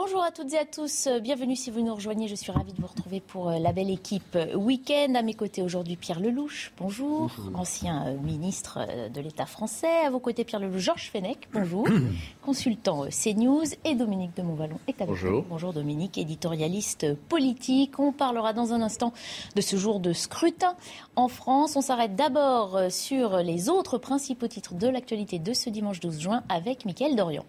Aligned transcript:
Bonjour 0.00 0.22
à 0.22 0.30
toutes 0.30 0.52
et 0.52 0.58
à 0.58 0.64
tous, 0.64 1.08
bienvenue 1.20 1.56
si 1.56 1.72
vous 1.72 1.80
nous 1.80 1.92
rejoignez. 1.92 2.28
Je 2.28 2.36
suis 2.36 2.52
ravie 2.52 2.72
de 2.72 2.80
vous 2.80 2.86
retrouver 2.86 3.18
pour 3.18 3.48
euh, 3.48 3.58
la 3.58 3.72
belle 3.72 3.90
équipe 3.90 4.38
Week-end. 4.54 5.14
À 5.16 5.22
mes 5.22 5.34
côtés 5.34 5.60
aujourd'hui, 5.60 5.96
Pierre 5.96 6.20
Lelouch, 6.20 6.70
bonjour. 6.78 7.32
Ancien 7.54 8.06
euh, 8.06 8.16
ministre 8.16 8.78
euh, 8.80 9.08
de 9.08 9.20
l'État 9.20 9.44
français. 9.44 10.06
À 10.06 10.10
vos 10.10 10.20
côtés, 10.20 10.44
Pierre 10.44 10.60
Lelouch, 10.60 10.78
Georges 10.78 11.10
Fenech, 11.10 11.48
bonjour. 11.52 11.84
Consultant 12.42 13.06
CNews. 13.10 13.64
Et 13.84 13.96
Dominique 13.96 14.36
de 14.36 14.42
Montvalon 14.42 14.78
est 14.86 15.02
avec 15.02 15.08
Bonjour. 15.08 15.44
Bonjour 15.48 15.72
Dominique, 15.72 16.16
éditorialiste 16.16 17.16
politique. 17.28 17.98
On 17.98 18.12
parlera 18.12 18.52
dans 18.52 18.72
un 18.72 18.80
instant 18.80 19.12
de 19.56 19.60
ce 19.60 19.74
jour 19.74 19.98
de 19.98 20.12
scrutin 20.12 20.76
en 21.16 21.26
France. 21.26 21.74
On 21.74 21.80
s'arrête 21.80 22.14
d'abord 22.14 22.78
sur 22.90 23.38
les 23.38 23.68
autres 23.68 23.98
principaux 23.98 24.46
titres 24.46 24.74
de 24.74 24.86
l'actualité 24.86 25.40
de 25.40 25.52
ce 25.52 25.70
dimanche 25.70 25.98
12 25.98 26.20
juin 26.20 26.44
avec 26.48 26.84
Mickaël 26.84 27.16
Dorian. 27.16 27.44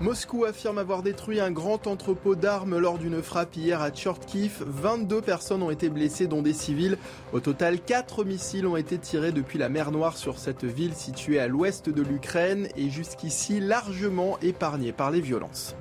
Moscou 0.00 0.44
affirme 0.44 0.78
avoir 0.78 1.02
détruit 1.02 1.40
un 1.40 1.50
grand 1.50 1.88
entrepôt 1.88 2.36
d'armes 2.36 2.78
lors 2.78 2.98
d'une 2.98 3.20
frappe 3.20 3.56
hier 3.56 3.82
à 3.82 3.90
Tchortkiv. 3.90 4.62
22 4.64 5.20
personnes 5.20 5.60
ont 5.60 5.72
été 5.72 5.88
blessées, 5.88 6.28
dont 6.28 6.40
des 6.40 6.52
civils. 6.52 6.98
Au 7.32 7.40
total, 7.40 7.80
4 7.80 8.22
missiles 8.22 8.68
ont 8.68 8.76
été 8.76 8.96
tirés 8.98 9.32
depuis 9.32 9.58
la 9.58 9.68
mer 9.68 9.90
Noire 9.90 10.16
sur 10.16 10.38
cette 10.38 10.64
ville 10.64 10.94
située 10.94 11.40
à 11.40 11.48
l'ouest 11.48 11.88
de 11.88 12.02
l'Ukraine 12.02 12.68
et 12.76 12.90
jusqu'ici 12.90 13.58
largement 13.58 14.38
épargnée 14.40 14.92
par 14.92 15.10
les 15.10 15.20
violences. 15.20 15.74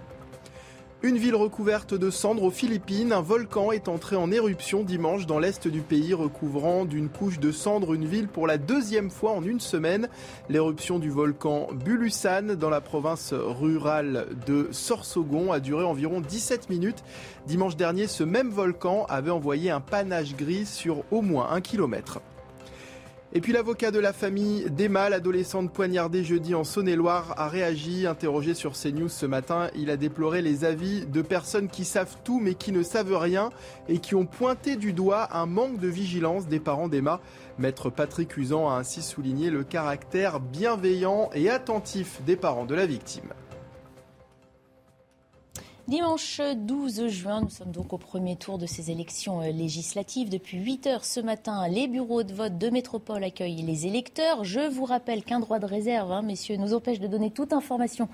Une 1.08 1.18
ville 1.18 1.36
recouverte 1.36 1.94
de 1.94 2.10
cendres 2.10 2.44
aux 2.44 2.52
Philippines, 2.52 3.14
un 3.14 3.22
volcan 3.22 3.72
est 3.72 3.88
entré 3.88 4.18
en 4.18 4.30
éruption 4.30 4.84
dimanche 4.84 5.26
dans 5.26 5.40
l'est 5.40 5.66
du 5.66 5.80
pays, 5.80 6.14
recouvrant 6.14 6.84
d'une 6.84 7.08
couche 7.08 7.40
de 7.40 7.54
cendres 7.54 7.94
une 7.94 8.06
ville 8.06 8.28
pour 8.28 8.46
la 8.46 8.58
deuxième 8.58 9.10
fois 9.10 9.32
en 9.32 9.42
une 9.42 9.62
semaine. 9.62 10.10
L'éruption 10.50 11.00
du 11.00 11.10
volcan 11.10 11.70
Bulusan 11.72 12.58
dans 12.60 12.70
la 12.70 12.82
province 12.82 13.34
rurale 13.34 14.28
de 14.48 14.68
Sorsogon 14.72 15.54
a 15.54 15.62
duré 15.62 15.86
environ 15.86 16.20
17 16.20 16.70
minutes. 16.70 17.06
Dimanche 17.46 17.78
dernier, 17.78 18.08
ce 18.08 18.26
même 18.26 18.50
volcan 18.50 19.06
avait 19.08 19.32
envoyé 19.32 19.72
un 19.72 19.80
panache 19.80 20.36
gris 20.36 20.66
sur 20.66 21.06
au 21.10 21.22
moins 21.22 21.52
un 21.52 21.62
kilomètre. 21.62 22.20
Et 23.38 23.40
puis 23.40 23.54
l'avocat 23.54 23.92
de 23.92 24.00
la 24.00 24.14
famille 24.14 24.68
d'Emma, 24.72 25.10
l'adolescente 25.10 25.72
poignardée 25.72 26.24
jeudi 26.24 26.56
en 26.56 26.64
Saône-et-Loire, 26.64 27.36
a 27.38 27.48
réagi, 27.48 28.08
interrogé 28.08 28.56
sur 28.56 28.74
CNews 28.74 29.10
ce 29.10 29.28
matin. 29.28 29.70
Il 29.76 29.92
a 29.92 29.96
déploré 29.96 30.42
les 30.42 30.66
avis 30.66 31.06
de 31.06 31.22
personnes 31.22 31.68
qui 31.68 31.86
savent 31.86 32.18
tout 32.24 32.40
mais 32.40 32.56
qui 32.56 32.72
ne 32.72 32.82
savent 32.82 33.16
rien 33.16 33.52
et 33.90 34.00
qui 34.00 34.16
ont 34.16 34.26
pointé 34.26 34.76
du 34.76 34.92
doigt 34.92 35.28
un 35.38 35.46
manque 35.46 35.78
de 35.78 35.88
vigilance 35.88 36.48
des 36.48 36.60
parents 36.60 36.88
d'Emma. 36.88 37.22
Maître 37.60 37.92
Patrick 37.92 38.36
Usan 38.38 38.72
a 38.72 38.80
ainsi 38.80 39.04
souligné 39.04 39.52
le 39.52 39.64
caractère 39.64 40.40
bienveillant 40.40 41.30
et 41.36 41.52
attentif 41.52 42.23
des 42.26 42.38
parents 42.38 42.66
de 42.66 42.73
la 42.73 42.88
victime. 42.88 43.34
Dimanche 45.87 46.42
12 46.42 47.08
juin, 47.08 47.39
nous 47.39 47.49
sommes 47.49 47.71
donc 47.71 47.93
au 47.93 47.98
premier 47.98 48.36
tour 48.36 48.58
de 48.58 48.65
ces 48.65 48.92
élections 48.92 49.39
euh, 49.39 49.53
législatives. 49.53 50.27
Depuis 50.27 50.58
8 50.58 50.86
heures 50.87 51.05
ce 51.05 51.21
matin, 51.21 51.65
les 51.70 51.87
bureaux 51.87 52.23
de 52.23 52.33
vote 52.33 52.58
de 52.58 52.70
métropole 52.70 53.23
accueillent 53.23 53.61
les 53.61 53.87
électeurs. 53.87 54.43
Je 54.43 54.59
vous 54.59 54.83
rappelle 54.83 55.23
qu'un 55.23 55.39
droit 55.39 55.59
de 55.59 55.65
réserve, 55.65 56.11
hein, 56.11 56.23
messieurs, 56.23 56.58
nous 56.58 56.73
empêche 56.73 56.99
de 56.99 57.08
donner 57.08 57.31
toute 57.31 57.53
information 57.53 58.09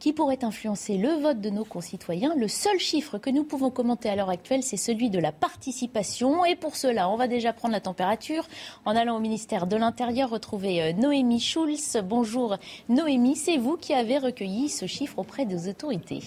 qui 0.00 0.12
pourrait 0.12 0.44
influencer 0.44 0.98
le 0.98 1.14
vote 1.14 1.40
de 1.40 1.48
nos 1.48 1.64
concitoyens. 1.64 2.34
Le 2.36 2.46
seul 2.46 2.78
chiffre 2.78 3.16
que 3.16 3.30
nous 3.30 3.44
pouvons 3.44 3.70
commenter 3.70 4.10
à 4.10 4.16
l'heure 4.16 4.28
actuelle, 4.28 4.62
c'est 4.62 4.76
celui 4.76 5.08
de 5.08 5.18
la 5.18 5.32
participation. 5.32 6.44
Et 6.44 6.56
pour 6.56 6.76
cela, 6.76 7.08
on 7.08 7.16
va 7.16 7.26
déjà 7.26 7.54
prendre 7.54 7.72
la 7.72 7.80
température 7.80 8.46
en 8.84 8.94
allant 8.94 9.16
au 9.16 9.20
ministère 9.20 9.66
de 9.66 9.76
l'Intérieur 9.76 10.28
retrouver 10.28 10.82
euh, 10.82 10.92
Noémie 10.92 11.40
Schulz. 11.40 11.96
Bonjour 12.04 12.58
Noémie, 12.90 13.36
c'est 13.36 13.56
vous 13.56 13.78
qui 13.78 13.94
avez 13.94 14.18
recueilli 14.18 14.68
ce 14.68 14.84
chiffre 14.84 15.18
auprès 15.18 15.46
des 15.46 15.70
autorités. 15.70 16.20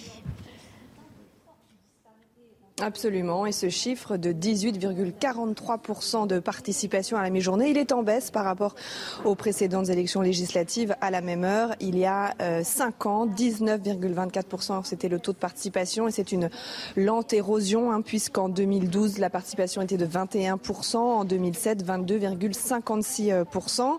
Absolument, 2.79 3.47
et 3.47 3.53
ce 3.53 3.69
chiffre 3.69 4.17
de 4.17 4.31
18,43% 4.31 6.27
de 6.27 6.37
participation 6.37 7.17
à 7.17 7.23
la 7.23 7.31
mi-journée, 7.31 7.71
il 7.71 7.77
est 7.79 7.91
en 7.91 8.03
baisse 8.03 8.29
par 8.29 8.45
rapport 8.45 8.75
aux 9.25 9.33
précédentes 9.33 9.89
élections 9.89 10.21
législatives 10.21 10.95
à 11.01 11.09
la 11.09 11.21
même 11.21 11.43
heure. 11.43 11.73
Il 11.79 11.97
y 11.97 12.05
a 12.05 12.35
euh, 12.39 12.61
5 12.63 13.07
ans, 13.07 13.25
19,24% 13.25 14.83
c'était 14.83 15.09
le 15.09 15.17
taux 15.17 15.31
de 15.31 15.37
participation 15.37 16.07
et 16.07 16.11
c'est 16.11 16.31
une 16.31 16.51
lente 16.95 17.33
érosion 17.33 17.91
hein, 17.91 18.03
puisqu'en 18.03 18.47
2012 18.47 19.17
la 19.17 19.31
participation 19.31 19.81
était 19.81 19.97
de 19.97 20.05
21%, 20.05 20.97
en 20.97 21.25
2007 21.25 21.83
22,56%. 21.83 23.97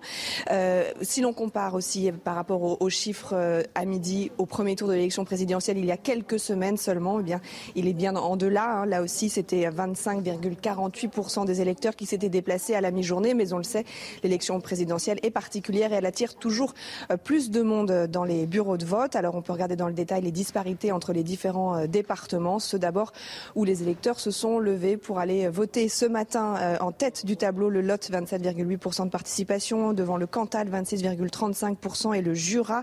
Euh, 0.52 0.84
si 1.02 1.20
l'on 1.20 1.32
compare 1.32 1.74
aussi 1.74 2.12
par 2.12 2.36
rapport 2.36 2.62
aux, 2.62 2.76
aux 2.78 2.90
chiffres 2.90 3.32
euh, 3.32 3.64
à 3.74 3.84
midi 3.84 4.30
au 4.38 4.46
premier 4.46 4.76
tour 4.76 4.86
de 4.86 4.92
l'élection 4.92 5.24
présidentielle 5.24 5.78
il 5.78 5.84
y 5.84 5.90
a 5.90 5.96
quelques 5.96 6.38
semaines 6.38 6.76
seulement, 6.76 7.18
eh 7.18 7.24
bien 7.24 7.40
il 7.74 7.88
est 7.88 7.92
bien 7.92 8.14
en 8.14 8.36
delà 8.36 8.67
Hein. 8.68 8.86
Là 8.86 9.02
aussi, 9.02 9.28
c'était 9.28 9.68
25,48% 9.68 11.44
des 11.44 11.60
électeurs 11.60 11.96
qui 11.96 12.06
s'étaient 12.06 12.28
déplacés 12.28 12.74
à 12.74 12.80
la 12.80 12.90
mi-journée. 12.90 13.34
Mais 13.34 13.52
on 13.52 13.58
le 13.58 13.64
sait, 13.64 13.84
l'élection 14.22 14.60
présidentielle 14.60 15.18
est 15.22 15.30
particulière 15.30 15.92
et 15.92 15.96
elle 15.96 16.06
attire 16.06 16.34
toujours 16.34 16.74
euh, 17.10 17.16
plus 17.16 17.50
de 17.50 17.62
monde 17.62 18.06
dans 18.10 18.24
les 18.24 18.46
bureaux 18.46 18.76
de 18.76 18.84
vote. 18.84 19.16
Alors 19.16 19.34
on 19.34 19.42
peut 19.42 19.52
regarder 19.52 19.76
dans 19.76 19.88
le 19.88 19.94
détail 19.94 20.22
les 20.22 20.32
disparités 20.32 20.92
entre 20.92 21.12
les 21.12 21.22
différents 21.22 21.76
euh, 21.76 21.86
départements. 21.86 22.58
Ceux 22.58 22.78
d'abord 22.78 23.12
où 23.54 23.64
les 23.64 23.82
électeurs 23.82 24.20
se 24.20 24.30
sont 24.30 24.58
levés 24.58 24.96
pour 24.96 25.18
aller 25.18 25.48
voter 25.48 25.88
ce 25.88 26.06
matin 26.06 26.56
euh, 26.58 26.76
en 26.80 26.92
tête 26.92 27.26
du 27.26 27.36
tableau. 27.36 27.70
Le 27.70 27.80
Lot, 27.80 28.10
27,8% 28.10 29.04
de 29.04 29.10
participation. 29.10 29.92
Devant 29.92 30.16
le 30.16 30.26
Cantal, 30.26 30.68
26,35% 30.68 32.14
et 32.14 32.22
le 32.22 32.34
Jura, 32.34 32.82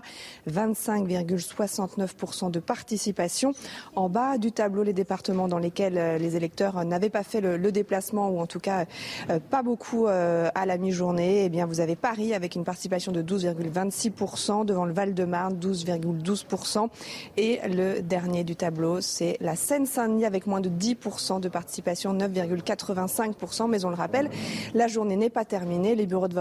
25,69% 0.50 2.50
de 2.50 2.60
participation. 2.60 3.52
En 3.94 4.08
bas 4.08 4.38
du 4.38 4.52
tableau, 4.52 4.82
les 4.82 4.92
départements 4.92 5.48
dans 5.48 5.58
lesquels 5.58 5.75
les 5.78 6.36
électeurs 6.36 6.84
n'avaient 6.84 7.10
pas 7.10 7.22
fait 7.22 7.40
le, 7.40 7.72
déplacement 7.72 8.30
ou 8.30 8.40
en 8.40 8.46
tout 8.46 8.60
cas 8.60 8.86
euh, 9.28 9.38
pas 9.40 9.62
beaucoup 9.62 10.06
euh, 10.06 10.48
à 10.54 10.66
la 10.66 10.78
mi-journée. 10.78 11.44
Eh 11.44 11.48
bien, 11.48 11.66
vous 11.66 11.80
avez 11.80 11.96
Paris 11.96 12.32
avec 12.32 12.54
une 12.54 12.64
participation 12.64 13.12
de 13.12 13.22
12,26% 13.22 14.64
devant 14.64 14.84
le 14.84 14.92
Val-de-Marne 14.92 15.58
12,12% 15.58 16.88
et 17.36 17.60
le 17.68 18.00
dernier 18.02 18.44
du 18.44 18.56
tableau, 18.56 19.00
c'est 19.00 19.36
la 19.40 19.56
Seine-Saint-Denis 19.56 20.24
avec 20.24 20.46
moins 20.46 20.60
de 20.60 20.70
10% 20.70 21.40
de 21.40 21.48
participation, 21.48 22.14
9,85%. 22.14 23.68
Mais 23.68 23.84
on 23.84 23.90
le 23.90 23.96
rappelle, 23.96 24.30
la 24.74 24.88
journée 24.88 25.16
n'est 25.16 25.30
pas 25.30 25.44
terminée. 25.44 25.94
Les 25.94 26.06
bureaux 26.06 26.28
de 26.28 26.40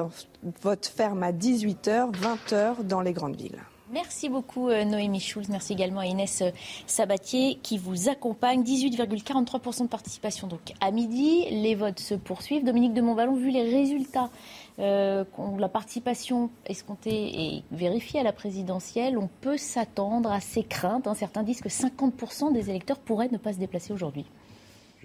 vote 0.62 0.86
ferment 0.96 1.26
à 1.26 1.32
18h, 1.32 2.12
20h 2.14 2.84
dans 2.84 3.02
les 3.02 3.14
grandes 3.14 3.36
villes. 3.36 3.60
Merci 3.92 4.30
beaucoup 4.30 4.70
Noémie 4.70 5.20
Schulz. 5.20 5.48
Merci 5.50 5.74
également 5.74 6.00
à 6.00 6.08
Inès 6.08 6.42
Sabatier 6.88 7.60
qui 7.62 7.78
vous 7.78 8.10
accompagne. 8.10 8.64
18,43% 8.64 9.84
de 9.84 9.88
participation 9.88 10.48
donc 10.48 10.74
à 10.82 10.90
midi. 10.90 11.46
Les 11.52 11.76
votes 11.76 12.00
se 12.00 12.16
poursuivent. 12.16 12.64
Dominique 12.64 12.96
de 12.96 13.02
Montvalon, 13.02 13.36
vu 13.36 13.52
les 13.52 13.62
résultats, 13.62 14.32
euh, 14.80 15.24
la 15.60 15.70
participation 15.70 16.50
escomptée 16.66 17.58
et 17.58 17.64
vérifiée 17.72 18.20
à 18.20 18.24
la 18.24 18.34
présidentielle, 18.34 19.20
on 19.20 19.30
peut 19.42 19.58
s'attendre 19.58 20.32
à 20.32 20.40
ces 20.40 20.64
craintes. 20.64 21.08
Certains 21.16 21.44
disent 21.44 21.62
que 21.62 21.70
50% 21.70 22.54
des 22.54 22.72
électeurs 22.72 22.98
pourraient 22.98 23.30
ne 23.32 23.38
pas 23.38 23.54
se 23.54 23.60
déplacer 23.60 23.94
aujourd'hui. 23.94 24.26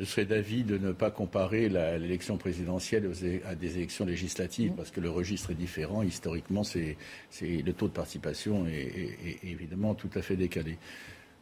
Je 0.01 0.07
serais 0.07 0.25
d'avis 0.25 0.65
de 0.65 0.79
ne 0.79 0.93
pas 0.93 1.11
comparer 1.11 1.69
l'élection 1.69 2.39
présidentielle 2.39 3.11
à 3.47 3.55
des 3.55 3.77
élections 3.77 4.07
législatives, 4.07 4.73
mmh. 4.73 4.77
parce 4.77 4.91
que 4.91 5.01
le 5.01 5.11
registre 5.11 5.51
est 5.51 5.55
différent. 5.55 6.03
Historiquement, 6.03 6.65
c'est 6.65 6.97
le 7.43 7.73
taux 7.75 7.87
de 7.87 7.93
participation 7.93 8.67
est, 8.67 8.71
est, 8.71 9.19
est, 9.27 9.51
évidemment 9.51 9.95
tout 9.95 10.09
à 10.15 10.23
fait 10.23 10.37
décalé. 10.37 10.79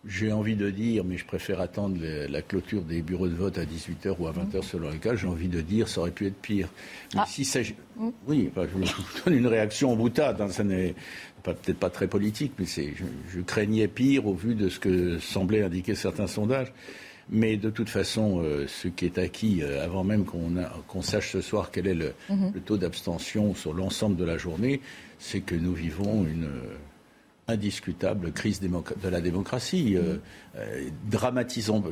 J'ai 0.05 0.32
envie 0.32 0.56
de 0.56 0.70
dire, 0.70 1.05
mais 1.05 1.16
je 1.16 1.25
préfère 1.25 1.60
attendre 1.60 1.99
la 2.02 2.43
clôture 2.43 2.82
des 2.82 3.00
bureaux 3.00 3.28
de 3.28 3.34
vote 3.34 3.58
à 3.58 3.64
18h 3.64 4.16
ou 4.19 4.26
à 4.26 4.32
20h 4.32 4.58
mmh. 4.58 4.62
selon 4.62 4.90
les 4.90 4.99
cas, 4.99 5.14
j'ai 5.14 5.28
envie 5.28 5.49
de 5.49 5.60
dire, 5.60 5.87
ça 5.87 6.00
aurait 6.00 6.10
pu 6.10 6.26
être 6.26 6.40
pire. 6.40 6.69
Mais 7.14 7.20
ah. 7.22 7.26
si 7.28 7.44
ça, 7.44 7.60
mmh. 7.60 8.10
Oui, 8.26 8.50
enfin, 8.50 8.66
je 8.66 8.76
vous 8.76 8.84
donne 9.25 9.34
une 9.34 9.46
réaction 9.46 9.93
en 9.93 9.96
boutade, 9.96 10.40
hein, 10.40 10.49
ça 10.49 10.64
n'est 10.64 10.96
peut-être 11.44 11.78
pas 11.78 11.90
très 11.90 12.08
politique, 12.08 12.55
mais 12.58 12.66
je, 12.66 13.05
je 13.32 13.40
craignais 13.40 13.87
pire 13.87 14.26
au 14.26 14.34
vu 14.34 14.56
de 14.56 14.69
ce 14.69 14.81
que 14.81 15.20
semblaient 15.20 15.62
indiquer 15.62 15.94
certains 15.94 16.26
sondages. 16.26 16.72
Mais 17.30 17.56
de 17.56 17.69
toute 17.69 17.90
façon, 17.90 18.42
ce 18.66 18.88
qui 18.88 19.04
est 19.04 19.19
acquis, 19.19 19.62
avant 19.62 20.02
même 20.02 20.25
qu'on 20.25 21.02
sache 21.02 21.32
ce 21.32 21.42
soir 21.42 21.70
quel 21.70 21.86
est 21.86 21.94
le, 21.94 22.14
mhm. 22.30 22.52
le 22.54 22.60
taux 22.60 22.78
d'abstention 22.78 23.54
sur 23.54 23.75
l'ensemble 23.75 24.16
de 24.16 24.25
la 24.25 24.38
journée, 24.38 24.80
c'est 25.19 25.40
que 25.40 25.54
nous 25.54 25.75
vivons 25.75 26.25
une 26.25 26.48
indiscutable 27.48 28.32
crise 28.32 28.60
de 28.60 29.08
la 29.08 29.20
démocratie. 29.20 29.96
Euh, 29.96 30.19
euh, 30.56 30.88
dramatisons, 31.10 31.82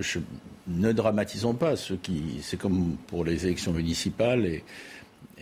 ne 0.68 0.92
dramatisons 0.92 1.54
pas. 1.54 1.76
Ce 1.76 1.94
qui, 1.94 2.38
c'est 2.42 2.58
comme 2.58 2.96
pour 3.06 3.24
les 3.24 3.46
élections 3.46 3.72
municipales 3.72 4.44
et, 4.44 4.64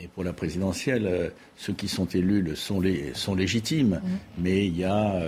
et 0.01 0.09
pour 0.09 0.25
la 0.25 0.33
présidentielle, 0.33 1.07
euh, 1.07 1.29
ceux 1.57 1.73
qui 1.73 1.89
sont 1.89 2.07
élus 2.07 2.55
sont, 2.55 2.81
les, 2.81 3.13
sont 3.15 3.35
légitimes, 3.35 4.01
mmh. 4.03 4.19
mais 4.39 4.67
il 4.67 4.79
y 4.79 4.85
a 4.85 5.21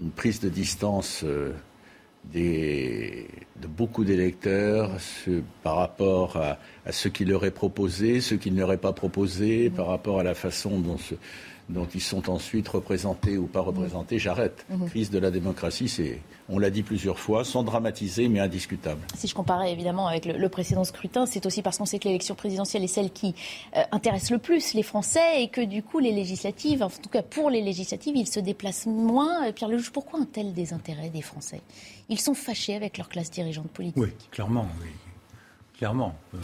une 0.00 0.10
prise 0.10 0.40
de 0.40 0.48
distance 0.48 1.24
des, 2.32 3.26
de 3.60 3.66
beaucoup 3.66 4.04
d'électeurs 4.04 4.90
par 5.62 5.76
rapport 5.76 6.36
à, 6.36 6.58
à, 6.86 6.92
ce 6.92 7.08
qui 7.08 7.24
leur 7.24 7.44
est 7.44 7.50
proposé, 7.50 8.20
ce 8.20 8.34
qu'ils 8.34 8.54
n'auraient 8.54 8.78
pas 8.78 8.92
proposé, 8.92 9.68
mmh. 9.68 9.72
par 9.74 9.86
rapport 9.86 10.20
à 10.20 10.22
la 10.22 10.34
façon 10.34 10.78
dont 10.78 10.98
ce, 10.98 11.14
dont 11.68 11.86
ils 11.94 12.00
sont 12.00 12.30
ensuite 12.30 12.68
représentés 12.68 13.38
ou 13.38 13.46
pas 13.46 13.60
représentés, 13.60 14.18
j'arrête. 14.18 14.64
Mhm. 14.70 14.88
Crise 14.88 15.10
de 15.10 15.18
la 15.18 15.30
démocratie, 15.30 15.88
c'est, 15.88 16.18
on 16.48 16.58
l'a 16.58 16.70
dit 16.70 16.82
plusieurs 16.82 17.18
fois, 17.18 17.44
sans 17.44 17.62
dramatiser, 17.62 18.28
mais 18.28 18.40
indiscutable. 18.40 19.00
Si 19.16 19.28
je 19.28 19.34
comparais 19.34 19.72
évidemment 19.72 20.08
avec 20.08 20.26
le, 20.26 20.48
précédent 20.48 20.84
scrutin, 20.84 21.26
c'est 21.26 21.46
aussi 21.46 21.62
parce 21.62 21.78
qu'on 21.78 21.86
sait 21.86 21.98
que 21.98 22.06
l'élection 22.06 22.34
présidentielle 22.34 22.84
est 22.84 22.88
celle 22.88 23.10
qui 23.10 23.34
euh, 23.76 23.82
intéresse 23.92 24.30
le 24.30 24.38
plus 24.38 24.74
les 24.74 24.82
Français 24.82 25.42
et 25.42 25.48
que 25.48 25.62
du 25.62 25.82
coup 25.82 25.98
les 25.98 26.12
législatives, 26.12 26.82
en 26.82 26.90
tout 26.90 27.08
cas 27.10 27.22
pour 27.22 27.50
les 27.50 27.62
législatives, 27.62 28.16
ils 28.16 28.28
se 28.28 28.40
déplacent 28.40 28.86
moins. 28.86 29.50
Pierre 29.52 29.70
Lelouch, 29.70 29.90
pourquoi 29.90 30.20
un 30.20 30.26
tel 30.26 30.52
désintérêt 30.52 31.08
des 31.08 31.22
Français? 31.22 31.62
Ils 32.08 32.20
sont 32.20 32.34
fâchés 32.34 32.74
avec 32.74 32.98
leur 32.98 33.08
classe 33.08 33.30
dirigeante 33.30 33.68
politique. 33.68 34.02
Oui, 34.02 34.12
clairement, 34.30 34.68
oui. 34.82 34.88
Clairement. 35.78 36.14
Euh, 36.34 36.38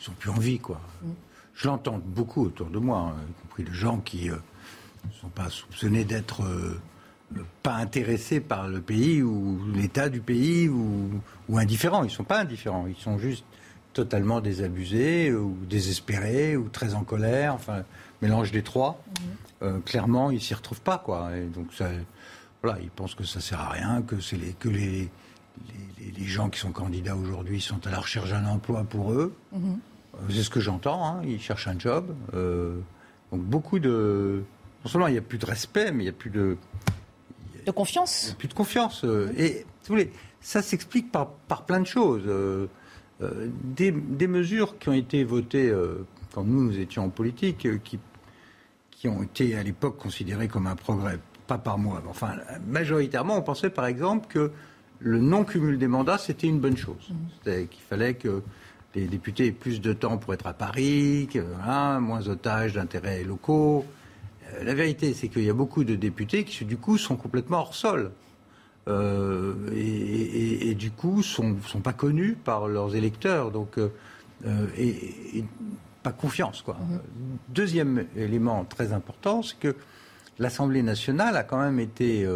ils 0.00 0.10
n'ont 0.10 0.16
plus 0.16 0.30
envie, 0.30 0.58
quoi. 0.58 0.80
Mm. 1.02 1.10
Je 1.54 1.68
l'entends 1.68 1.98
beaucoup 2.04 2.44
autour 2.44 2.68
de 2.68 2.78
moi, 2.78 2.98
hein, 2.98 3.16
y 3.28 3.42
compris 3.42 3.64
des 3.64 3.72
gens 3.72 3.98
qui 3.98 4.30
euh, 4.30 4.36
ne 5.06 5.12
sont 5.20 5.28
pas 5.28 5.48
soupçonnés 5.48 6.04
d'être 6.04 6.42
euh, 6.42 6.80
pas 7.62 7.74
intéressés 7.74 8.40
par 8.40 8.68
le 8.68 8.80
pays 8.80 9.22
ou 9.22 9.60
l'état 9.74 10.08
du 10.08 10.20
pays 10.20 10.68
ou, 10.68 11.20
indifférents. 11.54 12.02
Ils 12.02 12.08
ne 12.08 12.12
sont 12.12 12.24
pas 12.24 12.40
indifférents, 12.40 12.86
ils 12.86 13.00
sont 13.02 13.18
juste 13.18 13.44
totalement 13.92 14.40
désabusés 14.40 15.32
ou 15.32 15.56
désespérés 15.68 16.56
ou 16.56 16.68
très 16.68 16.94
en 16.94 17.02
colère, 17.02 17.54
enfin, 17.54 17.82
mélange 18.22 18.52
des 18.52 18.62
trois. 18.62 19.02
Mhm. 19.08 19.26
Euh, 19.62 19.78
clairement, 19.80 20.30
ils 20.30 20.40
s'y 20.40 20.54
retrouvent 20.54 20.82
pas, 20.82 20.98
quoi. 20.98 21.30
Et 21.36 21.46
donc, 21.46 21.72
ça, 21.72 21.88
voilà, 22.62 22.78
ils 22.82 22.90
pensent 22.90 23.14
que 23.14 23.24
ça 23.24 23.40
sert 23.40 23.60
à 23.60 23.70
rien, 23.70 24.02
que 24.02 24.20
c'est 24.20 24.36
les, 24.36 24.52
que 24.52 24.68
les, 24.68 25.08
les, 26.16 26.24
gens 26.24 26.50
qui 26.50 26.60
sont 26.60 26.72
candidats 26.72 27.16
aujourd'hui 27.16 27.60
sont 27.60 27.86
à 27.86 27.90
la 27.90 28.00
recherche 28.00 28.30
d'un 28.30 28.46
emploi 28.46 28.84
pour 28.84 29.12
eux. 29.12 29.34
Mhm. 29.52 29.78
C'est 30.30 30.42
ce 30.42 30.50
que 30.50 30.60
j'entends. 30.60 31.06
Hein. 31.06 31.22
Ils 31.24 31.40
cherchent 31.40 31.68
un 31.68 31.78
job. 31.78 32.14
Euh, 32.34 32.78
donc 33.32 33.42
beaucoup 33.42 33.78
de. 33.78 34.42
Non 34.84 34.90
seulement 34.90 35.06
il 35.08 35.12
n'y 35.12 35.18
a 35.18 35.22
plus 35.22 35.38
de 35.38 35.46
respect, 35.46 35.90
mais 35.92 36.04
il 36.04 36.06
n'y 36.06 36.10
a 36.10 36.12
plus 36.12 36.30
de. 36.30 36.56
De 37.66 37.70
confiance? 37.72 38.34
Plus 38.38 38.48
de 38.48 38.54
confiance. 38.54 39.04
Euh, 39.04 39.32
et 39.36 39.66
ça 40.40 40.62
s'explique 40.62 41.12
par, 41.12 41.30
par, 41.48 41.66
plein 41.66 41.80
de 41.80 41.86
choses. 41.86 42.22
Euh, 42.26 42.68
des, 43.20 43.90
des, 43.90 44.26
mesures 44.26 44.78
qui 44.78 44.88
ont 44.88 44.94
été 44.94 45.24
votées 45.24 45.72
quand 46.32 46.44
nous, 46.44 46.64
nous 46.64 46.78
étions 46.78 47.04
en 47.04 47.08
politique, 47.08 47.66
qui, 47.82 47.98
qui 48.90 49.08
ont 49.08 49.22
été 49.22 49.56
à 49.56 49.62
l'époque 49.62 49.96
considérées 49.96 50.48
comme 50.48 50.66
un 50.66 50.76
progrès. 50.76 51.18
Pas 51.46 51.58
par 51.58 51.78
moi, 51.78 52.00
mais 52.02 52.10
enfin, 52.10 52.34
majoritairement, 52.66 53.36
on 53.36 53.42
pensait 53.42 53.70
par 53.70 53.86
exemple 53.86 54.26
que 54.28 54.50
le 54.98 55.20
non-cumul 55.20 55.78
des 55.78 55.86
mandats, 55.86 56.18
c'était 56.18 56.48
une 56.48 56.58
bonne 56.58 56.76
chose. 56.76 57.10
Mmh. 57.44 57.66
Qu'il 57.68 57.82
fallait 57.88 58.14
que 58.14 58.42
les 58.96 59.06
députés 59.06 59.46
aient 59.46 59.52
plus 59.52 59.80
de 59.80 59.92
temps 59.92 60.16
pour 60.18 60.34
être 60.34 60.46
à 60.46 60.54
Paris, 60.54 61.28
hein, 61.66 62.00
moins 62.00 62.26
otages 62.28 62.72
d'intérêts 62.72 63.22
locaux. 63.22 63.84
Euh, 64.54 64.64
la 64.64 64.74
vérité, 64.74 65.14
c'est 65.14 65.28
qu'il 65.28 65.44
y 65.44 65.50
a 65.50 65.54
beaucoup 65.54 65.84
de 65.84 65.94
députés 65.94 66.44
qui, 66.44 66.64
du 66.64 66.76
coup, 66.76 66.98
sont 66.98 67.16
complètement 67.16 67.58
hors 67.58 67.74
sol. 67.74 68.12
Euh, 68.88 69.54
et, 69.74 70.74
du 70.74 70.92
coup, 70.92 71.22
sont, 71.22 71.56
sont 71.66 71.80
pas 71.80 71.92
connus 71.92 72.36
par 72.44 72.68
leurs 72.68 72.94
électeurs. 72.94 73.50
Donc, 73.50 73.78
euh, 73.78 73.88
et, 74.78 75.44
pas 76.02 76.12
confiance, 76.12 76.62
quoi. 76.62 76.74
Mm-hmm. 76.74 76.98
Deuxième 77.48 78.06
élément 78.16 78.64
très 78.64 78.92
important, 78.92 79.42
c'est 79.42 79.58
que 79.58 79.74
l'Assemblée 80.38 80.82
nationale 80.82 81.36
a 81.36 81.42
quand 81.42 81.58
même 81.58 81.80
été 81.80 82.28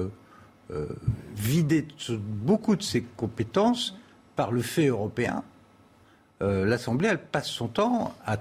vidée 1.37 1.83
de 1.83 2.17
beaucoup 2.17 2.75
de 2.75 2.83
ses 2.83 3.03
compétences 3.03 3.97
par 4.35 4.51
le 4.51 4.63
fait 4.63 4.87
européen 4.87 5.45
l'Assemblée, 6.41 7.09
elle 7.09 7.23
passe 7.23 7.49
son 7.49 7.69
temps 7.69 8.15
à, 8.25 8.39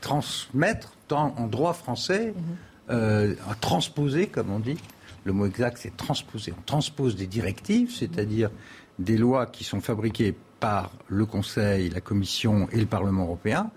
transmettre 0.00 0.92
en 1.10 1.46
droit 1.46 1.72
français, 1.72 2.34
mhm. 2.36 2.42
euh, 2.90 3.34
à 3.48 3.54
transposer, 3.54 4.26
comme 4.26 4.50
on 4.50 4.60
dit. 4.60 4.78
Le 5.24 5.32
mot 5.32 5.46
exact, 5.46 5.78
c'est 5.78 5.96
transposer. 5.96 6.54
On 6.56 6.62
transpose 6.62 7.16
des 7.16 7.26
directives, 7.26 7.92
c'est-à-dire 7.92 8.50
des 8.98 9.18
lois 9.18 9.46
qui 9.46 9.64
sont 9.64 9.80
fabriquées 9.80 10.34
par 10.60 10.92
le 11.08 11.26
Conseil, 11.26 11.90
la 11.90 12.00
Commission 12.00 12.68
et 12.72 12.78
le 12.78 12.86
Parlement 12.86 13.24
européen, 13.24 13.70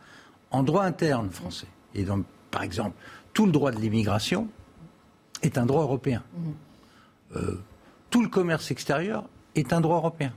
en 0.51 0.63
droit 0.63 0.83
interne 0.83 1.29
français. 1.31 1.67
Et 1.95 2.03
donc, 2.03 2.25
par 2.51 2.63
exemple, 2.63 2.95
tout 3.33 3.45
le 3.45 3.51
droit 3.51 3.71
de 3.71 3.79
l'immigration 3.79 4.47
est 5.41 5.57
un 5.57 5.65
droit 5.65 5.83
européen. 5.83 6.23
Mhm. 6.37 6.53
Euh, 7.35 7.59
tout 8.09 8.21
le 8.21 8.29
commerce 8.29 8.69
extérieur 8.71 9.25
est 9.55 9.73
un 9.73 9.81
droit 9.81 9.97
européen 9.97 10.33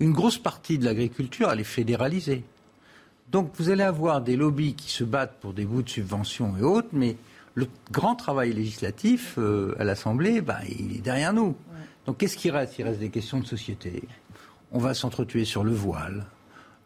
une 0.00 0.12
grosse 0.12 0.38
partie 0.38 0.78
de 0.78 0.84
l'agriculture, 0.84 1.50
elle 1.50 1.60
est 1.60 1.64
fédéralisée. 1.64 2.44
Donc 3.30 3.50
vous 3.56 3.70
allez 3.70 3.82
avoir 3.82 4.20
des 4.20 4.36
lobbies 4.36 4.74
qui 4.74 4.90
se 4.90 5.04
battent 5.04 5.38
pour 5.40 5.52
des 5.52 5.64
bouts 5.64 5.82
de 5.82 5.88
subventions 5.88 6.54
et 6.58 6.62
autres, 6.62 6.88
mais 6.92 7.16
le 7.54 7.66
grand 7.90 8.14
travail 8.14 8.52
législatif 8.52 9.34
euh, 9.38 9.74
à 9.78 9.84
l'Assemblée, 9.84 10.40
ben, 10.40 10.58
il 10.68 10.96
est 10.96 11.00
derrière 11.00 11.32
nous. 11.32 11.56
Donc 12.04 12.18
qu'est-ce 12.18 12.36
qui 12.36 12.50
reste? 12.50 12.78
Il 12.78 12.84
reste 12.84 13.00
des 13.00 13.10
questions 13.10 13.40
de 13.40 13.46
société. 13.46 14.04
On 14.70 14.78
va 14.78 14.94
s'entretuer 14.94 15.44
sur 15.44 15.64
le 15.64 15.72
voile, 15.72 16.26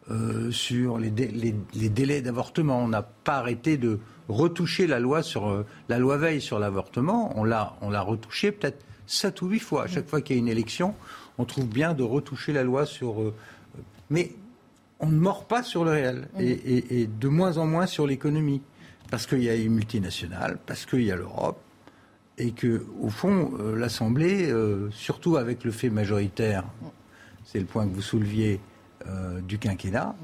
euh, 0.09 0.49
sur 0.49 0.97
les, 0.97 1.11
délais 1.11 2.21
d'avortement. 2.21 2.79
On 2.79 2.87
n'a 2.87 3.03
pas 3.03 3.35
arrêté 3.35 3.77
de 3.77 3.99
retoucher 4.29 4.87
la 4.87 4.99
loi 4.99 5.21
sur 5.21 5.47
euh, 5.47 5.65
la 5.89 5.99
loi 5.99 6.17
Veil 6.17 6.41
sur 6.41 6.57
l'avortement. 6.57 7.37
On 7.37 7.43
l'a, 7.43 7.75
on 7.81 7.91
l'a 7.91 8.01
retouché 8.01 8.51
peut-être 8.51 8.83
sept 9.05 9.41
ou 9.43 9.47
huit 9.47 9.59
fois. 9.59 9.83
À 9.83 9.87
chaque 9.87 10.07
fois 10.07 10.21
qu'il 10.21 10.37
y 10.37 10.39
a 10.39 10.41
une 10.41 10.47
élection, 10.47 10.95
on 11.37 11.45
trouve 11.45 11.67
bien 11.67 11.93
de 11.93 12.03
retoucher 12.03 12.51
la 12.51 12.63
loi 12.63 12.85
sur. 12.85 13.33
Mais 14.09 14.31
on 15.01 15.07
ne 15.07 15.19
mord 15.19 15.45
pas 15.45 15.63
sur 15.63 15.83
le 15.83 15.91
réel 15.91 16.29
mm. 16.35 16.39
et, 16.41 17.07
de 17.07 17.27
moins 17.27 17.57
en 17.57 17.65
moins 17.65 17.85
sur 17.85 18.07
l'économie. 18.07 18.61
Parce 19.09 19.27
qu'il 19.27 19.43
y 19.43 19.49
a 19.49 19.55
une 19.55 19.73
multinationale, 19.73 20.57
parce 20.65 20.85
qu'il 20.85 21.03
y 21.03 21.11
a 21.11 21.17
l'Europe, 21.17 21.59
et 22.37 22.51
que, 22.51 22.85
au 23.01 23.09
fond, 23.09 23.51
euh, 23.59 23.75
l'Assemblée, 23.75 24.49
euh, 24.49 24.89
surtout 24.91 25.35
avec 25.35 25.65
le 25.65 25.71
fait 25.71 25.89
majoritaire, 25.89 26.63
mm. 26.63 26.85
c'est 27.43 27.59
le 27.59 27.65
point 27.65 27.87
que 27.87 27.93
vous 27.93 28.01
souleviez 28.01 28.61
du 29.47 29.57
quinquennat, 29.57 30.15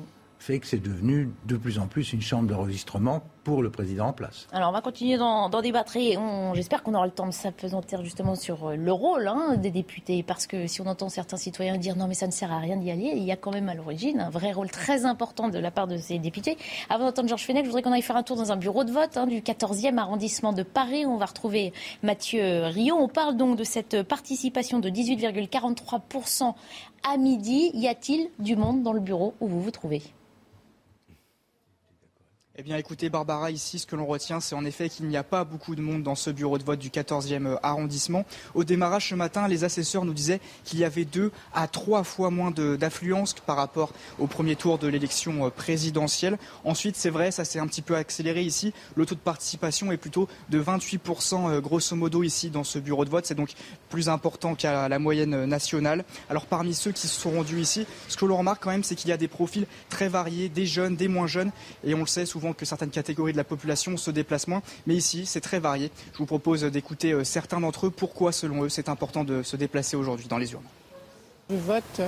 fait 0.47 0.59
que 0.59 0.65
c'est 0.65 0.81
devenu 0.81 1.29
de 1.45 1.57
plus 1.57 1.77
en 1.77 1.87
plus 1.87 2.13
une 2.13 2.21
chambre 2.21 2.47
d'enregistrement 2.47 3.21
pour 3.43 3.61
le 3.61 3.69
président 3.69 4.07
en 4.07 4.13
place. 4.13 4.47
Alors 4.53 4.69
on 4.69 4.71
va 4.71 4.79
continuer 4.79 5.17
d'en 5.17 5.49
débattre 5.61 5.97
et 5.97 6.17
j'espère 6.53 6.83
qu'on 6.83 6.93
aura 6.93 7.05
le 7.05 7.11
temps 7.11 7.27
de 7.27 7.33
s'apesantir 7.33 8.01
justement 8.01 8.35
sur 8.35 8.67
euh, 8.69 8.75
le 8.77 8.91
rôle 8.93 9.27
hein, 9.27 9.57
des 9.57 9.71
députés 9.71 10.23
parce 10.23 10.47
que 10.47 10.65
si 10.67 10.79
on 10.79 10.85
entend 10.85 11.09
certains 11.09 11.35
citoyens 11.35 11.77
dire 11.77 11.97
non 11.97 12.07
mais 12.07 12.13
ça 12.13 12.27
ne 12.27 12.31
sert 12.31 12.49
à 12.51 12.59
rien 12.59 12.77
d'y 12.77 12.89
aller, 12.91 13.11
il 13.17 13.23
y 13.23 13.31
a 13.31 13.35
quand 13.35 13.51
même 13.51 13.67
à 13.67 13.73
l'origine 13.73 14.21
un 14.21 14.29
vrai 14.29 14.53
rôle 14.53 14.69
très 14.69 15.03
important 15.03 15.49
de 15.49 15.59
la 15.59 15.69
part 15.69 15.87
de 15.87 15.97
ces 15.97 16.17
députés. 16.17 16.57
Avant 16.89 17.05
d'entendre 17.05 17.27
Georges 17.27 17.43
Fenech, 17.43 17.65
je 17.65 17.69
voudrais 17.69 17.81
qu'on 17.81 17.91
aille 17.91 18.01
faire 18.01 18.15
un 18.15 18.23
tour 18.23 18.37
dans 18.37 18.53
un 18.53 18.57
bureau 18.57 18.85
de 18.85 18.91
vote 18.91 19.17
hein, 19.17 19.27
du 19.27 19.41
14e 19.41 19.97
arrondissement 19.97 20.53
de 20.53 20.63
Paris 20.63 21.05
où 21.05 21.09
on 21.09 21.17
va 21.17 21.25
retrouver 21.25 21.73
Mathieu 22.03 22.63
Rio. 22.67 22.95
On 22.95 23.09
parle 23.09 23.35
donc 23.35 23.57
de 23.57 23.65
cette 23.65 24.01
participation 24.03 24.79
de 24.79 24.89
18,43% 24.89 26.53
à 27.03 27.17
midi. 27.17 27.71
Y 27.73 27.87
a-t-il 27.87 28.29
du 28.39 28.55
monde 28.55 28.81
dans 28.81 28.93
le 28.93 29.01
bureau 29.01 29.33
où 29.41 29.47
vous 29.47 29.61
vous 29.61 29.71
trouvez? 29.71 30.01
Eh 32.59 32.63
bien 32.63 32.77
écoutez 32.77 33.09
Barbara, 33.09 33.51
ici 33.51 33.77
ce 33.77 33.85
que 33.85 33.95
l'on 33.95 34.07
retient 34.07 34.39
c'est 34.39 34.55
en 34.55 34.65
effet 34.65 34.89
qu'il 34.89 35.05
n'y 35.05 35.15
a 35.15 35.23
pas 35.23 35.43
beaucoup 35.43 35.75
de 35.75 35.81
monde 35.81 36.01
dans 36.01 36.15
ce 36.15 36.31
bureau 36.31 36.57
de 36.57 36.63
vote 36.63 36.79
du 36.79 36.89
14e 36.89 37.45
euh, 37.45 37.55
arrondissement. 37.61 38.25
Au 38.55 38.63
démarrage 38.63 39.09
ce 39.09 39.13
matin, 39.13 39.47
les 39.47 39.63
assesseurs 39.63 40.05
nous 40.05 40.13
disaient 40.15 40.41
qu'il 40.63 40.79
y 40.79 40.83
avait 40.83 41.05
deux 41.05 41.31
à 41.53 41.67
trois 41.67 42.03
fois 42.03 42.31
moins 42.31 42.49
d'affluence 42.49 43.35
par 43.45 43.57
rapport 43.57 43.93
au 44.17 44.25
premier 44.25 44.55
tour 44.55 44.79
de 44.79 44.87
l'élection 44.87 45.45
euh, 45.45 45.49
présidentielle. 45.51 46.39
Ensuite 46.63 46.95
c'est 46.95 47.11
vrai, 47.11 47.29
ça 47.29 47.45
s'est 47.45 47.59
un 47.59 47.67
petit 47.67 47.83
peu 47.83 47.95
accéléré 47.95 48.41
ici. 48.41 48.73
Le 48.95 49.05
taux 49.05 49.13
de 49.13 49.19
participation 49.19 49.91
est 49.91 49.97
plutôt 49.97 50.27
de 50.49 50.59
28% 50.59 51.51
euh, 51.51 51.61
grosso 51.61 51.95
modo 51.95 52.23
ici 52.23 52.49
dans 52.49 52.63
ce 52.63 52.79
bureau 52.79 53.05
de 53.05 53.11
vote. 53.11 53.27
C'est 53.27 53.35
donc 53.35 53.51
plus 53.89 54.09
important 54.09 54.55
qu'à 54.55 54.89
la 54.89 54.97
moyenne 54.97 55.45
nationale. 55.45 56.05
Alors 56.27 56.47
parmi 56.47 56.73
ceux 56.73 56.91
qui 56.91 57.07
se 57.07 57.19
sont 57.19 57.29
rendus 57.29 57.59
ici, 57.59 57.85
ce 58.07 58.17
que 58.17 58.25
l'on 58.25 58.37
remarque 58.37 58.63
quand 58.63 58.71
même 58.71 58.83
c'est 58.83 58.95
qu'il 58.95 59.11
y 59.11 59.13
a 59.13 59.17
des 59.17 59.27
profils 59.27 59.67
très 59.89 60.07
variés, 60.07 60.49
des 60.49 60.65
jeunes, 60.65 60.95
des 60.95 61.07
moins 61.07 61.27
jeunes. 61.27 61.51
Et 61.83 61.93
on 61.93 61.99
le 61.99 62.07
sait 62.07 62.25
souvent 62.25 62.46
que 62.53 62.65
certaines 62.65 62.89
catégories 62.89 63.31
de 63.31 63.37
la 63.37 63.43
population 63.43 63.97
se 63.97 64.11
déplacent 64.11 64.47
moins. 64.47 64.61
Mais 64.85 64.95
ici, 64.95 65.25
c'est 65.25 65.41
très 65.41 65.59
varié. 65.59 65.91
Je 66.13 66.17
vous 66.17 66.25
propose 66.25 66.63
d'écouter 66.63 67.13
euh, 67.13 67.23
certains 67.23 67.59
d'entre 67.59 67.87
eux. 67.87 67.91
Pourquoi, 67.91 68.31
selon 68.31 68.63
eux, 68.63 68.69
c'est 68.69 68.89
important 68.89 69.23
de 69.23 69.43
se 69.43 69.55
déplacer 69.55 69.95
aujourd'hui 69.97 70.27
dans 70.27 70.37
les 70.37 70.51
urnes 70.53 70.67
Je 71.49 71.55
vote 71.55 72.01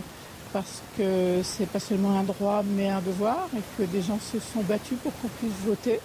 parce 0.53 0.81
que 0.98 1.41
c'est 1.43 1.67
pas 1.67 1.79
seulement 1.79 2.17
un 2.17 2.24
droit 2.24 2.63
mais 2.63 2.89
un 2.89 3.01
devoir 3.01 3.48
et 3.55 3.62
que 3.77 3.84
des 3.84 4.01
gens 4.01 4.19
se 4.19 4.39
sont 4.39 4.62
battus 4.62 4.98
pour 5.01 5.12
qu'on 5.19 5.27
puisse 5.27 5.53
voter, 5.65 6.00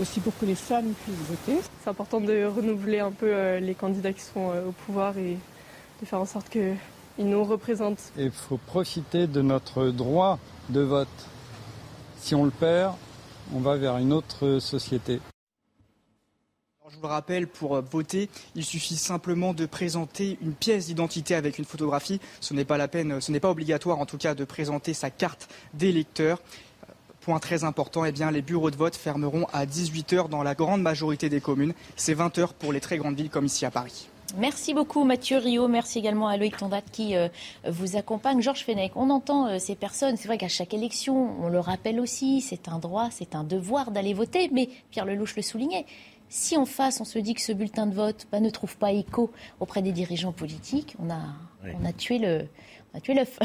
aussi 0.00 0.20
pour 0.20 0.36
que 0.38 0.46
les 0.46 0.54
femmes 0.54 0.92
puissent 1.04 1.28
voter. 1.28 1.60
C'est 1.82 1.90
important 1.90 2.20
de 2.20 2.44
renouveler 2.44 3.00
un 3.00 3.10
peu 3.10 3.26
euh, 3.26 3.60
les 3.60 3.74
candidats 3.74 4.12
qui 4.12 4.22
sont 4.22 4.50
euh, 4.50 4.68
au 4.68 4.72
pouvoir 4.72 5.16
et 5.18 5.36
de 6.00 6.06
faire 6.06 6.20
en 6.20 6.26
sorte 6.26 6.48
qu'ils 6.48 6.76
nous 7.18 7.44
représentent. 7.44 8.12
Il 8.16 8.30
faut 8.30 8.58
profiter 8.58 9.26
de 9.26 9.42
notre 9.42 9.88
droit 9.88 10.38
de 10.68 10.80
vote. 10.80 11.08
Si 12.18 12.34
on 12.34 12.44
le 12.44 12.50
perd, 12.50 12.94
on 13.54 13.60
va 13.60 13.76
vers 13.76 13.98
une 13.98 14.12
autre 14.12 14.58
société. 14.58 15.20
Je 16.92 16.96
vous 16.98 17.02
le 17.02 17.08
rappelle, 17.08 17.46
pour 17.46 17.76
euh, 17.76 17.80
voter, 17.80 18.28
il 18.54 18.64
suffit 18.64 18.96
simplement 18.96 19.54
de 19.54 19.64
présenter 19.64 20.36
une 20.42 20.52
pièce 20.52 20.86
d'identité 20.86 21.34
avec 21.34 21.58
une 21.58 21.64
photographie. 21.64 22.20
Ce 22.40 22.52
n'est 22.52 22.66
pas 22.66 22.76
la 22.76 22.86
peine, 22.86 23.18
ce 23.18 23.32
n'est 23.32 23.40
pas 23.40 23.50
obligatoire 23.50 23.98
en 23.98 24.04
tout 24.04 24.18
cas 24.18 24.34
de 24.34 24.44
présenter 24.44 24.92
sa 24.92 25.08
carte 25.08 25.48
d'électeur. 25.72 26.38
Euh, 26.90 26.92
point 27.22 27.38
très 27.38 27.64
important, 27.64 28.04
eh 28.04 28.12
bien, 28.12 28.30
les 28.30 28.42
bureaux 28.42 28.70
de 28.70 28.76
vote 28.76 28.94
fermeront 28.94 29.46
à 29.54 29.64
18h 29.64 30.28
dans 30.28 30.42
la 30.42 30.54
grande 30.54 30.82
majorité 30.82 31.30
des 31.30 31.40
communes. 31.40 31.72
C'est 31.96 32.14
20h 32.14 32.48
pour 32.58 32.74
les 32.74 32.80
très 32.80 32.98
grandes 32.98 33.16
villes 33.16 33.30
comme 33.30 33.46
ici 33.46 33.64
à 33.64 33.70
Paris. 33.70 34.10
Merci 34.38 34.72
beaucoup 34.74 35.04
Mathieu 35.04 35.38
Rio, 35.38 35.68
merci 35.68 35.98
également 35.98 36.28
à 36.28 36.36
Loïc 36.36 36.56
Tondat 36.56 36.80
qui 36.80 37.16
euh, 37.16 37.28
vous 37.68 37.96
accompagne. 37.96 38.40
Georges 38.40 38.64
Fenech, 38.64 38.92
on 38.96 39.10
entend 39.10 39.58
ces 39.58 39.74
personnes, 39.74 40.16
c'est 40.16 40.28
vrai 40.28 40.38
qu'à 40.38 40.48
chaque 40.48 40.72
élection, 40.74 41.36
on 41.42 41.48
le 41.48 41.60
rappelle 41.60 42.00
aussi, 42.00 42.40
c'est 42.40 42.68
un 42.68 42.78
droit, 42.78 43.08
c'est 43.10 43.34
un 43.34 43.44
devoir 43.44 43.90
d'aller 43.90 44.14
voter, 44.14 44.48
mais 44.52 44.68
Pierre 44.90 45.04
Lelouch 45.04 45.36
le 45.36 45.42
soulignait, 45.42 45.84
si 46.32 46.56
en 46.56 46.64
face, 46.64 46.98
on 46.98 47.04
se 47.04 47.18
dit 47.18 47.34
que 47.34 47.42
ce 47.42 47.52
bulletin 47.52 47.86
de 47.86 47.94
vote 47.94 48.26
bah, 48.32 48.40
ne 48.40 48.48
trouve 48.48 48.78
pas 48.78 48.90
écho 48.90 49.30
auprès 49.60 49.82
des 49.82 49.92
dirigeants 49.92 50.32
politiques, 50.32 50.96
on 50.98 51.10
a, 51.10 51.92
tué 51.92 52.18
le, 52.18 52.46
on 52.92 52.98
a 52.98 53.00
tué 53.02 53.12
l'œuf. 53.12 53.38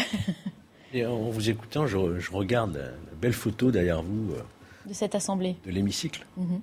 Et 0.94 1.06
en 1.06 1.18
vous 1.18 1.50
écoutant, 1.50 1.86
je, 1.86 1.98
regarde 2.32 2.78
la 2.78 3.16
belle 3.20 3.34
photo 3.34 3.72
derrière 3.72 4.02
vous. 4.02 4.32
Euh, 4.32 4.42
de 4.86 4.94
cette 4.94 5.16
assemblée. 5.16 5.58
De 5.66 5.72
l'hémicycle. 5.72 6.26
Mhm. 6.38 6.62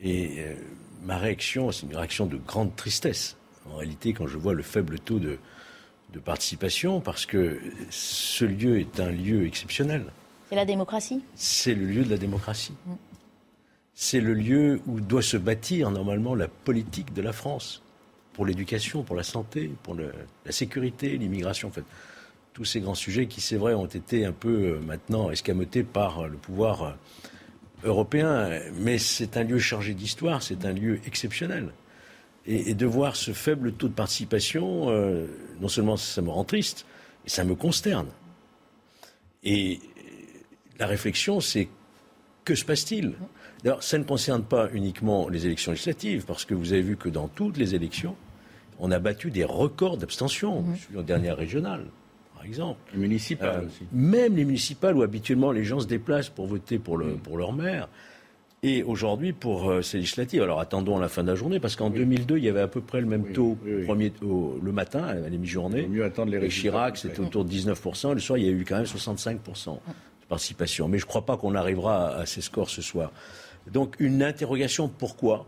Et 0.00 0.36
euh, 0.38 0.54
ma 1.02 1.18
réaction, 1.18 1.70
c'est 1.72 1.84
une 1.84 1.94
réaction 1.94 2.24
de 2.24 2.38
grande 2.38 2.74
tristesse. 2.74 3.36
En 3.72 3.76
réalité, 3.76 4.12
quand 4.12 4.26
je 4.26 4.36
vois 4.36 4.54
le 4.54 4.62
faible 4.62 4.98
taux 4.98 5.18
de, 5.18 5.38
de 6.12 6.18
participation, 6.18 7.00
parce 7.00 7.26
que 7.26 7.58
ce 7.90 8.44
lieu 8.44 8.78
est 8.80 9.00
un 9.00 9.10
lieu 9.10 9.46
exceptionnel. 9.46 10.04
C'est 10.48 10.56
la 10.56 10.64
démocratie? 10.64 11.22
C'est 11.36 11.74
le 11.74 11.86
lieu 11.86 12.04
de 12.04 12.10
la 12.10 12.18
démocratie. 12.18 12.74
Mhm 12.86 12.96
c'est 14.02 14.22
le 14.22 14.32
lieu 14.32 14.80
où 14.86 14.98
doit 14.98 15.20
se 15.20 15.36
bâtir 15.36 15.90
normalement 15.90 16.34
la 16.34 16.48
politique 16.48 17.12
de 17.12 17.20
la 17.20 17.34
France 17.34 17.82
pour 18.32 18.46
l'éducation, 18.46 19.02
pour 19.02 19.14
la 19.14 19.22
santé, 19.22 19.70
pour 19.82 19.94
la 19.94 20.52
sécurité, 20.52 21.18
l'immigration, 21.18 21.68
en 21.68 21.70
fait. 21.70 21.84
Tous 22.54 22.64
ces 22.64 22.80
grands 22.80 22.94
sujets 22.94 23.26
qui, 23.26 23.42
c'est 23.42 23.58
vrai, 23.58 23.74
ont 23.74 23.84
été 23.84 24.24
un 24.24 24.32
peu 24.32 24.48
euh, 24.48 24.80
maintenant 24.80 25.30
escamotés 25.30 25.82
par 25.82 26.26
le 26.26 26.38
pouvoir 26.38 26.82
euh, 26.82 26.92
européen. 27.84 28.48
Mais 28.78 28.96
c'est 28.96 29.36
un 29.36 29.44
lieu 29.44 29.58
chargé 29.58 29.92
d'histoire, 29.92 30.42
c'est 30.42 30.64
un 30.64 30.72
lieu 30.72 30.98
exceptionnel. 31.06 31.68
Et, 32.52 32.74
de 32.74 32.86
voir 32.86 33.14
ce 33.14 33.30
faible 33.30 33.72
taux 33.72 33.86
de 33.86 33.94
participation, 33.94 34.90
euh, 34.90 35.26
non 35.60 35.68
seulement 35.68 35.96
ça 35.96 36.20
me 36.20 36.30
rend 36.30 36.42
triste, 36.42 36.84
mais 37.22 37.30
ça 37.30 37.44
me 37.44 37.54
consterne. 37.54 38.08
Et 39.44 39.78
la 40.80 40.86
réflexion, 40.86 41.40
c'est 41.40 41.68
que 42.44 42.56
se 42.56 42.64
passe-t-il? 42.64 43.12
D'ailleurs, 43.62 43.84
ça 43.84 43.98
ne 43.98 44.04
concerne 44.04 44.42
pas 44.42 44.68
uniquement 44.72 45.28
les 45.28 45.46
élections 45.46 45.70
législatives, 45.70 46.24
parce 46.24 46.44
que 46.44 46.54
vous 46.54 46.72
avez 46.72 46.82
vu 46.82 46.96
que 46.96 47.08
dans 47.08 47.28
toutes 47.28 47.56
les 47.56 47.76
élections, 47.76 48.16
on 48.80 48.90
a 48.90 48.98
battu 48.98 49.30
des 49.30 49.44
records 49.44 49.98
d'abstention. 49.98 50.64
Je 50.74 50.80
suis 50.80 50.98
en 50.98 51.02
dernière 51.02 51.36
régionale, 51.36 51.84
par 52.34 52.44
exemple. 52.44 52.80
Les 52.94 52.98
municipales 52.98 53.60
euh, 53.62 53.66
aussi. 53.66 53.84
Même 53.92 54.34
les 54.34 54.44
municipales, 54.44 54.96
où 54.96 55.02
habituellement 55.02 55.52
les 55.52 55.64
gens 55.64 55.78
se 55.78 55.86
déplacent 55.86 56.30
pour 56.30 56.46
voter 56.46 56.80
pour, 56.80 56.96
le, 56.96 57.14
pour 57.14 57.38
leur 57.38 57.52
maire. 57.52 57.88
Et 58.62 58.82
aujourd'hui, 58.82 59.32
pour 59.32 59.70
euh, 59.70 59.80
ces 59.80 59.98
législatives, 59.98 60.42
alors 60.42 60.60
attendons 60.60 60.98
la 60.98 61.08
fin 61.08 61.22
de 61.22 61.28
la 61.28 61.34
journée, 61.34 61.60
parce 61.60 61.76
qu'en 61.76 61.88
2002, 61.88 62.36
il 62.36 62.44
y 62.44 62.48
avait 62.48 62.60
à 62.60 62.68
peu 62.68 62.82
près 62.82 63.00
le 63.00 63.06
même 63.06 63.32
taux 63.32 63.56
Premier, 63.86 64.12
le 64.20 64.72
matin, 64.72 65.02
à 65.04 65.14
la 65.14 65.30
mi-journée. 65.30 65.86
mieux 65.86 66.04
attendre 66.04 66.30
les 66.30 66.44
Et 66.44 66.48
Chirac, 66.48 66.98
c'était 66.98 67.20
autour 67.20 67.46
de 67.46 67.50
19%. 67.50 68.12
Le 68.12 68.20
soir, 68.20 68.38
il 68.38 68.44
y 68.44 68.48
a 68.48 68.52
eu 68.52 68.64
quand 68.66 68.76
même 68.76 68.84
65% 68.84 69.74
de 69.74 69.80
participation. 70.28 70.88
Mais 70.88 70.98
je 70.98 71.04
ne 71.04 71.08
crois 71.08 71.24
pas 71.24 71.38
qu'on 71.38 71.54
arrivera 71.54 72.14
à 72.16 72.26
ces 72.26 72.42
scores 72.42 72.68
ce 72.68 72.82
soir. 72.82 73.12
Donc 73.72 73.96
une 73.98 74.22
interrogation 74.22 74.88
pourquoi, 74.88 75.46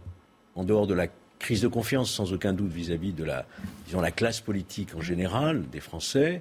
en 0.55 0.65
dehors 0.65 0.87
de 0.87 0.95
la 0.95 1.09
crise 1.39 1.61
de 1.61 1.69
confiance 1.69 2.11
sans 2.11 2.33
aucun 2.33 2.55
doute 2.55 2.73
vis-à-vis 2.73 3.13
de 3.13 3.25
la, 3.25 3.45
disons, 3.87 4.01
la 4.01 4.11
classe 4.11 4.41
politique 4.41 4.95
en 4.97 5.01
général, 5.01 5.65
des 5.71 5.81
Français, 5.81 6.41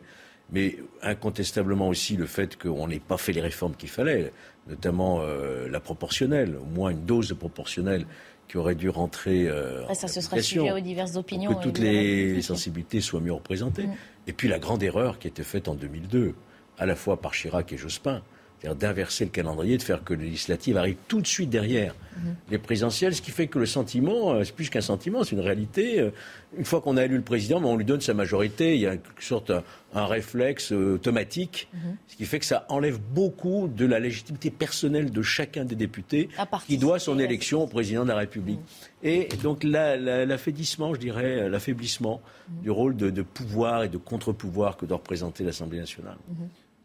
mais 0.51 0.77
incontestablement 1.01 1.88
aussi 1.88 2.17
le 2.17 2.25
fait 2.25 2.58
qu'on 2.62 2.88
n'ait 2.88 3.00
pas 3.00 3.17
fait 3.17 3.31
les 3.31 3.41
réformes 3.41 3.75
qu'il 3.75 3.89
fallait, 3.89 4.31
notamment 4.67 5.22
euh, 5.22 5.67
la 5.70 5.79
proportionnelle, 5.79 6.55
au 6.55 6.65
moins 6.65 6.91
une 6.91 7.05
dose 7.05 7.29
de 7.29 7.34
proportionnelle 7.34 8.05
qui 8.48 8.58
aurait 8.58 8.75
dû 8.75 8.89
rentrer 8.89 9.48
euh, 9.48 9.88
ça, 9.93 10.10
se 10.10 10.20
sera 10.20 10.41
suivi 10.41 10.72
aux 10.72 10.79
diverses 10.79 11.15
opinions. 11.15 11.51
Pour 11.51 11.62
que 11.62 11.65
toutes 11.65 11.79
les 11.79 12.41
sensibilités 12.41 13.00
soient 13.00 13.22
mieux 13.22 13.31
représentées. 13.31 13.88
Mm. 13.88 13.96
Et 14.27 14.34
puis 14.34 14.50
la 14.50 14.60
grande 14.60 14.84
erreur 14.84 15.20
qui 15.20 15.27
a 15.27 15.29
été 15.29 15.43
faite 15.43 15.70
en 15.70 15.75
2002, 15.75 16.36
à 16.77 16.86
la 16.86 16.96
fois 16.96 17.22
par 17.22 17.31
Chirac 17.31 17.72
et 17.72 17.77
Jospin, 17.77 18.22
c'est-à-dire 18.61 18.77
d'inverser 18.77 19.25
le 19.25 19.31
calendrier, 19.31 19.77
de 19.77 19.81
faire 19.81 20.03
que 20.03 20.13
les 20.13 20.25
législatives 20.25 20.77
arrivent 20.77 20.97
tout 21.07 21.19
de 21.19 21.25
suite 21.25 21.49
derrière 21.49 21.95
mhm. 22.15 22.35
les 22.51 22.59
présidentielles, 22.59 23.15
ce 23.15 23.21
qui 23.21 23.31
fait 23.31 23.47
que 23.47 23.57
le 23.57 23.65
sentiment, 23.65 24.33
euh, 24.33 24.43
c'est 24.43 24.53
plus 24.53 24.69
qu'un 24.69 24.81
sentiment, 24.81 25.23
c'est 25.23 25.31
une 25.31 25.41
réalité. 25.41 25.99
Euh, 25.99 26.11
une 26.55 26.65
fois 26.65 26.79
qu'on 26.79 26.95
a 26.95 27.05
élu 27.05 27.15
le 27.15 27.23
président, 27.23 27.59
ben, 27.59 27.67
on 27.67 27.77
lui 27.77 27.85
donne 27.85 28.01
sa 28.01 28.13
majorité, 28.13 28.75
il 28.75 28.81
y 28.81 28.85
a 28.85 28.93
une 28.93 29.01
sorte 29.19 29.51
un, 29.93 30.05
réflexe 30.05 30.73
euh, 30.73 30.95
automatique, 30.95 31.69
mhm. 31.73 31.97
ce 32.07 32.15
qui 32.15 32.25
fait 32.25 32.37
que 32.37 32.45
ça 32.45 32.65
enlève 32.69 32.99
beaucoup 32.99 33.67
de 33.67 33.85
la 33.85 33.99
légitimité 33.99 34.51
personnelle 34.51 35.09
de 35.09 35.21
chacun 35.23 35.65
des 35.65 35.75
députés 35.75 36.29
qui 36.67 36.77
doit 36.77 36.99
son 36.99 37.17
élection 37.17 37.63
au 37.63 37.67
président 37.67 38.03
de 38.03 38.09
la 38.09 38.17
République. 38.17 38.59
Mhm. 38.59 39.09
Et 39.09 39.29
donc 39.41 39.63
l'affaiblissement, 39.63 40.93
je 40.93 40.99
dirais, 40.99 41.49
l'affaiblissement 41.49 42.21
du 42.61 42.69
rôle 42.69 42.95
de, 42.95 43.09
de, 43.09 43.23
pouvoir 43.23 43.83
et 43.83 43.89
de 43.89 43.97
contre-pouvoir 43.97 44.77
que 44.77 44.85
doit 44.85 44.97
représenter 44.97 45.43
l'Assemblée 45.43 45.79
nationale. 45.79 46.17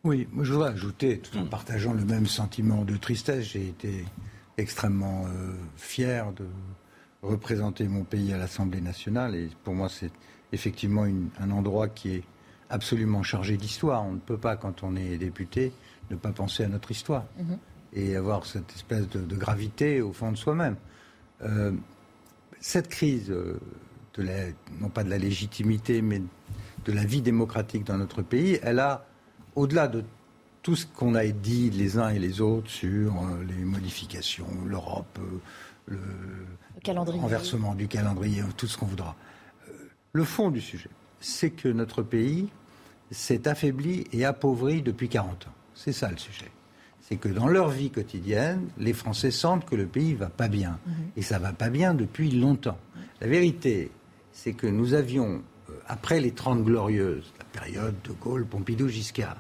Oui, 0.07 0.29
moi 0.31 0.45
je 0.45 0.53
voudrais 0.53 0.71
ajouter, 0.71 1.19
tout 1.19 1.37
en 1.37 1.43
hmm. 1.43 1.49
partageant 1.49 1.93
le 1.93 2.05
même 2.05 2.29
sentiment 2.29 2.85
de 2.85 2.97
tristesse, 2.97 3.45
j'ai 3.45 3.67
été 3.67 4.05
extrêmement 4.57 5.25
euh, 5.27 5.53
fier 5.77 6.33
de 6.33 6.47
représenter 7.23 7.89
mon 7.89 8.05
pays 8.05 8.33
à 8.33 8.39
l'Assemblée 8.39 8.81
nationale 8.81 9.35
et 9.35 9.51
pour 9.65 9.75
moi 9.75 9.89
c'est 9.89 10.13
effectivement 10.53 11.07
un 11.41 11.51
endroit 11.51 11.89
qui 11.89 12.15
est 12.15 12.23
absolument 12.71 13.25
chargé 13.25 13.57
d'histoire. 13.57 14.07
On 14.07 14.13
ne 14.13 14.21
peut 14.21 14.37
pas, 14.37 14.55
quand 14.55 14.85
on 14.85 14.95
est 14.95 15.19
député, 15.19 15.73
ne 16.13 16.15
pas 16.15 16.31
penser 16.31 16.63
à 16.63 16.69
notre 16.69 16.93
histoire 16.93 17.25
mhm. 17.37 17.59
et 17.93 18.15
avoir 18.15 18.47
cette 18.47 18.73
espèce 18.77 19.09
de, 19.09 19.35
gravité 19.35 20.03
au 20.03 20.13
fond 20.13 20.31
de 20.31 20.37
soi-même. 20.37 20.77
Euh, 21.43 21.73
cette 22.61 22.87
crise, 22.87 23.33
euh, 23.33 23.59
non 24.81 24.89
pas 24.89 25.03
de 25.03 25.11
la 25.11 25.19
légitimité, 25.19 26.01
mais 26.01 26.23
de 26.85 26.93
la 26.93 27.05
vie 27.05 27.23
démocratique 27.23 27.83
dans 27.83 27.99
notre 27.99 28.23
pays, 28.23 28.61
elle 28.63 28.79
a 28.79 29.05
au-delà 29.57 29.89
de 29.89 30.05
tout 30.63 30.77
ce 30.77 30.87
qu'on 30.87 31.15
a 31.15 31.25
dit 31.27 31.71
les 31.71 31.99
uns 31.99 32.11
et 32.11 32.19
les 32.19 32.41
autres 32.41 32.69
sur 32.71 33.13
euh, 33.13 33.45
les 33.49 33.65
modifications, 33.65 34.49
l'Europe, 34.67 35.19
euh, 35.89 35.97
le, 36.85 36.93
renversement 36.93 37.75
du 37.75 37.89
calendrier, 37.89 38.43
tout 38.57 38.67
ce 38.67 38.77
qu'on 38.77 38.87
voudra. 38.87 39.15
Euh, 39.69 39.73
le 40.13 40.25
fond 40.25 40.51
du 40.51 40.61
sujet, 40.61 40.91
c'est 41.21 41.51
que 41.51 41.69
notre 41.69 42.03
pays 42.03 42.49
s'est 43.13 43.47
affaibli 43.47 44.05
et 44.13 44.25
appauvri 44.25 44.83
depuis 44.83 45.09
40 45.09 45.47
ans. 45.47 45.53
C'est 45.75 45.93
ça 45.93 46.11
le 46.11 46.17
sujet. 46.17 46.51
C'est 47.01 47.17
que 47.17 47.29
dans 47.29 47.47
leur 47.47 47.69
vie 47.69 47.91
quotidienne, 47.91 48.67
les 48.79 48.93
Français 48.93 49.31
sentent 49.31 49.65
que 49.65 49.77
le 49.77 49.87
pays 49.87 50.15
va 50.15 50.29
pas 50.29 50.49
bien. 50.49 50.81
Mhm. 50.85 50.95
Et 51.17 51.23
ça 51.23 51.39
va 51.39 51.53
pas 51.53 51.71
bien 51.71 51.95
depuis 51.95 52.33
longtemps. 52.33 52.79
La 53.21 53.29
vérité, 53.29 53.93
c'est 54.33 54.53
que 54.53 54.67
nous 54.67 54.95
avions, 54.95 55.43
après 55.87 56.19
les 56.19 56.33
Trente 56.33 56.65
Glorieuses, 56.65 57.33
la 57.39 57.45
période 57.45 57.95
de 58.03 58.11
Gaulle, 58.11 58.45
Pompidou, 58.45 58.89
Giscard, 58.89 59.37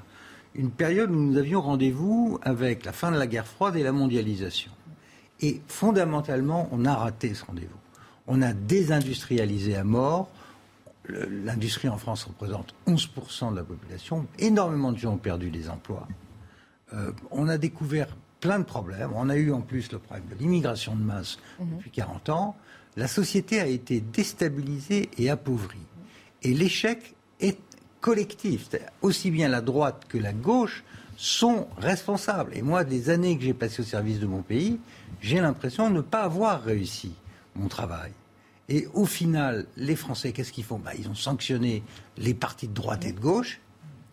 une 0.57 0.71
période 0.71 1.11
où 1.11 1.15
nous 1.15 1.37
avions 1.37 1.61
rendez-vous 1.61 2.39
avec 2.43 2.85
la 2.85 2.93
fin 2.93 3.13
de 3.13 3.19
la 3.19 3.27
guerre 3.27 3.47
froide 3.47 3.77
et 3.77 3.83
la 3.83 3.93
mondialisation. 3.93 4.73
Et 5.41 5.61
fondamentalement, 5.69 6.69
on 6.73 6.85
a 6.85 6.95
raté 6.95 7.35
ce 7.35 7.45
rendez-vous. 7.45 7.79
On 8.27 8.43
a 8.43 8.53
désindustrialisé 8.53 9.77
à 9.77 9.85
mort. 9.85 10.29
L'industrie 11.09 11.89
en 11.89 11.99
France 11.99 12.25
représente 12.25 12.75
11% 12.87 13.53
de 13.53 13.57
la 13.57 13.65
population. 13.65 14.27
Énormément 14.39 14.93
de 14.93 14.99
gens 14.99 15.13
ont 15.15 15.19
perdu 15.19 15.51
des 15.51 15.69
emplois. 15.69 16.09
Euh, 16.95 17.13
on 17.31 17.49
a 17.49 17.59
découvert 17.59 18.09
plein 18.41 18.59
de 18.59 18.65
problèmes. 18.65 19.11
On 19.15 19.29
a 19.29 19.37
eu 19.37 19.53
en 19.53 19.61
plus 19.61 19.93
le 19.93 19.99
problème 19.99 20.27
de 20.31 20.35
l'immigration 20.37 20.97
de 20.97 21.03
masse 21.03 21.39
mhm. 21.61 21.77
depuis 21.77 21.91
40 21.91 22.29
ans. 22.31 22.57
La 22.97 23.09
société 23.09 23.61
a 23.61 23.67
été 23.67 24.01
déstabilisée 24.01 25.11
et 25.19 25.31
appauvrie. 25.31 25.79
Et 26.43 26.55
l'échec 26.55 27.15
est 27.41 27.59
collectif. 28.07 28.69
Aussi 29.03 29.33
bien 29.33 29.49
la 29.49 29.61
droite 29.61 30.05
que 30.09 30.17
la 30.17 30.33
gauche 30.33 30.85
sont 31.17 31.67
responsables. 31.77 32.57
Et 32.57 32.63
moi, 32.63 32.85
des 32.85 33.11
années 33.11 33.37
que 33.37 33.43
j'ai 33.43 33.53
passées 33.53 33.83
au 33.83 33.85
service 33.85 34.21
de 34.21 34.27
mon 34.27 34.43
pays, 34.43 34.79
j'ai 35.21 35.41
l'impression 35.41 35.91
de 35.91 35.97
ne 35.97 36.01
pas 36.03 36.23
avoir 36.23 36.63
réussi 36.63 37.13
mon 37.57 37.67
travail. 37.67 38.13
Et 38.69 38.87
au 38.95 39.07
final, 39.07 39.67
les 39.77 39.97
Français, 39.97 40.31
qu'est-ce 40.31 40.53
qu'ils 40.53 40.63
font? 40.63 40.79
Bah, 40.79 40.93
Ils 40.97 41.09
ont 41.09 41.17
sanctionné 41.17 41.83
les 42.17 42.33
partis 42.33 42.69
de 42.69 42.75
droite 42.75 43.05
et 43.05 43.13
de 43.13 43.19
gauche, 43.19 43.61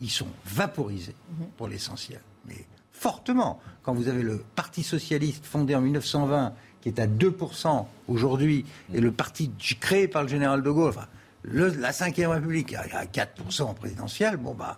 ils 0.01 0.09
sont 0.09 0.27
vaporisés 0.43 1.15
mhm. 1.37 1.47
pour 1.55 1.67
l'essentiel. 1.67 2.21
Mais 2.47 2.65
fortement. 2.91 3.59
Quand 3.83 3.93
vous 3.93 4.07
avez 4.07 4.23
le 4.23 4.43
Parti 4.55 4.81
socialiste 4.81 5.45
fondé 5.45 5.75
en 5.75 5.81
1920, 5.81 6.53
qui 6.81 6.89
est 6.89 6.99
à 6.99 7.05
2% 7.05 7.85
aujourd'hui, 8.07 8.65
et 8.91 9.01
le 9.01 9.11
parti 9.11 9.51
créé 9.79 10.07
par 10.07 10.23
le 10.23 10.29
général 10.29 10.63
de 10.63 10.71
Gaulle, 10.71 10.89
enfin, 10.89 11.07
le, 11.43 11.67
la 11.67 11.91
Ve 11.91 12.27
République 12.27 12.73
à 12.73 13.05
4% 13.05 13.75
présidentiel, 13.75 14.37
bon 14.37 14.53
bah 14.53 14.77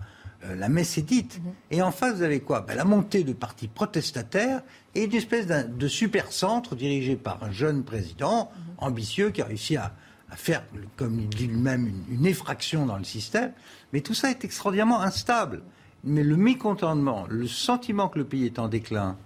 euh, 0.50 0.56
la 0.56 0.70
messe 0.70 0.98
est 0.98 1.04
dite. 1.04 1.40
Mhm. 1.44 1.54
Et 1.72 1.82
en 1.82 1.92
face, 1.92 2.16
vous 2.16 2.24
avez 2.24 2.40
quoi? 2.40 2.62
Ben, 2.62 2.76
La 2.76 2.86
montée 2.86 3.24
de 3.24 3.34
partis 3.34 3.68
protestataires 3.68 4.62
et 4.94 5.06
une 5.06 5.14
espèce 5.14 5.48
de 5.48 5.88
super 5.88 6.32
centre 6.32 6.76
dirigé 6.76 7.16
par 7.16 7.44
un 7.44 7.52
jeune 7.52 7.84
président 7.84 8.52
mhm. 8.52 8.74
ambitieux 8.78 9.30
qui 9.32 9.42
a 9.42 9.46
réussi 9.46 9.78
à, 9.78 9.94
faire, 10.36 10.64
comme 10.98 11.20
il 11.20 11.30
dit 11.30 11.48
lui-même, 11.48 11.90
une, 12.10 12.26
effraction 12.26 12.86
dans 12.86 12.98
le 12.98 13.06
système. 13.06 13.54
Mais 13.94 14.02
tout 14.02 14.14
ça 14.14 14.30
est 14.30 14.44
extraordinairement 14.44 15.02
instable 15.02 15.62
mais 16.08 16.22
le 16.22 16.38
mécontentement, 16.38 17.26
le 17.28 17.48
sentiment 17.48 18.10
que 18.10 18.20
le 18.20 18.26
pays 18.26 18.46
est 18.46 18.60
en 18.60 18.68
déclin 18.68 19.18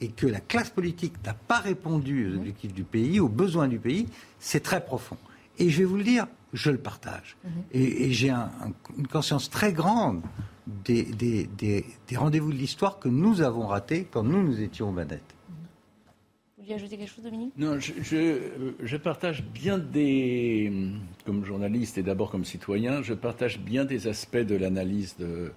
et 0.00 0.06
que 0.06 0.24
la 0.24 0.38
classe 0.38 0.70
politique 0.70 1.14
n'a 1.26 1.34
pas 1.34 1.58
répondu 1.58 2.28
aux 2.28 2.30
mhm. 2.30 2.38
objectifs 2.38 2.72
du 2.72 2.84
pays, 2.84 3.18
aux 3.18 3.28
besoins 3.28 3.66
du 3.66 3.80
pays, 3.80 4.06
c'est 4.38 4.62
très 4.62 4.84
profond. 4.84 5.16
Et 5.58 5.70
je 5.70 5.78
vais 5.78 5.84
vous 5.84 5.96
le 5.96 6.04
dire, 6.04 6.26
je 6.52 6.70
le 6.70 6.78
partage. 6.78 7.36
Mhm. 7.44 7.50
Et, 7.72 8.12
j'ai 8.12 8.30
une 8.30 9.06
conscience 9.06 9.50
très 9.50 9.72
grande 9.72 10.22
des, 10.66 11.04
des, 11.04 11.84
rendez-vous 12.16 12.52
de 12.52 12.58
l'histoire 12.58 12.98
que 12.98 13.08
nous 13.08 13.40
avons 13.40 13.66
ratés 13.66 14.06
quand 14.10 14.22
nous, 14.22 14.42
nous 14.42 14.60
étions 14.60 14.92
manettes. 14.92 15.34
Vous 16.56 16.64
vouliez 16.64 16.74
ajouter 16.74 16.98
quelque 16.98 17.10
chose, 17.10 17.24
Dominique? 17.24 17.52
Non, 17.56 17.78
je, 17.80 17.92
je, 18.82 18.96
partage 18.96 19.42
bien 19.42 19.78
des, 19.78 20.72
comme 21.24 21.44
journaliste 21.44 21.98
et 21.98 22.02
d'abord 22.02 22.30
comme 22.30 22.44
citoyen, 22.44 23.02
je 23.02 23.14
partage 23.14 23.58
bien 23.58 23.84
des 23.84 24.06
aspects 24.06 24.36
de 24.36 24.54
l'analyse 24.54 25.16
de, 25.16 25.52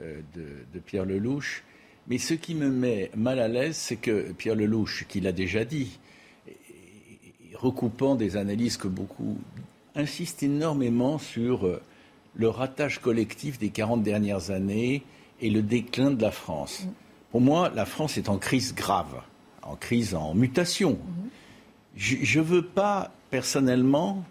euh, 0.00 0.20
de, 0.34 0.78
Pierre 0.80 1.04
Lelouch. 1.04 1.64
Mais 2.08 2.18
ce 2.18 2.34
qui 2.34 2.54
me 2.54 2.70
met 2.70 3.10
mal 3.16 3.38
à 3.38 3.48
l'aise, 3.48 3.76
c'est 3.76 3.96
que 3.96 4.32
Pierre 4.32 4.54
Lelouch, 4.54 5.06
qui 5.08 5.20
l'a 5.20 5.32
déjà 5.32 5.64
dit, 5.64 5.98
recoupant 7.60 8.14
des 8.14 8.36
analyses 8.36 8.76
que 8.76 8.88
beaucoup 8.88 9.38
insistent 9.94 10.42
énormément 10.42 11.18
sur 11.18 11.66
euh, 11.66 11.82
le 12.34 12.48
ratage 12.48 13.00
collectif 13.00 13.58
des 13.58 13.70
40 13.70 14.02
dernières 14.02 14.50
années 14.50 15.02
et 15.40 15.50
le 15.50 15.62
déclin 15.62 16.10
de 16.10 16.22
la 16.22 16.30
France. 16.30 16.84
Mm. 16.84 16.88
Pour 17.30 17.40
moi, 17.40 17.70
la 17.74 17.84
France 17.84 18.16
est 18.16 18.28
en 18.28 18.38
crise 18.38 18.74
grave, 18.74 19.22
en 19.62 19.76
crise 19.76 20.14
en 20.14 20.34
mutation. 20.34 20.92
Mm-hmm. 20.92 21.28
Je 21.96 22.38
ne 22.38 22.44
veux 22.44 22.64
pas, 22.64 23.12
personnellement, 23.30 24.24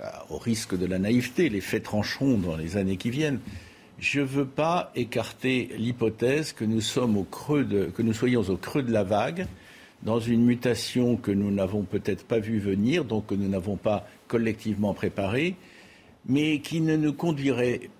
euh, 0.00 0.08
au 0.30 0.38
risque 0.38 0.76
de 0.76 0.86
la 0.86 0.98
naïveté, 0.98 1.48
les 1.48 1.60
faits 1.60 1.84
trancheront 1.84 2.36
dans 2.36 2.56
les 2.56 2.76
années 2.76 2.96
qui 2.96 3.10
viennent, 3.10 3.40
je 3.98 4.20
ne 4.20 4.24
veux 4.24 4.46
pas 4.46 4.90
écarter 4.96 5.70
l'hypothèse 5.78 6.52
que 6.52 6.64
nous 6.64 6.80
sommes 6.80 7.16
au 7.16 7.22
creux 7.22 7.64
de, 7.64 7.84
que 7.84 8.02
nous 8.02 8.12
soyons 8.12 8.42
au 8.42 8.56
creux 8.56 8.82
de 8.82 8.90
la 8.90 9.04
vague, 9.04 9.46
dans 10.02 10.20
une 10.20 10.44
mutation 10.44 11.16
que 11.16 11.30
nous 11.30 11.50
n'avons 11.50 11.82
peut-être 11.82 12.24
pas 12.24 12.38
vue 12.38 12.58
venir, 12.58 13.04
donc 13.04 13.26
que 13.26 13.34
nous 13.34 13.48
n'avons 13.48 13.76
pas 13.76 14.06
collectivement 14.28 14.94
préparée, 14.94 15.56
mais 16.26 16.60
qui 16.60 16.80
ne 16.80 16.96
nous 16.96 17.12
conduirait 17.12 17.90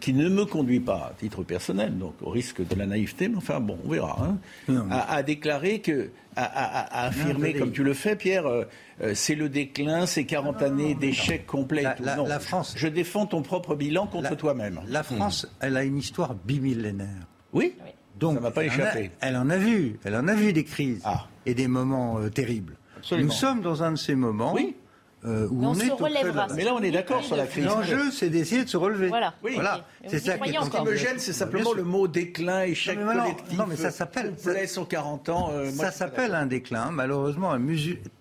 qui, 0.00 0.12
ne 0.12 0.28
me 0.28 0.44
conduit 0.44 0.80
pas, 0.80 1.10
à 1.10 1.14
titre 1.18 1.42
personnel, 1.42 1.98
donc 1.98 2.14
au 2.22 2.30
risque 2.30 2.66
de 2.66 2.74
la 2.76 2.86
naïveté, 2.86 3.28
mais 3.28 3.36
enfin 3.36 3.60
bon, 3.60 3.78
on 3.84 3.90
verra, 3.90 4.36
hein, 4.68 4.86
à, 4.90 5.22
déclarer 5.22 5.80
que, 5.80 6.10
à, 6.36 7.06
affirmer, 7.06 7.54
comme 7.54 7.72
tu 7.72 7.82
le 7.82 7.94
fais, 7.94 8.14
Pierre, 8.16 8.46
euh, 8.46 8.64
euh, 9.00 9.12
c'est 9.14 9.34
le 9.34 9.48
déclin, 9.48 10.06
c'est 10.06 10.24
40 10.24 10.62
années 10.62 10.94
d'échec 10.94 11.46
complet. 11.46 11.82
La, 11.82 12.38
France. 12.38 12.74
Je 12.76 12.88
défends 12.88 13.26
ton 13.26 13.42
propre 13.42 13.74
bilan 13.74 14.06
contre 14.06 14.36
toi-même. 14.36 14.80
La 14.88 15.02
France, 15.02 15.46
elle 15.60 15.76
a 15.76 15.84
une 15.84 15.98
histoire 15.98 16.34
bimillénaire. 16.34 17.26
Oui. 17.52 17.74
Donc, 18.18 18.34
ça 18.34 18.40
m'a 18.40 18.50
pas 18.50 18.64
échappé. 18.64 19.10
Elle 19.20 19.36
en 19.36 19.48
a 19.50 19.56
vu, 19.56 19.98
elle 20.04 20.16
en 20.16 20.28
a 20.28 20.34
vu 20.34 20.52
des 20.52 20.64
crises 20.64 21.02
ah. 21.04 21.26
et 21.46 21.54
des 21.54 21.68
moments 21.68 22.18
euh, 22.18 22.28
terribles. 22.28 22.76
Nous 23.12 23.30
sommes 23.30 23.60
dans 23.60 23.82
un 23.82 23.92
de 23.92 23.96
ces 23.96 24.14
moments. 24.14 24.54
Oui 24.54 24.76
euh, 25.24 25.48
on, 25.50 25.74
se 25.74 25.90
relèvera. 25.90 26.46
Mais 26.54 26.62
là, 26.62 26.74
on 26.74 26.80
est 26.80 26.92
d'accord 26.92 27.24
sur 27.24 27.34
la 27.34 27.46
crise. 27.46 27.64
L'enjeu, 27.64 28.10
c'est 28.12 28.30
d'essayer 28.30 28.64
de 28.64 28.68
se 28.68 28.76
relever. 28.76 29.08
Voilà. 29.08 29.34
voilà. 29.42 29.84
C'est 30.06 30.20
ça 30.20 30.38
qui 30.38 30.52
Ce 30.52 30.70
qui 30.70 30.82
me 30.82 30.94
gêne, 30.94 31.18
c'est 31.18 31.32
simplement 31.32 31.72
le 31.72 31.82
mot 31.82 32.06
déclin, 32.06 32.62
échec 32.62 32.98
non, 32.98 33.12
collectif. 33.12 33.58
Non, 33.58 33.66
mais 33.66 33.76
ça 33.76 33.90
s'appelle. 33.90 34.34
Ça, 34.36 34.52
40 34.88 35.28
ans. 35.28 35.50
Euh, 35.52 35.70
ça 35.70 35.90
s'appelle 35.90 36.34
un 36.34 36.46
déclin, 36.46 36.90
malheureusement, 36.92 37.56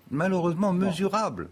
malheureusement 0.09 0.73
mesurable. 0.73 1.49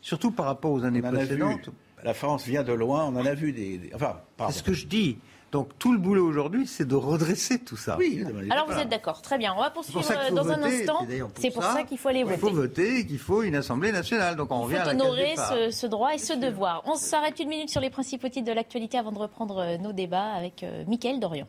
Surtout 0.00 0.30
par 0.30 0.46
rapport 0.46 0.72
aux 0.72 0.84
années 0.84 1.02
précédentes. 1.02 1.70
La 2.02 2.14
France 2.14 2.46
vient 2.46 2.62
de 2.62 2.72
loin, 2.72 3.04
on 3.04 3.16
en 3.16 3.26
a 3.26 3.34
vu 3.34 3.52
des. 3.52 3.76
des... 3.76 3.90
Enfin, 3.94 4.16
c'est 4.48 4.58
ce 4.58 4.62
que 4.62 4.72
je 4.72 4.86
dis. 4.86 5.18
Donc 5.52 5.70
tout 5.78 5.92
le 5.92 5.98
boulot 5.98 6.26
aujourd'hui, 6.26 6.66
c'est 6.66 6.86
de 6.86 6.94
redresser 6.94 7.58
tout 7.58 7.76
ça. 7.76 7.96
Oui. 7.98 8.24
Alors 8.50 8.66
vous 8.70 8.78
êtes 8.78 8.88
d'accord, 8.88 9.20
très 9.20 9.36
bien. 9.36 9.52
On 9.56 9.60
va 9.60 9.70
poursuivre 9.70 10.02
dans 10.32 10.48
un 10.48 10.62
instant. 10.62 11.06
C'est 11.36 11.50
pour 11.50 11.64
ça, 11.64 11.82
qu'il 11.82 11.98
faut 11.98 12.08
aller 12.08 12.22
voter. 12.22 12.36
Il 12.36 12.40
faut 12.40 12.50
voter 12.50 12.98
et 12.98 13.06
qu'il 13.06 13.18
faut 13.18 13.42
une 13.42 13.56
Assemblée 13.56 13.92
nationale. 13.92 14.36
Donc 14.36 14.50
on 14.50 14.68
Il 14.68 14.76
faut 14.76 14.88
honorer 14.88 15.34
ce, 15.70 15.86
droit 15.86 16.14
et 16.14 16.18
ce 16.18 16.32
devoir. 16.32 16.82
On 16.86 16.94
s'arrête 16.94 17.38
une 17.40 17.48
minute 17.48 17.70
sur 17.70 17.80
les 17.80 17.90
principaux 17.90 18.28
titres 18.28 18.46
de 18.46 18.52
l'actualité 18.52 18.98
avant 18.98 19.12
de 19.12 19.18
reprendre 19.18 19.58
euh, 19.58 19.78
nos 19.78 19.92
débats 19.92 20.32
avec 20.32 20.62
euh, 20.62 20.84
Mickaël 20.86 21.18
Dorian. 21.18 21.46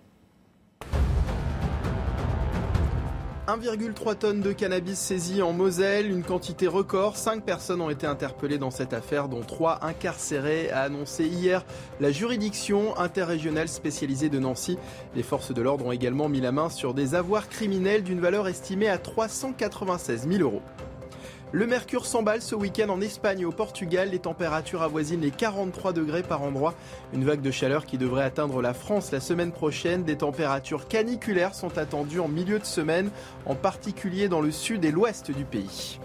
1,3 3.48 4.16
tonnes 4.18 4.42
de 4.42 4.52
cannabis 4.52 5.00
saisies 5.00 5.42
en 5.42 5.52
Moselle, 5.52 6.12
une 6.12 6.22
quantité 6.22 6.68
record. 6.68 7.18
Cinq 7.18 7.44
personnes 7.44 7.82
ont 7.82 7.90
été 7.90 8.06
interpellées 8.06 8.60
dans 8.60 8.70
cette 8.70 8.94
affaire, 8.94 9.30
dont 9.30 9.42
trois 9.42 9.80
incarcérées, 9.82 10.70
a 10.70 10.84
annoncé 10.84 11.26
hier 11.26 11.66
la 12.00 12.12
juridiction 12.12 12.98
interrégionale 13.00 13.68
spécialisée 13.68 14.30
de 14.30 14.38
Nancy. 14.38 14.78
Les 15.16 15.24
forces 15.24 15.54
de 15.54 15.62
l'ordre 15.62 15.88
ont 15.88 15.92
également 15.92 16.30
mis 16.30 16.40
la 16.40 16.52
main 16.52 16.70
sur 16.70 16.94
des 16.94 17.16
avoirs 17.16 17.50
criminels 17.50 18.04
d'une 18.04 18.20
valeur 18.20 18.48
estimée 18.48 18.90
à 18.90 19.00
396 19.00 20.28
000 20.30 20.44
euros. 20.44 20.62
Le 21.54 21.68
mercure 21.68 22.06
s'emballe 22.06 22.42
ce 22.42 22.56
week-end 22.56 22.88
en 22.88 23.02
Espagne 23.02 23.42
et 23.42 23.46
au 23.46 23.52
Portugal. 23.52 24.10
Les 24.12 24.20
températures 24.20 24.84
avoisinent 24.84 25.20
les 25.20 25.32
43 25.32 25.92
degrés 25.92 26.24
par 26.24 26.44
endroit. 26.44 26.74
Une 27.14 27.26
vague 27.26 27.42
de 27.42 27.52
chaleur 27.52 27.86
qui 27.86 27.98
devrait 27.98 28.24
atteindre 28.24 28.62
la 28.62 28.74
France 28.74 29.12
la 29.12 29.20
semaine 29.20 29.52
prochaine. 29.52 30.04
Des 30.06 30.16
températures 30.16 30.88
caniculaires 30.88 31.54
sont 31.54 31.78
attendues 31.78 32.22
en 32.22 32.30
milieu 32.30 32.58
de 32.58 32.66
semaine, 32.66 33.12
en 33.46 33.56
particulier 33.56 34.30
dans 34.30 34.40
le 34.40 34.52
sud 34.52 34.86
et 34.86 34.92
l'ouest 34.92 35.30
du 35.30 35.44
pays. 35.44 36.00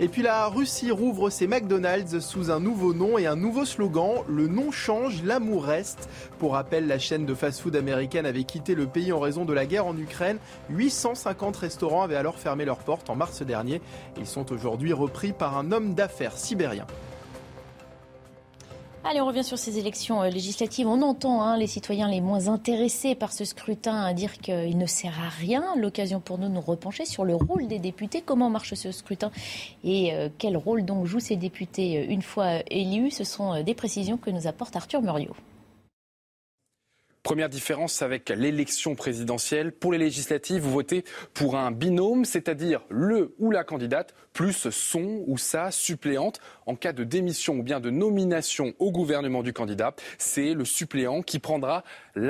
Et 0.00 0.06
puis 0.06 0.22
la 0.22 0.46
Russie 0.46 0.92
rouvre 0.92 1.28
ses 1.28 1.48
McDonald's 1.48 2.20
sous 2.20 2.52
un 2.52 2.60
nouveau 2.60 2.94
nom 2.94 3.18
et 3.18 3.26
un 3.26 3.34
nouveau 3.34 3.64
slogan. 3.64 4.22
Le 4.28 4.46
nom 4.46 4.70
change, 4.70 5.24
l'amour 5.24 5.64
reste. 5.64 6.08
Pour 6.38 6.52
rappel, 6.52 6.86
la 6.86 7.00
chaîne 7.00 7.26
de 7.26 7.34
fast-food 7.34 7.74
américaine 7.74 8.24
avait 8.24 8.44
quitté 8.44 8.76
le 8.76 8.86
pays 8.86 9.10
en 9.12 9.18
raison 9.18 9.44
de 9.44 9.52
la 9.52 9.66
guerre 9.66 9.86
en 9.86 9.96
Ukraine. 9.96 10.38
850 10.70 11.56
restaurants 11.56 12.02
avaient 12.02 12.14
alors 12.14 12.38
fermé 12.38 12.64
leurs 12.64 12.78
portes 12.78 13.10
en 13.10 13.16
mars 13.16 13.42
dernier. 13.42 13.82
Ils 14.18 14.26
sont 14.26 14.52
aujourd'hui 14.52 14.92
repris 14.92 15.32
par 15.32 15.58
un 15.58 15.72
homme 15.72 15.94
d'affaires 15.94 16.38
sibérien. 16.38 16.86
Allez, 19.10 19.22
on 19.22 19.26
revient 19.26 19.42
sur 19.42 19.56
ces 19.56 19.78
élections 19.78 20.20
euh, 20.20 20.28
législatives. 20.28 20.86
On 20.86 21.00
entend 21.00 21.40
hein, 21.40 21.56
les 21.56 21.66
citoyens 21.66 22.10
les 22.10 22.20
moins 22.20 22.48
intéressés 22.48 23.14
par 23.14 23.32
ce 23.32 23.46
scrutin 23.46 24.12
dire 24.12 24.36
qu'il 24.36 24.76
ne 24.76 24.84
sert 24.84 25.18
à 25.18 25.30
rien. 25.30 25.64
L'occasion 25.78 26.20
pour 26.20 26.36
nous 26.36 26.48
de 26.48 26.52
nous 26.52 26.60
repencher 26.60 27.06
sur 27.06 27.24
le 27.24 27.34
rôle 27.34 27.68
des 27.68 27.78
députés. 27.78 28.20
Comment 28.20 28.50
marche 28.50 28.74
ce 28.74 28.92
scrutin 28.92 29.30
et 29.82 30.12
euh, 30.12 30.28
quel 30.36 30.58
rôle 30.58 30.84
donc 30.84 31.06
jouent 31.06 31.20
ces 31.20 31.36
députés 31.36 32.00
euh, 32.00 32.12
une 32.12 32.20
fois 32.20 32.58
élus? 32.70 33.10
Ce 33.10 33.24
sont 33.24 33.62
des 33.62 33.74
précisions 33.74 34.18
que 34.18 34.28
nous 34.28 34.46
apporte 34.46 34.76
Arthur 34.76 35.00
Muriot. 35.00 35.34
Première 37.22 37.48
différence 37.48 38.00
avec 38.00 38.30
l'élection 38.30 38.94
présidentielle. 38.94 39.72
Pour 39.72 39.92
les 39.92 39.98
législatives, 39.98 40.62
vous 40.62 40.72
votez 40.72 41.04
pour 41.34 41.56
un 41.56 41.70
binôme, 41.70 42.24
c'est-à-dire 42.24 42.80
le 42.88 43.34
ou 43.38 43.50
la 43.50 43.64
candidate 43.64 44.14
plus 44.32 44.70
son 44.70 45.24
ou 45.26 45.36
sa 45.36 45.70
suppléante. 45.70 46.40
En 46.64 46.76
cas 46.76 46.92
de 46.92 47.04
démission 47.04 47.56
ou 47.56 47.62
bien 47.62 47.80
de 47.80 47.90
nomination 47.90 48.72
au 48.78 48.92
gouvernement 48.92 49.42
du 49.42 49.52
candidat, 49.52 49.94
c'est 50.16 50.54
le 50.54 50.64
suppléant 50.64 51.22
qui 51.22 51.38
prendra 51.38 51.82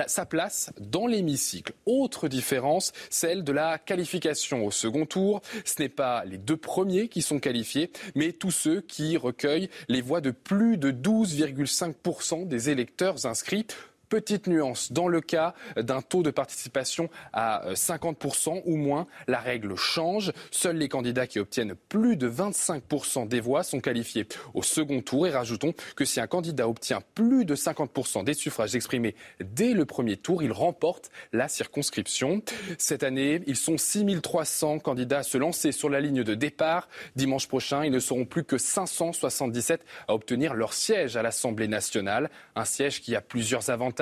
sa 0.06 0.24
place 0.26 0.72
dans 0.80 1.06
l'hémicycle. 1.06 1.74
Autre 1.86 2.28
différence, 2.28 2.92
celle 3.10 3.44
de 3.44 3.52
la 3.52 3.78
qualification 3.78 4.64
au 4.64 4.70
second 4.70 5.06
tour. 5.06 5.42
Ce 5.64 5.80
n'est 5.82 5.88
pas 5.88 6.24
les 6.24 6.38
deux 6.38 6.56
premiers 6.56 7.08
qui 7.08 7.22
sont 7.22 7.38
qualifiés, 7.38 7.92
mais 8.14 8.32
tous 8.32 8.50
ceux 8.50 8.80
qui 8.80 9.16
recueillent 9.16 9.68
les 9.88 10.00
voix 10.00 10.20
de 10.20 10.30
plus 10.30 10.78
de 10.78 10.90
12,5% 10.90 12.48
des 12.48 12.70
électeurs 12.70 13.26
inscrits. 13.26 13.66
Petite 14.08 14.46
nuance, 14.46 14.90
dans 14.90 15.06
le 15.06 15.20
cas 15.20 15.54
d'un 15.76 16.00
taux 16.00 16.22
de 16.22 16.30
participation 16.30 17.10
à 17.34 17.62
50% 17.74 18.56
euh, 18.56 18.60
ou 18.64 18.76
moins, 18.76 19.06
la 19.26 19.38
règle 19.38 19.76
change. 19.76 20.32
Seuls 20.50 20.76
les 20.76 20.88
candidats 20.88 21.26
qui 21.26 21.38
obtiennent 21.38 21.74
plus 21.90 22.16
de 22.16 22.26
25% 22.30 23.28
des 23.28 23.40
voix 23.40 23.62
sont 23.62 23.80
qualifiés 23.80 24.26
au 24.54 24.62
second 24.62 25.02
tour. 25.02 25.26
Et 25.26 25.30
rajoutons 25.30 25.74
que 25.94 26.06
si 26.06 26.20
un 26.20 26.26
candidat 26.26 26.68
obtient 26.68 27.02
plus 27.14 27.44
de 27.44 27.54
50% 27.54 28.24
des 28.24 28.32
suffrages 28.32 28.74
exprimés 28.74 29.14
dès 29.40 29.74
le 29.74 29.84
premier 29.84 30.16
tour, 30.16 30.42
il 30.42 30.52
remporte 30.52 31.10
la 31.34 31.48
circonscription. 31.48 32.40
Cette 32.78 33.02
année, 33.02 33.42
ils 33.46 33.56
sont 33.56 33.76
6300 33.76 34.78
candidats 34.78 35.18
à 35.18 35.22
se 35.22 35.36
lancer 35.36 35.70
sur 35.70 35.90
la 35.90 36.00
ligne 36.00 36.24
de 36.24 36.34
départ. 36.34 36.88
Dimanche 37.14 37.46
prochain, 37.46 37.84
ils 37.84 37.92
ne 37.92 37.98
seront 37.98 38.24
plus 38.24 38.44
que 38.44 38.56
577 38.56 39.84
à 40.08 40.14
obtenir 40.14 40.54
leur 40.54 40.72
siège 40.72 41.18
à 41.18 41.22
l'Assemblée 41.22 41.68
nationale. 41.68 42.30
Un 42.56 42.64
siège 42.64 43.02
qui 43.02 43.14
a 43.14 43.20
plusieurs 43.20 43.68
avantages 43.68 43.97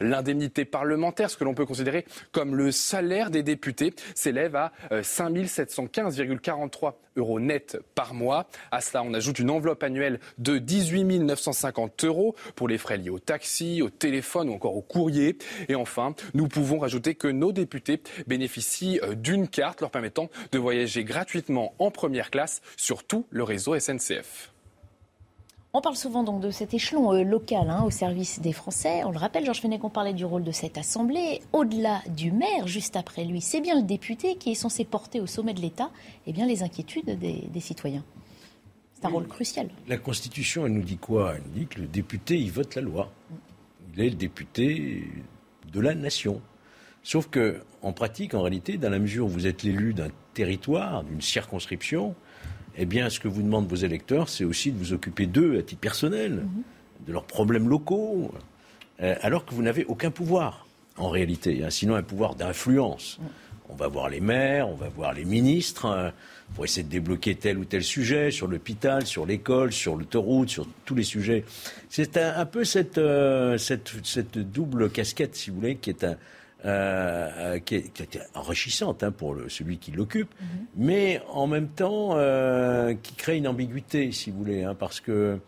L'indemnité 0.00 0.64
parlementaire, 0.64 1.30
ce 1.30 1.36
que 1.36 1.44
l'on 1.44 1.54
peut 1.54 1.66
considérer 1.66 2.04
comme 2.32 2.54
le 2.54 2.70
salaire 2.72 3.30
des 3.30 3.42
députés, 3.42 3.94
s'élève 4.14 4.56
à 4.56 4.72
5 5.02 5.24
715,43 5.32 6.94
euros 7.16 7.40
net 7.40 7.78
par 7.94 8.14
mois. 8.14 8.46
À 8.70 8.80
cela, 8.80 9.02
on 9.02 9.14
ajoute 9.14 9.38
une 9.38 9.50
enveloppe 9.50 9.82
annuelle 9.82 10.20
de 10.38 10.58
18 10.58 11.04
950 11.20 12.04
euros 12.04 12.34
pour 12.56 12.68
les 12.68 12.78
frais 12.78 12.96
liés 12.96 13.10
au 13.10 13.18
taxi, 13.18 13.82
au 13.82 13.90
téléphone 13.90 14.48
ou 14.48 14.54
encore 14.54 14.76
au 14.76 14.82
courrier. 14.82 15.38
Et 15.68 15.74
enfin, 15.74 16.14
nous 16.34 16.48
pouvons 16.48 16.78
rajouter 16.78 17.14
que 17.14 17.28
nos 17.28 17.52
députés 17.52 18.00
bénéficient 18.26 19.00
euh, 19.02 19.14
d'une 19.14 19.48
carte 19.48 19.80
leur 19.80 19.90
permettant 19.90 20.28
de 20.52 20.58
voyager 20.58 21.04
gratuitement 21.04 21.74
en 21.78 21.90
première 21.90 22.30
classe 22.30 22.62
sur 22.76 23.04
tout 23.04 23.26
le 23.30 23.42
réseau 23.42 23.78
SNCF. 23.78 24.53
On 25.76 25.80
parle 25.80 25.96
souvent 25.96 26.22
donc 26.22 26.40
de 26.40 26.52
cet 26.52 26.72
échelon 26.72 27.12
euh, 27.12 27.24
local 27.24 27.68
hein, 27.68 27.82
au 27.84 27.90
service 27.90 28.40
des 28.40 28.52
Français. 28.52 29.02
On 29.02 29.10
le 29.10 29.18
rappelle, 29.18 29.44
Georges 29.44 29.60
Fenech, 29.60 29.82
on 29.82 29.90
parlait 29.90 30.12
du 30.12 30.24
rôle 30.24 30.44
de 30.44 30.52
cette 30.52 30.78
assemblée. 30.78 31.42
Au-delà 31.52 32.00
du 32.08 32.30
maire, 32.30 32.68
juste 32.68 32.94
après 32.94 33.24
lui, 33.24 33.40
c'est 33.40 33.60
bien 33.60 33.74
le 33.74 33.82
député 33.82 34.36
qui 34.36 34.52
est 34.52 34.54
censé 34.54 34.84
porter 34.84 35.20
au 35.20 35.26
sommet 35.26 35.52
de 35.52 35.60
l'État 35.60 35.90
eh 36.28 36.32
bien, 36.32 36.46
les 36.46 36.62
inquiétudes 36.62 37.18
des, 37.18 37.60
citoyens. 37.60 38.04
C'est 38.92 39.04
un 39.06 39.08
rôle 39.08 39.26
crucial. 39.26 39.68
La 39.88 39.96
Constitution, 39.96 40.64
elle 40.64 40.74
nous 40.74 40.82
dit 40.82 40.96
quoi? 40.96 41.34
Elle 41.34 41.42
nous 41.42 41.58
dit 41.58 41.66
que 41.66 41.80
le 41.80 41.88
député, 41.88 42.38
il 42.38 42.52
vote 42.52 42.76
la 42.76 42.82
loi. 42.82 43.10
Il 43.94 44.00
est 44.00 44.10
le 44.10 44.14
député 44.14 45.02
de 45.72 45.80
la 45.80 45.96
nation. 45.96 46.40
Sauf 47.02 47.28
que, 47.28 47.64
en 47.82 47.92
pratique, 47.92 48.34
en 48.34 48.42
réalité, 48.42 48.78
dans 48.78 48.90
la 48.90 49.00
mesure 49.00 49.26
où 49.26 49.28
vous 49.28 49.48
êtes 49.48 49.64
l'élu 49.64 49.92
d'un 49.92 50.10
territoire, 50.34 51.02
d'une 51.02 51.20
circonscription, 51.20 52.14
eh 52.76 52.86
bien, 52.86 53.10
ce 53.10 53.20
que 53.20 53.28
vous 53.28 53.42
demandent 53.42 53.68
vos 53.68 53.76
électeurs, 53.76 54.28
c'est 54.28 54.44
aussi 54.44 54.72
de 54.72 54.78
vous 54.78 54.92
occuper 54.92 55.26
d'eux 55.26 55.58
à 55.58 55.62
titre 55.62 55.80
personnel, 55.80 56.44
de 57.06 57.12
leurs 57.12 57.24
problèmes 57.24 57.68
locaux, 57.68 58.32
euh, 59.00 59.14
alors 59.22 59.44
que 59.44 59.54
vous 59.54 59.62
n'avez 59.62 59.84
aucun 59.86 60.10
pouvoir, 60.10 60.66
en 60.96 61.08
réalité, 61.08 61.62
hein, 61.64 61.70
sinon 61.70 61.94
un 61.94 62.02
pouvoir 62.02 62.34
d'influence. 62.34 63.18
On 63.68 63.74
va 63.74 63.88
voir 63.88 64.08
les 64.08 64.20
maires, 64.20 64.68
on 64.68 64.74
va 64.74 64.88
voir 64.88 65.14
les 65.14 65.24
ministres 65.24 65.86
hein, 65.86 66.12
pour 66.54 66.64
essayer 66.64 66.82
de 66.82 66.90
débloquer 66.90 67.34
tel 67.34 67.58
ou 67.58 67.64
tel 67.64 67.82
sujet 67.82 68.30
sur 68.30 68.46
l'hôpital, 68.46 69.06
sur 69.06 69.24
l'école, 69.24 69.72
sur 69.72 69.96
l'autoroute, 69.96 70.50
sur 70.50 70.66
tous 70.84 70.94
les 70.94 71.02
sujets. 71.02 71.44
C'est 71.88 72.18
un, 72.18 72.44
peu 72.44 72.64
cette, 72.64 72.98
euh, 72.98 73.56
cette, 73.56 73.90
cette 74.04 74.38
double 74.38 74.90
casquette, 74.90 75.34
si 75.34 75.50
vous 75.50 75.56
voulez, 75.56 75.76
qui 75.76 75.90
est 75.90 76.04
un, 76.04 76.16
euh, 76.64 77.28
euh, 77.36 77.58
qui, 77.58 77.74
est, 77.74 77.92
qui, 77.92 78.18
enrichissante 78.34 79.02
hein, 79.02 79.10
pour 79.12 79.36
celui 79.48 79.76
qui 79.76 79.90
l'occupe, 79.90 80.30
mhm. 80.40 80.46
mais 80.76 81.20
en 81.28 81.46
même 81.46 81.68
temps 81.68 82.16
euh, 82.16 82.94
qui 82.94 83.14
crée 83.14 83.36
une 83.36 83.46
ambiguïté, 83.46 84.12
si 84.12 84.30
vous 84.30 84.38
voulez, 84.38 84.62
hein, 84.62 84.74
parce 84.74 84.98
que 84.98 85.38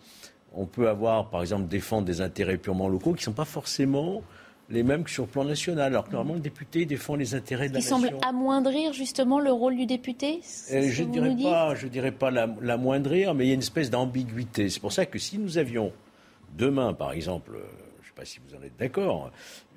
on 0.55 0.67
peut 0.67 0.91
avoir, 0.91 1.31
par 1.31 1.41
exemple, 1.41 1.69
défendre 1.69 2.05
des 2.05 2.21
intérêts 2.21 2.59
purement 2.59 2.87
locaux 2.89 3.13
qui 3.13 3.21
ne 3.21 3.25
sont 3.25 3.33
pas 3.33 3.47
forcément 3.47 4.23
les 4.69 4.83
mêmes 4.83 5.05
que 5.05 5.11
sur 5.11 5.25
le 5.25 5.31
plan 5.31 5.45
national. 5.45 5.87
Alors 5.87 6.05
que 6.05 6.13
normalement, 6.13 6.35
le 6.35 6.41
député 6.41 6.85
défend 6.85 7.15
les 7.15 7.35
intérêts 7.35 7.69
de 7.69 7.75
la 7.75 7.81
nation. 7.81 7.99
Il 7.99 8.11
semble 8.11 8.19
amoindrir 8.23 8.93
justement 8.93 9.41
le 9.41 9.53
rôle 9.53 9.77
du 9.77 9.87
député 9.87 10.41
Je 10.71 11.03
ne 11.03 11.13
dirais 11.13 11.37
pas, 11.43 11.75
je 11.75 11.89
dirais 11.89 12.13
pas 12.13 12.31
l'amoindrir, 12.31 13.33
mais 13.33 13.45
il 13.45 13.49
y 13.49 13.51
a 13.53 13.55
une 13.55 13.61
espèce 13.61 13.89
d'ambiguïté. 13.89 14.69
C'est 14.69 14.81
pour 14.81 14.93
ça 14.93 15.07
que 15.07 15.19
si 15.19 15.39
nous 15.39 15.57
avions 15.57 15.93
demain, 16.59 16.93
par 16.93 17.13
exemple, 17.13 17.53
sais 18.17 18.21
pas 18.21 18.25
si 18.25 18.41
vous 18.47 18.57
en 18.57 18.63
êtes 18.63 18.77
d'accord, 18.79 19.31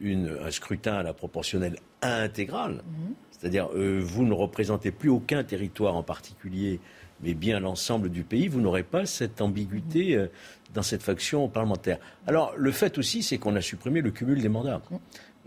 un 0.04 0.52
scrutin 0.52 0.96
à 0.96 1.04
la 1.04 1.14
proportionnelle 1.14 1.78
intégrale. 2.02 2.84
Mhm. 2.86 3.14
C'est-à-dire, 3.32 3.70
euh, 3.74 4.00
vous 4.04 4.24
ne 4.24 4.34
représentez 4.34 4.92
plus 4.92 5.10
aucun 5.10 5.44
territoire 5.44 5.96
en 5.96 6.04
particulier, 6.04 6.80
mais 7.22 7.34
bien 7.34 7.60
l'ensemble 7.60 8.10
du 8.10 8.24
pays. 8.24 8.48
Vous 8.48 8.62
n'aurez 8.62 8.84
pas 8.84 9.06
cette 9.06 9.42
ambiguïté 9.42 10.16
mhm. 10.16 10.24
euh, 10.24 10.28
dans 10.74 10.84
cette 10.84 11.04
faction 11.04 11.48
parlementaire. 11.48 12.00
Alors, 12.28 12.54
le 12.58 12.72
fait 12.72 12.98
aussi, 12.98 13.24
c'est 13.24 13.38
qu'on 13.38 13.56
a 13.56 13.62
supprimé 13.62 14.02
le 14.02 14.12
cumul 14.12 14.42
des 14.42 14.50
mandats. 14.50 14.82
Mhm. 14.92 15.00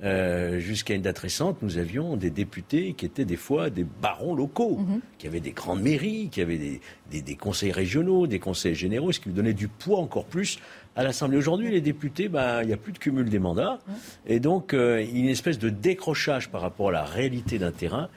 Euh, 0.05 0.59
jusqu'à 0.59 0.95
une 0.95 1.03
date 1.03 1.19
récente, 1.19 1.63
nous 1.63 1.79
avions 1.79 2.17
des 2.17 2.31
députés 2.31 2.95
qui 2.95 3.07
étaient 3.07 3.25
des 3.25 3.37
fois 3.37 3.71
des 3.71 3.85
barons 3.85 4.35
locaux, 4.35 4.81
qui 5.17 5.29
avaient 5.29 5.39
des 5.39 5.53
grandes 5.53 5.81
mairies, 5.81 6.29
qui 6.29 6.41
avaient 6.41 6.59
des, 6.59 6.81
des, 7.21 7.37
conseils 7.37 7.71
régionaux, 7.71 8.27
des 8.27 8.41
conseils 8.41 8.75
généraux, 8.75 9.13
ce 9.13 9.21
qui 9.21 9.29
lui 9.29 9.37
donnait 9.37 9.55
du 9.55 9.69
poids 9.69 9.99
encore 9.99 10.25
plus 10.25 10.59
à 10.97 11.03
l'Assemblée. 11.03 11.39
Aujourd'hui, 11.39 11.71
les 11.71 11.81
députés, 11.81 12.29
ben, 12.29 12.63
il 12.63 12.69
n'y 12.69 12.73
a 12.73 12.77
plus 12.77 12.93
de 12.93 12.99
cumul 12.99 13.29
des 13.29 13.39
mandats. 13.39 13.79
Et 14.27 14.41
donc, 14.41 14.75
euh, 14.75 15.03
il 15.03 15.17
y 15.17 15.21
a 15.21 15.25
une 15.25 15.31
espèce 15.31 15.59
de 15.59 15.71
décrochage 15.71 16.49
par 16.51 16.61
rapport 16.61 16.91
à 16.91 16.93
la 16.93 17.05
réalité 17.05 17.59
d'un 17.59 17.73
terrain 17.73 18.09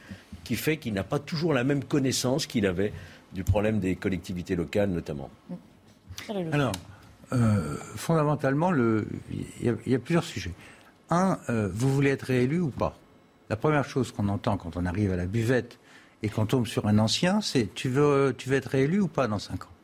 qui 0.44 0.56
fait 0.56 0.78
qu'il 0.78 0.94
n'a 0.94 1.04
pas 1.04 1.20
toujours 1.20 1.54
la 1.54 1.64
même 1.64 1.84
connaissance 1.84 2.46
qu'il 2.46 2.66
avait 2.66 2.94
du 3.34 3.44
problème 3.44 3.80
des 3.80 3.96
collectivités 3.96 4.56
locales, 4.56 4.90
notamment. 4.90 5.30
Alors, 6.52 6.72
euh, 7.34 7.78
fondamentalement, 7.96 8.72
il 8.74 9.78
y, 9.86 9.96
a 9.96 10.00
plusieurs 10.00 10.24
sujets. 10.24 10.54
Un, 11.10 11.40
euh, 11.50 11.70
vous 11.74 11.94
voulez 11.94 12.12
être 12.12 12.24
réélu 12.24 12.60
ou 12.60 12.70
pas? 12.70 12.98
La 13.50 13.56
première 13.56 13.86
chose 13.86 14.12
qu'on 14.12 14.28
entend 14.28 14.58
quand 14.58 14.78
on 14.78 14.86
arrive 14.86 15.12
à 15.12 15.16
la 15.16 15.26
buvette 15.26 15.80
et 16.24 16.30
qu'on 16.30 16.46
tombe 16.46 16.68
sur 16.68 16.88
un 16.88 16.98
ancien, 16.98 17.42
c'est 17.42 17.74
tu 17.74 17.90
veux, 17.90 18.34
tu 18.38 18.50
veux 18.50 18.56
être 18.56 18.70
réélu 18.70 19.02
ou 19.02 19.08
pas 19.08 19.28
dans 19.28 19.40
cinq 19.40 19.64
ans? 19.66 19.75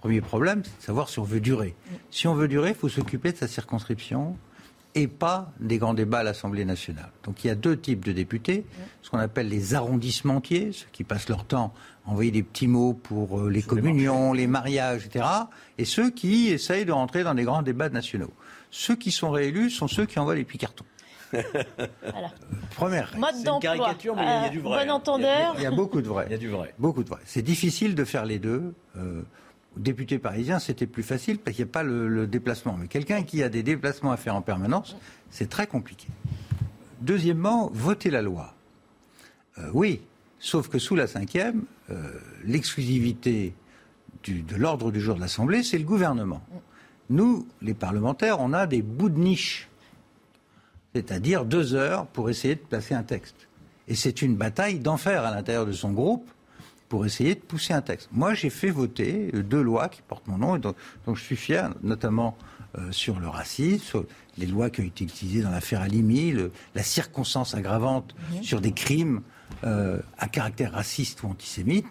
Premier 0.00 0.20
problème, 0.22 0.62
c'est 0.64 0.78
de 0.78 0.82
savoir 0.82 1.08
si 1.08 1.18
on 1.18 1.24
veut 1.24 1.40
durer. 1.40 1.74
Si 2.10 2.26
on 2.26 2.34
veut 2.34 2.48
durer, 2.48 2.70
il 2.70 2.74
faut 2.74 2.88
s'occuper 2.88 3.32
de 3.32 3.36
sa 3.36 3.48
circonscription 3.48 4.36
et 4.94 5.06
pas 5.06 5.52
des 5.60 5.78
grands 5.78 5.94
débats 5.94 6.20
à 6.20 6.22
l'Assemblée 6.22 6.64
nationale. 6.64 7.10
Donc 7.24 7.44
il 7.44 7.48
y 7.48 7.50
a 7.50 7.54
deux 7.54 7.76
types 7.76 8.04
de 8.04 8.12
députés, 8.12 8.64
ce 9.02 9.10
qu'on 9.10 9.18
appelle 9.18 9.48
les 9.48 9.74
arrondissementiers, 9.74 10.72
ceux 10.72 10.86
qui 10.90 11.04
passent 11.04 11.28
leur 11.28 11.44
temps 11.44 11.72
à 12.06 12.10
envoyer 12.10 12.30
des 12.30 12.42
petits 12.42 12.66
mots 12.66 12.94
pour 12.94 13.40
euh, 13.40 13.50
les 13.50 13.62
communions, 13.62 14.32
les, 14.32 14.46
mariages, 14.46 15.06
etc., 15.06 15.24
et 15.78 15.84
ceux 15.84 16.10
qui 16.10 16.48
essayent 16.48 16.86
de 16.86 16.92
rentrer 16.92 17.22
dans 17.22 17.34
les 17.34 17.44
grands 17.44 17.62
débats 17.62 17.88
nationaux. 17.88 18.32
Ceux 18.70 18.96
qui 18.96 19.12
sont 19.12 19.30
réélus 19.30 19.70
sont 19.70 19.86
ceux 19.86 20.06
qui 20.06 20.18
envoient 20.18 20.34
les 20.34 20.44
petits 20.44 20.58
cartons. 20.58 20.86
voilà. 21.32 22.32
Première. 22.74 23.16
Mode 23.16 23.42
d'emploi. 23.44 23.76
caricature, 23.76 24.16
mais 24.16 24.22
il 24.22 24.42
y 24.42 24.46
a 24.46 24.48
du 24.48 24.60
vrai. 24.60 24.86
Bon 24.86 24.92
entendeur. 24.92 25.54
Il 25.58 25.62
y, 25.62 25.66
a, 25.66 25.70
beaucoup 25.70 26.02
de 26.02 26.08
vrai. 26.08 26.24
Il 26.28 26.32
y 26.32 26.34
a 26.34 26.38
du 26.38 26.48
vrai. 26.48 26.74
Beaucoup 26.78 27.04
de 27.04 27.08
vrai. 27.08 27.20
C'est 27.24 27.42
difficile 27.42 27.94
de 27.94 28.04
faire 28.04 28.24
les 28.24 28.40
deux. 28.40 28.74
Euh, 28.96 29.22
député 29.76 30.18
parisien, 30.18 30.58
c'était 30.58 30.86
plus 30.86 31.02
facile 31.02 31.38
parce 31.38 31.56
qu'il 31.56 31.64
n'y 31.64 31.70
a 31.70 31.72
pas 31.72 31.82
le, 31.82 32.26
déplacement. 32.26 32.76
Mais 32.76 32.86
quelqu'un 32.86 33.22
qui 33.22 33.42
a 33.42 33.48
des 33.48 33.62
déplacements 33.62 34.12
à 34.12 34.16
faire 34.16 34.34
en 34.34 34.42
permanence, 34.42 34.96
c'est 35.30 35.48
très 35.48 35.66
compliqué. 35.66 36.08
Deuxièmement, 37.00 37.70
voter 37.72 38.10
la 38.10 38.22
loi. 38.22 38.54
Euh, 39.58 39.70
oui, 39.72 40.02
sauf 40.38 40.68
que 40.68 40.78
sous 40.78 40.96
la 40.96 41.06
cinquième, 41.06 41.64
euh, 41.90 42.12
l'exclusivité 42.44 43.54
de 44.26 44.56
l'ordre 44.56 44.90
du 44.90 45.00
jour 45.00 45.14
de 45.14 45.20
l'Assemblée, 45.20 45.62
c'est 45.62 45.78
le 45.78 45.84
gouvernement. 45.84 46.42
Nous, 47.08 47.48
les 47.62 47.74
parlementaires, 47.74 48.40
on 48.40 48.52
a 48.52 48.66
des 48.66 48.82
bouts 48.82 49.08
de 49.08 49.18
niche, 49.18 49.68
c'est-à-dire 50.94 51.44
deux 51.44 51.74
heures 51.74 52.06
pour 52.06 52.28
essayer 52.28 52.54
de 52.54 52.60
placer 52.60 52.94
un 52.94 53.02
texte. 53.02 53.48
Et 53.88 53.94
c'est 53.94 54.22
une 54.22 54.36
bataille 54.36 54.78
d'enfer 54.78 55.24
à 55.24 55.34
l'intérieur 55.34 55.66
de 55.66 55.72
son 55.72 55.92
groupe 55.92 56.30
pour 56.90 57.06
essayer 57.06 57.36
de 57.36 57.40
pousser 57.40 57.72
un 57.72 57.82
texte. 57.82 58.08
Moi, 58.12 58.34
j'ai 58.34 58.50
fait 58.50 58.68
voter 58.68 59.30
euh, 59.32 59.42
deux 59.42 59.62
lois 59.62 59.88
qui 59.88 60.02
portent 60.02 60.26
mon 60.26 60.38
nom, 60.38 60.56
et 60.56 60.58
dont, 60.58 60.74
je 61.14 61.22
suis 61.22 61.36
fier, 61.36 61.72
notamment 61.82 62.36
euh, 62.76 62.90
sur 62.90 63.20
le 63.20 63.28
racisme, 63.28 63.84
sur 63.84 64.04
les 64.36 64.46
lois 64.46 64.70
qui 64.70 64.80
ont 64.80 64.84
été 64.84 65.04
utilisées 65.04 65.42
dans 65.42 65.50
l'affaire 65.50 65.80
Alimi, 65.82 66.34
la 66.74 66.82
circonstance 66.82 67.54
aggravante 67.54 68.14
sur 68.42 68.60
des 68.60 68.72
crimes 68.72 69.22
euh, 69.64 70.00
à 70.18 70.28
caractère 70.28 70.72
raciste 70.72 71.22
ou 71.22 71.28
antisémite. 71.28 71.86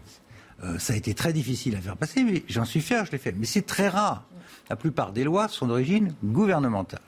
ça 0.77 0.93
a 0.93 0.95
été 0.95 1.13
très 1.13 1.31
difficile 1.31 1.75
à 1.75 1.81
faire 1.81 1.95
passer, 1.95 2.23
mais 2.23 2.43
j'en 2.49 2.65
suis 2.65 2.81
fier, 2.81 3.05
je 3.05 3.11
l'ai 3.11 3.17
fait. 3.17 3.31
Mais 3.31 3.45
c'est 3.45 3.65
très 3.65 3.87
rare. 3.87 4.25
La 4.69 4.75
plupart 4.75 5.13
des 5.13 5.23
lois 5.23 5.47
sont 5.47 5.67
d'origine 5.67 6.13
gouvernementale. 6.23 7.01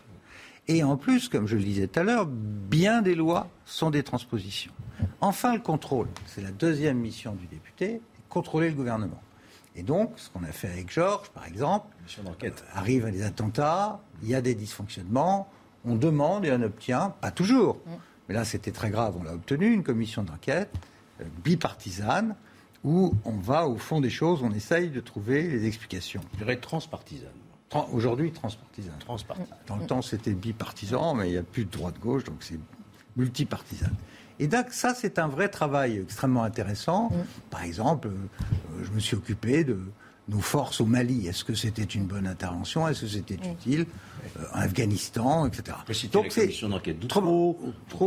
Et 0.67 0.83
en 0.83 0.95
plus, 0.95 1.27
comme 1.27 1.47
je 1.47 1.57
le 1.57 1.63
disais 1.63 1.87
tout 1.87 1.99
à 1.99 2.03
l'heure, 2.03 2.27
bien 2.27 3.01
des 3.01 3.15
lois 3.15 3.49
sont 3.65 3.89
des 3.89 4.03
transpositions. 4.03 4.71
Enfin, 5.19 5.53
le 5.53 5.61
contrôle. 5.61 6.07
C'est 6.25 6.41
la 6.41 6.51
deuxième 6.51 6.97
mission 6.97 7.33
du 7.33 7.47
député, 7.47 8.01
contrôler 8.29 8.69
le 8.69 8.75
gouvernement. 8.75 9.21
Et 9.75 9.83
donc, 9.83 10.11
ce 10.17 10.29
qu'on 10.29 10.43
a 10.43 10.51
fait 10.51 10.67
avec 10.67 10.91
Georges, 10.91 11.29
par 11.29 11.45
exemple, 11.45 11.87
euh, 12.43 12.49
arrive 12.73 13.05
à 13.05 13.11
des 13.11 13.23
attentats, 13.23 14.01
il 14.21 14.29
y 14.29 14.35
a 14.35 14.41
des 14.41 14.53
dysfonctionnements, 14.53 15.47
on 15.85 15.95
demande 15.95 16.45
et 16.45 16.51
on 16.51 16.61
obtient, 16.61 17.15
pas 17.21 17.31
toujours, 17.31 17.75
mm. 17.85 17.91
mais 18.27 18.35
là 18.35 18.43
c'était 18.43 18.71
très 18.71 18.89
grave, 18.89 19.15
on 19.19 19.23
l'a 19.23 19.33
obtenu, 19.33 19.71
une 19.73 19.83
commission 19.83 20.23
d'enquête 20.23 20.69
euh, 21.21 21.23
bipartisane, 21.43 22.35
où 22.83 23.13
on 23.25 23.37
va 23.37 23.67
au 23.67 23.77
fond 23.77 24.01
des 24.01 24.09
choses, 24.09 24.41
on 24.43 24.51
essaye 24.51 24.89
de 24.89 24.99
trouver 24.99 25.43
les 25.43 25.65
explications. 25.65 26.21
Je 26.33 26.39
dirais 26.39 26.57
transpartisane. 26.57 27.29
Aujourd'hui, 27.93 28.33
transpartisane. 28.33 28.97
Transpartisane. 28.99 29.57
Dans 29.67 29.77
le 29.77 29.85
temps, 29.85 30.01
c'était 30.01 30.33
bipartisan, 30.33 31.13
mais 31.13 31.29
il 31.29 31.31
n'y 31.31 31.37
a 31.37 31.43
plus 31.43 31.63
de 31.63 31.71
droite-gauche, 31.71 32.25
donc 32.25 32.37
c'est 32.41 32.59
multipartisane. 33.15 33.95
Et 34.41 34.47
donc 34.47 34.71
ça, 34.71 34.95
c'est 34.95 35.19
un 35.19 35.27
vrai 35.27 35.49
travail 35.49 35.99
extrêmement 35.99 36.43
intéressant. 36.43 37.09
Mm. 37.11 37.15
Par 37.51 37.63
exemple, 37.63 38.07
euh, 38.07 38.83
je 38.83 38.89
me 38.89 38.99
suis 38.99 39.15
occupé 39.15 39.63
de 39.63 39.79
nos 40.29 40.39
forces 40.39 40.81
au 40.81 40.85
Mali. 40.85 41.27
Est-ce 41.27 41.43
que 41.43 41.53
c'était 41.53 41.83
une 41.83 42.05
bonne 42.05 42.25
intervention? 42.25 42.87
Est-ce 42.87 43.01
que 43.01 43.07
c'était 43.07 43.37
mm. 43.37 43.51
utile? 43.51 43.85
Euh, 44.39 44.45
En 44.55 44.61
Afghanistan, 44.61 45.45
etc. 45.45 45.77
Donc 46.11 46.31
c'est 46.31 46.41
la 46.41 46.45
commission 46.47 46.69
d'enquête 46.69 47.07
trop, 47.07 47.55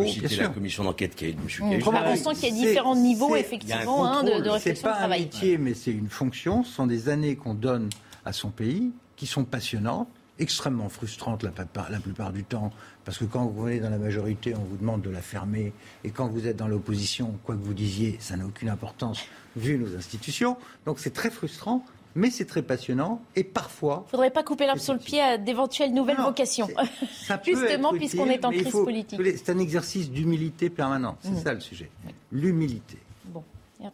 bien 0.02 0.28
sûr. 0.28 0.42
la 0.42 0.48
commission 0.48 0.82
d'enquête 0.82 1.14
qui 1.14 1.26
est 1.26 1.32
de 1.32 1.38
M. 1.38 1.80
Mmh. 1.80 1.88
On 1.88 2.16
sent 2.16 2.40
qu'il 2.40 2.56
y 2.56 2.60
a 2.60 2.66
différents 2.66 2.96
niveaux, 2.96 3.36
effectivement, 3.36 4.04
hein, 4.04 4.24
de, 4.24 4.42
de 4.42 4.48
réflexion 4.50 4.90
C'est 4.90 4.98
pas 4.98 5.04
un 5.04 5.08
métier, 5.08 5.56
mais 5.56 5.74
c'est 5.74 5.92
une 5.92 6.08
fonction. 6.08 6.64
Ce 6.64 6.72
sont 6.72 6.88
des 6.88 7.08
années 7.08 7.36
qu'on 7.36 7.54
donne 7.54 7.90
à 8.24 8.32
son 8.32 8.50
pays 8.50 8.90
qui 9.14 9.26
sont 9.26 9.44
passionnantes 9.44 10.08
extrêmement 10.38 10.88
frustrante 10.88 11.42
la, 11.42 11.52
la, 11.90 12.00
plupart 12.00 12.32
du 12.32 12.44
temps, 12.44 12.72
parce 13.04 13.18
que 13.18 13.24
quand 13.24 13.46
vous 13.46 13.64
venez 13.64 13.80
dans 13.80 13.90
la 13.90 13.98
majorité, 13.98 14.54
on 14.54 14.64
vous 14.64 14.76
demande 14.76 15.02
de 15.02 15.10
la 15.10 15.22
fermer, 15.22 15.72
et 16.02 16.10
quand 16.10 16.28
vous 16.28 16.46
êtes 16.46 16.56
dans 16.56 16.68
l'opposition, 16.68 17.38
quoi 17.44 17.54
que 17.54 17.62
vous 17.62 17.74
disiez, 17.74 18.16
ça 18.20 18.36
n'a 18.36 18.46
aucune 18.46 18.68
importance 18.68 19.20
vu 19.56 19.78
nos 19.78 19.96
institutions. 19.96 20.56
Donc 20.86 20.98
c'est 20.98 21.12
très 21.12 21.30
frustrant. 21.30 21.84
Mais 22.16 22.30
c'est 22.30 22.44
très 22.44 22.62
passionnant 22.62 23.20
et 23.34 23.42
parfois. 23.42 24.02
Il 24.02 24.06
ne 24.06 24.10
faudrait 24.10 24.30
pas 24.30 24.44
couper 24.44 24.66
l'arbre 24.66 24.80
sur 24.80 24.92
le 24.92 25.00
pied 25.00 25.20
à 25.20 25.36
d'éventuelles 25.36 25.92
nouvelles 25.92 26.16
vocations. 26.16 26.68
Justement, 27.44 27.92
puisqu'on 27.92 28.26
est 28.26 28.44
en 28.44 28.50
crise 28.50 28.70
politique. 28.70 29.20
C'est 29.36 29.50
un 29.50 29.58
exercice 29.58 30.12
d'humilité 30.12 30.70
permanent. 30.70 31.18
C'est 31.22 31.30
mmh. 31.30 31.42
ça 31.42 31.54
le 31.54 31.58
sujet. 31.58 31.90
L'humilité. 32.30 32.98
Bon. 33.24 33.42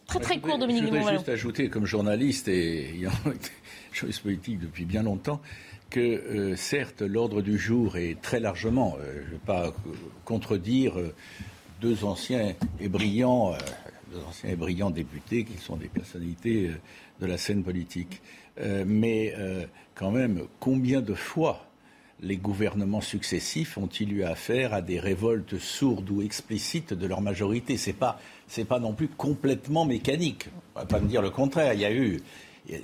Très 0.07 0.20
très 0.20 0.38
court, 0.38 0.59
Dominique 0.59 0.85
Je 0.85 0.88
voudrais 0.90 1.14
juste 1.14 1.29
ajouter, 1.29 1.68
comme 1.70 1.87
journaliste 1.87 2.48
et 2.48 2.90
ayant 2.90 3.11
été 3.26 3.50
journaliste 3.92 4.22
politique 4.22 4.61
depuis 4.61 4.85
bien 4.85 5.03
longtemps, 5.03 5.40
que 5.90 6.00
euh, 6.00 6.57
certes 6.57 7.03
l'ordre 7.03 7.42
du 7.42 7.59
jour 7.59 7.96
est 7.96 8.22
très 8.22 8.40
largement, 8.40 8.96
euh, 9.00 9.22
je 9.22 9.26
ne 9.26 9.33
vais 9.33 9.44
pas 9.44 9.74
contredire 10.24 10.98
euh, 10.98 11.12
deux 11.81 12.05
anciens 12.05 12.55
et 12.79 12.88
brillants, 12.88 13.57
députés 14.90 15.44
qui 15.44 15.59
sont 15.59 15.76
des 15.76 15.88
personnalités 15.88 16.70
de 17.20 17.26
la 17.26 17.38
scène 17.38 17.62
politique, 17.62 18.20
mais 18.85 19.35
quand 19.94 20.11
même 20.11 20.42
combien 20.59 21.00
de 21.00 21.14
fois 21.14 21.64
les 22.20 22.37
gouvernements 22.37 23.00
successifs 23.00 23.79
ont-ils 23.79 24.12
eu 24.12 24.24
affaire 24.24 24.74
à 24.74 24.83
des 24.83 25.00
révoltes 25.00 25.59
sourdes 25.59 26.11
ou 26.11 26.20
explicites 26.20 26.92
de 26.92 27.07
leur 27.07 27.22
majorité? 27.22 27.79
C'est 27.79 27.94
pas 27.94 28.20
pas 28.68 28.81
non 28.81 28.92
plus 28.92 29.09
complètement 29.09 29.87
mécanique. 29.87 30.48
On 30.74 30.81
va 30.81 30.87
pas 30.87 31.00
me 31.00 31.09
dire 31.09 31.22
le 31.22 31.31
contraire. 31.31 31.72
Il 31.72 31.81
y 31.81 31.87
a 31.87 31.92
eu 31.92 32.20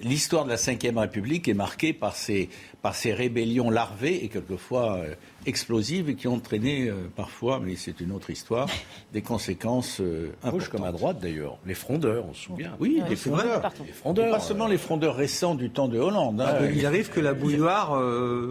l'histoire 0.02 0.44
de 0.44 0.50
la 0.50 0.56
Ve 0.56 0.98
République 0.98 1.48
est 1.48 1.54
marquée 1.54 1.92
par 1.92 2.16
ces, 2.16 2.48
par 2.82 2.94
ces 2.94 3.12
rébellions 3.12 3.70
larvées 3.70 4.24
et 4.24 4.28
quelquefois 4.28 4.96
euh, 4.96 5.14
explosives 5.46 6.08
et 6.08 6.14
qui 6.14 6.28
ont 6.28 6.34
entraîné 6.34 6.88
euh, 6.88 7.10
parfois, 7.14 7.60
mais 7.62 7.76
c'est 7.76 8.00
une 8.00 8.12
autre 8.12 8.30
histoire, 8.30 8.68
des 9.12 9.22
conséquences 9.22 10.00
euh, 10.00 10.32
Gauche 10.44 10.68
comme 10.68 10.84
à 10.84 10.92
droite 10.92 11.18
d'ailleurs, 11.20 11.58
les 11.66 11.74
frondeurs, 11.74 12.24
on 12.28 12.34
se 12.34 12.44
souvient. 12.44 12.72
Oui, 12.80 13.02
les, 13.08 13.16
frondeurs. 13.16 13.72
les 13.84 13.92
frondeurs. 13.92 14.30
Pas 14.32 14.40
seulement 14.40 14.66
les 14.66 14.78
frondeurs 14.78 15.14
récents 15.14 15.54
du 15.54 15.70
temps 15.70 15.88
de 15.88 15.98
Hollande. 15.98 16.40
Hein. 16.40 16.68
il 16.74 16.84
arrive 16.86 17.10
que 17.10 17.20
la 17.20 17.34
bouilloire. 17.34 17.92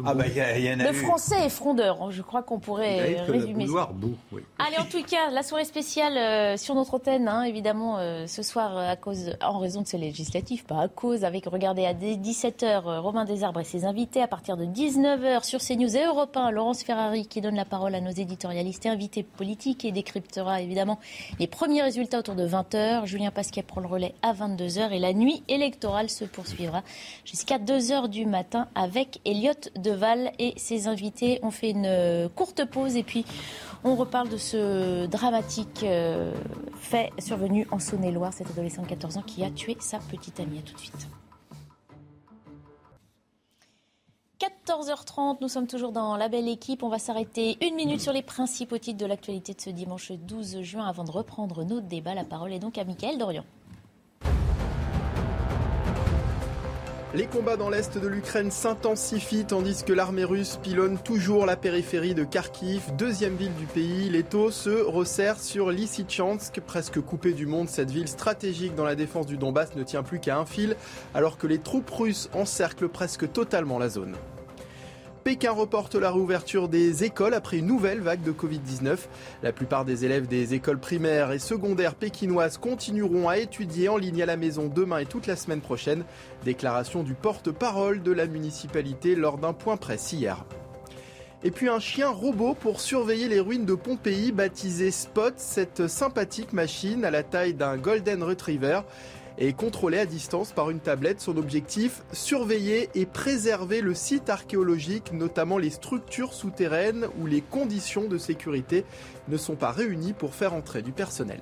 ah 0.05 0.13
bah, 0.13 0.27
y 0.27 0.39
a, 0.39 0.57
y 0.57 0.73
en 0.73 0.79
a 0.79 0.85
le 0.85 0.93
français 0.93 1.45
est 1.45 1.49
frondeur, 1.49 2.01
hein, 2.01 2.09
je 2.11 2.21
crois 2.21 2.43
qu'on 2.43 2.59
pourrait 2.59 3.17
il 3.27 3.31
résumer. 3.31 3.53
Que 3.53 3.59
la 3.59 3.65
bouilloire 3.65 3.93
boue, 3.93 4.15
Allez, 4.59 4.77
en 4.77 4.85
tout 4.85 5.03
cas, 5.03 5.29
la 5.31 5.43
soirée 5.43 5.65
spéciale 5.65 6.57
sur 6.57 6.75
notre 6.75 6.95
antenne, 6.95 7.27
hein, 7.27 7.43
évidemment, 7.43 7.97
ce 8.27 8.43
soir, 8.43 8.77
à 8.77 8.95
cause, 8.95 9.35
en 9.41 9.59
raison 9.59 9.81
de 9.81 9.87
ces 9.87 9.97
législatives, 9.97 10.63
pas 10.65 10.81
à 10.81 10.87
cause, 10.87 11.23
avec, 11.23 11.45
regardez, 11.45 11.85
à 11.85 11.93
17h, 11.93 12.99
Romain 12.99 13.25
Desarbres 13.25 13.59
et 13.59 13.65
ses 13.65 13.85
invités, 13.85 14.21
à 14.21 14.27
partir 14.27 14.57
de 14.57 14.65
19h 14.65 15.43
sur 15.43 15.59
CNews 15.59 15.95
et 15.95 16.05
Europe 16.05 16.35
1, 16.35 16.51
Laurence 16.51 16.84
Ferrari 16.85 17.25
qui 17.25 17.41
donne 17.41 17.55
la 17.55 17.65
parole 17.65 17.95
à 17.95 18.01
nos 18.01 18.11
éditorialistes 18.11 18.85
et 18.85 18.89
invités 18.89 19.23
politiques 19.23 19.85
et 19.85 19.91
décryptera 19.91 20.61
évidemment 20.61 20.99
les 21.39 21.47
premiers 21.47 21.81
résultats 21.81 22.19
autour 22.19 22.35
de 22.35 22.47
20h. 22.47 23.05
Julien 23.05 23.31
Pasquet 23.31 23.63
prend 23.63 23.81
le 23.81 23.87
relais 23.87 24.13
à 24.21 24.33
22h 24.33 24.91
et 24.91 24.99
la 24.99 25.13
nuit 25.13 25.43
électorale 25.47 26.11
se 26.11 26.25
poursuivra 26.25 26.83
jusqu'à 27.25 27.57
2h 27.57 28.07
du 28.09 28.27
matin 28.27 28.67
avec 28.75 29.19
Elliot 29.25 29.53
Deval 29.75 30.31
et 30.37 30.53
ses 30.57 30.87
invités. 30.87 31.39
On 31.41 31.49
fait 31.49 31.71
une 31.71 32.29
courte 32.35 32.65
pause 32.65 32.95
et 32.95 33.03
puis 33.03 33.25
on 33.83 33.95
reparle 33.95 34.29
de 34.29 34.37
ce 34.37 35.07
dramatique 35.07 35.81
euh, 35.83 36.33
fait 36.79 37.11
survenu 37.19 37.67
en 37.71 37.79
Saône-et-Loire, 37.79 38.33
cet 38.33 38.49
adolescent 38.49 38.83
de 38.83 38.87
14 38.87 39.17
ans 39.17 39.23
qui 39.25 39.43
a 39.43 39.49
tué 39.49 39.77
sa 39.79 39.99
petite 39.99 40.39
amie. 40.39 40.59
À 40.59 40.61
tout 40.61 40.73
de 40.73 40.79
suite. 40.79 41.07
14h30, 44.67 45.37
nous 45.41 45.47
sommes 45.47 45.65
toujours 45.65 45.91
dans 45.91 46.17
la 46.17 46.27
belle 46.27 46.47
équipe. 46.47 46.83
On 46.83 46.89
va 46.89 46.99
s'arrêter 46.99 47.57
une 47.65 47.75
minute 47.75 48.01
sur 48.01 48.13
les 48.13 48.21
principaux 48.21 48.77
titres 48.77 48.99
de 48.99 49.05
l'actualité 49.05 49.53
de 49.53 49.61
ce 49.61 49.71
dimanche 49.71 50.11
12 50.11 50.61
juin 50.61 50.85
avant 50.85 51.03
de 51.03 51.09
reprendre 51.09 51.63
nos 51.63 51.81
débats. 51.81 52.13
La 52.13 52.25
parole 52.25 52.53
est 52.53 52.59
donc 52.59 52.77
à 52.77 52.83
Mickaël 52.83 53.17
Dorian. 53.17 53.43
Les 57.15 57.27
combats 57.27 57.55
dans 57.55 57.69
l'est 57.69 57.97
de 57.97 58.07
l'Ukraine 58.07 58.51
s'intensifient 58.51 59.45
tandis 59.45 59.83
que 59.83 59.93
l'armée 59.93 60.25
russe 60.25 60.59
pilonne 60.61 60.99
toujours 60.99 61.45
la 61.45 61.55
périphérie 61.55 62.13
de 62.13 62.25
Kharkiv, 62.25 62.93
deuxième 62.97 63.35
ville 63.37 63.55
du 63.55 63.65
pays. 63.65 64.09
Les 64.09 64.23
taux 64.23 64.51
se 64.51 64.83
resserrent 64.83 65.39
sur 65.39 65.71
Lysychansk, 65.71 66.59
presque 66.59 66.99
coupée 66.99 67.33
du 67.33 67.45
monde. 67.45 67.69
Cette 67.69 67.89
ville 67.89 68.09
stratégique 68.09 68.75
dans 68.75 68.83
la 68.83 68.95
défense 68.95 69.27
du 69.27 69.37
Donbass 69.37 69.75
ne 69.75 69.83
tient 69.83 70.03
plus 70.03 70.19
qu'à 70.19 70.37
un 70.37 70.45
fil, 70.45 70.75
alors 71.13 71.37
que 71.37 71.47
les 71.47 71.59
troupes 71.59 71.89
russes 71.89 72.29
encerclent 72.33 72.89
presque 72.89 73.31
totalement 73.31 73.79
la 73.79 73.87
zone. 73.87 74.15
Pékin 75.25 75.53
reporte 75.53 75.95
la 75.95 76.11
réouverture 76.11 76.69
des 76.69 77.03
écoles 77.03 77.33
après 77.33 77.57
une 77.57 77.65
nouvelle 77.65 77.99
vague 77.99 78.21
de 78.21 78.31
Covid-19. 78.31 78.95
La 79.41 79.51
plupart 79.51 79.83
des 79.83 80.05
élèves 80.05 80.27
des 80.27 80.53
écoles 80.53 80.77
primaires 80.77 81.31
et 81.31 81.39
secondaires 81.39 81.95
pékinoises 81.95 82.59
continueront 82.59 83.27
à 83.27 83.39
étudier 83.39 83.89
en 83.89 83.97
ligne 83.97 84.21
à 84.21 84.27
la 84.27 84.37
maison 84.37 84.67
demain 84.67 84.99
et 84.99 85.07
toute 85.07 85.25
la 85.25 85.35
semaine 85.35 85.61
prochaine. 85.61 86.05
Déclaration 86.43 87.01
du 87.01 87.15
porte-parole 87.15 88.03
de 88.03 88.11
la 88.11 88.27
municipalité 88.27 89.15
lors 89.15 89.39
d'un 89.39 89.53
point 89.53 89.77
presse 89.77 90.13
hier. 90.13 90.45
Et 91.43 91.49
puis 91.51 91.69
un 91.69 91.79
chien 91.79 92.09
robot 92.09 92.53
pour 92.53 92.79
surveiller 92.79 93.27
les 93.27 93.39
ruines 93.39 93.65
de 93.65 93.75
Pompéi 93.75 94.31
baptisé 94.31 94.89
Spot, 94.89 95.33
cette 95.37 95.87
sympathique 95.87 96.53
machine 96.53 97.03
à 97.03 97.11
la 97.11 97.23
taille 97.23 97.55
d'un 97.55 97.77
Golden 97.77 98.21
Retriever 98.21 98.81
et 99.37 99.53
contrôlé 99.53 99.97
à 99.97 100.05
distance 100.05 100.51
par 100.51 100.69
une 100.69 100.79
tablette. 100.79 101.21
Son 101.21 101.37
objectif, 101.37 102.03
surveiller 102.11 102.89
et 102.95 103.05
préserver 103.05 103.81
le 103.81 103.93
site 103.93 104.29
archéologique, 104.29 105.11
notamment 105.13 105.57
les 105.57 105.69
structures 105.69 106.33
souterraines 106.33 107.07
où 107.19 107.25
les 107.25 107.41
conditions 107.41 108.07
de 108.07 108.17
sécurité 108.17 108.85
ne 109.27 109.37
sont 109.37 109.55
pas 109.55 109.71
réunies 109.71 110.13
pour 110.13 110.35
faire 110.35 110.53
entrer 110.53 110.81
du 110.81 110.91
personnel. 110.91 111.39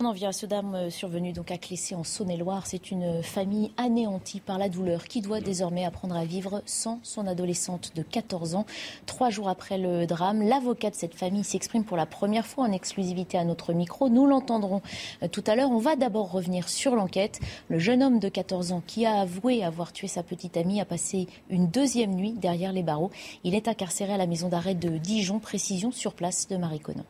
On 0.00 0.06
en 0.06 0.12
vient 0.12 0.30
à 0.30 0.32
ce 0.32 0.46
drame 0.46 0.74
euh, 0.74 0.90
survenu 0.90 1.32
donc 1.32 1.50
à 1.50 1.58
Clessé 1.58 1.94
en 1.94 2.02
Saône-et-Loire. 2.02 2.66
C'est 2.66 2.90
une 2.90 3.22
famille 3.22 3.72
anéantie 3.76 4.40
par 4.40 4.56
la 4.56 4.70
douleur 4.70 5.04
qui 5.04 5.20
doit 5.20 5.40
désormais 5.40 5.84
apprendre 5.84 6.16
à 6.16 6.24
vivre 6.24 6.62
sans 6.64 6.98
son 7.02 7.26
adolescente 7.26 7.92
de 7.94 8.02
14 8.02 8.54
ans. 8.54 8.64
Trois 9.04 9.28
jours 9.28 9.50
après 9.50 9.76
le 9.76 10.06
drame, 10.06 10.40
l'avocat 10.42 10.88
de 10.88 10.94
cette 10.94 11.14
famille 11.14 11.44
s'exprime 11.44 11.84
pour 11.84 11.98
la 11.98 12.06
première 12.06 12.46
fois 12.46 12.64
en 12.64 12.72
exclusivité 12.72 13.36
à 13.36 13.44
notre 13.44 13.74
micro. 13.74 14.08
Nous 14.08 14.26
l'entendrons 14.26 14.80
euh, 15.22 15.28
tout 15.28 15.44
à 15.46 15.56
l'heure. 15.56 15.70
On 15.70 15.78
va 15.78 15.94
d'abord 15.94 16.32
revenir 16.32 16.70
sur 16.70 16.96
l'enquête. 16.96 17.38
Le 17.68 17.78
jeune 17.78 18.02
homme 18.02 18.18
de 18.18 18.30
14 18.30 18.72
ans 18.72 18.82
qui 18.86 19.04
a 19.04 19.20
avoué 19.20 19.62
avoir 19.62 19.92
tué 19.92 20.08
sa 20.08 20.22
petite 20.22 20.56
amie 20.56 20.80
a 20.80 20.86
passé 20.86 21.28
une 21.50 21.68
deuxième 21.68 22.14
nuit 22.14 22.32
derrière 22.32 22.72
les 22.72 22.82
barreaux. 22.82 23.10
Il 23.44 23.54
est 23.54 23.68
incarcéré 23.68 24.14
à 24.14 24.16
la 24.16 24.26
maison 24.26 24.48
d'arrêt 24.48 24.74
de 24.74 24.96
Dijon. 24.96 25.38
Précision 25.38 25.92
sur 25.92 26.14
place 26.14 26.48
de 26.48 26.56
Marie 26.56 26.80
Conan. 26.80 27.04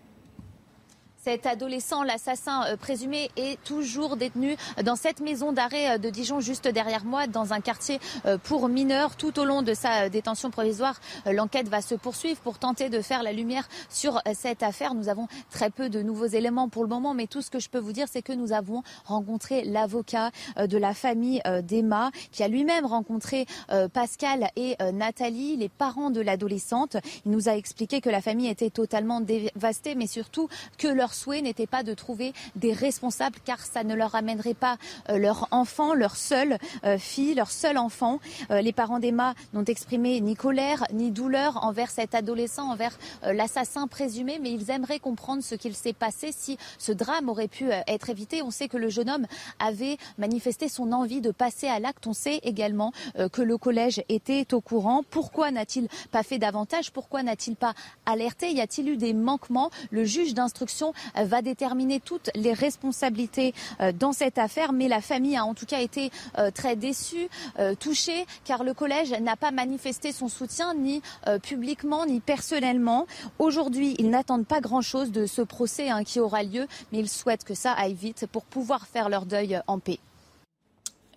Cet 1.25 1.47
adolescent, 1.47 2.03
l'assassin 2.03 2.65
euh, 2.67 2.77
présumé, 2.77 3.31
est 3.37 3.63
toujours 3.63 4.17
détenu 4.17 4.57
dans 4.85 4.97
cette 4.97 5.21
maison 5.21 5.53
d'arrêt 5.53 5.93
euh, 5.93 5.99
de 5.99 6.11
Dijon, 6.11 6.41
juste 6.41 6.67
derrière 6.67 7.05
moi, 7.05 7.29
dans 7.29 7.53
un 7.53 7.61
quartier 7.61 8.01
euh, 8.27 8.39
pour 8.39 8.69
mineurs. 8.69 9.15
Tout 9.15 9.39
au 9.39 9.45
long 9.45 9.63
de 9.63 9.73
sa 9.73 10.09
détention 10.09 10.51
provisoire, 10.51 11.01
l'enquête 11.27 11.69
va 11.69 11.81
se 11.81 11.95
poursuivre 11.95 12.41
pour 12.41 12.59
tenter 12.59 12.89
de 12.89 13.01
faire 13.01 13.23
la 13.23 13.33
lumière 13.33 13.69
sur 13.89 14.21
cette 14.35 14.65
affaire. 14.65 14.95
Nous 14.95 15.09
avons 15.09 15.29
très 15.53 15.71
peu 15.71 15.89
de 15.89 16.03
nouveaux 16.03 16.27
éléments 16.27 16.69
pour 16.69 16.83
le 16.83 16.89
moment, 16.89 17.15
mais 17.15 17.29
tout 17.29 17.41
ce 17.41 17.51
que 17.51 17.61
je 17.61 17.69
peux 17.69 17.79
vous 17.79 17.93
dire, 17.93 18.09
c'est 18.11 18.23
que 18.23 18.33
nous 18.33 18.53
avons 18.53 18.83
rencontré 19.05 19.63
l'avocat 19.63 20.33
de 20.57 20.77
la 20.77 20.93
famille 20.93 21.41
d'Emma, 21.63 22.11
qui 22.33 22.43
a 22.43 22.49
lui-même 22.49 22.85
rencontré 22.85 23.47
Pascal 23.93 24.51
et 24.57 24.77
Nathalie, 24.93 25.57
les 25.57 25.69
parents 25.69 26.11
de 26.11 26.21
l'adolescente. 26.21 26.97
Il 27.25 27.31
nous 27.31 27.49
a 27.49 27.53
expliqué 27.53 28.01
que 28.01 28.11
la 28.11 28.21
famille 28.21 28.49
était 28.49 28.71
totalement 28.71 29.21
dévastée, 29.21 29.95
mais 29.95 30.07
surtout 30.07 30.49
que 30.79 30.89
leur 30.89 31.12
souhait 31.15 31.43
n'était 31.43 31.67
pas 31.67 31.83
de 31.83 31.95
trouver 31.95 32.33
des 32.57 32.73
responsables 32.73 33.39
car 33.45 33.61
ça 33.61 33.85
ne 33.85 33.95
leur 33.95 34.15
amènerait 34.15 34.55
pas 34.55 34.77
euh, 35.09 35.19
leur 35.19 35.49
enfant, 35.51 35.95
leur 35.95 36.17
seule 36.17 36.59
euh, 36.85 36.99
fille, 36.99 37.35
leur 37.35 37.51
seul 37.51 37.79
enfant. 37.79 38.21
Euh, 38.51 38.61
les 38.61 38.73
parents 38.73 38.99
d'Emma 38.99 39.35
n'ont 39.53 39.65
exprimé 39.65 40.21
ni 40.21 40.35
colère 40.35 40.85
ni 40.93 41.11
douleur 41.11 41.65
envers 41.65 41.91
cet 41.91 42.15
adolescent, 42.15 42.71
envers 42.71 42.99
l'assassin 43.23 43.87
présumé, 43.87 44.39
mais 44.41 44.53
ils 44.53 44.71
aimeraient 44.71 44.99
comprendre 44.99 45.43
ce 45.43 45.55
qu'il 45.55 45.75
s'est 45.75 45.93
passé 45.93 46.31
si 46.33 46.59
ce 46.79 46.93
drame 46.93 47.29
aurait 47.29 47.49
pu 47.49 47.71
être 47.87 48.11
évité. 48.11 48.43
On 48.43 48.51
sait 48.51 48.69
que 48.69 48.77
le 48.77 48.89
jeune 48.89 49.11
homme 49.11 49.27
avait 49.59 49.97
manifesté 50.19 50.69
son 50.69 50.93
envie 50.93 51.21
de 51.21 51.31
passer 51.31 51.69
à 51.69 51.79
l'acte. 51.79 52.07
On 52.07 52.13
sait 52.13 52.41
également 52.43 52.93
que 53.33 53.43
le 53.43 53.59
collège 53.59 54.03
était 54.09 54.55
au 54.55 54.61
courant. 54.61 55.03
Pourquoi 55.09 55.51
n'a-t-il 55.51 55.89
pas 56.11 56.23
fait 56.23 56.39
davantage? 56.39 56.91
Pourquoi 56.91 57.23
n'a-t-il 57.23 57.57
pas 57.57 57.75
alerté? 58.07 58.53
Y 58.53 58.61
a-t-il 58.61 58.89
eu 58.89 58.97
des 58.97 59.13
manquements? 59.13 59.71
Le 59.91 60.05
juge 60.05 60.35
d'instruction 60.35 60.93
va 61.17 61.43
déterminer 61.43 62.01
toutes 62.01 62.31
les 62.35 62.53
responsabilités 62.53 63.55
euh, 63.81 63.93
dans 63.93 64.13
cette 64.13 64.39
affaire. 64.39 64.73
Mais 64.73 64.89
la 64.89 65.01
famille 65.01 65.37
a 65.37 65.45
en 65.45 65.55
tout 65.55 65.67
cas 65.67 65.81
été 65.81 66.11
euh, 66.39 66.51
très 66.51 66.77
déçue, 66.77 67.29
euh, 67.59 67.75
touchée, 67.75 68.27
car 68.45 68.65
le 68.65 68.75
collège 68.75 69.13
n'a 69.21 69.37
pas 69.37 69.51
manifesté 69.51 70.13
son 70.13 70.29
soutien 70.29 70.75
ni 70.75 71.03
publiquement 71.43 72.07
ni 72.07 72.21
personnellement. 72.21 73.07
Aujourd'hui, 73.39 73.95
ils 73.99 74.11
n'attendent 74.11 74.47
pas 74.47 74.61
grand-chose 74.61 75.13
de 75.13 75.27
ce 75.27 75.43
procès 75.43 75.91
hein, 75.91 76.05
qui 76.05 76.21
aura 76.21 76.43
lieu, 76.43 76.67
mais 76.93 76.99
ils 76.99 77.09
souhaitent 77.09 77.45
que 77.45 77.55
ça 77.55 77.73
aille 77.73 77.95
vite 77.95 78.27
pour 78.31 78.45
pouvoir 78.45 78.87
faire 78.87 79.09
leur 79.09 79.27
deuil 79.27 79.61
en 79.67 79.79
paix. 79.79 79.99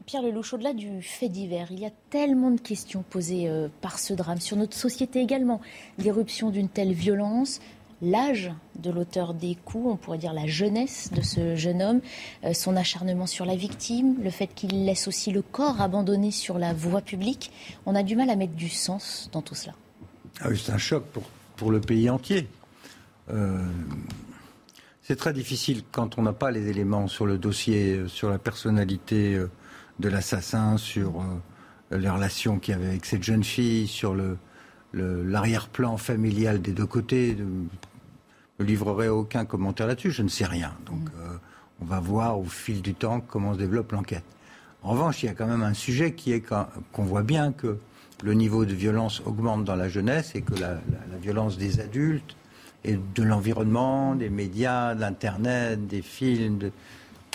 Pierre 0.06 0.22
Lelouch, 0.22 0.54
au-delà 0.54 0.74
du 0.74 1.02
fait 1.02 1.30
divers, 1.30 1.72
il 1.72 1.80
y 1.80 1.86
a 1.86 1.92
tellement 2.12 2.52
de 2.52 2.60
questions 2.60 3.04
posées 3.10 3.50
euh, 3.50 3.70
par 3.82 3.98
ce 3.98 4.14
drame 4.14 4.40
sur 4.40 4.56
notre 4.56 4.78
société 4.78 5.20
également. 5.20 5.62
L'éruption 5.98 6.52
d'une 6.52 6.70
telle 6.70 6.94
violence, 6.94 7.60
l'âge 8.02 8.52
de 8.76 8.92
l'auteur 8.92 9.34
des 9.34 9.56
coups, 9.56 9.88
on 9.88 9.96
pourrait 9.96 10.18
dire 10.18 10.34
la 10.34 10.48
jeunesse 10.48 11.12
de 11.14 11.22
ce 11.22 11.56
jeune 11.56 11.82
homme, 11.82 12.02
euh, 12.44 12.54
son 12.54 12.76
acharnement 12.76 13.28
sur 13.28 13.46
la 13.46 13.56
victime, 13.56 14.16
le 14.22 14.30
fait 14.30 14.48
qu'il 14.48 14.86
laisse 14.86 15.08
aussi 15.08 15.32
le 15.32 15.42
corps 15.42 15.82
abandonné 15.82 16.32
sur 16.32 16.58
la 16.58 16.74
voie 16.74 17.02
publique. 17.02 17.52
On 17.86 17.96
a 17.96 18.04
du 18.04 18.16
mal 18.16 18.30
à 18.30 18.36
mettre 18.36 18.54
du 18.54 18.70
sens 18.70 19.30
dans 19.32 19.42
tout 19.42 19.56
cela. 19.56 19.74
Ah 20.42 20.50
c'est 20.56 20.72
un 20.72 20.78
choc 20.78 21.06
pour, 21.06 21.24
pour 21.56 21.72
le 21.72 21.80
pays 21.80 22.10
entier. 22.10 22.48
Euh, 23.30 23.66
c'est 25.02 25.16
très 25.16 25.34
difficile 25.34 25.84
quand 25.92 26.18
on 26.18 26.24
n'a 26.24 26.34
pas 26.34 26.52
les 26.52 26.68
éléments 26.68 27.08
sur 27.08 27.26
le 27.26 27.38
dossier, 27.38 28.04
sur 28.08 28.30
la 28.30 28.40
personnalité 28.40 29.40
de 30.00 30.10
l'assassin, 30.10 30.78
sur 30.78 31.22
euh, 31.92 31.98
les 31.98 32.10
relations 32.10 32.60
qu'il 32.60 32.74
y 32.74 32.78
avait 32.78 32.88
avec 32.88 33.06
cette 33.06 33.24
jeune 33.24 33.44
fille, 33.44 33.88
sur 33.88 34.14
le, 34.14 34.38
l'arrière-plan 34.96 35.98
familial 35.98 36.62
des 36.62 36.72
deux 36.72 36.86
côtés. 36.86 37.38
Ne 38.60 38.66
livrerai 38.66 39.10
aucun 39.10 39.46
commentaire 39.46 39.88
là-dessus, 39.88 40.12
je 40.12 40.24
ne 40.24 40.30
sais 40.30 40.46
rien. 40.46 40.74
Donc 40.86 41.02
mm. 41.02 41.12
euh, 41.20 41.38
on 41.82 41.86
va 41.86 42.00
voir 42.00 42.40
au 42.40 42.46
fil 42.46 42.82
du 42.82 42.94
temps 42.94 43.20
comment 43.20 43.54
se 43.54 43.60
développe 43.60 43.92
l'enquête. 43.92 44.24
En 44.84 44.92
revanche, 44.92 45.24
il 45.24 45.26
y 45.26 45.30
a 45.30 45.34
quand 45.34 45.48
même 45.48 45.64
un 45.64 45.74
sujet 45.74 46.14
qui 46.14 46.32
est 46.32 46.42
qu'on 46.42 47.04
voit 47.04 47.24
bien 47.24 47.52
que 47.52 47.80
le 48.24 48.34
niveau 48.34 48.66
de 48.66 48.74
violence 48.74 49.22
augmente 49.26 49.66
dans 49.66 49.76
la 49.76 49.90
jeunesse 49.90 50.36
et 50.36 50.42
que 50.42 50.54
la, 50.56 50.80
violence 51.22 51.58
des 51.58 51.80
adultes 51.80 52.38
et 52.84 52.98
de 53.16 53.24
l'environnement, 53.24 54.14
des 54.14 54.30
médias, 54.30 54.94
de 54.94 55.02
l'Internet, 55.02 55.88
des 55.88 56.04
films, 56.04 56.60
de, 56.60 56.72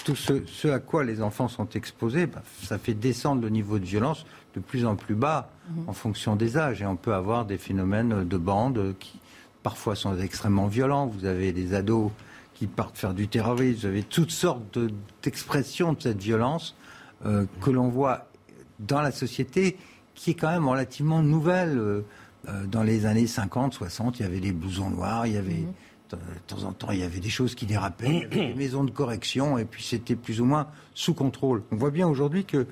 tout 0.05 0.15
ce, 0.15 0.69
à 0.69 0.79
quoi 0.79 1.05
les 1.05 1.21
enfants 1.23 1.49
sont 1.49 1.69
exposés, 1.71 2.27
bah, 2.27 2.43
ça 2.63 2.79
fait 2.79 2.95
descendre 2.95 3.43
le 3.43 3.51
niveau 3.51 3.79
de 3.79 3.85
violence 3.85 4.25
de 4.55 4.61
plus 4.61 4.85
en 4.85 4.97
plus 4.97 5.15
bas 5.15 5.51
mhm. 5.71 5.89
en 5.89 5.93
fonction 5.93 6.37
des 6.37 6.57
âges. 6.57 6.83
Et 6.83 6.87
on 6.87 6.97
peut 6.97 7.15
avoir 7.15 7.45
des 7.45 7.59
phénomènes 7.59 8.27
de 8.27 8.37
bandes 8.37 8.95
qui 8.99 9.19
parfois 9.63 9.95
sont 9.95 10.17
extrêmement 10.19 10.67
violents. 10.67 11.07
Vous 11.07 11.25
avez 11.25 11.53
des 11.53 11.75
ados 11.75 12.11
qui 12.55 12.67
partent 12.67 12.99
faire 12.99 13.15
du 13.15 13.29
terrorisme. 13.29 13.81
Vous 13.81 13.87
avez 13.87 14.03
toutes 14.03 14.31
sortes 14.31 14.79
d'expressions 15.23 15.93
de, 15.93 16.03
cette 16.03 16.21
violence 16.21 16.75
euh, 17.25 17.47
que 17.61 17.71
l'on 17.71 17.89
voit 17.89 18.29
dans 18.79 19.03
la 19.03 19.13
société 19.13 19.77
qui 20.15 20.33
est 20.33 20.35
quand 20.35 20.51
même 20.51 20.69
relativement 20.69 21.23
nouvelle. 21.23 21.79
Euh, 21.79 22.05
euh, 22.49 22.65
dans 22.67 22.83
les 22.83 23.05
années 23.05 23.27
50, 23.27 23.75
60, 23.75 24.19
il 24.19 24.23
y 24.23 24.27
avait 24.27 24.41
des 24.41 24.53
blousons 24.53 24.91
noirs, 24.91 25.27
il 25.27 25.35
y 25.35 25.39
avait... 25.39 25.55
Mhm. 25.55 25.73
De 26.11 26.17
temps 26.49 26.65
en 26.65 26.73
temps, 26.73 26.91
il 26.91 26.99
y 26.99 27.05
avait 27.05 27.21
des 27.21 27.29
choses 27.29 27.55
qui 27.55 27.67
dérapaient, 27.67 28.09
il 28.09 28.37
y 28.37 28.41
avait 28.41 28.49
des 28.49 28.55
maisons 28.55 28.83
de 28.83 28.91
correction, 28.91 29.59
et 29.59 29.65
puis 29.65 29.85
c'était 29.85 30.17
plus 30.17 30.41
ou 30.41 30.45
moins 30.45 30.67
sous 30.93 31.15
contrôle. 31.15 31.63
On 31.71 31.77
voit 31.77 31.93
bien 31.93 32.09
aujourd'hui 32.09 32.45
que 32.45 32.67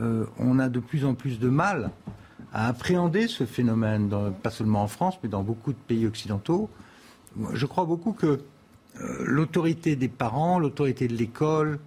euh, 0.00 0.26
on 0.38 0.58
a 0.58 0.68
de 0.68 0.80
plus 0.80 1.04
en 1.04 1.14
plus 1.14 1.38
de 1.38 1.48
mal 1.48 1.90
à 2.52 2.68
appréhender 2.68 3.28
ce 3.28 3.44
phénomène, 3.44 4.10
pas 4.42 4.50
seulement 4.50 4.82
en 4.82 4.88
France, 4.88 5.18
mais 5.22 5.28
dans 5.28 5.42
beaucoup 5.42 5.72
de 5.72 5.78
pays 5.78 6.06
occidentaux. 6.06 6.68
Je 7.52 7.66
crois 7.66 7.84
beaucoup 7.84 8.12
que 8.12 8.26
euh, 8.26 8.40
l'autorité 9.24 9.94
des 9.94 10.08
parents, 10.08 10.58
l'autorité 10.58 11.06
de 11.06 11.14
l'école, 11.14 11.78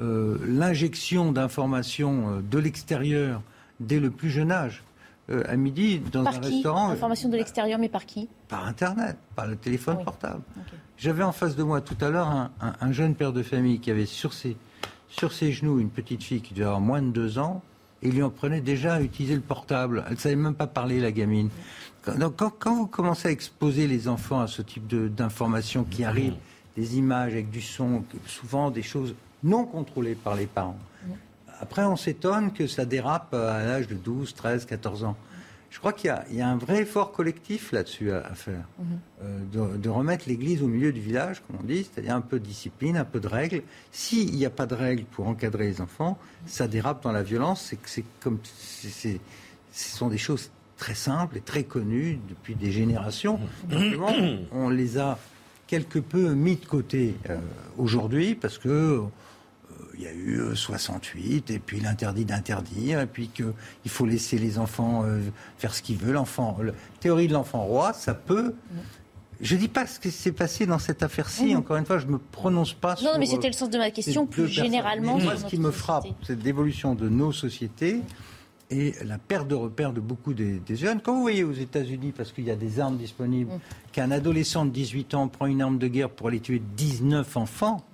euh, 0.00 0.38
l'injection 0.46 1.32
d'informations 1.32 2.42
de 2.48 2.58
l'extérieur 2.58 3.42
dès 3.80 3.98
le 3.98 4.10
plus 4.10 4.30
jeune 4.30 4.52
âge, 4.52 4.84
euh, 5.30 5.42
à 5.48 5.56
midi 5.56 6.00
dans 6.12 6.26
un 6.26 6.30
restaurant. 6.38 6.90
Euh, 6.90 6.92
Information 6.92 7.30
de 7.30 7.36
l'extérieur, 7.38 7.78
mais 7.78 7.88
par 7.88 8.04
qui 8.04 8.28
Par 8.48 8.66
Internet, 8.66 9.16
par 9.34 9.46
le 9.46 9.56
téléphone 9.56 10.04
portable. 10.04 10.42
J'avais 10.98 11.22
en 11.22 11.32
face 11.32 11.56
de 11.56 11.62
moi 11.62 11.80
tout 11.80 11.96
à 12.02 12.10
l'heure 12.10 12.50
un, 12.60 12.92
jeune 12.92 13.14
père 13.14 13.32
de 13.32 13.42
famille 13.42 13.80
qui 13.80 13.90
avait 13.90 14.04
sur 14.04 14.34
ses, 14.34 14.54
sur 15.08 15.32
ses 15.32 15.52
genoux 15.52 15.78
une 15.78 15.90
petite 15.90 16.22
fille 16.22 16.40
qui 16.40 16.54
devait 16.54 16.66
avoir 16.66 16.80
moins 16.80 17.02
de 17.02 17.10
deux 17.10 17.38
ans 17.38 17.62
et 18.02 18.08
il 18.08 18.14
lui 18.14 18.22
en 18.22 18.30
prenait 18.30 18.60
déjà 18.60 18.94
à 18.94 19.00
utiliser 19.00 19.34
le 19.34 19.40
portable. 19.40 20.04
Elle 20.06 20.14
ne 20.14 20.18
savait 20.18 20.36
même 20.36 20.54
pas 20.54 20.66
parler, 20.66 21.00
la 21.00 21.12
gamine. 21.12 21.48
Donc, 22.18 22.36
quand, 22.36 22.74
vous 22.74 22.86
commencez 22.86 23.28
à 23.28 23.30
exposer 23.30 23.86
les 23.86 24.08
enfants 24.08 24.40
à 24.40 24.46
ce 24.46 24.60
type 24.60 24.86
d'informations 25.14 25.84
qui 25.84 26.04
arrivent, 26.04 26.36
des 26.76 26.98
images 26.98 27.32
avec 27.32 27.50
du 27.50 27.62
son, 27.62 28.04
souvent 28.26 28.70
des 28.70 28.82
choses 28.82 29.14
non 29.42 29.64
contrôlées 29.64 30.14
par 30.14 30.34
les 30.34 30.46
parents, 30.46 30.78
après, 31.60 31.84
on 31.84 31.96
s'étonne 31.96 32.52
que 32.52 32.66
ça 32.66 32.84
dérape 32.84 33.32
à 33.32 33.64
l'âge 33.64 33.86
de 33.88 33.94
12, 33.94 34.34
13, 34.34 34.66
14 34.66 35.04
ans. 35.04 35.16
Je 35.74 35.80
crois 35.80 35.92
qu'il 35.92 36.14
y, 36.30 36.40
a 36.40 36.48
un 36.48 36.56
vrai 36.56 36.82
effort 36.82 37.10
collectif 37.10 37.72
là-dessus 37.72 38.12
à, 38.12 38.32
faire, 38.36 38.62
mhm. 38.78 38.98
euh, 39.58 39.76
de, 39.76 39.88
remettre 39.88 40.28
l'Église 40.28 40.62
au 40.62 40.68
milieu 40.68 40.92
du 40.92 41.00
village, 41.00 41.42
comme 41.44 41.56
on 41.60 41.64
dit, 41.64 41.82
c'est-à-dire 41.82 42.14
un 42.14 42.20
peu 42.20 42.38
de 42.38 42.44
discipline, 42.44 42.96
un 42.96 43.04
peu 43.04 43.18
de 43.18 43.26
règles. 43.26 43.60
S'il 43.90 44.36
n'y 44.36 44.46
a 44.46 44.50
pas 44.50 44.66
de 44.66 44.76
règles 44.76 45.02
pour 45.02 45.26
encadrer 45.26 45.66
les 45.66 45.80
enfants, 45.80 46.16
ça 46.46 46.68
dérape 46.68 47.02
dans 47.02 47.10
la 47.10 47.24
violence. 47.24 47.74
C'est 47.86 48.04
comme, 48.20 48.38
ce 48.44 49.18
sont 49.72 50.06
des 50.06 50.16
choses 50.16 50.52
très 50.76 50.94
simples 50.94 51.38
et 51.38 51.40
très 51.40 51.64
connues 51.64 52.20
depuis 52.28 52.54
des 52.54 52.70
générations. 52.70 53.40
On 54.52 54.68
les 54.68 54.98
a 54.98 55.18
quelque 55.66 55.98
peu 55.98 56.34
mis 56.34 56.54
de 56.54 56.66
côté 56.66 57.16
euh, 57.28 57.36
aujourd'hui 57.78 58.36
parce 58.36 58.58
que 58.58 59.02
il 59.96 60.04
y 60.04 60.06
a 60.06 60.12
eu 60.12 60.54
68, 60.54 61.50
euh, 61.50 61.54
et 61.54 61.58
puis 61.58 61.80
l'interdit 61.80 62.24
d'interdire, 62.24 63.00
et 63.00 63.06
puis 63.06 63.28
qu'il 63.28 63.90
faut 63.90 64.06
laisser 64.06 64.38
les 64.38 64.58
enfants 64.58 65.04
euh, 65.04 65.20
faire 65.58 65.74
ce 65.74 65.82
qu'ils 65.82 65.96
veulent. 65.96 66.14
L'enfant, 66.14 66.56
la 66.62 66.72
théorie 67.00 67.28
de 67.28 67.32
l'enfant 67.32 67.62
roi, 67.62 67.92
ça 67.92 68.14
peut. 68.14 68.54
Je 69.40 69.54
ne 69.54 69.60
dis 69.60 69.68
pas 69.68 69.86
ce 69.86 69.98
qui 69.98 70.10
s'est 70.10 70.32
passé 70.32 70.64
dans 70.64 70.78
cette 70.78 71.02
affaire-ci. 71.02 71.52
Mhm. 71.52 71.58
Encore 71.58 71.76
une 71.76 71.86
fois, 71.86 71.98
je 71.98 72.06
ne 72.06 72.12
me 72.12 72.18
prononce 72.18 72.72
pas 72.72 72.96
sur. 72.96 73.10
Non, 73.10 73.18
mais 73.18 73.26
c'était 73.26 73.48
le 73.48 73.52
sens 73.52 73.70
de 73.70 73.78
ma 73.78 73.90
question. 73.90 74.26
Plus 74.26 74.48
généralement, 74.48 75.18
moi, 75.18 75.36
ce 75.36 75.44
qui 75.46 75.58
me 75.58 75.70
frappe, 75.70 76.06
c'est 76.22 76.42
l'évolution 76.42 76.94
de 76.94 77.08
nos 77.08 77.32
sociétés 77.32 78.00
et 78.70 78.94
la 79.04 79.18
perte 79.18 79.46
de 79.46 79.54
repères 79.54 79.92
de 79.92 80.00
beaucoup 80.00 80.32
des, 80.32 80.60
jeunes. 80.70 81.00
Quand 81.00 81.14
vous 81.14 81.20
voyez 81.20 81.44
aux 81.44 81.52
États-Unis, 81.52 82.12
parce 82.16 82.32
qu'il 82.32 82.44
y 82.44 82.50
a 82.50 82.56
des 82.56 82.80
armes 82.80 82.96
disponibles, 82.96 83.52
mhm. 83.52 83.60
qu'un 83.92 84.10
adolescent 84.10 84.64
de 84.64 84.70
18 84.70 85.14
ans 85.14 85.28
prend 85.28 85.46
une 85.46 85.62
arme 85.62 85.78
de 85.78 85.88
guerre 85.88 86.10
pour 86.10 86.28
aller 86.28 86.40
tuer 86.40 86.62
19 86.76 87.36
enfants, 87.36 87.84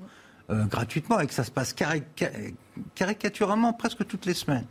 euh, 0.50 0.64
gratuitement 0.64 1.20
et 1.20 1.26
que 1.28 1.34
ça 1.34 1.44
se 1.44 1.50
passe 1.50 1.74
caricaturalement 2.94 3.72
presque 3.72 4.04
toutes 4.06 4.26
les 4.26 4.34
semaines. 4.34 4.64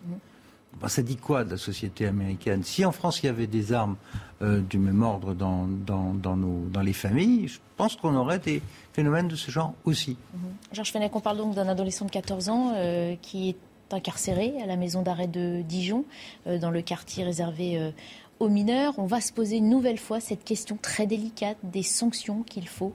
ça 0.88 1.02
dit 1.02 1.16
quoi 1.16 1.46
de 1.46 1.52
la 1.52 1.58
société 1.58 2.06
américaine? 2.06 2.64
Si 2.64 2.84
en 2.84 2.92
France 2.92 3.24
il 3.24 3.28
y 3.28 3.30
avait 3.30 3.48
des 3.48 3.72
armes 3.72 3.96
euh, 4.42 4.60
du 4.60 4.78
même 4.78 5.02
ordre 5.04 5.34
dans, 5.34 5.68
dans, 5.68 6.14
dans, 6.14 6.36
nos, 6.36 6.66
dans 6.70 6.82
les 6.82 6.92
familles, 6.92 7.48
je 7.48 7.60
pense 7.78 7.96
qu'on 7.96 8.14
aurait 8.16 8.40
des 8.40 8.62
phénomènes 8.92 9.30
de 9.30 9.38
ce 9.38 9.52
genre 9.52 9.74
aussi. 9.86 10.18
Mm-hmm. 10.36 10.76
Georges 10.76 10.92
Fenech, 10.92 11.16
on 11.16 11.22
parle 11.22 11.38
donc 11.38 11.56
d'un 11.56 11.70
adolescent 11.70 12.06
de 12.06 12.12
14 12.12 12.50
ans 12.50 12.74
euh, 12.76 13.16
qui 13.22 13.50
est 13.50 13.94
incarcéré 13.94 14.54
à 14.62 14.66
la 14.66 14.76
maison 14.76 15.02
d'arrêt 15.02 15.28
de 15.28 15.62
Dijon, 15.62 16.06
dans 16.46 16.70
le 16.70 16.82
quartier 16.84 17.24
réservé 17.24 17.92
aux 18.40 18.48
mineurs. 18.48 18.94
On 19.00 19.08
va 19.08 19.20
se 19.20 19.34
poser 19.34 19.58
une 19.58 19.70
nouvelle 19.70 19.98
fois 19.98 20.20
cette 20.20 20.44
question 20.44 20.78
très 20.80 21.08
délicate 21.08 21.58
des 21.64 21.82
sanctions 21.82 22.44
qu'il 22.44 22.68
faut 22.68 22.94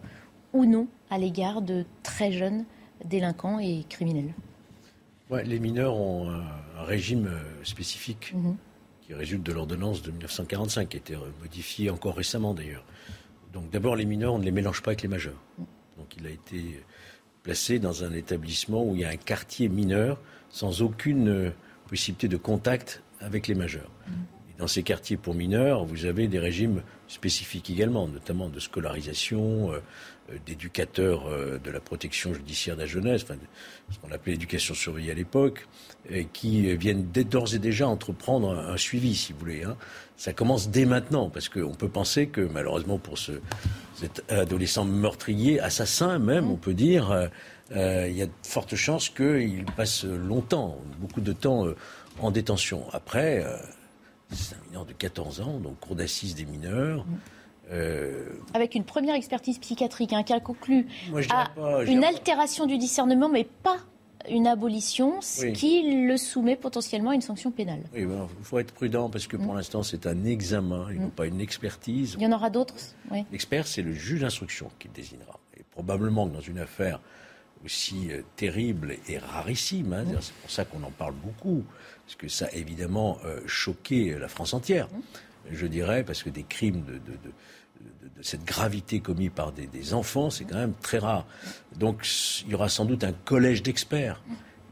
ou 0.53 0.66
non 0.66 0.87
à 1.11 1.18
l'égard 1.18 1.62
de 1.62 1.85
très 2.05 2.31
jeunes 2.31 2.64
délinquants 3.04 3.58
et 3.58 3.84
criminels. 3.88 4.34
les 5.30 5.58
mineurs 5.58 5.96
ont 5.96 6.30
un, 6.30 6.84
régime 6.84 7.28
euh, 7.28 7.64
spécifique 7.64 8.32
mhm. 8.34 8.56
qui 9.00 9.14
résulte 9.14 9.42
de 9.42 9.52
l'ordonnance 9.52 10.02
de 10.02 10.10
1945, 10.10 10.88
qui 10.88 10.96
a 10.96 10.98
été 10.98 11.16
modifiée 11.40 11.90
encore 11.90 12.16
récemment 12.16 12.52
d'ailleurs. 12.52 12.84
Donc 13.52 13.70
d'abord, 13.70 13.96
les 13.96 14.04
mineurs, 14.04 14.34
on 14.34 14.38
ne 14.38 14.44
les 14.44 14.50
mélange 14.50 14.82
pas 14.82 14.90
avec 14.90 15.02
les 15.02 15.08
majeurs. 15.08 15.40
Mhm. 15.58 15.66
Donc 15.98 16.16
il 16.16 16.26
a 16.26 16.30
été 16.30 16.82
placé 17.42 17.78
dans 17.78 18.04
un 18.04 18.12
établissement 18.12 18.84
où 18.84 18.94
il 18.94 19.02
y 19.02 19.04
a 19.04 19.10
un 19.10 19.16
quartier 19.16 19.68
mineur 19.68 20.20
sans 20.48 20.82
aucune 20.82 21.28
euh, 21.28 21.50
possibilité 21.88 22.28
de 22.28 22.36
contact 22.36 23.02
avec 23.20 23.46
les 23.46 23.54
majeurs. 23.54 23.90
Dans 24.58 24.68
ces 24.68 24.82
quartiers 24.82 25.16
pour 25.16 25.34
mineurs, 25.34 25.84
vous 25.84 26.04
avez 26.04 26.28
des 26.28 26.38
régimes 26.38 26.82
spécifiques 27.08 27.70
également, 27.70 28.06
notamment 28.06 28.48
de 28.48 28.60
scolarisation, 28.60 29.72
euh, 29.72 29.80
euh, 30.32 30.38
d'éducateurs 30.46 31.26
euh, 31.26 31.58
de 31.58 31.70
la 31.70 31.80
protection 31.80 32.32
judiciaire 32.32 32.76
de 32.76 32.80
la 32.80 32.86
jeunesse, 32.86 33.24
enfin, 33.24 33.34
ce 33.90 33.98
qu'on 33.98 34.10
appelait 34.10 34.32
l'éducation 34.32 34.72
surveillée 34.72 35.10
à 35.10 35.14
l'époque, 35.14 35.66
qui 36.32 36.74
viennent 36.76 37.04
d'ores 37.04 37.55
et 37.55 37.59
déjà 37.59 37.88
entreprendre 37.88 38.50
un, 38.50 38.76
suivi, 38.76 39.14
si 39.14 39.32
vous 39.32 39.38
voulez. 39.38 39.64
Hein. 39.64 39.76
Ça 40.16 40.32
commence 40.32 40.70
dès 40.70 40.84
maintenant, 40.86 41.28
parce 41.28 41.48
qu'on 41.48 41.74
peut 41.74 41.88
penser 41.88 42.28
que 42.28 42.40
malheureusement 42.40 42.98
pour 42.98 43.18
ce, 43.18 43.32
cet 43.94 44.22
adolescent 44.30 44.84
meurtrier, 44.84 45.61
assassin 45.61 46.18
même, 46.18 46.50
on 46.50 46.57
peut 46.57 46.74
dire, 46.74 47.11
euh, 47.74 48.07
il 48.09 48.16
y 48.16 48.22
a 48.22 48.26
de 48.26 48.32
fortes 48.42 48.76
chances 48.76 49.11
qu'il 49.11 49.64
passe 49.76 50.05
longtemps, 50.05 50.78
beaucoup 51.00 51.22
de 51.22 51.32
temps 51.32 51.66
en 52.20 52.30
détention. 52.30 52.84
Après, 52.92 53.44
c'est 54.35 54.55
un 54.55 54.64
mineur 54.66 54.85
de 54.85 54.93
14 54.93 55.41
ans, 55.41 55.59
donc 55.59 55.80
cour 55.80 55.97
d'assises 55.97 56.35
des 56.35 56.45
mineurs. 56.45 57.05
Euh, 57.70 58.28
Avec 58.53 58.74
une 58.74 58.85
première 58.85 59.14
expertise 59.14 59.59
psychiatrique 59.59 60.12
hein, 60.12 60.22
qui 60.22 60.32
a 60.32 60.41
conclu 60.41 60.87
à 61.30 61.51
une 61.87 62.05
altération 62.05 62.66
du 62.66 62.76
discernement, 62.76 63.28
mais 63.28 63.45
pas 63.45 63.78
une 64.30 64.47
abolition, 64.47 65.20
ce 65.20 65.47
qui 65.47 66.07
le 66.07 66.16
soumet 66.16 66.57
potentiellement 66.57 67.11
à 67.11 67.14
une 67.14 67.20
sanction 67.20 67.51
pénale. 67.51 67.80
Oui, 67.95 68.03
il 68.03 68.45
faut 68.45 68.59
être 68.59 68.72
prudent 68.72 69.11
parce 69.11 69.26
que 69.26 69.37
pour 69.37 69.53
mm. 69.53 69.57
l'instant 69.57 69.82
c'est 69.82 70.07
un 70.07 70.24
examen, 70.24 70.89
et 70.91 70.95
non 70.95 71.09
mm. 71.09 71.11
pas 71.11 71.26
une 71.26 71.41
expertise. 71.41 72.16
Il 72.18 72.22
y 72.22 72.26
en 72.26 72.32
aura 72.32 72.51
d'autres 72.51 72.74
L'expert, 73.32 73.66
c'est 73.66 73.82
le 73.82 73.93
juge 73.93 74.20
d'instruction 74.20 74.70
qui 74.78 74.89
le 74.89 74.95
désignera. 74.95 75.39
Et 75.59 75.62
probablement 75.70 76.26
que 76.28 76.35
dans 76.35 76.41
une 76.41 76.59
affaire 76.59 77.01
aussi 77.64 78.11
euh, 78.11 78.22
terrible 78.37 78.97
et 79.09 79.18
rarissime. 79.18 79.93
Hein. 79.93 80.05
C'est 80.20 80.35
pour 80.35 80.51
ça 80.51 80.64
qu'on 80.64 80.82
en 80.82 80.91
parle 80.91 81.14
beaucoup, 81.14 81.64
parce 82.05 82.16
que 82.16 82.28
ça 82.28 82.46
a 82.46 82.55
évidemment 82.55 83.18
euh, 83.24 83.40
choqué 83.46 84.16
la 84.18 84.28
France 84.28 84.55
entière, 84.55 84.88
je 85.50 85.66
dirais, 85.66 86.05
parce 86.05 86.22
que 86.22 86.30
des 86.30 86.42
crimes 86.42 86.82
de, 86.84 87.00
cette 88.20 88.44
gravité 88.44 89.00
commis 89.00 89.28
par 89.28 89.52
des, 89.52 89.94
enfants, 89.94 90.30
c'est 90.30 90.44
quand 90.44 90.57
même 90.57 90.74
très 90.80 90.98
rare. 90.98 91.26
Donc 91.76 92.07
il 92.44 92.52
y 92.52 92.55
aura 92.55 92.68
sans 92.68 92.84
doute 92.84 93.05
un 93.05 93.12
collège 93.12 93.62
d'experts 93.62 94.22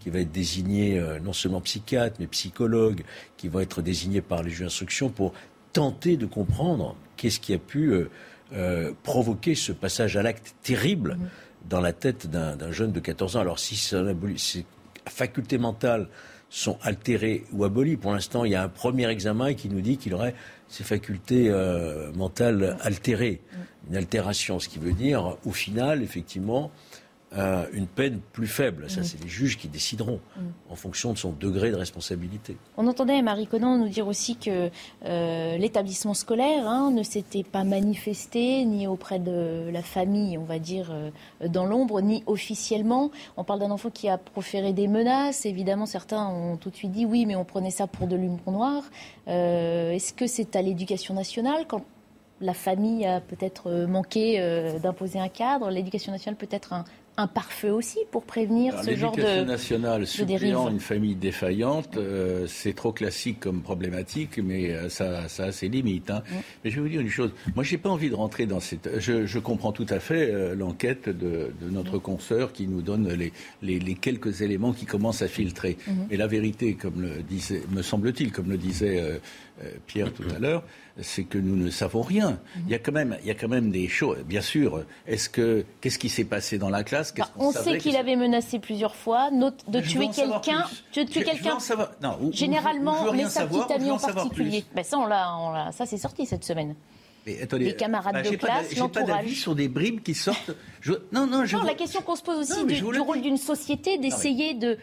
qui 0.01 0.11
va 0.11 0.21
être 0.21 0.33
désigné 0.33 0.99
euh, 0.99 1.21
non 1.21 1.33
seulement 1.33 1.61
psychiatre, 1.61 2.17
mais 2.19 2.27
psychologue, 2.27 3.03
qui 3.37 3.49
va 3.49 3.63
être 3.63 3.83
désigné 3.83 4.21
par 4.21 4.43
les 4.43 4.51
juges 4.51 4.61
d'instruction 4.61 5.11
pour 5.11 5.33
tenter 5.73 6.17
de 6.17 6.27
comprendre 6.27 6.97
qu'est-ce 7.17 7.41
qui 7.41 7.55
a 7.55 7.59
pu 7.59 7.95
provoquer 9.03 9.55
ce 9.55 9.73
passage 9.73 10.19
à 10.19 10.23
l'acte 10.23 10.55
terrible 10.63 11.17
dans 11.71 11.81
la 11.81 11.95
tête 11.95 12.29
d'un 12.29 12.73
jeune 12.73 12.93
de 12.93 13.01
14 13.01 13.37
ans. 13.37 13.41
Alors 13.41 13.59
si 13.59 13.77
ses 13.77 14.67
facultés 15.09 15.57
mentales 15.57 16.09
sont 16.53 16.77
altérées 16.83 17.45
ou 17.53 17.65
abolies, 17.65 17.97
pour 17.97 18.13
l'instant 18.13 18.45
il 18.45 18.53
y 18.53 18.55
a 18.55 18.63
un 18.63 18.69
premier 18.69 19.09
examen 19.09 19.55
qui 19.55 19.71
nous 19.71 19.81
dit 19.81 19.97
qu'il 19.97 20.13
aurait 20.13 20.35
ses 20.69 20.85
facultés 20.85 21.49
euh, 21.49 22.13
mentales 22.13 22.77
altérées, 22.83 23.41
une 23.89 23.97
altération, 23.97 24.61
ce 24.61 24.69
qui 24.69 24.79
veut 24.79 24.93
dire 24.93 25.39
au 25.47 25.53
final 25.53 26.03
effectivement 26.03 26.71
euh, 27.37 27.65
une 27.73 27.87
peine 27.87 28.21
plus 28.33 28.47
faible. 28.47 28.91
Ça, 28.91 29.01
mm. 29.01 29.05
c'est 29.05 29.23
les 29.23 29.29
juges 29.29 29.57
qui 29.57 29.69
décideront 29.69 30.21
mm. 30.37 30.41
en 30.71 30.75
fonction 30.75 31.13
de 31.15 31.19
son 31.19 31.33
degré 31.33 31.71
de 31.71 31.77
responsabilité. 31.77 32.59
On 32.77 32.87
entendait 32.87 33.23
Marie 33.23 33.47
Conan 33.47 33.79
nous 33.79 33.89
dire 33.89 34.07
aussi 34.07 34.37
que 34.37 34.69
euh, 35.07 35.57
l'établissement 35.57 36.13
scolaire 36.13 36.69
hein, 36.69 36.91
ne 36.91 37.03
s'était 37.03 37.43
pas 37.43 37.65
manifesté 37.65 38.67
ni 38.67 38.87
auprès 38.87 39.19
de 39.19 39.71
la 39.73 39.83
famille, 39.83 40.37
on 40.37 40.45
va 40.45 40.59
dire, 40.59 40.91
euh, 40.91 41.49
dans 41.49 41.65
l'ombre, 41.65 42.03
ni 42.03 42.23
officiellement. 42.27 43.11
On 43.39 43.45
parle 43.45 43.61
d'un 43.61 43.71
enfant 43.71 43.89
qui 43.89 44.11
a 44.11 44.19
proféré 44.19 44.75
des 44.75 44.87
menaces. 44.87 45.47
Évidemment, 45.47 45.87
certains 45.87 46.27
ont 46.27 46.59
tout 46.59 46.69
de 46.69 46.77
suite 46.77 46.93
dit 46.93 47.07
oui, 47.07 47.25
mais 47.25 47.37
on 47.37 47.45
prenait 47.45 47.71
ça 47.71 47.87
pour 47.87 48.09
de 48.09 48.17
l'humour 48.17 48.53
noir. 48.53 48.83
Est-ce 49.27 50.13
que 50.13 50.27
c'est 50.27 50.57
à 50.57 50.63
l'éducation 50.63 51.15
nationale 51.15 51.65
quand 51.67 51.83
la 52.43 52.55
famille 52.55 53.07
a 53.07 53.21
peut-être 53.21 53.87
manqué 53.87 54.39
d'imposer 54.83 55.19
un 55.19 55.29
cadre, 55.29 55.71
l'éducation 55.71 56.13
nationale 56.13 56.37
peut 56.37 56.49
être 56.51 56.73
un, 56.73 56.85
un 57.19 57.27
pare-feu 57.27 57.71
aussi 57.71 57.99
pour 58.11 58.25
prévenir 58.25 58.83
ce 58.83 58.95
genre 58.97 59.13
de 59.13 59.19
L'éducation 59.19 59.45
nationale 59.45 60.07
suppléant 60.07 60.71
une 60.71 60.81
famille 60.81 61.15
défaillante, 61.15 61.97
euh, 61.97 62.47
c'est 62.49 62.75
trop 62.75 62.93
classique 62.93 63.41
comme 63.41 63.61
problématique, 63.61 64.39
mais 64.39 64.71
euh, 64.71 64.89
ça, 64.89 65.29
ça, 65.29 65.45
a 65.45 65.53
ses 65.53 65.69
limites. 65.69 66.11
Hein. 66.11 66.23
Mais 66.65 66.71
je 66.71 66.77
vais 66.77 66.83
vous 66.83 66.89
dire 66.89 67.01
une 67.01 67.11
chose. 67.11 67.31
Moi, 67.55 67.65
j'ai 67.65 67.77
pas 67.77 67.91
envie 67.91 68.09
de 68.09 68.15
rentrer 68.15 68.47
dans 68.47 68.61
cette. 68.61 68.99
Je, 68.99 69.27
je 69.27 69.39
comprends 69.39 69.73
tout 69.73 69.87
à 69.91 70.01
fait 70.01 70.31
euh, 70.33 70.55
l'enquête 70.55 71.09
de, 71.09 71.53
de, 71.61 71.71
notre 71.71 71.99
consoeur 71.99 72.53
qui 72.53 72.67
nous 72.67 72.81
donne 72.81 73.09
les, 73.13 73.33
les, 73.61 73.79
les, 73.79 73.95
quelques 73.95 74.41
éléments 74.41 74.73
qui 74.73 74.87
commencent 74.87 75.23
à 75.23 75.29
filtrer. 75.29 75.77
Mais 76.11 76.17
la 76.17 76.27
vérité, 76.27 76.75
comme 76.75 77.03
le 77.03 77.23
disait, 77.23 77.63
me 77.71 77.83
semble-t-il, 77.83 78.33
comme 78.33 78.49
le 78.49 78.57
disait 78.57 79.21
Pierre 79.87 80.13
tout 80.13 80.25
à 80.35 80.39
l'heure, 80.41 80.63
c'est 81.01 81.25
que 81.25 81.39
nous 81.39 81.57
ne 81.57 81.71
savons 81.71 82.03
rien. 82.03 82.39
Il 82.67 82.71
y 82.71 82.75
a 82.75 82.79
quand 82.79 82.93
même, 82.93 83.17
il 83.23 83.27
y 83.27 83.31
a 83.31 83.35
quand 83.35 83.49
même 83.49 83.71
des 83.71 83.89
choses. 83.89 84.19
Bien 84.27 84.41
sûr, 84.41 84.85
est-ce 85.07 85.29
que 85.29 85.65
qu'est-ce 85.81 85.99
qui 85.99 86.09
s'est 86.09 86.25
passé 86.25 86.59
dans 86.59 86.71
la 86.71 86.85
classe? 86.85 87.15
Bah, 87.15 87.29
On 87.37 87.53
sait 87.53 87.79
qu'il 87.79 87.97
avait 87.97 88.17
menacé 88.17 88.59
plusieurs 88.59 88.95
fois 88.95 89.31
de 89.31 89.81
tuer 89.81 90.09
quelqu'un, 90.09 90.67
de 90.97 91.03
tuer 91.05 91.25
quelqu'un. 91.25 91.59
Généralement, 92.31 93.13
mais 93.13 93.29
sa 93.29 93.47
petite 93.47 93.71
amie 93.71 93.91
en 93.91 93.99
particulier. 93.99 94.65
Ben 94.75 94.85
ça, 94.85 94.99
on 94.99 95.07
l'a, 95.07 95.71
ça 95.73 95.87
c'est 95.87 95.99
sorti 95.99 96.27
cette 96.27 96.45
semaine. 96.45 96.75
les 97.27 97.77
camarades 97.77 98.15
bah, 98.15 98.23
de 98.23 98.37
classe, 98.37 98.77
l'entourage. 98.77 99.31
sur 99.31 99.55
des 99.55 99.69
bribes 99.69 100.03
qui 100.03 100.15
sortent. 100.15 100.53
Non, 101.13 101.27
non, 101.27 101.45
je 101.45 101.57
non 101.57 101.63
la 101.63 101.75
question 101.75 102.01
qu'on 102.03 102.17
se 102.17 102.23
pose 102.23 102.51
aussi 102.51 102.65
du, 102.65 102.83
rôle 103.01 103.21
d'une 103.21 103.37
société 103.37 103.99
d'essayer 103.99 104.55
de 104.55 104.79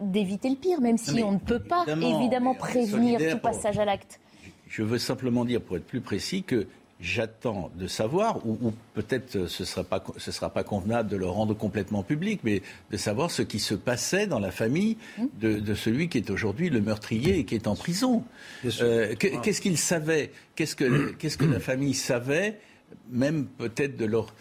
d'éviter 0.00 0.48
le 0.48 0.56
pire, 0.56 0.80
même 0.80 0.98
si 0.98 1.22
on 1.22 1.32
ne 1.32 1.38
peut 1.38 1.60
pas 1.60 1.84
évidemment 1.86 2.54
prévenir 2.54 3.20
tout 3.30 3.38
passage 3.38 3.78
à 3.78 3.84
l'acte. 3.84 4.20
Je 4.68 4.82
veux 4.82 4.98
simplement 4.98 5.44
dire, 5.44 5.60
pour 5.60 5.76
être 5.76 5.86
plus 5.86 6.00
précis, 6.00 6.42
que 6.42 6.66
j'attends 7.00 7.70
de 7.76 7.86
savoir, 7.86 8.44
ou, 8.46 8.72
peut-être 8.94 9.46
ce 9.48 9.62
ne 9.62 10.32
sera 10.32 10.50
pas 10.50 10.64
convenable 10.64 11.10
de 11.10 11.16
le 11.16 11.26
rendre 11.26 11.54
complètement 11.54 12.02
public, 12.02 12.40
mais 12.42 12.62
de 12.90 12.96
savoir 12.96 13.30
ce 13.30 13.42
qui 13.42 13.58
se 13.58 13.74
passait 13.74 14.26
dans 14.26 14.38
la 14.38 14.50
famille 14.50 14.96
de, 15.40 15.74
celui 15.74 16.08
qui 16.08 16.18
est 16.18 16.30
aujourd'hui 16.30 16.70
le 16.70 16.80
meurtrier 16.80 17.38
et 17.38 17.44
qui 17.44 17.54
est 17.54 17.66
en 17.66 17.76
prison. 17.76 18.24
Euh, 18.80 19.14
qu'est-ce 19.16 19.60
qu'il 19.60 19.78
savait? 19.78 20.32
Qu'est-ce 20.54 20.74
que 20.76 21.44
la 21.44 21.60
famille 21.60 21.94
savait 21.94 22.58
même 23.10 23.46
peut-être 23.46 23.96
de 23.96 24.04
leur 24.04 24.34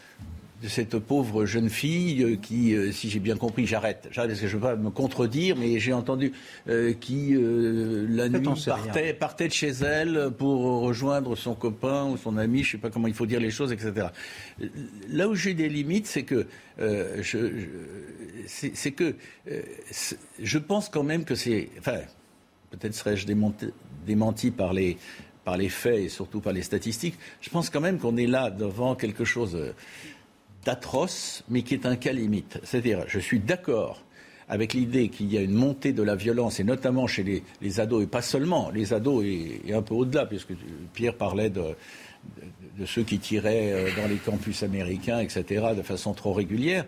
de 0.62 0.68
cette 0.70 0.98
pauvre 1.00 1.46
jeune 1.46 1.70
fille 1.70 2.24
euh, 2.24 2.36
qui, 2.38 2.74
euh, 2.74 2.92
si 2.92 3.10
j'ai 3.10 3.20
bien 3.20 3.36
compris, 3.36 3.68
j'arrête, 3.68 4.08
j'arrête 4.12 4.32
parce 4.32 4.42
que 4.42 4.48
je 4.48 4.56
ne 4.56 4.62
veux 4.62 4.68
pas 4.68 4.76
me 4.76 4.90
contredire, 4.90 5.56
mais 5.58 5.80
j'ai 5.80 5.94
entendu 5.94 6.32
euh, 6.70 6.94
qui 6.94 7.36
la 7.38 8.30
nuit 8.30 8.48
partait, 8.66 9.14
partait, 9.14 9.48
de 9.48 9.54
chez 9.54 9.70
elle 9.70 10.32
pour 10.38 10.82
rejoindre 10.82 11.36
son 11.36 11.56
copain 11.56 12.06
ou 12.06 12.18
son 12.18 12.38
ami, 12.38 12.64
je 12.64 12.70
ne 12.70 12.72
sais 12.74 12.78
pas 12.78 12.90
comment 12.90 13.08
il 13.08 13.14
faut 13.14 13.26
dire 13.26 13.40
les 13.40 13.52
choses, 13.52 13.72
etc. 13.72 14.08
Là 15.10 15.28
où 15.28 15.36
j'ai 15.36 15.54
des 15.54 15.70
limites, 15.70 16.08
c'est 16.08 16.24
que 16.24 16.48
je, 16.78 17.38
c'est 18.48 18.92
que 18.92 19.16
je 20.40 20.58
pense 20.58 20.90
quand 20.90 21.04
même 21.04 21.26
que 21.26 21.36
c'est, 21.36 21.70
enfin, 21.80 22.00
peut-être 22.72 22.94
serais-je 22.94 23.26
démenti, 23.26 23.68
démenti 24.06 24.52
par 24.52 24.74
les 24.74 24.98
par 25.44 25.58
les 25.58 25.70
faits 25.70 26.00
et 26.00 26.10
surtout 26.10 26.42
par 26.42 26.54
les 26.54 26.64
statistiques, 26.64 27.14
je 27.40 27.52
pense 27.52 27.70
quand 27.70 27.80
même 27.80 28.00
qu'on 28.00 28.18
est 28.18 28.26
là 28.26 28.50
devant 28.50 28.96
quelque 28.96 29.26
chose 29.26 29.56
d'atroce, 30.66 31.44
mais 31.50 31.62
qui 31.62 31.76
est 31.76 31.86
un 31.86 31.96
cas 31.96 32.12
limite. 32.12 32.60
C'est-à-dire, 32.64 33.06
je 33.08 33.20
suis 33.20 33.40
d'accord 33.40 34.02
avec 34.48 34.74
l'idée 34.74 35.10
qu'il 35.10 35.32
y 35.32 35.38
a 35.38 35.42
une 35.42 35.54
montée 35.54 35.94
de 35.94 36.04
la 36.04 36.16
violence, 36.16 36.60
et 36.60 36.64
notamment 36.64 37.08
chez 37.08 37.44
les, 37.62 37.80
ados, 37.80 38.04
et 38.04 38.08
pas 38.08 38.22
seulement, 38.22 38.70
les 38.70 38.94
ados 38.94 39.24
et, 39.26 39.74
un 39.74 39.82
peu 39.82 39.96
au-delà, 39.96 40.26
puisque 40.26 40.54
Pierre 40.94 41.16
parlait 41.16 41.50
de, 41.50 41.76
ceux 42.86 43.04
qui 43.04 43.20
tiraient 43.20 43.72
euh, 43.72 43.90
dans 43.96 44.08
les 44.08 44.18
campus 44.18 44.62
américains, 44.64 45.20
etc., 45.20 45.68
de 45.76 45.82
façon 45.82 46.14
trop 46.14 46.34
régulière. 46.34 46.86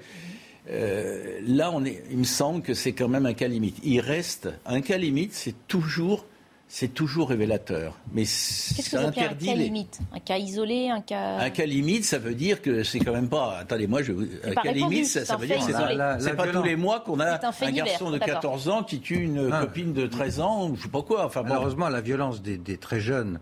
Euh, 0.69 1.39
là, 1.47 1.71
on 1.73 1.83
est, 1.85 2.03
il 2.11 2.17
me 2.17 2.23
semble 2.25 2.61
que 2.61 2.73
c'est 2.73 2.91
quand 2.91 3.07
même 3.07 3.25
un 3.25 3.33
cas 3.33 3.47
limite. 3.47 3.77
Il 3.83 4.01
reste 4.01 4.49
un 4.65 4.81
cas 4.81 4.97
limite, 4.97 5.33
c'est 5.33 5.55
toujours 5.67 6.25
c'est 6.69 6.93
toujours 6.93 7.29
révélateur. 7.29 7.97
Mais 8.11 8.23
Qu'est-ce 8.23 8.89
que 8.89 8.97
ça 8.97 9.07
interdit 9.07 9.49
un 9.49 9.53
cas 9.53 9.59
limite 9.59 9.99
Un 10.13 10.19
cas 10.19 10.37
isolé 10.37 10.89
Un 10.89 11.01
cas. 11.01 11.37
Un 11.37 11.49
cas 11.49 11.65
limite, 11.65 12.03
ça 12.03 12.19
veut 12.19 12.35
dire 12.35 12.61
que 12.61 12.83
c'est 12.83 12.99
quand 12.99 13.13
même 13.13 13.29
pas. 13.29 13.57
Attendez, 13.59 13.87
moi, 13.87 14.03
je... 14.03 14.11
un 14.43 14.53
cas 14.53 14.71
limite, 14.71 15.07
ça, 15.07 15.37
veut 15.37 15.47
dire 15.47 15.59
que 15.59 15.71
c'est 16.19 16.35
pas, 16.35 16.47
tous 16.47 16.63
les 16.63 16.75
mois 16.75 16.99
qu'on 16.99 17.19
a 17.19 17.39
un, 17.61 17.71
garçon 17.71 18.11
de 18.11 18.17
14 18.17 18.69
ans 18.69 18.83
qui 18.83 18.99
tue 18.99 19.23
une 19.23 19.49
copine 19.49 19.93
de 19.93 20.07
13 20.07 20.39
ans, 20.41 20.69
ou 20.69 20.75
je 20.75 20.83
sais 20.83 20.89
pas 20.89 21.01
quoi. 21.01 21.25
Enfin, 21.25 21.43
Malheureusement, 21.43 21.87
la 21.87 22.01
violence 22.01 22.41
des, 22.41 22.57
des 22.57 22.77
très 22.77 22.99
jeunes 22.99 23.39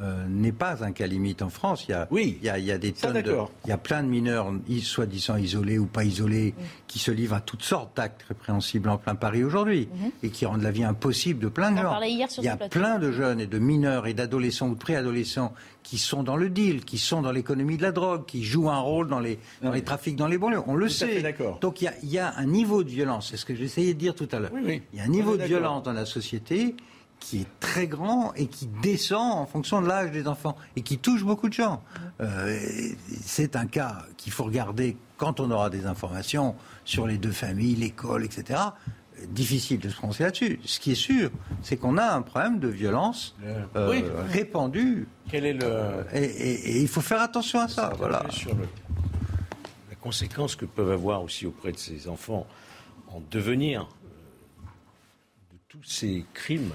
euh, 0.00 0.26
n'est 0.28 0.52
pas 0.52 0.84
un 0.84 0.92
cas 0.92 1.06
limite 1.06 1.42
en 1.42 1.48
France. 1.48 1.84
Il 1.88 1.92
y 1.92 1.94
a, 1.94 2.06
oui, 2.10 2.38
il 2.40 2.46
y 2.46 2.50
a, 2.50 2.58
il 2.58 2.64
y 2.64 2.72
a 2.72 2.78
des 2.78 2.92
tonnes 2.92 3.20
de, 3.20 3.36
il 3.64 3.70
y 3.70 3.72
a 3.72 3.78
plein 3.78 4.02
de 4.02 4.08
mineurs, 4.08 4.52
soi-disant 4.82 5.36
isolés 5.36 5.78
ou 5.78 5.86
pas 5.86 6.04
isolés, 6.04 6.54
qui 6.86 6.98
se 6.98 7.10
livrent 7.10 7.34
à 7.34 7.40
toutes 7.40 7.62
sortes 7.62 7.96
d'actes 7.96 8.22
répréhensibles 8.28 8.88
en 8.88 8.98
plein 8.98 9.14
Paris 9.14 9.42
aujourd'hui 9.42 9.88
mhm. 9.92 10.10
et 10.22 10.30
qui 10.30 10.46
rendent 10.46 10.62
la 10.62 10.70
vie 10.70 10.84
impossible 10.84 11.40
de 11.40 11.48
plein 11.48 11.72
de 11.72 11.78
gens. 11.78 11.98
il 12.02 12.44
y 12.44 12.48
a 12.48 12.56
plein 12.56 12.98
de 12.98 13.10
jeunes 13.10 13.40
et 13.40 13.46
de 13.46 13.58
mineurs 13.58 14.06
et 14.06 14.14
d'adolescents 14.14 14.68
ou 14.68 14.74
de 14.74 14.78
préadolescents 14.78 15.52
qui 15.82 15.98
sont 15.98 16.22
dans 16.22 16.36
le 16.36 16.50
deal, 16.50 16.84
qui 16.84 16.98
sont 16.98 17.22
dans 17.22 17.32
l'économie 17.32 17.76
de 17.76 17.82
la 17.82 17.92
drogue, 17.92 18.26
qui 18.26 18.44
jouent 18.44 18.70
un 18.70 18.80
rôle 18.80 19.08
dans 19.08 19.20
les, 19.20 19.38
dans 19.62 19.72
les 19.72 19.82
trafics 19.82 20.16
dans 20.16 20.26
les 20.26 20.38
banlieues. 20.38 20.62
On 20.66 20.74
le 20.74 20.88
sait. 20.88 21.34
Donc 21.60 21.80
il 21.80 21.84
y, 21.84 21.88
a, 21.88 21.94
il 22.02 22.10
y, 22.10 22.18
a, 22.18 22.34
un 22.36 22.44
niveau 22.44 22.84
de 22.84 22.90
violence, 22.90 23.28
c'est 23.30 23.36
ce 23.36 23.46
que 23.46 23.54
j'essayais 23.54 23.94
de 23.94 23.98
dire 23.98 24.14
tout 24.14 24.28
à 24.32 24.38
l'heure. 24.38 24.52
Il 24.64 24.98
y 24.98 25.00
a 25.00 25.04
un 25.04 25.08
niveau 25.08 25.36
de 25.36 25.44
violence 25.44 25.82
dans 25.82 25.92
la 25.92 26.04
société 26.04 26.76
qui 27.20 27.42
est 27.42 27.60
très 27.60 27.86
grand 27.86 28.32
et 28.34 28.46
qui 28.46 28.66
descend 28.66 29.38
en 29.38 29.46
fonction 29.46 29.82
de 29.82 29.88
l'âge 29.88 30.10
des 30.10 30.28
enfants 30.28 30.56
et 30.76 30.82
qui 30.82 30.98
touche 30.98 31.24
beaucoup 31.24 31.48
de 31.48 31.54
gens. 31.54 31.82
Euh, 32.20 32.58
c'est 33.22 33.56
un 33.56 33.66
cas 33.66 34.06
qu'il 34.16 34.32
faut 34.32 34.44
regarder 34.44 34.96
quand 35.16 35.40
on 35.40 35.50
aura 35.50 35.70
des 35.70 35.86
informations 35.86 36.54
sur 36.84 37.06
les 37.06 37.18
deux 37.18 37.32
familles, 37.32 37.74
l'école, 37.74 38.24
etc. 38.24 38.60
Difficile 39.28 39.80
de 39.80 39.88
se 39.88 39.96
prononcer 39.96 40.22
là-dessus. 40.22 40.60
Ce 40.64 40.78
qui 40.78 40.92
est 40.92 40.94
sûr, 40.94 41.30
c'est 41.62 41.76
qu'on 41.76 41.98
a 41.98 42.12
un 42.12 42.22
problème 42.22 42.60
de 42.60 42.68
violence 42.68 43.36
euh, 43.74 44.00
répandu. 44.30 45.08
Quel 45.28 45.44
est 45.44 45.54
le... 45.54 46.06
et, 46.14 46.80
il 46.80 46.88
faut 46.88 47.00
faire 47.00 47.20
attention 47.20 47.60
à 47.60 47.68
ça. 47.68 47.92
Voilà. 47.98 48.24
Sur 48.30 48.52
la 48.54 49.96
conséquence 49.96 50.54
que 50.54 50.66
peuvent 50.66 50.92
avoir 50.92 51.22
aussi 51.22 51.46
auprès 51.46 51.72
de 51.72 51.78
ces 51.78 52.08
enfants 52.08 52.46
en 53.08 53.20
devenir 53.28 53.82
euh, 53.82 54.66
de 55.52 55.58
tous 55.68 55.82
ces 55.82 56.24
crimes 56.32 56.72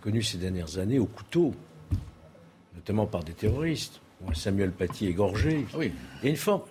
connu 0.00 0.22
ces 0.22 0.38
dernières 0.38 0.78
années 0.78 0.98
au 0.98 1.06
couteau, 1.06 1.54
notamment 2.74 3.06
par 3.06 3.22
des 3.22 3.32
terroristes. 3.32 4.00
Samuel 4.34 4.72
Paty 4.72 5.06
égorgé. 5.06 5.66
Ah 5.72 5.76
oui. 5.78 5.92
Il 6.22 6.24
y 6.24 6.28
a 6.28 6.30
une 6.30 6.36
forme, 6.36 6.62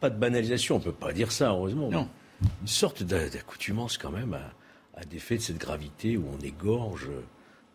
pas 0.00 0.10
de 0.10 0.18
banalisation, 0.18 0.76
on 0.76 0.78
ne 0.78 0.84
peut 0.84 0.92
pas 0.92 1.12
dire 1.12 1.32
ça, 1.32 1.50
heureusement. 1.50 1.90
Non. 1.90 2.08
Une 2.60 2.68
sorte 2.68 3.02
d'accoutumance 3.02 3.96
quand 3.96 4.10
même 4.10 4.36
à, 4.94 5.04
des 5.04 5.18
faits 5.18 5.38
de 5.38 5.42
cette 5.42 5.58
gravité 5.58 6.16
où 6.16 6.24
on 6.38 6.44
égorge, 6.44 7.08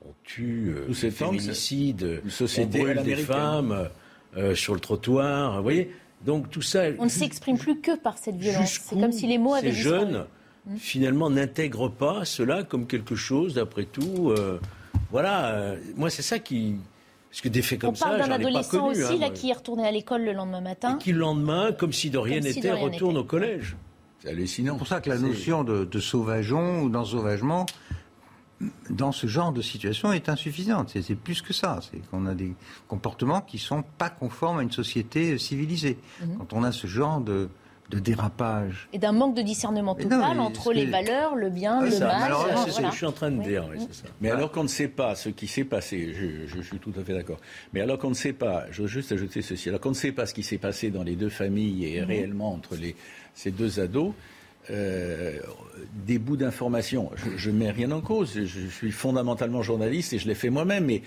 on 0.05 0.13
tue, 0.23 0.69
euh, 0.69 0.93
féminicide, 0.93 2.21
on 2.57 2.65
brûle 2.65 3.01
des 3.03 3.15
femmes 3.15 3.89
euh, 4.37 4.53
sur 4.55 4.73
le 4.73 4.79
trottoir. 4.79 5.57
Vous 5.57 5.63
voyez 5.63 5.91
Donc 6.23 6.49
tout 6.49 6.61
ça. 6.61 6.83
On 6.99 7.05
ne 7.05 7.09
s'exprime 7.09 7.57
plus 7.57 7.81
que 7.81 7.97
par 7.97 8.17
cette 8.17 8.35
violence. 8.35 8.79
C'est 8.83 8.99
comme 8.99 9.11
si 9.11 9.27
les 9.27 9.37
mots 9.37 9.55
avaient 9.55 9.71
ces 9.71 9.77
jeunes, 9.77 10.25
hmm. 10.67 10.77
finalement, 10.77 11.29
n'intègrent 11.29 11.91
pas 11.91 12.25
cela 12.25 12.63
comme 12.63 12.85
quelque 12.85 13.15
chose, 13.15 13.55
d'après 13.55 13.85
tout. 13.85 14.29
Euh, 14.29 14.59
voilà, 15.11 15.47
euh, 15.47 15.77
moi 15.95 16.09
c'est 16.09 16.21
ça 16.21 16.39
qui. 16.39 16.75
Parce 17.29 17.41
que 17.41 17.49
des 17.49 17.61
faits 17.61 17.79
comme 17.79 17.95
ça, 17.95 18.07
On 18.07 18.17
parle 18.17 18.27
d'un 18.27 18.35
adolescent 18.35 18.87
aussi, 18.87 19.03
hein, 19.03 19.17
là, 19.19 19.29
qui 19.29 19.51
est 19.51 19.53
retourné 19.53 19.87
à 19.87 19.91
l'école 19.91 20.23
le 20.23 20.33
lendemain 20.33 20.61
matin. 20.61 20.95
Et 20.95 21.03
qui, 21.03 21.11
le 21.11 21.19
lendemain, 21.19 21.71
comme 21.71 21.93
si 21.93 22.09
de 22.09 22.17
rien 22.17 22.39
n'était, 22.39 22.71
retourne 22.71 23.17
au 23.17 23.23
collège. 23.23 23.75
C'est 24.19 24.29
hallucinant. 24.29 24.73
C'est 24.73 24.77
pour 24.79 24.87
ça 24.87 24.99
que 24.99 25.09
la 25.09 25.19
notion 25.19 25.63
de, 25.63 25.85
de 25.85 25.99
sauvageon 25.99 26.81
ou 26.81 26.89
d'ensauvagement, 26.89 27.67
dans 28.89 29.11
ce 29.11 29.27
genre 29.27 29.51
de 29.51 29.61
situation 29.61 30.11
est 30.11 30.27
insuffisante. 30.27 30.89
C'est 31.01 31.15
plus 31.15 31.41
que 31.41 31.53
ça. 31.53 31.79
C'est 31.81 31.99
qu'on 32.09 32.25
a 32.25 32.33
des 32.33 32.53
comportements 32.87 33.41
qui 33.41 33.57
sont 33.57 33.83
pas 33.97 34.09
conformes 34.09 34.59
à 34.59 34.63
une 34.63 34.71
société 34.71 35.37
civilisée. 35.37 35.97
Mhm. 36.21 36.37
Quand 36.37 36.53
on 36.53 36.63
a 36.63 36.71
ce 36.71 36.87
genre 36.87 37.21
de, 37.21 37.49
dérapage. 37.97 38.87
Et 38.93 38.99
d'un 38.99 39.11
manque 39.11 39.35
de 39.35 39.41
discernement 39.41 39.95
total 39.95 40.39
entre 40.39 40.73
les 40.73 40.85
valeurs, 40.85 41.35
le 41.35 41.49
bien, 41.49 41.81
le 41.81 41.99
mal. 41.99 42.33
C'est 42.65 42.71
ce 42.71 42.81
que 42.81 42.91
je 42.91 42.95
suis 42.95 43.05
en 43.05 43.11
train 43.11 43.31
de 43.31 43.41
dire. 43.41 43.67
Mais 44.21 44.29
alors 44.29 44.51
qu'on 44.51 44.63
ne 44.63 44.67
sait 44.67 44.87
pas 44.87 45.15
ce 45.15 45.29
qui 45.29 45.47
s'est 45.47 45.63
passé, 45.63 46.13
je, 46.45 46.61
suis 46.61 46.77
tout 46.77 46.93
à 46.99 47.03
fait 47.03 47.13
d'accord. 47.13 47.39
Mais 47.73 47.81
alors 47.81 47.97
qu'on 47.97 48.09
ne 48.09 48.15
sait 48.15 48.33
pas, 48.33 48.65
je 48.69 48.83
veux 48.83 48.87
juste 48.87 49.11
ajouter 49.11 49.41
ceci, 49.41 49.69
alors 49.69 49.81
qu'on 49.81 49.89
ne 49.89 49.95
sait 49.95 50.11
pas 50.11 50.25
ce 50.25 50.33
qui 50.33 50.43
s'est 50.43 50.57
passé 50.57 50.91
dans 50.91 51.03
les 51.03 51.15
deux 51.15 51.29
familles 51.29 51.85
et 51.85 52.01
mhm. 52.01 52.07
réellement 52.07 52.53
entre 52.53 52.75
les, 52.75 52.95
ces 53.33 53.51
deux 53.51 53.79
ados, 53.79 54.13
euh, 54.71 55.39
des 56.05 56.19
bouts 56.19 56.37
d'informations. 56.37 57.11
Je 57.37 57.49
ne 57.49 57.57
mets 57.57 57.71
rien 57.71 57.91
en 57.91 58.01
cause. 58.01 58.33
Je, 58.45 58.67
suis 58.67 58.91
fondamentalement 58.91 59.63
journaliste 59.63 60.13
et 60.13 60.19
je 60.19 60.27
l'ai 60.27 60.35
fait 60.35 60.49
moi-même. 60.49 60.85
Mais, 60.85 61.01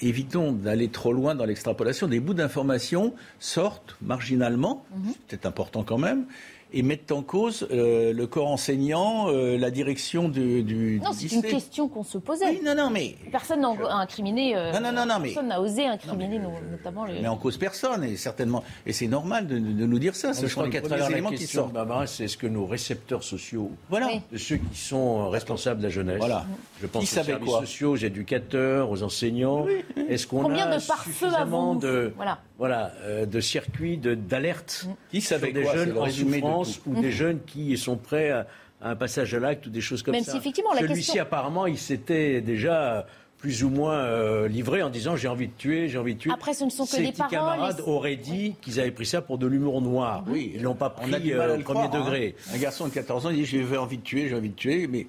évitons 0.00 0.52
d'aller 0.52 0.88
trop 0.88 1.12
loin 1.12 1.34
dans 1.34 1.44
l'extrapolation. 1.44 2.08
Des 2.08 2.20
bouts 2.20 2.34
d'informations 2.34 3.14
sortent 3.38 3.96
marginalement, 4.02 4.84
mhm. 4.96 5.12
c'est 5.28 5.46
important 5.46 5.84
quand 5.84 5.98
même, 5.98 6.26
et 6.72 6.82
mettent 6.82 7.12
en 7.12 7.22
cause 7.22 7.66
euh, 7.70 8.12
le 8.12 8.26
corps 8.26 8.48
enseignant, 8.48 9.28
euh, 9.28 9.56
la 9.56 9.70
direction 9.70 10.28
du, 10.28 10.62
du 10.62 11.00
Non, 11.02 11.12
c'est 11.12 11.32
une 11.32 11.42
question 11.42 11.88
qu'on 11.88 12.04
se 12.04 12.18
posait. 12.18 12.60
non, 12.64 12.74
non, 12.74 12.90
mais 12.90 13.16
personne 13.32 13.60
n'a 13.60 13.68
incriminé. 13.96 14.56
Euh, 14.56 14.72
non, 14.72 14.92
non, 14.92 15.06
non, 15.06 15.18
mais 15.20 15.28
personne 15.28 15.48
n'a 15.48 15.60
osé 15.60 15.86
incriminer, 15.86 16.38
notamment 16.70 17.04
les. 17.04 17.20
Mais 17.20 17.28
en 17.28 17.36
cause 17.36 17.56
personne, 17.56 18.04
et 18.04 18.16
certainement, 18.16 18.62
et 18.84 18.92
c'est 18.92 19.06
normal 19.06 19.46
de, 19.46 19.58
nous 19.58 19.98
dire 19.98 20.14
ça. 20.14 20.32
je 20.32 20.46
crois 20.46 20.68
a 20.68 20.80
travers 20.80 21.10
éléments 21.10 21.30
qui 21.30 21.46
sortent. 21.46 21.74
c'est 22.06 22.28
ce 22.28 22.36
que 22.36 22.46
nos 22.46 22.66
récepteurs 22.66 23.22
sociaux, 23.22 23.70
voilà, 23.88 24.08
de 24.30 24.38
ceux 24.38 24.56
qui 24.56 24.78
sont 24.78 25.30
responsables 25.30 25.80
de 25.80 25.84
la 25.84 25.90
jeunesse. 25.90 26.18
Voilà. 26.18 26.46
Je 26.80 26.86
pense 26.86 27.02
aux 27.02 27.06
services 27.06 27.50
sociaux, 27.50 27.92
aux 27.92 27.96
éducateurs, 27.96 28.90
aux 28.90 29.02
enseignants. 29.02 29.66
Est-ce 30.08 30.26
qu'on 30.26 30.54
a 30.54 30.74
de 30.74 30.80
suffisamment 30.80 31.74
de 31.74 32.12
voilà, 32.16 32.38
voilà 32.58 32.92
de 33.24 33.40
circuits 33.40 33.98
d'alerte 33.98 34.88
qui 35.10 35.20
savait 35.20 35.52
des 35.52 35.64
jeunes 35.64 35.96
en 35.96 36.10
souffrance 36.10 36.80
ou 36.86 36.94
des 36.94 37.06
mhm. 37.06 37.10
jeunes 37.10 37.40
qui 37.46 37.76
sont 37.78 37.96
prêts 37.96 38.30
à, 38.30 38.46
un 38.80 38.96
passage 38.96 39.34
à 39.34 39.40
l'acte 39.40 39.66
ou 39.66 39.70
des 39.70 39.80
choses 39.80 40.02
comme 40.02 40.12
Même 40.14 40.24
ça. 40.24 40.32
Si 40.32 40.38
effectivement, 40.38 40.72
la 40.72 40.80
Celui-ci, 40.80 41.18
apparemment, 41.18 41.66
il 41.66 41.78
s'était 41.78 42.40
déjà 42.40 43.06
plus 43.38 43.62
ou 43.62 43.70
moins 43.70 43.98
euh, 43.98 44.48
livré 44.48 44.82
en 44.82 44.90
disant 44.90 45.14
j'ai 45.14 45.28
envie 45.28 45.46
de 45.46 45.52
tuer, 45.56 45.88
j'ai 45.88 45.98
envie 45.98 46.14
de 46.14 46.18
tuer. 46.20 46.32
Après, 46.32 46.54
ce 46.54 46.64
ne 46.64 46.70
sont 46.70 46.86
que 46.86 46.96
des 46.96 47.12
paroles. 47.12 47.30
camarades 47.30 47.82
auraient 47.86 48.16
dit 48.16 48.54
qu'ils 48.60 48.80
avaient 48.80 48.90
pris 48.90 49.06
ça 49.06 49.22
pour 49.22 49.38
de 49.38 49.46
l'humour 49.46 49.80
noir. 49.80 50.24
Oui, 50.26 50.52
ils 50.56 50.62
l'ont 50.62 50.74
pas 50.74 50.90
pris 50.90 51.32
euh, 51.32 51.56
au 51.56 51.60
premier 51.60 51.82
hein. 51.82 51.88
degré. 51.88 52.34
Un 52.52 52.58
garçon 52.58 52.88
de 52.88 52.92
14 52.92 53.26
ans 53.26 53.30
il 53.30 53.36
dit 53.36 53.44
j'ai 53.44 53.76
envie 53.76 53.98
de 53.98 54.02
tuer, 54.02 54.28
j'ai 54.28 54.34
envie 54.34 54.50
de 54.50 54.56
tuer, 54.56 54.88
mais 54.88 55.06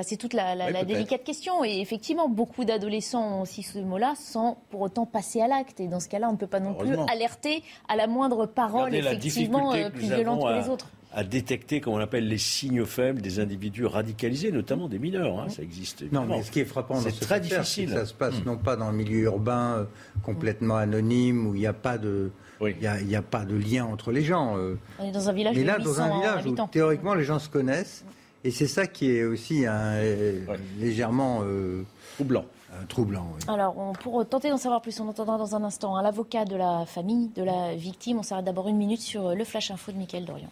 bah, 0.00 0.06
c'est 0.08 0.16
toute 0.16 0.32
la, 0.32 0.82
délicate 0.84 1.24
question. 1.24 1.62
Et 1.62 1.78
effectivement, 1.80 2.26
beaucoup 2.26 2.64
d'adolescents 2.64 3.40
ont 3.40 3.42
aussi 3.42 3.62
ce 3.62 3.78
mot-là 3.78 4.14
sans 4.16 4.56
pour 4.70 4.80
autant 4.80 5.04
passer 5.04 5.42
à 5.42 5.46
l'acte. 5.46 5.78
Et 5.78 5.88
dans 5.88 6.00
ce 6.00 6.08
cas-là, 6.08 6.28
on 6.30 6.32
ne 6.32 6.38
peut 6.38 6.46
pas 6.46 6.58
non 6.58 6.72
plus 6.72 6.96
alerter 7.12 7.62
à 7.86 7.96
la 7.96 8.06
moindre 8.06 8.46
parole, 8.46 8.94
effectivement, 8.94 9.74
euh, 9.74 9.90
plus 9.90 10.06
violente 10.06 10.42
que 10.42 10.58
les 10.58 10.70
autres 10.70 10.88
à 11.12 11.24
détecter, 11.24 11.80
comme 11.80 11.94
on 11.94 11.98
appelle, 11.98 12.28
les 12.28 12.38
signes 12.38 12.84
faibles 12.84 13.20
des 13.20 13.40
individus 13.40 13.84
radicalisés, 13.84 14.52
notamment 14.52 14.86
des 14.86 15.00
mineurs. 15.00 15.40
Hein, 15.40 15.48
ça 15.48 15.60
existe. 15.60 16.04
Non, 16.12 16.24
mais 16.24 16.40
ce 16.44 16.52
qui 16.52 16.60
est 16.60 16.64
frappant, 16.64 17.00
c'est 17.00 17.18
très 17.18 17.40
difficile. 17.40 17.90
Ça 17.90 18.06
se 18.06 18.14
passe 18.14 18.36
hmm. 18.36 18.46
non 18.46 18.56
pas 18.56 18.76
dans 18.76 18.90
le 18.90 18.96
milieu 18.96 19.18
urbain 19.22 19.78
euh, 19.78 19.84
complètement 20.22 20.76
anonyme 20.76 21.48
où 21.48 21.54
il 21.56 21.60
n'y 21.60 21.66
a 21.66 21.72
pas 21.72 21.98
de, 21.98 22.30
il 22.64 23.10
y 23.10 23.16
a, 23.16 23.22
pas 23.22 23.44
de 23.44 23.56
lien 23.56 23.84
entre 23.86 24.12
les 24.12 24.22
gens. 24.22 24.56
Euh. 24.56 24.78
On 25.00 25.08
est 25.08 25.12
dans 25.12 25.28
un 25.28 25.32
village. 25.32 25.56
Mais 25.56 25.64
là, 25.64 25.78
dans 25.78 26.00
un 26.00 26.16
village 26.16 26.46
où 26.46 26.54
théoriquement 26.70 27.14
les 27.14 27.24
gens 27.24 27.40
se 27.40 27.48
connaissent. 27.48 28.04
Et 28.44 28.50
c'est 28.50 28.66
ça 28.66 28.86
qui 28.86 29.10
est 29.10 29.24
aussi 29.24 29.64
légèrement 30.78 31.40
euh, 31.42 31.84
troublant. 32.14 32.44
troublant 32.88 33.26
Alors, 33.48 33.92
pour 34.02 34.26
tenter 34.26 34.48
d'en 34.48 34.56
savoir 34.56 34.80
plus, 34.80 34.98
on 35.00 35.08
entendra 35.08 35.36
dans 35.36 35.54
un 35.54 35.62
instant 35.62 35.96
hein, 35.96 36.02
l'avocat 36.02 36.44
de 36.44 36.56
la 36.56 36.86
famille 36.86 37.28
de 37.34 37.42
la 37.42 37.74
victime. 37.74 38.18
On 38.18 38.22
s'arrête 38.22 38.44
d'abord 38.44 38.68
une 38.68 38.76
minute 38.76 39.00
sur 39.00 39.34
le 39.34 39.44
flash 39.44 39.70
info 39.70 39.92
de 39.92 39.98
Mickaël 39.98 40.24
Dorian. 40.24 40.48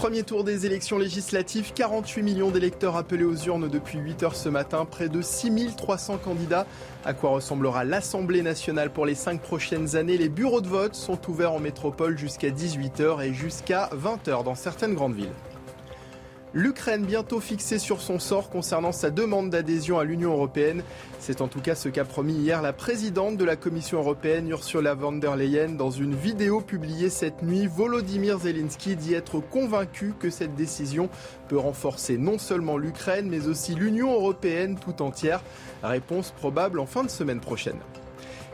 Premier 0.00 0.22
tour 0.22 0.44
des 0.44 0.64
élections 0.64 0.96
législatives, 0.96 1.74
48 1.74 2.22
millions 2.22 2.50
d'électeurs 2.50 2.96
appelés 2.96 3.24
aux 3.24 3.36
urnes 3.36 3.68
depuis 3.68 3.98
8 3.98 4.22
heures 4.22 4.34
ce 4.34 4.48
matin, 4.48 4.86
près 4.86 5.10
de 5.10 5.20
6300 5.20 6.16
candidats. 6.16 6.66
À 7.04 7.12
quoi 7.12 7.28
ressemblera 7.28 7.84
l'Assemblée 7.84 8.40
nationale 8.40 8.90
pour 8.90 9.04
les 9.04 9.14
5 9.14 9.42
prochaines 9.42 9.96
années? 9.96 10.16
Les 10.16 10.30
bureaux 10.30 10.62
de 10.62 10.68
vote 10.68 10.94
sont 10.94 11.18
ouverts 11.28 11.52
en 11.52 11.60
métropole 11.60 12.16
jusqu'à 12.16 12.48
18h 12.48 13.22
et 13.22 13.34
jusqu'à 13.34 13.90
20h 13.94 14.42
dans 14.42 14.54
certaines 14.54 14.94
grandes 14.94 15.16
villes. 15.16 15.34
L'Ukraine 16.52 17.04
bientôt 17.04 17.38
fixée 17.38 17.78
sur 17.78 18.00
son 18.00 18.18
sort 18.18 18.50
concernant 18.50 18.90
sa 18.90 19.10
demande 19.10 19.50
d'adhésion 19.50 20.00
à 20.00 20.04
l'Union 20.04 20.32
européenne. 20.32 20.82
C'est 21.20 21.42
en 21.42 21.46
tout 21.46 21.60
cas 21.60 21.76
ce 21.76 21.88
qu'a 21.88 22.04
promis 22.04 22.34
hier 22.34 22.60
la 22.60 22.72
présidente 22.72 23.36
de 23.36 23.44
la 23.44 23.54
Commission 23.54 23.98
européenne, 23.98 24.48
Ursula 24.48 24.94
von 24.94 25.12
der 25.12 25.36
Leyen, 25.36 25.76
dans 25.76 25.92
une 25.92 26.16
vidéo 26.16 26.60
publiée 26.60 27.08
cette 27.08 27.44
nuit. 27.44 27.68
Volodymyr 27.68 28.40
Zelensky 28.40 28.96
dit 28.96 29.14
être 29.14 29.38
convaincu 29.38 30.12
que 30.18 30.28
cette 30.28 30.56
décision 30.56 31.08
peut 31.46 31.58
renforcer 31.58 32.18
non 32.18 32.36
seulement 32.36 32.78
l'Ukraine, 32.78 33.28
mais 33.30 33.46
aussi 33.46 33.76
l'Union 33.76 34.12
européenne 34.12 34.76
tout 34.76 35.02
entière. 35.02 35.44
Réponse 35.84 36.32
probable 36.32 36.80
en 36.80 36.86
fin 36.86 37.04
de 37.04 37.10
semaine 37.10 37.40
prochaine. 37.40 37.78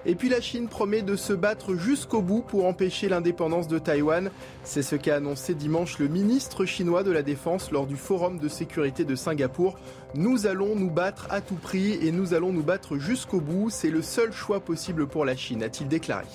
Et 0.09 0.15
puis 0.15 0.29
la 0.29 0.41
Chine 0.41 0.69
promet 0.69 1.03
de 1.03 1.17
se 1.17 1.33
battre 1.33 1.75
jusqu'au 1.75 2.23
bout 2.23 2.41
pour 2.41 2.67
empêcher 2.67 3.09
l'indépendance 3.09 3.67
de 3.67 3.81
Taïwan. 3.81 4.31
C'est 4.63 4.83
ce 4.83 4.95
qu'a 4.95 5.17
annoncé 5.17 5.55
dimanche 5.55 5.99
le 5.99 6.07
ministre 6.07 6.65
chinois 6.65 7.03
de 7.03 7.11
la 7.11 7.23
Défense 7.23 7.73
lors 7.73 7.89
du 7.89 7.97
Forum 7.97 8.39
de 8.39 8.49
sécurité 8.49 9.05
de 9.05 9.17
Singapour. 9.17 9.77
Nous 10.15 10.47
allons 10.47 10.77
nous 10.77 10.91
battre 10.91 11.27
à 11.31 11.41
tout 11.41 11.57
prix 11.57 11.99
et 12.07 12.13
nous 12.13 12.35
allons 12.35 12.53
nous 12.53 12.63
battre 12.63 12.99
jusqu'au 12.99 13.41
bout. 13.41 13.69
C'est 13.69 13.91
le 13.91 14.01
seul 14.01 14.33
choix 14.33 14.61
possible 14.61 15.09
pour 15.09 15.25
la 15.25 15.35
Chine, 15.35 15.65
a-t-il 15.65 15.89
déclaré. 15.89 16.27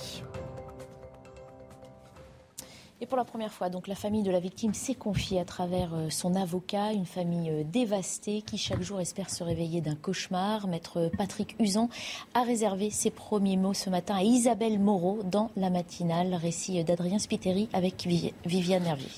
Et 3.02 3.06
pour 3.06 3.18
la 3.18 3.24
première 3.24 3.52
fois, 3.52 3.68
donc 3.68 3.88
la 3.88 3.96
famille 3.96 4.22
de 4.22 4.30
la 4.30 4.38
victime 4.38 4.74
s'est 4.74 4.94
confiée 4.94 5.40
à 5.40 5.44
travers 5.44 5.92
euh, 5.92 6.08
son 6.08 6.36
avocat, 6.36 6.92
une 6.92 7.04
famille 7.04 7.50
euh, 7.50 7.64
dévastée 7.64 8.42
qui 8.42 8.58
chaque 8.58 8.80
jour 8.80 9.00
espère 9.00 9.28
se 9.28 9.42
réveiller 9.42 9.80
d'un 9.80 9.96
cauchemar. 9.96 10.68
Maître 10.68 11.10
Patrick 11.18 11.56
Usan 11.58 11.90
a 12.34 12.44
réservé 12.44 12.90
ses 12.90 13.10
premiers 13.10 13.56
mots 13.56 13.74
ce 13.74 13.90
matin 13.90 14.14
à 14.14 14.22
Isabelle 14.22 14.78
Moreau 14.78 15.24
dans 15.24 15.50
la 15.56 15.68
matinale. 15.68 16.32
Récit 16.36 16.84
d'Adrien 16.84 17.18
Spiteri 17.18 17.68
avec 17.72 18.06
Viviane 18.46 18.86
Hervier. 18.86 19.10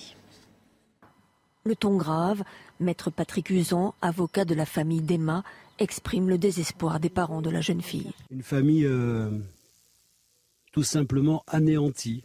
Le 1.65 1.77
ton 1.77 1.99
grave, 1.99 2.43
Maître 2.81 3.11
Patrick 3.11 3.51
Usan, 3.51 3.95
avocat 4.01 4.47
de 4.47 4.55
la 4.55 4.65
famille 4.65 5.03
d'Emma, 5.03 5.45
exprime 5.79 6.31
le 6.31 6.39
désespoir 6.39 7.01
des 7.01 7.11
parents 7.11 7.43
de 7.43 7.51
la 7.51 7.61
jeune 7.61 7.83
fille. 7.83 8.13
Une 8.31 8.43
famille 8.43 8.87
euh, 8.87 9.31
tout 10.73 10.85
simplement 10.85 11.43
anéantie 11.49 12.25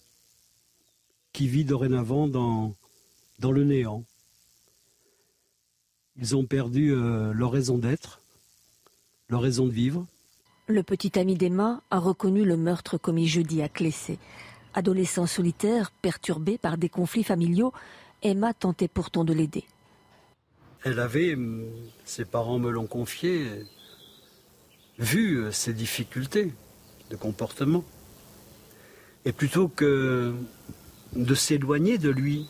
qui 1.33 1.47
vit 1.47 1.65
dorénavant 1.65 2.27
dans, 2.27 2.75
dans 3.39 3.51
le 3.51 3.63
néant. 3.63 4.03
Ils 6.17 6.35
ont 6.35 6.45
perdu 6.45 6.91
euh, 6.91 7.31
leur 7.33 7.51
raison 7.51 7.77
d'être, 7.77 8.21
leur 9.29 9.41
raison 9.41 9.65
de 9.65 9.71
vivre. 9.71 10.05
Le 10.67 10.83
petit 10.83 11.17
ami 11.17 11.35
d'Emma 11.35 11.81
a 11.89 11.99
reconnu 11.99 12.43
le 12.45 12.57
meurtre 12.57 12.97
commis 12.97 13.27
jeudi 13.27 13.61
à 13.61 13.69
Clessé. 13.69 14.19
Adolescent 14.73 15.25
solitaire, 15.25 15.91
perturbé 15.91 16.57
par 16.57 16.77
des 16.77 16.89
conflits 16.89 17.23
familiaux, 17.23 17.73
Emma 18.21 18.53
tentait 18.53 18.87
pourtant 18.87 19.23
de 19.23 19.33
l'aider. 19.33 19.63
Elle 20.83 20.99
avait, 20.99 21.37
ses 22.05 22.25
parents 22.25 22.59
me 22.59 22.69
l'ont 22.69 22.87
confié, 22.87 23.47
vu 24.99 25.51
ses 25.51 25.73
difficultés 25.73 26.53
de 27.09 27.15
comportement. 27.15 27.83
Et 29.25 29.31
plutôt 29.31 29.67
que 29.67 30.35
de 31.15 31.35
s'éloigner 31.35 31.97
de 31.97 32.09
lui. 32.09 32.47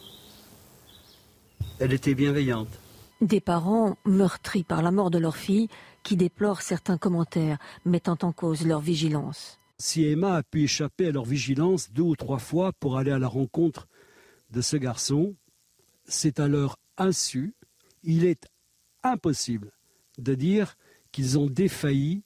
Elle 1.80 1.94
était 1.94 2.16
bienveillante. 2.16 2.80
Des 3.22 3.42
parents 3.42 3.98
meurtris 4.06 4.64
par 4.64 4.82
la 4.82 4.92
mort 4.92 5.12
de 5.12 5.18
leur 5.18 5.36
fille 5.36 5.68
qui 6.04 6.16
déplorent 6.16 6.62
certains 6.62 6.98
commentaires 6.98 7.58
mettant 7.86 8.18
en 8.22 8.32
cause 8.32 8.66
leur 8.66 8.80
vigilance. 8.80 9.60
Si 9.78 10.06
Emma 10.06 10.36
a 10.36 10.44
pu 10.44 10.64
échapper 10.64 11.08
à 11.08 11.12
leur 11.12 11.26
vigilance 11.26 11.92
deux 11.92 12.04
ou 12.04 12.16
trois 12.16 12.40
fois 12.40 12.74
pour 12.74 12.98
aller 12.98 13.12
à 13.12 13.20
la 13.20 13.28
rencontre 13.28 13.88
de 14.52 14.62
ce 14.62 14.78
garçon, 14.78 15.36
c'est 16.06 16.40
à 16.40 16.48
leur 16.48 16.78
insu. 16.98 17.54
Il 18.04 18.26
est 18.26 18.48
impossible 19.04 19.72
de 20.18 20.36
dire 20.36 20.76
qu'ils 21.12 21.38
ont 21.38 21.48
défailli 21.48 22.24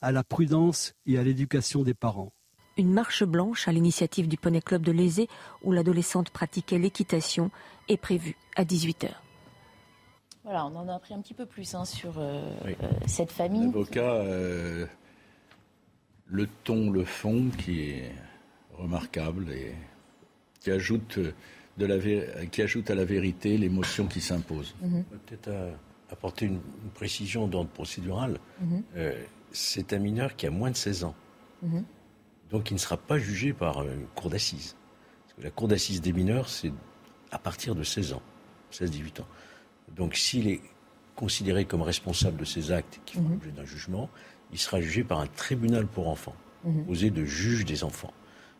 à 0.00 0.12
la 0.12 0.24
prudence 0.24 0.94
et 1.06 1.18
à 1.18 1.22
l'éducation 1.22 1.82
des 1.82 1.94
parents. 1.94 2.32
Une 2.76 2.92
marche 2.92 3.24
blanche 3.24 3.68
à 3.68 3.72
l'initiative 3.72 4.28
du 4.28 4.36
Poney 4.36 4.60
Club 4.60 4.82
de 4.82 4.92
Lézé 4.92 5.28
où 5.62 5.72
l'adolescente 5.72 6.30
pratiquait 6.30 6.78
l'équitation 6.78 7.50
est 7.88 7.96
prévue 7.96 8.36
à 8.56 8.64
18h. 8.64 9.10
Voilà, 10.44 10.64
on 10.66 10.76
en 10.76 10.88
a 10.88 10.94
appris 10.94 11.12
un 11.12 11.20
petit 11.20 11.34
peu 11.34 11.44
plus 11.44 11.74
hein, 11.74 11.84
sur 11.84 12.18
euh, 12.18 12.40
euh, 12.66 12.72
cette 13.06 13.32
famille. 13.32 13.66
L'avocat, 13.66 14.14
euh, 14.14 14.86
le 16.26 16.46
ton, 16.62 16.90
le 16.90 17.04
fond, 17.04 17.50
qui 17.58 17.90
est 17.90 18.12
remarquable 18.74 19.50
et 19.50 19.74
qui 20.60 20.70
ajoute, 20.70 21.18
de 21.78 21.86
la 21.86 22.46
qui 22.46 22.62
ajoute 22.62 22.90
à 22.90 22.94
la 22.94 23.04
vérité 23.04 23.58
l'émotion 23.58 24.06
qui 24.06 24.20
s'impose. 24.20 24.76
Mhm. 24.82 25.04
Peut-être 25.26 25.50
apporter 26.10 26.46
une, 26.46 26.60
précision 26.94 27.48
d'ordre 27.48 27.70
procédural. 27.70 28.38
Mhm. 28.60 28.82
c'est 29.50 29.92
un 29.92 29.98
mineur 29.98 30.36
qui 30.36 30.46
a 30.46 30.50
moins 30.50 30.70
de 30.70 30.76
16 30.76 31.04
ans. 31.04 31.14
Mhm. 31.62 31.84
Donc 32.50 32.70
il 32.70 32.74
ne 32.74 32.78
sera 32.78 32.96
pas 32.96 33.18
jugé 33.18 33.52
par 33.52 33.82
une 33.82 34.06
cour 34.14 34.30
d'assises. 34.30 34.76
La 35.38 35.50
cour 35.50 35.68
d'assises 35.68 36.00
des 36.00 36.12
mineurs, 36.12 36.48
c'est 36.48 36.72
à 37.30 37.38
partir 37.38 37.74
de 37.74 37.82
16 37.82 38.14
ans, 38.14 38.22
16-18 38.72 39.20
ans. 39.20 39.26
Donc 39.94 40.16
s'il 40.16 40.48
est 40.48 40.60
considéré 41.14 41.64
comme 41.64 41.82
responsable 41.82 42.36
de 42.36 42.44
ces 42.44 42.72
actes 42.72 43.00
qui 43.04 43.16
font 43.16 43.22
mhm. 43.22 43.32
l'objet 43.32 43.50
d'un 43.50 43.64
jugement, 43.64 44.10
il 44.52 44.58
sera 44.58 44.80
jugé 44.80 45.02
par 45.02 45.20
un 45.20 45.26
tribunal 45.26 45.86
pour 45.86 46.08
enfants, 46.08 46.36
posé 46.86 47.10
de 47.10 47.24
juge 47.24 47.64
des 47.64 47.84
enfants. 47.84 48.12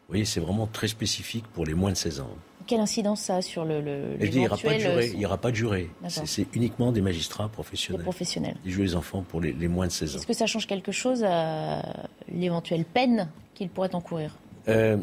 Vous 0.07 0.13
voyez, 0.13 0.25
c'est 0.25 0.41
vraiment 0.41 0.67
très 0.67 0.89
spécifique 0.89 1.47
pour 1.49 1.65
les 1.65 1.75
moins 1.75 1.93
de 1.93 1.97
16 1.97 2.21
ans. 2.21 2.31
Quelle 2.67 2.81
incidence 2.81 3.21
ça 3.21 3.37
a 3.37 3.43
sur 3.43 3.65
le, 3.65 3.81
le 3.81 4.17
Il 4.21 4.39
n'y 4.39 4.47
aura, 4.47 5.39
pas 5.39 5.51
de 5.51 5.57
juré. 5.57 5.91
C'est 6.09 6.47
uniquement 6.55 6.93
des 6.93 7.01
magistrats 7.01 7.49
professionnels. 7.49 8.01
Des 8.01 8.05
professionnels. 8.05 8.57
Ils 8.65 8.73
jouent 8.73 8.83
les 8.83 8.97
enfants 8.97 9.23
pour 9.23 9.41
les, 9.41 9.69
moins 9.69 9.87
de 9.87 9.93
16 9.93 10.15
ans. 10.15 10.19
Est-ce 10.19 10.27
que 10.27 10.33
ça 10.33 10.47
change 10.47 10.67
quelque 10.67 10.93
chose 10.93 11.25
à 11.25 12.09
l'éventuelle 12.29 12.85
peine 12.85 13.29
qu'ils 13.55 13.69
pourraient 13.69 13.95
encourir? 13.95 14.37
Euh, 14.69 14.97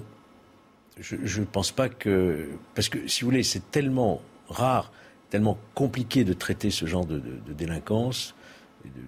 Je 0.99 1.39
ne 1.39 1.45
pense 1.45 1.71
pas 1.71 1.89
que... 1.89 2.49
Parce 2.75 2.89
que, 2.89 3.07
si 3.07 3.21
vous 3.21 3.29
voulez, 3.29 3.43
c'est 3.43 3.71
tellement 3.71 4.21
rare 4.47 4.91
tellement 5.33 5.57
compliqué 5.73 6.23
de 6.23 6.33
traiter 6.33 6.69
ce 6.69 6.85
genre 6.85 7.07
de, 7.07 7.19
délinquance, 7.57 8.35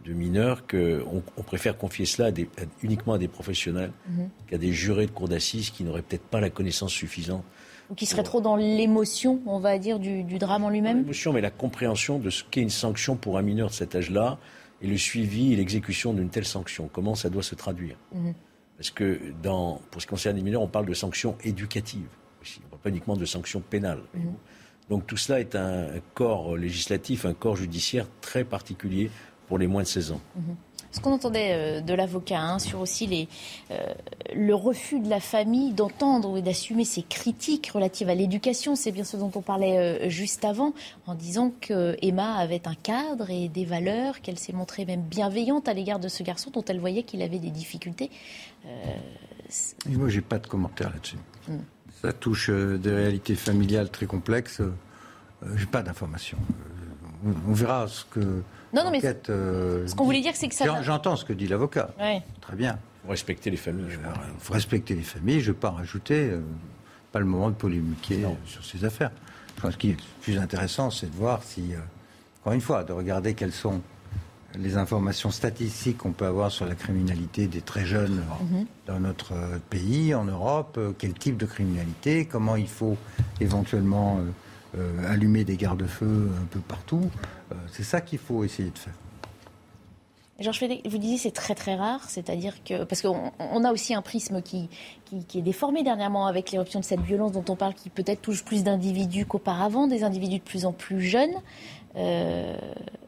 de, 0.06 0.12
mineurs, 0.12 0.66
qu'on 0.66 1.22
on 1.38 1.44
préfère 1.44 1.78
confier 1.78 2.08
cela 2.08 2.32
uniquement 2.82 3.14
à 3.14 3.20
des 3.20 3.28
professionnels 3.28 3.92
mhm. 4.10 4.30
qu'à 4.48 4.58
des 4.58 4.72
jurés 4.72 5.06
de 5.06 5.12
cour 5.12 5.28
d'assises 5.28 5.70
qui 5.70 5.84
n'auraient 5.84 6.02
peut-être 6.02 6.24
pas 6.24 6.40
la 6.40 6.50
connaissance 6.50 6.94
suffisante. 6.94 7.44
Ou 7.90 7.96
qui 7.96 8.06
seraient 8.06 8.24
trop 8.24 8.42
dans 8.42 8.56
l'émotion, 8.56 9.42
on 9.46 9.60
va 9.60 9.78
dire, 9.78 10.00
du, 10.00 10.24
drame 10.38 10.64
en 10.64 10.70
lui-même 10.70 11.00
L'émotion, 11.00 11.34
mais 11.34 11.42
la 11.42 11.52
compréhension 11.52 12.20
de 12.20 12.30
ce 12.30 12.44
qu'est 12.44 12.62
une 12.62 12.70
sanction 12.70 13.16
pour 13.16 13.38
un 13.38 13.42
mineur 13.42 13.70
de 13.70 13.74
cet 13.74 13.96
âge-là 13.96 14.40
et 14.82 14.88
le 14.88 14.98
suivi 14.98 15.54
et 15.54 15.56
l'exécution 15.56 16.14
d'une 16.14 16.30
telle 16.30 16.46
sanction. 16.46 16.90
Comment 16.92 17.16
ça 17.16 17.30
doit 17.30 17.44
se 17.44 17.56
traduire 17.56 17.98
mhm. 18.14 18.34
Parce 18.78 18.90
que 18.90 19.20
dans, 19.42 19.82
pour 19.92 20.02
ce 20.02 20.08
qui 20.08 20.10
concerne 20.10 20.36
les 20.36 20.44
mineurs, 20.44 20.62
on 20.62 20.68
parle 20.68 20.86
de 20.86 20.94
sanctions 20.94 21.38
éducatives. 21.44 22.10
Aussi. 22.42 22.60
On 22.62 22.66
ne 22.66 22.70
parle 22.72 22.82
pas 22.82 22.90
uniquement 22.90 23.16
de 23.16 23.26
sanctions 23.26 23.62
pénales. 23.62 24.04
Mhm. 24.14 24.34
Donc 24.90 25.08
tout 25.08 25.18
cela 25.18 25.40
est 25.40 25.56
un 25.56 25.88
corps 26.14 26.58
législatif, 26.58 27.26
un 27.26 27.34
corps 27.34 27.56
judiciaire 27.56 28.08
très 28.22 28.44
particulier 28.44 29.10
pour 29.48 29.58
les 29.58 29.68
moins 29.68 29.84
de 29.84 29.88
16 29.88 30.12
ans. 30.12 30.22
Mhm. 30.36 30.56
Ce 30.96 31.02
qu'on 31.02 31.12
entendait 31.12 31.52
euh, 31.52 31.82
de 31.82 31.94
l'avocat 31.94 32.40
hein, 32.40 32.60
sur 32.60 32.80
aussi 32.80 33.06
les, 33.06 33.28
euh, 33.72 33.76
le 34.34 34.56
refus 34.56 35.00
de 35.00 35.10
la 35.10 35.20
famille 35.20 35.74
d'entendre 35.74 36.38
et 36.38 36.42
d'assumer 36.42 36.86
ses 36.86 37.04
critiques 37.04 37.68
relatives 37.68 38.10
à 38.10 38.16
l'éducation, 38.16 38.76
c'est 38.76 38.92
bien 38.92 39.04
ce 39.04 39.18
dont 39.18 39.32
on 39.36 39.42
parlait 39.42 39.78
euh, 39.78 40.10
juste 40.10 40.46
avant, 40.46 40.74
en 41.06 41.16
disant 41.16 41.52
que 41.62 41.98
Emma 42.02 42.36
avait 42.36 42.68
un 42.68 42.76
cadre 42.76 43.30
et 43.30 43.50
des 43.50 43.66
valeurs, 43.66 44.22
qu'elle 44.22 44.40
s'est 44.40 44.54
montrée 44.54 44.86
même 44.86 45.02
bienveillante 45.02 45.68
à 45.68 45.74
l'égard 45.74 46.00
de 46.00 46.08
ce 46.08 46.24
garçon 46.24 46.50
dont 46.52 46.64
elle 46.68 46.80
voyait 46.80 47.04
qu'il 47.04 47.22
avait 47.22 47.40
des 47.40 47.52
difficultés. 47.52 48.10
moi, 49.88 50.10
j'ai 50.10 50.22
pas 50.22 50.40
de 50.40 50.48
commentaire 50.48 50.92
là-dessus. 50.92 51.18
Mm 51.48 51.58
ça 52.06 52.14
touche 52.14 52.50
euh, 52.50 52.78
des 52.78 52.94
réalités 52.94 53.36
familiales 53.36 53.90
très 53.90 54.06
complexes. 54.06 54.62
Euh, 54.62 54.72
j'ai 55.56 55.66
pas 55.66 55.82
d'informations. 55.82 56.38
Euh, 57.26 57.32
on, 57.48 57.54
verra 57.54 57.88
ce 57.88 58.06
que. 58.06 58.42
Non, 58.76 58.84
non, 58.84 58.92
mais 58.92 59.02
ce 59.02 59.96
qu'on 59.96 60.06
voulait 60.06 60.22
dire, 60.22 60.36
c'est 60.36 60.48
que 60.48 60.56
ça. 60.56 60.82
J'entends 60.82 61.16
ce 61.16 61.26
que 61.26 61.34
dit 61.34 61.48
l'avocat. 61.48 61.90
Très 62.42 62.56
bien. 62.56 62.78
Il 63.04 63.08
faut 63.08 63.12
respecter 63.12 63.50
les 63.50 63.58
familles. 63.58 63.86
Il 63.92 64.40
faut 64.40 64.54
respecter 64.54 64.96
les 64.96 65.04
familles. 65.04 65.40
Je 65.42 65.50
ne 65.50 65.54
vais 65.54 65.60
pas 65.60 65.72
rajouter. 65.72 66.32
pas 67.12 67.20
le 67.20 67.26
moment 67.26 67.50
de 67.50 67.56
polémiquer 67.56 68.26
sur 68.46 68.66
ces 68.66 68.86
affaires. 68.86 69.12
Je 69.56 69.62
pense 69.62 69.78
qu'il 69.78 69.92
est 69.92 69.98
plus 70.22 70.38
intéressant, 70.38 70.92
c'est 70.92 71.10
de 71.10 71.16
voir 71.16 71.42
si, 71.42 71.72
encore 72.42 72.52
une 72.52 72.62
fois, 72.62 72.84
de 72.84 72.92
regarder 72.92 73.34
quelles 73.34 73.54
sont 73.54 73.82
les 74.58 74.78
informations 74.78 75.32
statistiques 75.32 75.98
qu'on 75.98 76.12
peut 76.12 76.26
avoir 76.26 76.52
sur 76.52 76.66
la 76.66 76.76
criminalité 76.76 77.48
des 77.48 77.62
très 77.62 77.86
jeunes 77.86 78.24
mhm. 78.42 78.66
dans 78.88 79.00
notre 79.00 79.34
euh, 79.34 79.58
pays, 79.70 80.14
en 80.14 80.26
Europe, 80.26 80.76
euh, 80.78 80.92
quel 80.98 81.14
type 81.14 81.38
de 81.38 81.46
criminalité, 81.46 82.26
comment 82.26 82.56
il 82.56 82.68
faut 82.68 82.98
éventuellement 83.42 84.20
euh, 84.78 85.12
allumer 85.12 85.44
des 85.44 85.58
garde-feux 85.58 86.30
un 86.42 86.46
peu 86.46 86.60
partout. 86.60 87.10
C'est 87.72 87.84
ça 87.84 88.02
qu'il 88.02 88.20
faut 88.20 88.44
essayer 88.44 88.70
de 88.70 88.78
faire. 88.78 88.94
Georges 90.38 90.60
Félix, 90.60 90.82
vous 90.90 90.98
disiez 90.98 91.18
c'est 91.18 91.32
très 91.32 91.56
très 91.56 91.76
rare, 91.76 92.10
c'est-à-dire 92.10 92.62
que 92.66 92.84
parce 92.84 93.02
qu'on 93.02 93.64
a 93.64 93.72
aussi 93.72 93.94
un 93.94 94.02
prisme 94.02 94.42
qui, 94.42 94.70
qui, 95.06 95.40
est 95.40 95.42
déformé 95.42 95.82
dernièrement 95.82 96.28
avec 96.28 96.52
l'éruption 96.52 96.82
de 96.82 96.86
cette 96.86 97.00
violence 97.00 97.32
dont 97.32 97.46
on 97.48 97.56
parle, 97.56 97.74
qui 97.74 97.90
peut-être 97.90 98.22
touche 98.22 98.44
plus 98.44 98.64
d'individus 98.64 99.26
qu'auparavant, 99.26 99.88
des 99.88 100.04
individus 100.04 100.40
de 100.40 100.44
plus 100.44 100.66
en 100.66 100.74
plus 100.74 101.02
jeunes 101.02 101.36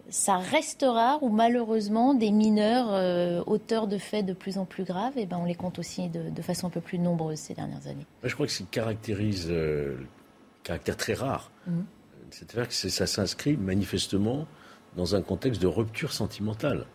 ça 0.09 0.38
reste 0.38 0.85
rare 0.88 1.21
ou 1.23 1.29
malheureusement 1.29 2.13
des 2.13 2.31
mineurs 2.31 2.88
euh, 2.91 3.43
auteurs 3.45 3.88
de 3.88 3.97
faits 3.97 4.25
de 4.25 4.33
plus 4.33 4.57
en 4.57 4.65
plus 4.65 4.83
graves, 4.83 5.17
et 5.17 5.23
eh 5.23 5.25
ben 5.25 5.38
on 5.38 5.45
les 5.45 5.55
compte 5.55 5.79
aussi 5.79 6.09
de, 6.09 6.41
façon 6.41 6.67
un 6.67 6.69
peu 6.69 6.81
plus 6.81 6.99
nombreuse 6.99 7.39
ces 7.39 7.53
dernières 7.53 7.88
années. 7.88 8.05
je 8.23 8.33
crois 8.33 8.45
que 8.45 8.51
ce 8.51 8.59
qui 8.59 8.65
caractérise 8.65 9.47
euh, 9.49 9.97
le 9.99 10.07
caractère 10.63 10.95
très 10.95 11.13
rare, 11.13 11.51
mhm. 11.67 11.85
C'est-à-dire 12.39 12.67
que 12.67 12.73
ça 12.73 13.07
s'inscrit 13.07 13.57
manifestement 13.57 14.47
dans 14.95 15.15
un 15.15 15.21
contexte 15.21 15.61
de 15.61 15.67
rupture 15.67 16.13
sentimentale. 16.13 16.85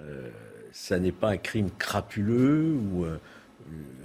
Euh, 0.00 0.30
ça 0.72 0.98
n'est 0.98 1.12
pas 1.12 1.30
un 1.30 1.36
crime 1.36 1.70
crapuleux 1.78 2.72
ou 2.72 3.06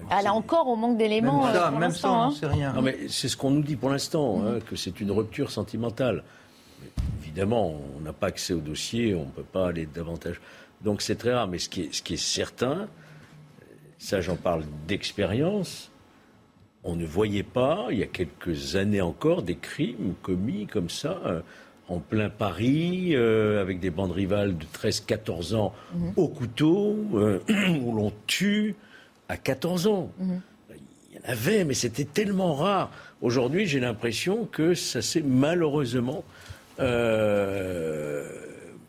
ah, 0.09 0.21
là 0.21 0.33
encore, 0.33 0.67
on 0.67 0.75
manque 0.75 0.97
d'éléments. 0.97 1.47
Même 1.79 1.91
ça, 1.91 2.11
on 2.11 2.21
hein. 2.21 2.33
rien. 2.43 2.75
c'est 3.09 3.27
ce 3.27 3.37
qu'on 3.37 3.49
nous 3.49 3.63
dit 3.63 3.75
pour 3.75 3.89
l'instant, 3.89 4.43
hein, 4.43 4.53
mhm. 4.53 4.61
que 4.61 4.75
c'est 4.75 4.99
une 4.99 5.11
rupture 5.11 5.49
sentimentale 5.49 6.23
évidemment, 7.35 7.75
on 7.97 7.99
n'a 7.99 8.13
pas 8.13 8.27
accès 8.27 8.53
au 8.53 8.61
dossier, 8.61 9.13
on 9.13 9.25
ne 9.25 9.31
peut 9.31 9.43
pas 9.43 9.67
aller 9.67 9.85
davantage. 9.85 10.39
Donc 10.81 11.01
c'est 11.01 11.15
très 11.15 11.33
rare. 11.33 11.47
Mais 11.47 11.59
ce 11.59 11.67
qui 11.67 11.81
est, 11.81 11.93
ce 11.93 12.01
qui 12.01 12.13
est 12.13 12.23
certain, 12.23 12.87
ça 13.97 14.21
j'en 14.21 14.37
parle 14.37 14.63
d'expérience, 14.87 15.91
on 16.85 16.95
ne 16.95 17.05
voyait 17.05 17.43
pas, 17.43 17.87
il 17.89 17.97
y 17.97 18.03
a 18.03 18.07
quelques 18.07 18.75
années 18.75 19.01
encore, 19.01 19.41
des 19.41 19.55
crimes 19.55 20.13
commis 20.21 20.67
comme 20.67 20.89
ça, 20.89 21.19
euh, 21.25 21.41
en 21.89 21.99
plein 21.99 22.29
Paris, 22.29 23.15
euh, 23.15 23.59
avec 23.59 23.79
des 23.79 23.89
bandes 23.89 24.11
rivales 24.11 24.55
de 24.55 24.65
13-14 24.65 25.55
ans 25.55 25.73
mhm. 25.93 26.13
au 26.15 26.27
couteau, 26.27 26.95
euh, 27.15 27.39
où 27.81 27.91
l'on 27.91 28.13
tue 28.27 28.75
à 29.27 29.35
14 29.35 29.87
ans. 29.87 30.11
Mhm. 30.19 30.41
Il 31.09 31.15
y 31.15 31.19
en 31.19 31.31
avait, 31.31 31.63
mais 31.65 31.73
c'était 31.73 32.05
tellement 32.05 32.53
rare. 32.53 32.91
Aujourd'hui, 33.21 33.65
j'ai 33.65 33.79
l'impression 33.79 34.45
que 34.45 34.75
ça 34.75 35.01
s'est 35.01 35.23
malheureusement 35.25 36.23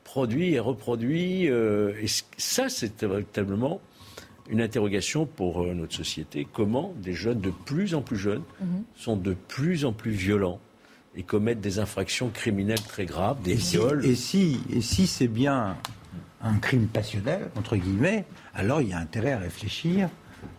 produit 0.05 0.55
et 0.55 0.59
reproduit. 0.59 1.45
Et 1.45 2.07
ça, 2.37 2.69
c'est 2.69 3.05
véritablement 3.05 3.81
une 4.51 4.61
interrogation 4.61 5.27
pour 5.27 5.63
euh, 5.63 5.75
notre 5.75 5.95
société. 5.95 6.47
Comment 6.53 6.95
des 7.03 7.13
jeunes 7.13 7.41
de 7.41 7.51
plus 7.51 7.95
en 7.95 8.03
plus 8.03 8.17
jeunes 8.17 8.43
mhm. 8.61 8.85
sont 8.95 9.17
de 9.17 9.35
plus 9.35 9.85
en 9.85 9.93
plus 9.93 10.13
violents 10.13 10.61
et 11.17 11.23
commettent 11.23 11.61
des 11.61 11.79
infractions 11.79 12.29
criminelles 12.29 12.83
très 12.83 13.07
graves, 13.07 13.41
des 13.43 13.55
viols. 13.55 14.05
et 14.05 14.15
si, 14.15 14.61
et 14.71 14.83
si 14.83 15.07
c'est 15.07 15.29
bien 15.29 15.77
un 16.43 16.59
crime 16.59 16.87
passionnel, 16.87 17.49
entre 17.57 17.77
guillemets, 17.77 18.25
alors 18.55 18.83
il 18.83 18.89
y 18.89 18.93
a 18.93 18.99
intérêt 18.99 19.33
à 19.33 19.39
réfléchir 19.39 20.11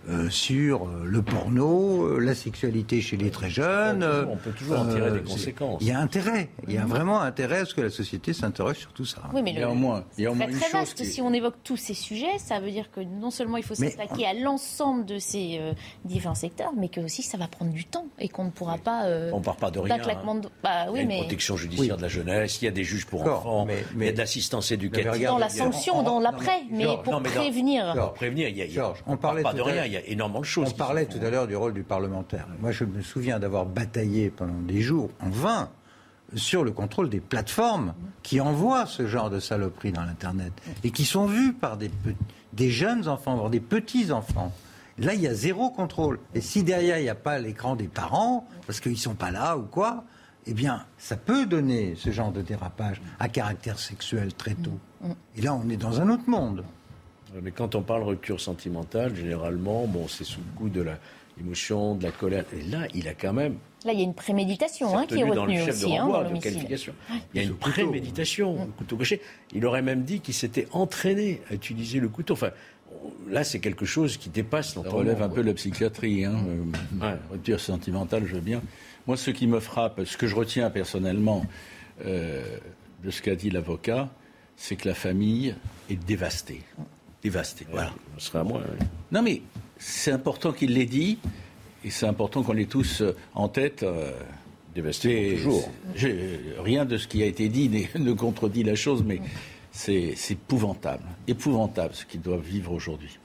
euh, 0.10 0.30
sur 0.30 0.84
euh, 0.84 1.04
le 1.04 1.22
porno, 1.22 2.06
euh, 2.06 2.20
la 2.20 2.34
sexualité 2.34 3.02
chez 3.02 3.18
les 3.18 3.30
très 3.30 3.50
jeunes. 3.50 4.06
On 4.30 4.38
peut 4.38 4.52
toujours 4.52 4.80
en 4.80 4.86
tirer 4.86 5.12
des 5.12 5.22
conséquences. 5.22 5.82
Il 5.82 5.88
y 5.88 5.92
a 5.92 6.00
intérêt, 6.00 6.50
il 6.66 6.74
y 6.74 6.78
a 6.78 6.86
vraiment 6.86 7.20
intérêt 7.20 7.60
à 7.60 7.66
ce 7.66 7.74
que 7.74 7.82
la 7.82 7.90
société 7.90 8.32
s'interroge 8.32 8.78
sur 8.78 8.94
tout 8.94 9.04
ça. 9.04 9.24
Oui, 9.34 9.42
mais 9.42 9.52
il 9.52 9.60
y 9.60 9.64
a 9.64 9.70
au 9.70 9.76
moins, 9.76 10.06
il 10.18 10.24
y 10.24 10.28
a 10.28 10.32
au 10.32 10.34
moins 10.34 10.48
très, 10.48 10.72
vaste. 10.72 11.04
Si 11.04 11.22
on 11.22 11.34
évoque 11.34 11.56
tous 11.62 11.76
ces 11.76 11.94
sujets, 11.94 12.38
ça 12.38 12.62
veut 12.62 12.72
dire 12.72 12.90
que 12.90 13.02
non 13.02 13.32
seulement 13.32 13.58
il 13.58 13.64
faut 13.64 13.76
s'attaquer 13.76 14.26
à 14.26 14.34
l'ensemble 14.34 15.06
de 15.06 15.20
ces 15.20 15.60
différents 16.06 16.36
secteurs, 16.36 16.72
mais 16.78 16.88
que 16.88 17.02
aussi 17.02 17.22
ça 17.22 17.38
va 17.38 17.50
prendre 17.50 17.74
du 17.74 17.84
temps 17.84 18.08
et 18.18 18.30
qu'on 18.30 18.46
ne 18.46 18.52
pourra 18.52 18.78
pas. 18.78 19.06
on 19.34 19.42
part 19.42 19.58
pas 19.58 19.72
de 19.72 19.80
rien. 19.80 19.98
Hein. 19.98 20.42
Bah, 20.64 20.86
oui, 20.90 21.02
il 21.02 21.10
y 21.10 21.12
a 21.12 21.16
une 21.16 21.22
protection 21.24 21.58
judiciaire 21.58 21.98
de 21.98 22.02
la 22.02 22.08
jeunesse, 22.08 22.62
il 22.62 22.66
y 22.66 22.68
a 22.70 22.72
des 22.72 22.86
juges 22.86 23.06
pour 23.06 23.24
enfants, 23.24 23.66
mais, 23.66 23.84
il 23.98 24.06
y 24.06 24.10
a 24.10 24.14
de 24.14 24.18
l'assistance 24.18 24.72
éducative. 24.72 25.28
Dans 25.28 25.38
la 25.38 25.50
sanction, 25.50 26.02
dans 26.02 26.22
l'après, 26.22 26.62
mais 26.72 26.86
pour 27.04 27.22
prévenir. 27.22 27.94
Pour 27.94 28.14
prévenir, 28.14 28.48
il 28.48 28.58
y 28.58 28.80
a, 28.80 28.94
on 29.06 29.18
parlait 29.18 29.44
pas 29.44 29.54
de 29.54 29.62
rien, 29.62 29.86
il 29.86 29.97
y 29.98 30.04
a 30.04 30.08
énormément 30.08 30.42
de 30.42 30.46
choses. 30.46 30.70
On 30.74 30.78
parlait 30.78 31.06
tout 31.06 31.20
à 31.22 31.30
l'heure 31.30 31.48
du 31.48 31.56
rôle 31.56 31.74
du 31.74 31.84
parlementaire. 31.84 32.48
Moi, 32.60 32.72
je 32.72 32.84
me 32.84 33.02
souviens 33.02 33.40
d'avoir 33.40 33.66
bataillé 33.66 34.30
pendant 34.30 34.60
des 34.62 34.82
jours 34.82 35.10
en 35.20 35.30
vain 35.30 35.70
sur 36.36 36.64
le 36.64 36.72
contrôle 36.72 37.10
des 37.10 37.22
plateformes 37.22 37.94
qui 38.22 38.42
envoient 38.42 38.86
ce 38.86 39.08
genre 39.08 39.30
de 39.30 39.40
saloperies 39.40 39.94
dans 39.94 40.04
l'Internet 40.04 40.52
et 40.84 40.92
qui 40.92 41.06
sont 41.06 41.26
vues 41.26 41.54
par 41.54 41.78
des, 41.78 41.90
des 42.54 42.70
jeunes 42.70 43.08
enfants, 43.08 43.36
voire 43.36 43.50
des 43.50 43.60
petits-enfants. 43.60 44.52
Là, 44.98 45.14
il 45.14 45.22
y 45.22 45.28
a 45.28 45.34
zéro 45.34 45.70
contrôle. 45.70 46.20
Et 46.34 46.42
si 46.42 46.64
derrière, 46.64 46.98
il 46.98 47.04
n'y 47.04 47.10
a 47.10 47.16
pas 47.16 47.40
l'écran 47.40 47.76
des 47.76 47.88
parents, 47.88 48.48
parce 48.66 48.80
qu'ils 48.80 48.94
ne 48.94 48.98
sont 48.98 49.16
pas 49.16 49.32
là 49.32 49.58
ou 49.58 49.64
quoi, 49.64 50.04
eh 50.48 50.54
bien, 50.54 50.86
ça 50.98 51.18
peut 51.18 51.46
donner 51.46 51.94
ce 51.96 52.12
genre 52.12 52.32
de 52.32 52.42
dérapage 52.42 53.02
à 53.20 53.30
caractère 53.30 53.78
sexuel 53.78 54.34
très 54.34 54.56
tôt. 54.56 54.80
Mm. 55.02 55.12
Et 55.36 55.42
là, 55.42 55.54
on 55.54 55.70
est 55.70 55.78
dans 55.78 56.02
un 56.02 56.10
autre 56.10 56.28
monde. 56.28 56.64
Mais 57.42 57.52
quand 57.52 57.76
on 57.76 57.82
parle 57.82 58.04
rupture 58.04 58.40
sentimentale, 58.40 59.16
généralement, 59.16 59.86
bon, 59.88 60.08
c'est 60.08 60.24
sous 60.24 60.40
le 60.40 60.58
coup 60.58 60.70
de 60.70 60.86
l'émotion, 61.38 61.96
de 61.96 62.04
la 62.04 62.12
colère. 62.12 62.46
Et 62.58 62.64
là, 62.64 62.88
il 62.94 63.08
a 63.08 63.14
quand 63.14 63.34
même. 63.34 63.58
Là, 63.86 63.94
il 63.94 64.00
y 64.00 64.02
a 64.02 64.06
une 64.06 64.14
préméditation 64.14 64.98
hein, 64.98 65.06
qui 65.06 65.20
est 65.20 65.24
retenue 65.24 65.36
dans 65.36 65.46
le 65.46 65.54
chef 65.54 65.76
aussi, 65.76 65.94
de, 65.94 66.00
hein, 66.00 66.32
de 66.32 66.40
qualification. 66.40 66.94
Il 67.34 67.42
y 67.42 67.44
a 67.44 67.48
une 67.48 67.56
préméditation, 67.56 68.66
mm. 68.66 68.72
couteau 68.78 68.98
gaucher. 68.98 69.22
Il 69.54 69.66
aurait 69.66 69.82
même 69.82 70.04
dit 70.04 70.20
qu'il 70.20 70.34
s'était 70.34 70.68
entraîné 70.72 71.42
à 71.50 71.54
utiliser 71.54 72.00
le 72.00 72.10
couteau. 72.10 72.34
Enfin, 72.34 72.52
là, 73.30 73.44
c'est 73.44 73.60
quelque 73.60 73.86
chose 73.86 74.18
qui 74.18 74.30
dépasse 74.30 74.74
Ça 74.74 74.82
relève 74.82 75.22
un 75.22 75.30
peu 75.30 75.42
la 75.42 75.54
psychiatrie. 75.54 76.26
Hein. 76.26 76.36
Euh, 77.02 77.16
rupture 77.32 77.60
sentimentale, 77.60 78.24
je 78.26 78.36
veux 78.36 78.42
bien. 78.42 78.62
Moi, 79.06 79.16
ce 79.16 79.32
qui 79.32 79.48
me 79.48 79.60
frappe, 79.60 80.04
ce 80.06 80.18
que 80.18 80.28
je 80.28 80.36
retiens 80.36 80.70
personnellement 80.70 81.46
euh, 82.06 82.58
de 83.04 83.12
ce 83.12 83.22
qu'a 83.22 83.36
dit 83.36 83.50
l'avocat, 83.50 84.10
c'est 84.58 84.76
que 84.76 84.88
la 84.88 84.96
famille 84.96 85.56
est 85.90 85.96
dévastée. 85.96 86.62
Dévastée, 87.28 87.68
voilà. 87.70 87.92
Ce 88.18 88.28
sera 88.28 88.40
à 88.40 88.44
moi. 88.44 88.62
Non, 89.12 89.22
mais 89.22 89.42
c'est 89.78 90.14
important 90.14 90.54
qu'il 90.54 90.76
l'ait 90.76 90.86
dit, 90.86 91.18
et 91.84 91.90
c'est 91.90 92.06
important 92.06 92.42
qu'on 92.42 92.54
l'ait 92.54 92.68
tous 92.68 93.02
euh, 93.02 93.18
en 93.36 93.50
tête. 93.50 93.84
Euh, 93.84 94.14
dévasté 94.74 95.36
toujours. 95.36 95.70
Rien 96.64 96.86
de 96.86 96.96
ce 96.96 97.06
qui 97.06 97.22
a 97.22 97.26
été 97.26 97.50
dit 97.50 97.70
ne 98.00 98.14
contredit 98.14 98.64
la 98.64 98.76
chose, 98.76 99.04
mais 99.06 99.20
c'est 99.74 100.16
épouvantable, 100.30 101.04
épouvantable 101.28 101.96
ce 101.96 102.06
qu'ils 102.06 102.22
doivent 102.22 102.46
vivre 102.46 102.72
aujourd'hui. 102.72 103.20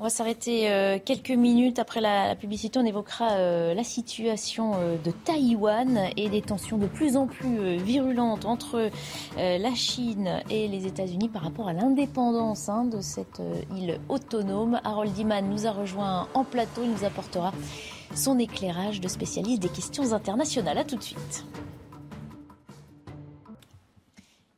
On 0.00 0.04
va 0.04 0.10
s'arrêter 0.10 0.70
euh, 0.70 1.00
quelques 1.04 1.32
minutes 1.32 1.80
après 1.80 2.00
la, 2.00 2.36
publicité. 2.36 2.78
On 2.78 2.84
évoquera 2.84 3.32
euh, 3.32 3.74
la 3.74 3.82
situation 3.82 4.74
euh, 4.76 4.96
de 4.96 5.10
Taïwan 5.10 6.10
et 6.16 6.28
des 6.28 6.40
tensions 6.40 6.78
de 6.78 6.86
plus 6.86 7.16
en 7.16 7.26
plus 7.26 7.78
virulentes 7.78 8.44
entre 8.44 8.90
la 9.36 9.74
Chine 9.74 10.40
et 10.50 10.68
les 10.68 10.86
États-Unis 10.86 11.28
par 11.28 11.42
rapport 11.42 11.66
à 11.66 11.72
l'indépendance 11.72 12.68
hein, 12.68 12.84
de 12.84 13.00
cette 13.00 13.42
île 13.74 13.98
autonome. 14.08 14.80
Harold 14.84 15.12
Diman 15.12 15.48
nous 15.48 15.66
a 15.66 15.72
rejoint 15.72 16.28
en 16.32 16.44
plateau. 16.44 16.82
Il 16.84 16.92
nous 16.92 17.04
apportera 17.04 17.52
son 18.14 18.38
éclairage 18.38 19.00
de 19.00 19.08
spécialiste 19.08 19.62
des 19.62 19.68
questions 19.68 20.12
internationales. 20.12 20.78
A 20.78 20.84
tout 20.84 20.96
de 20.96 21.02
suite. 21.02 21.44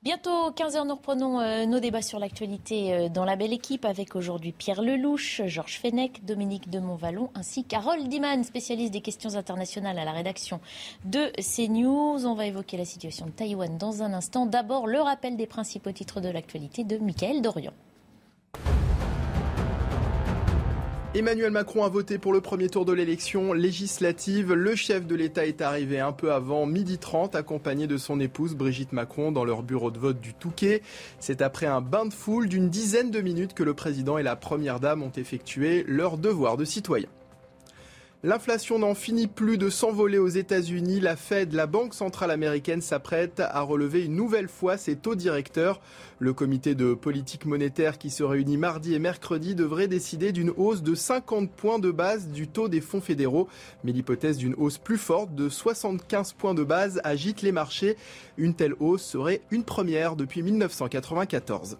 Bientôt 0.02 0.50
15h, 0.52 0.86
nous 0.86 0.94
reprenons 0.94 1.40
euh, 1.40 1.66
nos 1.66 1.78
débats 1.78 2.00
sur 2.00 2.18
l'actualité 2.18 2.94
euh, 2.94 3.08
dans 3.10 3.26
la 3.26 3.36
belle 3.36 3.52
équipe 3.52 3.84
avec 3.84 4.16
aujourd'hui 4.16 4.52
Pierre 4.52 4.80
Lelouch, 4.80 5.42
Georges 5.44 5.78
Fenech, 5.78 6.24
Dominique 6.24 6.70
de 6.70 6.78
Montvalon 6.78 7.28
ainsi 7.34 7.64
qu'Harold 7.64 8.08
Diman, 8.08 8.42
spécialiste 8.42 8.94
des 8.94 9.02
questions 9.02 9.36
internationales 9.36 9.98
à 9.98 10.06
la 10.06 10.12
rédaction 10.12 10.58
de 11.04 11.30
CNews. 11.38 12.24
On 12.24 12.32
va 12.32 12.46
évoquer 12.46 12.78
la 12.78 12.86
situation 12.86 13.26
de 13.26 13.32
Taïwan 13.32 13.76
dans 13.76 14.02
un 14.02 14.14
instant. 14.14 14.46
D'abord, 14.46 14.86
le 14.86 15.02
rappel 15.02 15.36
des 15.36 15.46
principaux 15.46 15.92
titres 15.92 16.22
de 16.22 16.30
l'actualité 16.30 16.82
de 16.82 16.96
Michael 16.96 17.42
Dorian. 17.42 17.74
Emmanuel 21.12 21.50
Macron 21.50 21.82
a 21.82 21.88
voté 21.88 22.18
pour 22.18 22.32
le 22.32 22.40
premier 22.40 22.68
tour 22.68 22.84
de 22.84 22.92
l'élection 22.92 23.52
législative. 23.52 24.52
Le 24.52 24.76
chef 24.76 25.08
de 25.08 25.16
l'État 25.16 25.44
est 25.44 25.60
arrivé 25.60 25.98
un 25.98 26.12
peu 26.12 26.32
avant 26.32 26.66
midi 26.66 26.98
30, 26.98 27.34
accompagné 27.34 27.88
de 27.88 27.96
son 27.96 28.20
épouse 28.20 28.54
Brigitte 28.54 28.92
Macron 28.92 29.32
dans 29.32 29.44
leur 29.44 29.64
bureau 29.64 29.90
de 29.90 29.98
vote 29.98 30.20
du 30.20 30.34
Touquet. 30.34 30.82
C'est 31.18 31.42
après 31.42 31.66
un 31.66 31.80
bain 31.80 32.06
de 32.06 32.14
foule 32.14 32.48
d'une 32.48 32.70
dizaine 32.70 33.10
de 33.10 33.20
minutes 33.20 33.54
que 33.54 33.64
le 33.64 33.74
président 33.74 34.18
et 34.18 34.22
la 34.22 34.36
première 34.36 34.78
dame 34.78 35.02
ont 35.02 35.10
effectué 35.10 35.84
leur 35.88 36.16
devoir 36.16 36.56
de 36.56 36.64
citoyen. 36.64 37.08
L'inflation 38.22 38.78
n'en 38.78 38.94
finit 38.94 39.28
plus 39.28 39.56
de 39.56 39.70
s'envoler 39.70 40.18
aux 40.18 40.28
États-Unis. 40.28 41.00
La 41.00 41.16
Fed, 41.16 41.54
la 41.54 41.66
Banque 41.66 41.94
centrale 41.94 42.30
américaine, 42.30 42.82
s'apprête 42.82 43.40
à 43.40 43.62
relever 43.62 44.04
une 44.04 44.14
nouvelle 44.14 44.48
fois 44.48 44.76
ses 44.76 44.94
taux 44.94 45.14
directeurs. 45.14 45.80
Le 46.18 46.34
comité 46.34 46.74
de 46.74 46.92
politique 46.92 47.46
monétaire 47.46 47.96
qui 47.96 48.10
se 48.10 48.22
réunit 48.22 48.58
mardi 48.58 48.92
et 48.92 48.98
mercredi 48.98 49.54
devrait 49.54 49.88
décider 49.88 50.32
d'une 50.32 50.52
hausse 50.58 50.82
de 50.82 50.94
50 50.94 51.50
points 51.50 51.78
de 51.78 51.90
base 51.90 52.28
du 52.28 52.46
taux 52.46 52.68
des 52.68 52.82
fonds 52.82 53.00
fédéraux. 53.00 53.48
Mais 53.84 53.92
l'hypothèse 53.92 54.36
d'une 54.36 54.54
hausse 54.58 54.76
plus 54.76 54.98
forte 54.98 55.34
de 55.34 55.48
75 55.48 56.34
points 56.34 56.52
de 56.52 56.62
base 56.62 57.00
agite 57.04 57.40
les 57.40 57.52
marchés. 57.52 57.96
Une 58.36 58.52
telle 58.52 58.74
hausse 58.80 59.02
serait 59.02 59.40
une 59.50 59.64
première 59.64 60.14
depuis 60.14 60.42
1994. 60.42 61.78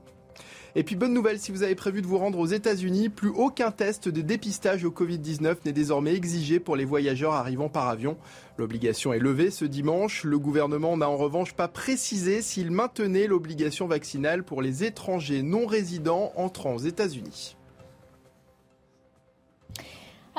Et 0.76 0.84
puis 0.84 0.94
bonne 0.94 1.12
nouvelle, 1.12 1.40
si 1.40 1.50
vous 1.50 1.62
avez 1.64 1.74
prévu 1.74 2.00
de 2.00 2.06
vous 2.06 2.18
rendre 2.18 2.38
aux 2.38 2.46
États-Unis, 2.46 3.08
plus 3.08 3.30
aucun 3.30 3.72
test 3.72 4.08
de 4.08 4.20
dépistage 4.20 4.84
au 4.84 4.90
Covid-19 4.90 5.56
n'est 5.64 5.72
désormais 5.72 6.14
exigé 6.14 6.60
pour 6.60 6.76
les 6.76 6.84
voyageurs 6.84 7.32
arrivant 7.32 7.68
par 7.68 7.88
avion. 7.88 8.16
L'obligation 8.56 9.12
est 9.12 9.18
levée 9.18 9.50
ce 9.50 9.64
dimanche. 9.64 10.22
Le 10.22 10.38
gouvernement 10.38 10.96
n'a 10.96 11.10
en 11.10 11.16
revanche 11.16 11.54
pas 11.54 11.68
précisé 11.68 12.40
s'il 12.40 12.70
maintenait 12.70 13.26
l'obligation 13.26 13.88
vaccinale 13.88 14.44
pour 14.44 14.62
les 14.62 14.84
étrangers 14.84 15.42
non 15.42 15.66
résidents 15.66 16.32
entrant 16.36 16.74
aux 16.74 16.78
États-Unis. 16.78 17.56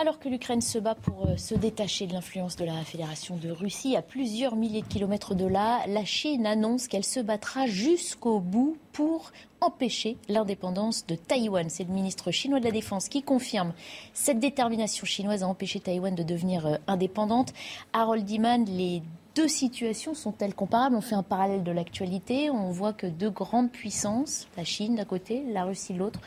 Alors 0.02 0.18
que 0.18 0.30
l'Ukraine 0.30 0.62
se 0.62 0.80
bat 0.80 0.96
pour 0.96 1.28
euh, 1.28 1.38
se 1.38 1.54
détacher 1.54 2.08
de 2.08 2.14
l'influence 2.14 2.56
de 2.56 2.66
la 2.66 2.74
Fédération 2.84 3.38
de 3.38 3.52
Russie 3.52 3.96
à 3.96 4.02
plusieurs 4.02 4.56
milliers 4.56 4.82
de 4.82 4.88
kilomètres 4.88 5.36
de 5.36 5.46
là, 5.46 5.86
la 5.86 6.06
Chine 6.06 6.48
annonce 6.48 6.88
qu'elle 6.88 7.04
se 7.04 7.20
battra 7.20 7.68
jusqu'au 7.68 8.40
bout 8.40 8.78
pour 8.94 9.32
empêcher 9.60 10.18
l'indépendance 10.28 11.06
de 11.06 11.14
Taïwan. 11.14 11.70
C'est 11.70 11.84
le 11.84 11.94
ministre 11.94 12.32
chinois 12.32 12.60
de 12.60 12.66
la 12.66 12.72
Défense 12.72 13.10
qui 13.10 13.22
confirme 13.22 13.74
cette 14.16 14.40
détermination 14.40 15.06
chinoise 15.06 15.44
à 15.44 15.48
empêcher 15.48 15.80
Taïwan 15.80 16.16
de 16.16 16.24
devenir 16.24 16.66
euh, 16.66 16.78
indépendante. 16.88 17.54
Harold 17.94 18.26
Diman, 18.26 18.66
les 18.66 19.04
deux 19.36 19.48
situations 19.48 20.16
sont-elles 20.16 20.56
comparables? 20.56 20.96
On 20.96 21.02
fait 21.02 21.14
un 21.14 21.22
parallèle 21.22 21.64
de 21.64 21.72
l'actualité. 21.72 22.50
On 22.50 22.72
voit 22.72 22.94
que 22.94 23.06
deux 23.06 23.30
grandes 23.30 23.72
puissances, 23.72 24.48
la 24.58 24.64
Chine 24.64 24.96
d'un 24.96 25.06
côté, 25.06 25.44
la 25.52 25.64
Russie 25.64 25.94
de 25.94 26.00
l'autre, 26.00 26.22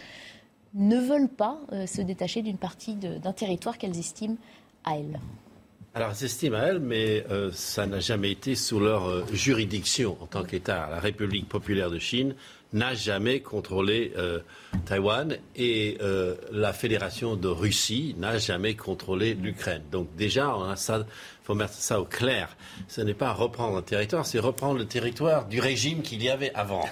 ne 0.74 0.98
veulent 0.98 1.28
pas 1.28 1.60
euh, 1.72 1.86
se 1.86 2.02
détacher 2.02 2.42
d'une 2.42 2.58
partie 2.58 2.96
d'un 2.96 3.32
territoire 3.32 3.78
qu'elles 3.78 3.98
estiment 3.98 4.36
à 4.84 4.96
elles. 4.98 5.20
Alors, 5.94 6.10
elles 6.10 6.24
estiment 6.24 6.56
à 6.56 6.62
elles, 6.62 6.80
mais 6.80 7.24
euh, 7.30 7.50
ça 7.52 7.86
n'a 7.86 8.00
jamais 8.00 8.32
été 8.32 8.56
sous 8.56 8.80
leur 8.80 9.08
euh, 9.08 9.24
juridiction 9.32 10.16
en 10.20 10.26
tant 10.26 10.42
qu'État. 10.42 10.88
La 10.90 10.98
République 10.98 11.48
populaire 11.48 11.90
de 11.90 12.00
Chine 12.00 12.34
n'a 12.72 12.94
jamais 12.94 13.38
contrôlé 13.38 14.12
Taïwan 14.84 15.36
et 15.54 15.96
la 16.50 16.72
Fédération 16.72 17.36
de 17.36 17.46
Russie 17.46 18.16
n'a 18.18 18.38
jamais 18.38 18.74
contrôlé 18.74 19.34
l'Ukraine. 19.34 19.82
Donc 19.92 20.08
déjà, 20.16 20.56
on 20.56 20.64
a 20.64 20.74
ça 20.74 21.06
faut 21.44 21.54
mettre 21.54 21.74
ça 21.74 22.00
au 22.00 22.04
clair. 22.04 22.56
Ce 22.88 23.02
n'est 23.02 23.14
pas 23.14 23.32
reprendre 23.32 23.76
un 23.76 23.82
territoire, 23.82 24.24
c'est 24.24 24.38
reprendre 24.38 24.78
le 24.78 24.86
territoire 24.86 25.46
du 25.46 25.60
régime 25.60 26.00
qu'il 26.00 26.22
y 26.22 26.30
avait 26.30 26.52
avant. 26.54 26.88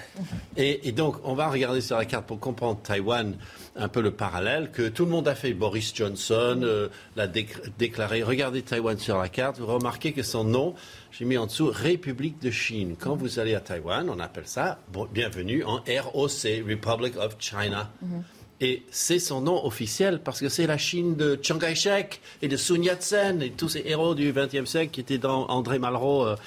Et, 0.55 0.91
donc, 0.91 1.17
on 1.23 1.33
va 1.33 1.49
regarder 1.49 1.81
sur 1.81 1.97
la 1.97 2.05
carte 2.05 2.27
pour 2.27 2.39
comprendre 2.39 2.79
Taïwan 2.81 3.35
un 3.75 3.87
peu 3.87 4.01
le 4.01 4.11
parallèle 4.11 4.69
que 4.71 4.87
tout 4.87 5.05
le 5.05 5.11
monde 5.11 5.27
a 5.27 5.33
fait. 5.33 5.53
Boris 5.53 5.93
Johnson 5.95 6.61
euh, 6.61 6.89
l'a 7.15 7.27
déclaré. 7.27 8.21
Regardez 8.21 8.61
Taïwan 8.61 8.97
sur 8.99 9.17
la 9.17 9.27
carte, 9.27 9.57
vous 9.57 9.65
remarquez 9.65 10.13
que 10.13 10.21
son 10.21 10.43
nom, 10.43 10.75
j'ai 11.11 11.25
mis 11.25 11.37
en 11.37 11.47
dessous 11.47 11.71
République 11.73 12.39
de 12.39 12.51
Chine. 12.51 12.95
Quand 12.99 13.15
vous 13.15 13.39
allez 13.39 13.55
à 13.55 13.59
Taïwan, 13.59 14.07
on 14.09 14.19
appelle 14.19 14.47
ça 14.47 14.79
bienvenue 15.11 15.63
en 15.63 15.77
ROC, 15.77 16.63
Republic 16.67 17.17
of 17.17 17.35
China. 17.39 17.89
Mm-hmm. 18.03 18.42
Et 18.63 18.81
c'est 18.91 19.19
son 19.19 19.41
nom 19.41 19.65
officiel 19.65 20.21
parce 20.23 20.39
que 20.39 20.47
c'est 20.47 20.67
la 20.67 20.77
Chine 20.77 21.17
de 21.17 21.37
Chiang 21.41 21.59
Kai-shek 21.59 22.21
et 22.41 22.47
de 22.47 22.55
Sun 22.55 22.81
Yat-sen 22.81 23.41
et 23.41 23.51
tous 23.51 23.67
ces 23.67 23.83
héros 23.85 24.15
du 24.15 24.31
XXe 24.31 24.63
siècle 24.63 24.91
qui 24.91 25.01
étaient 25.01 25.17
dans 25.17 25.47
André 25.49 25.79
Malraux, 25.79 26.25
euh, 26.25 26.37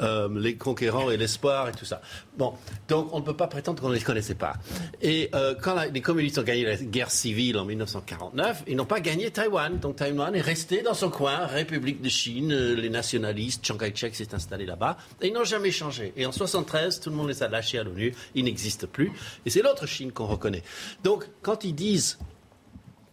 euh, 0.00 0.28
Les 0.40 0.56
Conquérants 0.56 1.12
et 1.12 1.16
l'Espoir 1.16 1.68
et 1.68 1.72
tout 1.72 1.84
ça. 1.84 2.02
Bon, 2.36 2.54
donc 2.88 3.14
on 3.14 3.20
ne 3.20 3.24
peut 3.24 3.36
pas 3.36 3.46
prétendre 3.46 3.80
qu'on 3.80 3.88
ne 3.88 3.94
les 3.94 4.00
connaissait 4.00 4.34
pas. 4.34 4.54
Et 5.00 5.30
euh, 5.36 5.54
quand 5.54 5.76
les 5.92 6.00
communistes 6.00 6.38
ont 6.38 6.42
gagné 6.42 6.64
la 6.64 6.74
guerre 6.74 7.12
civile 7.12 7.56
en 7.56 7.64
1949, 7.64 8.64
ils 8.66 8.74
n'ont 8.74 8.84
pas 8.84 8.98
gagné 8.98 9.30
Taïwan. 9.30 9.78
Donc 9.78 9.94
Taïwan 9.94 10.34
est 10.34 10.40
resté 10.40 10.82
dans 10.82 10.94
son 10.94 11.08
coin, 11.08 11.46
République 11.46 12.02
de 12.02 12.08
Chine, 12.08 12.52
les 12.52 12.90
nationalistes, 12.90 13.64
Chiang 13.64 13.76
Kai-shek 13.76 14.16
s'est 14.16 14.34
installé 14.34 14.66
là-bas. 14.66 14.96
Et 15.22 15.28
ils 15.28 15.32
n'ont 15.32 15.44
jamais 15.44 15.70
changé. 15.70 16.12
Et 16.16 16.26
en 16.26 16.30
1973, 16.30 16.98
tout 16.98 17.10
le 17.10 17.16
monde 17.16 17.28
les 17.28 17.44
a 17.44 17.48
lâchés 17.48 17.78
à 17.78 17.84
l'ONU. 17.84 18.12
Ils 18.34 18.42
n'existent 18.42 18.88
plus. 18.92 19.12
Et 19.46 19.50
c'est 19.50 19.62
l'autre 19.62 19.86
Chine 19.86 20.10
qu'on 20.10 20.26
reconnaît. 20.26 20.64
Donc 21.04 21.28
quand 21.42 21.59
ils 21.64 21.74
disent 21.74 22.18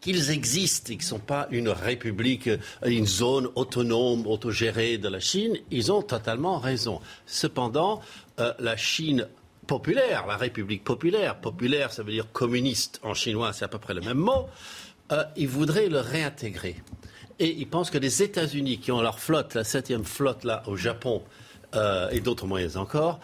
qu'ils 0.01 0.31
existent 0.31 0.93
et 0.93 0.97
qu'ils 0.97 1.05
ne 1.05 1.09
sont 1.09 1.19
pas 1.19 1.47
une 1.51 1.69
république, 1.69 2.49
une 2.85 3.05
zone 3.05 3.49
autonome, 3.55 4.27
autogérée 4.27 4.97
de 4.97 5.09
la 5.09 5.19
Chine, 5.19 5.57
ils 5.71 5.91
ont 5.91 6.01
totalement 6.01 6.59
raison. 6.59 7.01
Cependant, 7.25 8.01
euh, 8.39 8.53
la 8.59 8.77
Chine 8.77 9.27
populaire, 9.65 10.25
la 10.27 10.37
République 10.37 10.83
populaire, 10.83 11.41
populaire 11.41 11.91
ça 11.91 12.03
veut 12.03 12.11
dire 12.11 12.31
communiste 12.31 13.01
en 13.03 13.13
chinois, 13.13 13.51
c'est 13.53 13.65
à 13.65 13.67
peu 13.67 13.79
près 13.79 13.93
le 13.93 14.01
même 14.01 14.17
mot, 14.17 14.47
euh, 15.11 15.23
ils 15.35 15.47
voudraient 15.47 15.89
le 15.89 15.99
réintégrer. 15.99 16.77
Et 17.39 17.49
ils 17.49 17.67
pensent 17.67 17.91
que 17.91 17.97
les 17.97 18.23
États-Unis, 18.23 18.79
qui 18.79 18.91
ont 18.91 19.01
leur 19.01 19.19
flotte, 19.19 19.55
la 19.55 19.63
septième 19.63 20.05
flotte 20.05 20.43
là 20.43 20.63
au 20.67 20.75
Japon, 20.75 21.21
euh, 21.75 22.09
et 22.11 22.21
d'autres 22.21 22.47
moyens 22.47 22.77
encore, 22.77 23.19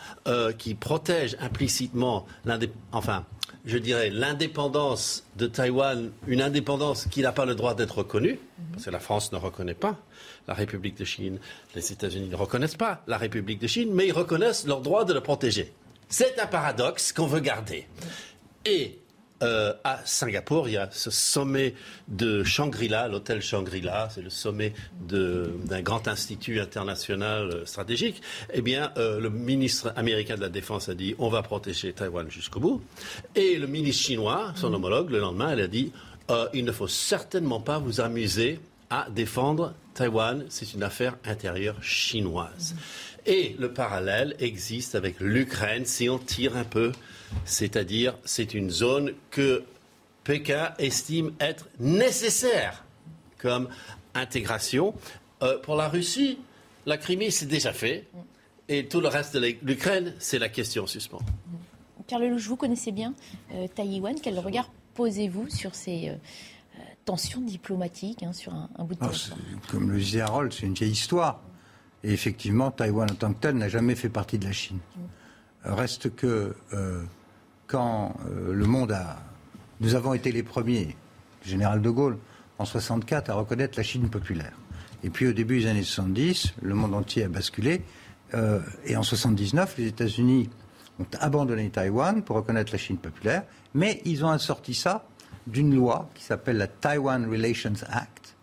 qui 0.57 0.75
protègent 0.75 1.37
implicitement 1.39 2.25
enfin, 2.91 3.25
je 3.65 3.77
dirais, 3.77 4.09
l'indépendance 4.09 5.23
de 5.37 5.47
Taïwan, 5.47 6.11
une 6.27 6.41
indépendance 6.41 7.05
qui 7.05 7.21
n'a 7.21 7.31
pas 7.31 7.45
le 7.45 7.55
droit 7.55 7.75
d'être 7.75 7.99
reconnue, 7.99 8.39
parce 8.73 8.85
que 8.85 8.89
la 8.89 8.99
France 8.99 9.31
ne 9.31 9.37
reconnaît 9.37 9.73
pas 9.73 9.97
la 10.47 10.53
République 10.53 10.97
de 10.97 11.05
Chine, 11.05 11.39
les 11.75 11.91
États-Unis 11.91 12.27
ne 12.27 12.35
reconnaissent 12.35 12.75
pas 12.75 13.01
la 13.07 13.17
République 13.17 13.59
de 13.59 13.67
Chine, 13.67 13.91
mais 13.93 14.07
ils 14.07 14.11
reconnaissent 14.11 14.67
leur 14.67 14.81
droit 14.81 15.05
de 15.05 15.13
le 15.13 15.21
protéger. 15.21 15.73
C'est 16.09 16.37
un 16.39 16.47
paradoxe 16.47 17.13
qu'on 17.13 17.27
veut 17.27 17.39
garder. 17.39 17.87
Et 18.65 18.99
euh, 19.43 19.73
à 19.83 19.99
Singapour, 20.05 20.69
il 20.69 20.73
y 20.73 20.77
a 20.77 20.89
ce 20.91 21.11
sommet 21.11 21.75
de 22.07 22.43
Shangri-La, 22.43 23.07
l'hôtel 23.07 23.41
Shangri-La, 23.41 24.09
c'est 24.09 24.21
le 24.21 24.29
sommet 24.29 24.73
d'un 25.01 25.81
grand 25.81 26.07
institut 26.07 26.59
international 26.59 27.49
euh, 27.49 27.65
stratégique. 27.65 28.21
Eh 28.53 28.61
bien, 28.61 28.91
euh, 28.97 29.19
le 29.19 29.29
ministre 29.29 29.93
américain 29.95 30.35
de 30.35 30.41
la 30.41 30.49
Défense 30.49 30.89
a 30.89 30.95
dit 30.95 31.15
on 31.19 31.29
va 31.29 31.43
protéger 31.43 31.93
Taïwan 31.93 32.29
jusqu'au 32.31 32.59
bout. 32.59 32.81
Et 33.35 33.57
le 33.57 33.67
ministre 33.67 34.03
chinois, 34.03 34.53
son 34.55 34.73
homologue, 34.73 35.09
le 35.09 35.19
lendemain, 35.19 35.51
elle 35.51 35.61
a 35.61 35.67
dit 35.67 35.91
il 36.53 36.63
ne 36.63 36.71
faut 36.71 36.87
certainement 36.87 37.59
pas 37.59 37.79
vous 37.79 37.99
amuser 37.99 38.59
à 38.89 39.07
défendre 39.09 39.73
Taïwan, 39.93 40.45
c'est 40.49 40.73
une 40.73 40.83
affaire 40.83 41.17
intérieure 41.25 41.83
chinoise. 41.83 42.75
Et 43.25 43.55
le 43.59 43.71
parallèle 43.71 44.35
existe 44.39 44.95
avec 44.95 45.19
l'Ukraine 45.19 45.85
si 45.85 46.09
on 46.09 46.17
tire 46.17 46.57
un 46.57 46.63
peu 46.63 46.91
c'est-à-dire, 47.45 48.17
c'est 48.25 48.53
une 48.53 48.69
zone 48.69 49.13
que 49.29 49.63
Pékin 50.23 50.73
estime 50.79 51.33
être 51.39 51.67
nécessaire 51.79 52.85
comme 53.37 53.67
intégration. 54.13 54.93
Euh, 55.41 55.59
pour 55.59 55.75
la 55.75 55.89
Russie, 55.89 56.39
la 56.85 56.97
Crimée, 56.97 57.31
c'est 57.31 57.45
déjà 57.45 57.73
fait. 57.73 58.07
Et 58.69 58.87
tout 58.87 59.01
le 59.01 59.09
reste 59.09 59.35
de 59.35 59.55
l'Ukraine, 59.61 60.13
c'est 60.19 60.39
la 60.39 60.49
question 60.49 60.87
suspens. 60.87 61.19
Pierre 62.07 62.19
Lelouch, 62.19 62.47
vous 62.47 62.55
connaissez 62.55 62.91
bien 62.91 63.13
euh, 63.53 63.67
Taïwan. 63.67 64.15
Quel 64.21 64.39
regard 64.39 64.69
posez-vous 64.93 65.49
sur 65.49 65.75
ces 65.75 66.09
euh, 66.09 66.15
tensions 67.03 67.41
diplomatiques 67.41 68.23
hein, 68.23 68.31
sur 68.31 68.53
un, 68.53 68.69
bout 68.83 68.93
de 68.93 68.99
ah, 69.01 69.09
territoire 69.09 69.39
Comme 69.69 69.91
le 69.91 69.99
disait 69.99 70.21
Harold, 70.21 70.53
c'est 70.53 70.65
une 70.65 70.73
vieille 70.73 70.91
histoire. 70.91 71.41
Et 72.05 72.11
effectivement, 72.11 72.71
Taïwan 72.71 73.11
en 73.11 73.15
tant 73.15 73.33
que 73.33 73.39
tel 73.39 73.55
n'a 73.55 73.69
jamais 73.69 73.95
fait 73.95 74.09
partie 74.09 74.37
de 74.37 74.45
la 74.45 74.51
Chine. 74.51 74.79
Reste 75.63 76.13
que 76.13 76.53
quand 77.73 78.15
euh, 78.29 78.53
le 78.53 78.65
monde 78.67 78.91
a. 78.91 79.17
Nous 79.81 79.95
avons 79.95 80.13
été 80.13 80.31
les 80.31 80.43
premiers, 80.43 80.95
le 81.43 81.49
général 81.49 81.81
de 81.81 81.89
Gaulle, 81.89 82.19
en 82.59 82.65
64, 82.65 83.31
à 83.31 83.33
reconnaître 83.33 83.79
la 83.79 83.83
Chine 83.83 84.09
populaire. 84.09 84.53
Et 85.03 85.09
puis 85.09 85.25
au 85.27 85.33
début 85.33 85.61
des 85.61 85.67
années 85.67 85.81
70, 85.81 86.53
le 86.61 86.75
monde 86.75 86.93
entier 86.93 87.23
a 87.23 87.27
basculé. 87.29 87.81
Euh, 88.35 88.59
et 88.85 88.95
en 88.95 89.01
79, 89.01 89.73
les 89.79 89.87
États-Unis 89.87 90.51
ont 90.99 91.07
abandonné 91.19 91.67
Taïwan 91.71 92.21
pour 92.21 92.35
reconnaître 92.35 92.71
la 92.71 92.77
Chine 92.77 92.97
populaire, 92.97 93.43
mais 93.73 94.03
ils 94.05 94.23
ont 94.23 94.29
assorti 94.29 94.75
ça 94.75 95.07
d'une 95.47 95.73
loi 95.73 96.09
qui 96.13 96.23
s'appelle 96.23 96.57
la 96.57 96.67
Taiwan 96.67 97.27
Relations 97.27 97.73
Act, 97.89 98.35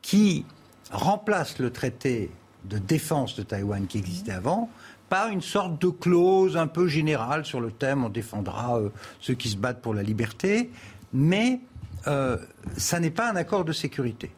qui 0.00 0.46
remplace 0.90 1.58
le 1.58 1.70
traité 1.70 2.30
de 2.64 2.78
défense 2.78 3.36
de 3.36 3.42
Taïwan 3.42 3.86
qui 3.86 3.98
existait 3.98 4.32
avant 4.32 4.70
pas 5.12 5.28
une 5.28 5.42
sorte 5.42 5.78
de 5.78 5.88
clause 5.90 6.56
un 6.56 6.66
peu 6.66 6.88
générale 6.88 7.44
sur 7.44 7.60
le 7.60 7.70
thème 7.70 8.02
on 8.02 8.08
défendra 8.08 8.78
euh, 8.78 8.88
ceux 9.20 9.34
qui 9.34 9.50
se 9.50 9.58
battent 9.58 9.82
pour 9.82 9.92
la 9.92 10.02
liberté, 10.02 10.70
mais 11.12 11.60
euh, 12.06 12.38
ça 12.78 12.98
n'est 12.98 13.10
pas 13.10 13.30
un 13.30 13.36
accord 13.36 13.66
de 13.66 13.72
sécurité 13.72 14.30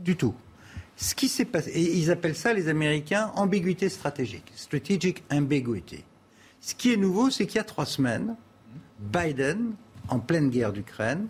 du 0.00 0.16
tout. 0.16 0.34
Ce 0.96 1.14
qui 1.14 1.28
s'est 1.28 1.44
passé, 1.44 1.70
ils 1.72 2.10
appellent 2.10 2.34
ça 2.34 2.52
les 2.52 2.66
Américains 2.66 3.30
ambiguïté 3.36 3.88
stratégique, 3.88 4.50
strategic 4.56 5.22
ambiguity. 5.30 6.02
Ce 6.60 6.74
qui 6.74 6.92
est 6.92 6.96
nouveau, 6.96 7.30
c'est 7.30 7.46
qu'il 7.46 7.58
y 7.58 7.60
a 7.60 7.64
trois 7.64 7.86
semaines, 7.86 8.34
Biden, 8.98 9.74
en 10.08 10.18
pleine 10.18 10.50
guerre 10.50 10.72
d'Ukraine, 10.72 11.28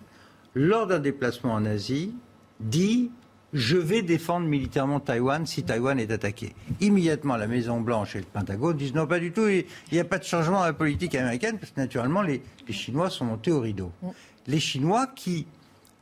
lors 0.55 0.87
d'un 0.87 0.99
déplacement 0.99 1.53
en 1.53 1.67
Asie, 1.67 2.15
dit 2.59 3.11
je 3.53 3.77
vais 3.77 4.03
défendre 4.03 4.47
militairement 4.47 5.01
Taïwan 5.01 5.47
si 5.47 5.63
Taïwan 5.63 5.99
est 5.99 6.11
attaqué. 6.11 6.55
Immédiatement, 6.81 7.37
la 7.37 7.47
Maison-Blanche 7.47 8.17
et 8.17 8.21
le 8.21 8.25
Pentagone 8.25 8.77
disent 8.77 8.95
non, 8.95 9.07
pas 9.07 9.19
du 9.19 9.33
tout, 9.33 9.49
il 9.49 9.65
n'y 9.93 9.99
a 9.99 10.05
pas 10.05 10.19
de 10.19 10.25
changement 10.25 10.61
dans 10.61 10.67
la 10.67 10.73
politique 10.73 11.15
américaine, 11.15 11.59
parce 11.59 11.73
que 11.73 11.81
naturellement, 11.81 12.23
les, 12.23 12.43
Chinois 12.71 13.11
sont 13.11 13.25
montés 13.25 13.51
au 13.51 13.61
rideau. 13.61 13.91
Mm. 14.03 14.09
Les 14.49 14.61
Chinois 14.61 15.07
qui, 15.07 15.47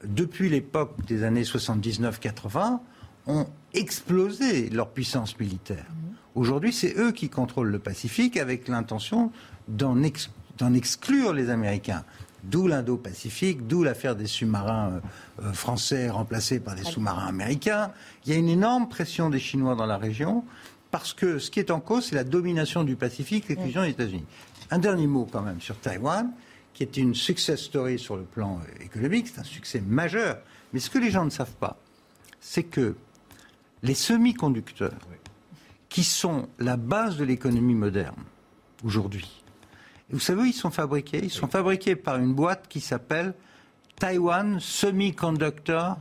depuis 0.05 0.49
l'époque 0.49 1.05
des 1.07 1.23
années 1.23 1.43
79-80, 1.43 2.81
ont 3.29 3.47
explosé 3.75 4.71
leur 4.71 4.91
puissance 4.91 5.39
militaire. 5.39 5.87
Mm. 5.89 6.15
Aujourd'hui, 6.35 6.73
c'est 6.73 6.99
eux 6.99 7.13
qui 7.13 7.29
contrôlent 7.29 7.71
le 7.71 7.79
Pacifique 7.79 8.37
avec 8.37 8.67
l'intention 8.69 9.31
d'en 9.69 10.03
exclure 10.03 11.33
les 11.33 11.51
Américains 11.51 12.05
d'où 12.51 12.67
l'Indo-Pacifique, 12.67 13.67
d'où 13.67 13.83
l'affaire 13.83 14.17
des 14.17 14.27
sous-marins 14.27 14.93
euh, 14.93 15.45
euh, 15.45 15.53
français 15.53 16.09
remplacés 16.11 16.61
par 16.61 16.75
des 16.75 16.85
sous-marins 16.85 17.27
américains. 17.27 17.93
Il 18.25 18.33
y 18.33 18.37
a 18.37 18.39
une 18.39 18.49
énorme 18.49 18.89
pression 18.89 19.31
des 19.31 19.39
Chinois 19.39 19.75
dans 19.75 19.87
la 19.87 19.99
région 19.99 20.45
parce 20.91 21.13
que 21.13 21.39
ce 21.39 21.51
qui 21.51 21.61
est 21.61 21.71
en 21.71 21.81
cause, 21.81 22.07
c'est 22.07 22.15
la 22.15 22.25
domination 22.25 22.85
du 22.85 22.97
Pacifique, 22.97 23.49
l'exclusion 23.49 23.83
des 23.83 23.91
États-Unis. 23.91 24.25
Un 24.71 24.79
dernier 24.79 25.07
mot 25.07 25.29
quand 25.31 25.43
même 25.43 25.61
sur 25.61 25.77
Taïwan, 25.79 26.31
qui 26.75 26.83
est 26.83 26.97
une 26.97 27.15
success 27.15 27.61
story 27.61 27.99
sur 27.99 28.17
le 28.17 28.25
plan 28.25 28.61
euh, 28.61 28.85
économique, 28.85 29.29
c'est 29.29 29.41
un 29.41 29.45
succès 29.45 29.81
majeur. 29.81 30.39
Mais 30.73 30.81
ce 30.81 30.91
que 30.91 30.99
les 30.99 31.11
gens 31.11 31.25
ne 31.25 31.31
savent 31.31 31.57
pas, 31.57 31.79
c'est 32.41 32.65
que 32.65 32.97
les 33.83 33.95
semi-conducteurs, 33.95 34.93
qui 35.89 36.05
sont 36.05 36.49
la 36.59 36.77
base 36.77 37.17
de 37.17 37.25
l'économie 37.25 37.75
moderne 37.75 38.23
aujourd'hui, 38.85 39.43
vous 40.11 40.21
savez 40.21 40.43
où 40.43 40.45
ils 40.45 40.53
sont 40.53 40.71
fabriqués? 40.71 41.21
Ils 41.23 41.31
sont 41.31 41.49
fabriqués 41.49 41.97
par 41.97 42.17
une 42.17 42.33
boîte 42.33 42.69
qui 42.69 42.81
s'appelle 42.81 43.35
Taiwan 43.99 44.61
Semiconductor 44.61 45.99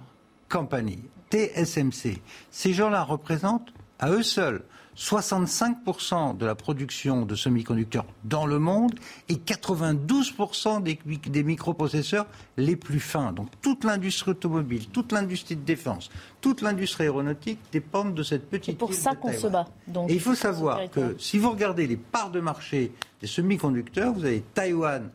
Company, 0.49 0.99
TSMC. 1.32 2.22
Ces 2.51 2.74
gens-là 2.74 3.03
représentent 3.03 3.74
à 3.99 4.12
eux 4.12 4.24
seuls 4.24 4.64
65% 4.98 6.38
de 6.38 6.46
la 6.46 6.56
production 6.56 7.26
de 7.26 7.36
semi-conducteurs 7.36 8.06
dans 8.24 8.46
le 8.46 8.60
monde 8.60 8.93
et 9.30 9.36
92% 9.36 10.82
des, 10.82 11.43
microprocesseurs 11.43 12.26
les 12.58 12.76
plus 12.76 13.00
fins. 13.00 13.34
Donc 13.34 13.50
toute 13.62 13.84
l'industrie 13.84 14.32
automobile, 14.32 14.88
toute 14.88 15.12
l'industrie 15.12 15.56
de 15.56 15.64
défense, 15.64 16.10
toute 16.41 16.62
l'industrie 16.62 17.04
aéronautique 17.04 17.60
dépendent 17.72 18.14
de 18.14 18.24
cette 18.24 18.50
petite. 18.50 18.74
C'est 18.74 18.78
pour 18.78 18.93
ça 18.93 19.16
qu'on 19.16 19.34
se 19.34 19.48
bat. 19.48 19.68
et 20.08 20.14
il 20.14 20.22
faut 20.22 20.36
savoir 20.36 20.89
que 20.89 21.16
si 21.20 21.38
vous 21.38 21.52
regardez 21.52 21.88
les 21.88 21.98
parts 21.98 22.32
de 22.32 22.39
marché 22.39 22.93
des 23.22 23.28
semi-conducteurs, 23.28 24.14
vous 24.14 24.26
avez 24.26 24.41
Taïwan 24.54 25.10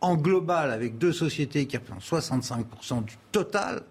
en 0.00 0.16
global 0.16 0.70
avec 0.70 0.98
deux 0.98 1.12
sociétés 1.12 1.66
qui 1.66 1.76
représentent 1.76 2.22
65% 2.22 3.04
du 3.04 3.16
total 3.32 3.82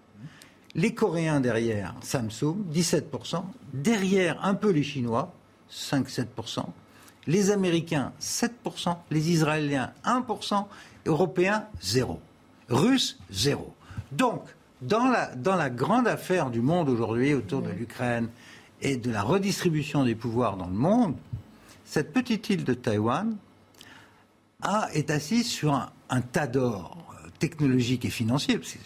les 0.74 0.94
Coréens 0.94 1.40
derrière, 1.40 1.94
Samsung, 2.02 2.56
17%. 2.72 3.42
Derrière, 3.72 4.44
un 4.44 4.54
peu 4.54 4.70
les 4.70 4.82
Chinois, 4.82 5.32
5-7%. 5.70 6.64
Les 7.26 7.50
Américains, 7.50 8.12
7%. 8.20 8.96
Les 9.10 9.30
Israéliens, 9.30 9.92
1%. 10.04 10.66
Européens, 11.06 11.64
0. 11.80 12.20
Russes, 12.68 13.18
0. 13.30 13.74
Donc, 14.12 14.42
dans 14.82 15.08
la, 15.08 15.34
dans 15.34 15.56
la 15.56 15.70
grande 15.70 16.06
affaire 16.06 16.50
du 16.50 16.60
monde 16.60 16.88
aujourd'hui 16.88 17.34
autour 17.34 17.62
de 17.62 17.70
l'Ukraine 17.70 18.28
et 18.80 18.96
de 18.96 19.10
la 19.10 19.22
redistribution 19.22 20.04
des 20.04 20.14
pouvoirs 20.14 20.56
dans 20.56 20.66
le 20.66 20.74
monde, 20.74 21.16
cette 21.84 22.12
petite 22.12 22.48
île 22.50 22.64
de 22.64 22.74
Taïwan 22.74 23.36
a, 24.62 24.88
est 24.92 25.10
assise 25.10 25.48
sur 25.48 25.90
un 26.10 26.20
tas 26.20 26.46
d'or 26.46 27.07
technologique 27.38 28.04
et 28.04 28.10
financier, 28.10 28.58
parce 28.58 28.72
que 28.72 28.78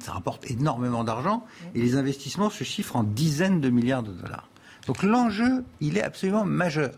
ça 0.00 0.12
rapporte 0.12 0.50
énormément 0.50 1.04
d'argent, 1.04 1.44
et 1.74 1.80
les 1.80 1.96
investissements 1.96 2.50
se 2.50 2.64
chiffrent 2.64 2.96
en 2.96 3.04
dizaines 3.04 3.60
de 3.60 3.70
milliards 3.70 4.02
de 4.02 4.12
dollars. 4.12 4.48
Donc 4.86 5.02
l'enjeu, 5.02 5.64
il 5.80 5.96
est 5.96 6.02
absolument 6.02 6.44
majeur. 6.44 6.92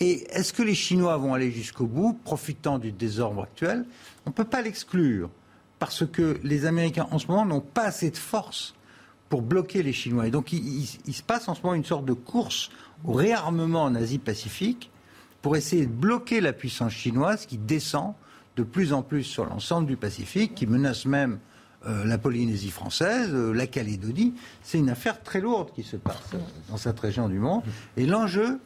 Et 0.00 0.26
est-ce 0.30 0.52
que 0.52 0.62
les 0.62 0.74
Chinois 0.74 1.16
vont 1.16 1.34
aller 1.34 1.50
jusqu'au 1.50 1.86
bout, 1.86 2.18
profitant 2.24 2.78
du 2.78 2.92
désordre 2.92 3.42
actuel? 3.42 3.84
On 4.26 4.30
ne 4.30 4.34
peut 4.34 4.44
pas 4.44 4.62
l'exclure, 4.62 5.30
parce 5.78 6.06
que 6.06 6.38
les 6.42 6.66
Américains 6.66 7.08
en 7.10 7.18
ce 7.18 7.28
moment 7.28 7.46
n'ont 7.46 7.60
pas 7.60 7.84
assez 7.84 8.10
de 8.10 8.16
force 8.16 8.74
pour 9.28 9.42
bloquer 9.42 9.82
les 9.82 9.92
Chinois. 9.92 10.26
Et 10.26 10.30
donc 10.30 10.52
il, 10.52 10.88
il 11.06 11.14
se 11.14 11.22
passe 11.22 11.48
en 11.48 11.54
ce 11.54 11.62
moment 11.62 11.74
une 11.74 11.84
sorte 11.84 12.04
de 12.04 12.14
course 12.14 12.70
au 13.04 13.12
réarmement 13.12 13.84
en 13.84 13.94
Asie-Pacifique 13.94 14.90
pour 15.42 15.56
essayer 15.56 15.86
de 15.86 15.92
bloquer 15.92 16.40
la 16.40 16.52
puissance 16.52 16.92
chinoise 16.92 17.46
qui 17.46 17.58
descend 17.58 18.14
de 18.58 18.64
plus 18.64 18.92
en 18.92 19.02
plus 19.02 19.22
sur 19.22 19.44
l'ensemble 19.44 19.86
du 19.86 19.96
Pacifique, 19.96 20.56
qui 20.56 20.66
menace 20.66 21.06
même 21.06 21.38
euh, 21.86 22.04
la 22.04 22.18
Polynésie 22.18 22.70
française, 22.70 23.30
euh, 23.32 23.52
la 23.52 23.68
Calédonie. 23.68 24.34
C'est 24.64 24.78
une 24.78 24.90
affaire 24.90 25.22
très 25.22 25.40
lourde 25.40 25.70
qui 25.72 25.84
se 25.84 25.96
passe 25.96 26.16
euh, 26.34 26.38
dans 26.68 26.76
cette 26.76 26.98
région 26.98 27.28
du 27.28 27.38
monde. 27.38 27.62
Et 27.96 28.04
l'enjeu, 28.04 28.58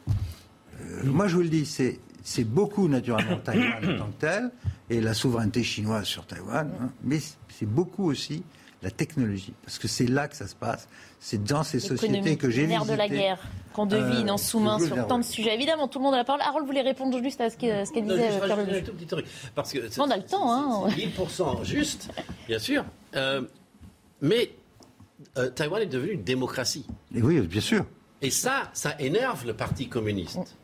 moi 1.04 1.28
je 1.28 1.36
vous 1.36 1.42
le 1.42 1.50
dis, 1.50 1.66
c'est, 1.66 2.00
beaucoup 2.44 2.88
naturellement 2.88 3.36
Taïwan 3.36 3.84
en 3.84 3.98
tant 3.98 4.06
que 4.06 4.18
tel, 4.18 4.50
et 4.88 5.02
la 5.02 5.12
souveraineté 5.12 5.62
chinoise 5.62 6.06
sur 6.06 6.24
Taïwan, 6.24 6.70
hein, 6.80 6.88
mais 7.04 7.20
c'est 7.50 7.66
beaucoup 7.66 8.10
aussi 8.10 8.42
la 8.82 8.90
technologie. 8.90 9.52
Parce 9.64 9.78
que 9.78 9.88
c'est 9.88 10.06
là 10.06 10.28
que 10.28 10.36
ça 10.36 10.46
se 10.46 10.54
passe. 10.54 10.88
C'est 11.20 11.42
dans 11.42 11.62
ces 11.62 11.80
sociétés 11.80 12.36
que 12.36 12.50
j'ai 12.50 12.66
visitées. 12.66 12.92
de 12.92 12.96
la 12.96 13.08
guerre 13.08 13.38
qu'on 13.72 13.86
devine 13.86 14.30
en 14.30 14.36
sous-main 14.36 14.78
sur 14.78 15.06
tant 15.06 15.18
de 15.18 15.24
sujets. 15.24 15.54
Évidemment, 15.54 15.88
tout 15.88 15.98
le 15.98 16.04
monde 16.04 16.14
a 16.14 16.18
la 16.18 16.24
parole. 16.24 16.42
Harold 16.42 16.66
voulait 16.66 16.82
répondre 16.82 17.16
juste 17.22 17.40
à 17.40 17.48
ce 17.48 17.56
qu'elle 17.56 18.06
disait 18.06 18.40
Pierre 18.44 18.58
Un 18.58 18.80
tout 18.80 18.92
petit 18.92 19.06
truc. 19.06 19.26
Parce 19.54 19.72
que 19.72 19.78
on 20.00 20.10
a 20.10 20.16
le 20.16 20.24
temps. 20.24 20.52
Hein. 20.52 20.88
10% 20.88 21.64
juste, 21.64 22.10
bien 22.48 22.58
sûr. 22.58 22.84
Euh, 23.14 23.42
mais 24.20 24.50
euh, 25.38 25.48
Taïwan 25.50 25.82
est 25.82 25.86
devenu 25.86 26.12
une 26.12 26.24
démocratie. 26.24 26.86
Et 27.14 27.22
oui, 27.22 27.40
bien 27.40 27.60
sûr. 27.60 27.84
Et 28.20 28.30
ça, 28.30 28.70
ça 28.72 28.94
énerve 28.98 29.46
le 29.46 29.54
Parti 29.54 29.88
communiste. 29.88 30.56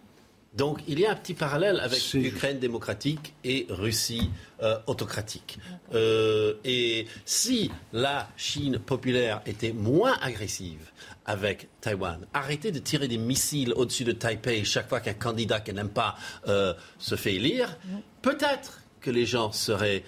Donc 0.54 0.80
il 0.88 0.98
y 0.98 1.06
a 1.06 1.12
un 1.12 1.14
petit 1.14 1.34
parallèle 1.34 1.78
avec 1.80 2.00
l'Ukraine 2.14 2.58
démocratique 2.58 3.34
et 3.44 3.66
Russie 3.68 4.30
euh, 4.62 4.78
autocratique. 4.86 5.58
Euh, 5.94 6.54
et 6.64 7.06
si 7.24 7.70
la 7.92 8.28
Chine 8.36 8.78
populaire 8.78 9.42
était 9.46 9.72
moins 9.72 10.16
agressive 10.22 10.90
avec 11.26 11.68
Taïwan, 11.80 12.26
arrêtez 12.32 12.72
de 12.72 12.78
tirer 12.78 13.08
des 13.08 13.18
missiles 13.18 13.74
au-dessus 13.74 14.04
de 14.04 14.12
Taipei 14.12 14.64
chaque 14.64 14.88
fois 14.88 15.00
qu'un 15.00 15.14
candidat 15.14 15.60
qu'elle 15.60 15.76
n'aime 15.76 15.90
pas 15.90 16.16
euh, 16.48 16.72
se 16.98 17.14
fait 17.14 17.34
élire, 17.34 17.78
peut-être 18.22 18.80
que 19.00 19.10
les 19.10 19.26
gens 19.26 19.52
seraient 19.52 20.02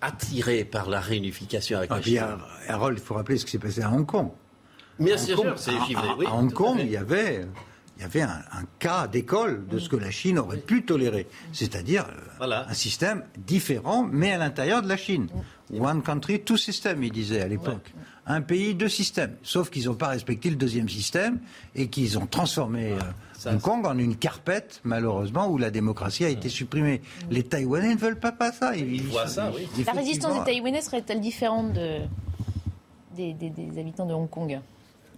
attirés 0.00 0.64
par 0.64 0.88
la 0.88 1.00
réunification 1.00 1.78
avec 1.78 1.90
ah, 1.92 1.96
la 1.96 2.02
Chine. 2.02 2.38
Harold, 2.68 2.98
il 2.98 3.04
faut 3.04 3.14
rappeler 3.14 3.36
ce 3.36 3.44
qui 3.44 3.52
s'est 3.52 3.58
passé 3.58 3.82
à 3.82 3.90
Hong 3.90 4.06
Kong. 4.06 4.30
Bien 4.98 5.16
sûr, 5.16 5.44
c'est. 5.56 5.72
Oui, 6.16 6.26
à 6.26 6.34
Hong 6.34 6.52
Kong, 6.52 6.78
il 6.80 6.90
y 6.90 6.96
avait 6.96 7.46
il 7.96 8.02
y 8.02 8.04
avait 8.04 8.22
un, 8.22 8.42
cas 8.78 9.06
d'école 9.06 9.66
de 9.68 9.78
ce 9.78 9.88
que 9.88 9.96
la 9.96 10.10
Chine 10.10 10.38
aurait 10.38 10.58
pu 10.58 10.84
tolérer, 10.84 11.28
c'est-à-dire 11.52 12.06
euh, 12.40 12.64
un 12.66 12.74
système 12.74 13.24
différent, 13.38 14.08
mais 14.10 14.32
à 14.32 14.38
l'intérieur 14.38 14.82
de 14.82 14.88
la 14.88 14.96
Chine. 14.96 15.28
One 15.72 16.02
country, 16.02 16.40
two 16.40 16.56
system, 16.56 17.02
il 17.02 17.12
disait 17.12 17.40
à 17.40 17.48
l'époque. 17.48 17.94
Un 18.26 18.40
pays, 18.40 18.74
deux 18.74 18.88
systèmes. 18.88 19.36
Sauf 19.42 19.70
qu'ils 19.70 19.86
n'ont 19.86 19.94
pas 19.94 20.08
respecté 20.08 20.50
le 20.50 20.56
deuxième 20.56 20.88
système 20.88 21.40
et 21.74 21.88
qu'ils 21.88 22.18
ont 22.18 22.26
transformé 22.26 22.92
euh, 22.92 23.50
Hong 23.50 23.60
Kong 23.60 23.86
en 23.86 23.98
une 23.98 24.16
carpette, 24.16 24.80
malheureusement, 24.84 25.48
où 25.48 25.58
la 25.58 25.70
démocratie 25.70 26.24
a 26.24 26.28
été 26.28 26.48
supprimée. 26.48 27.00
Les 27.30 27.42
Taïwanais 27.42 27.94
ne 27.94 27.98
veulent 27.98 28.20
pas, 28.20 28.32
pas 28.32 28.52
ça. 28.52 28.76
Ils, 28.76 29.02
voient 29.02 29.26
ça, 29.26 29.50
oui. 29.54 29.66
La 29.84 29.92
résistance 29.92 30.38
des 30.38 30.44
Taïwanais 30.44 30.82
serait-elle 30.82 31.20
différente 31.20 31.72
de, 31.72 32.00
des 33.16 33.78
habitants 33.78 34.06
de 34.06 34.14
Hong 34.14 34.28
Kong? 34.28 34.60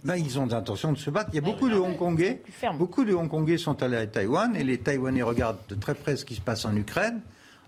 Ben, 0.05 0.15
ils 0.15 0.37
ont 0.37 0.45
l'intention 0.45 0.93
de 0.93 0.97
se 0.97 1.09
battre. 1.09 1.31
Il 1.33 1.35
y 1.35 1.39
a 1.39 1.41
beaucoup 1.41 1.67
de 1.67 1.75
Hongkongais, 1.75 2.43
beaucoup 2.77 3.03
de 3.03 3.13
Hongkongais 3.13 3.57
sont 3.57 3.81
allés 3.81 3.97
à 3.97 4.05
Taïwan 4.05 4.55
et 4.55 4.63
les 4.63 4.77
Taïwanais 4.77 5.23
regardent 5.23 5.57
de 5.67 5.75
très 5.75 5.95
près 5.95 6.15
ce 6.15 6.25
qui 6.25 6.35
se 6.35 6.41
passe 6.41 6.63
en 6.65 6.75
Ukraine 6.75 7.21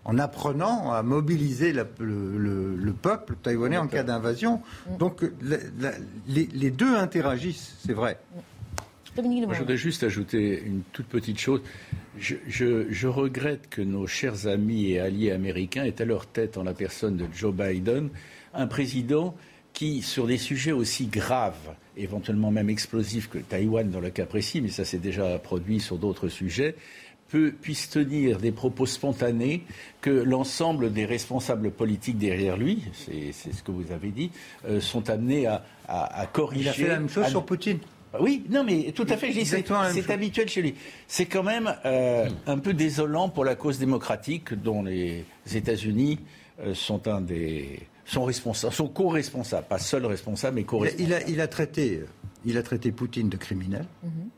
en 0.05 0.19
apprenant 0.19 0.93
à 0.93 1.03
mobiliser 1.03 1.73
le, 1.73 2.93
peuple 3.01 3.35
taïwanais 3.43 3.77
en 3.77 3.87
cas 3.87 4.03
d'invasion. 4.03 4.61
Mm. 4.89 4.97
Donc 4.97 5.21
les, 6.27 6.71
deux 6.71 6.95
interagissent, 6.95 7.75
c'est 7.85 7.93
vrai. 7.93 8.17
je 9.15 9.59
voudrais 9.59 9.75
juste 9.75 10.03
ajouter 10.03 10.63
une 10.63 10.83
toute 10.93 11.07
petite 11.07 11.39
chose. 11.39 11.61
Je, 12.19 12.35
je, 12.47 13.07
regrette 13.07 13.67
que 13.69 13.81
nos 13.81 14.07
chers 14.07 14.47
amis 14.47 14.91
et 14.91 14.99
alliés 14.99 15.31
américains 15.31 15.83
aient 15.83 16.01
à 16.01 16.05
leur 16.05 16.27
tête, 16.27 16.57
en 16.57 16.63
la 16.63 16.73
personne 16.73 17.17
de 17.17 17.25
Joe 17.33 17.53
Biden, 17.53 18.09
un 18.53 18.67
président 18.67 19.35
qui, 19.77 20.01
sur 20.01 20.25
des 20.25 20.39
sujets 20.39 20.71
aussi 20.71 21.05
graves, 21.05 21.75
éventuellement 21.97 22.49
même 22.49 22.67
explosifs 22.67 23.29
que 23.29 23.37
Taïwan 23.37 23.87
dans 23.91 23.99
le 23.99 24.09
cas 24.09 24.25
précis, 24.25 24.59
mais 24.59 24.69
ça 24.69 24.83
s'est 24.83 24.97
déjà 24.97 25.37
produit 25.37 25.79
sur 25.79 25.99
d'autres 25.99 26.29
sujets, 26.29 26.73
peut, 27.29 27.53
puisse 27.61 27.87
tenir 27.87 28.39
des 28.39 28.51
propos 28.51 28.87
spontanés 28.87 29.61
que 30.01 30.09
l'ensemble 30.09 30.91
des 30.91 31.05
responsables 31.05 31.69
politiques 31.69 32.17
derrière 32.17 32.57
lui, 32.57 32.85
c'est 32.95 33.31
ce 33.31 33.61
que 33.61 33.69
vous 33.69 33.91
avez 33.91 34.09
dit, 34.09 34.31
euh, 34.67 34.81
sont 34.81 35.11
amenés 35.11 35.45
à, 35.45 35.61
corriger. 36.33 36.63
Il 36.63 36.69
a 36.69 36.73
fait 36.73 36.87
la 36.87 36.99
même 36.99 37.09
chose 37.09 37.27
sur 37.27 37.45
Poutine. 37.45 37.77
Oui, 38.19 38.45
non, 38.49 38.63
mais 38.63 38.91
tout 38.93 39.05
à 39.07 39.15
fait, 39.15 39.31
c'est 39.45 40.09
habituel 40.09 40.49
chez 40.49 40.63
lui. 40.63 40.73
C'est 41.05 41.27
quand 41.27 41.43
même 41.43 41.71
euh, 41.85 42.27
un 42.47 42.57
peu 42.57 42.73
désolant 42.73 43.29
pour 43.29 43.45
la 43.45 43.53
cause 43.53 43.77
démocratique 43.77 44.55
dont 44.55 44.81
les 44.81 45.23
États-Unis 45.53 46.17
euh, 46.61 46.73
sont 46.73 47.07
un 47.07 47.21
des 47.21 47.77
sont 48.07 48.23
responsables, 48.23 48.73
sont 48.73 48.87
co-responsables, 48.87 49.67
pas 49.67 49.79
seuls 49.79 50.05
responsables, 50.05 50.55
mais 50.55 50.63
co-responsables. 50.63 51.23
Il 51.27 51.41
a, 51.41 51.47
traité, 51.47 52.05
il 52.45 52.57
a 52.57 52.63
traité 52.63 52.91
Poutine 52.91 53.29
de 53.29 53.37
criminel. 53.37 53.85
Mhm. 54.03 54.29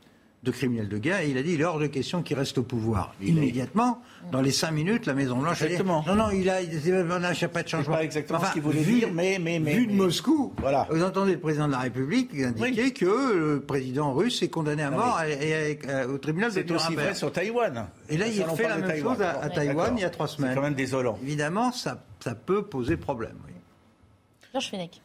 de 0.42 0.50
criminel 0.50 0.88
de 0.88 0.96
guerre, 0.96 1.20
et 1.20 1.28
il 1.28 1.36
a 1.36 1.42
dit 1.42 1.52
il 1.52 1.60
est 1.60 1.64
hors 1.64 1.78
de 1.78 1.86
question 1.86 2.22
qu'il 2.22 2.38
reste 2.38 2.56
au 2.56 2.62
pouvoir. 2.62 3.14
Immédiatement, 3.20 4.00
dans 4.32 4.40
les 4.40 4.52
cinq 4.52 4.70
minutes, 4.70 5.04
la 5.04 5.12
Maison 5.12 5.36
Blanche 5.36 5.60
exactement. 5.60 6.00
a 6.00 6.02
dit 6.02 6.08
non, 6.08 6.14
non, 6.14 6.30
il 6.30 6.48
a, 6.48 6.62
il 6.62 6.94
a 6.94 7.48
pas 7.48 7.62
de 7.62 7.68
changement. 7.68 7.96
Pas 7.96 8.04
exactement 8.04 8.40
ce 8.42 8.52
qu'il 8.54 8.62
voulait 8.62 8.82
dire, 8.82 9.10
mais, 9.12 9.38
mais, 9.38 9.58
mais 9.58 9.74
vu 9.74 9.86
de 9.86 9.92
Moscou, 9.92 10.54
voilà. 10.58 10.88
Vous 10.90 11.02
entendez 11.02 11.32
le 11.32 11.40
président 11.40 11.66
de 11.66 11.72
la 11.72 11.80
République 11.80 12.30
indiquer 12.40 12.92
que 12.92 13.34
le 13.34 13.60
président 13.60 14.14
russe 14.14 14.42
est 14.42 14.48
condamné 14.48 14.82
à 14.82 14.90
mort 14.90 15.20
et, 15.22 15.78
au 16.08 16.16
tribunal 16.16 16.50
de 16.50 16.54
C'est 16.54 16.70
aussi 16.70 16.94
vrai 16.94 17.14
sur 17.14 17.30
Taïwan. 17.30 17.88
Et 18.08 18.16
là, 18.16 18.26
il 18.26 18.42
fait 18.56 18.66
la 18.66 18.78
même 18.78 18.98
chose 18.98 19.20
à, 19.20 19.48
Taïwan 19.50 19.94
il 19.94 20.00
y 20.00 20.04
a 20.04 20.10
trois 20.10 20.26
semaines. 20.26 20.52
C'est 20.52 20.56
quand 20.56 20.62
même 20.62 20.74
désolant. 20.74 21.18
Évidemment, 21.22 21.70
ça, 21.70 22.02
ça 22.18 22.34
peut 22.34 22.62
poser 22.62 22.96
problème. 22.96 23.36
Georges 24.52 24.70
Fenech. 24.70 25.00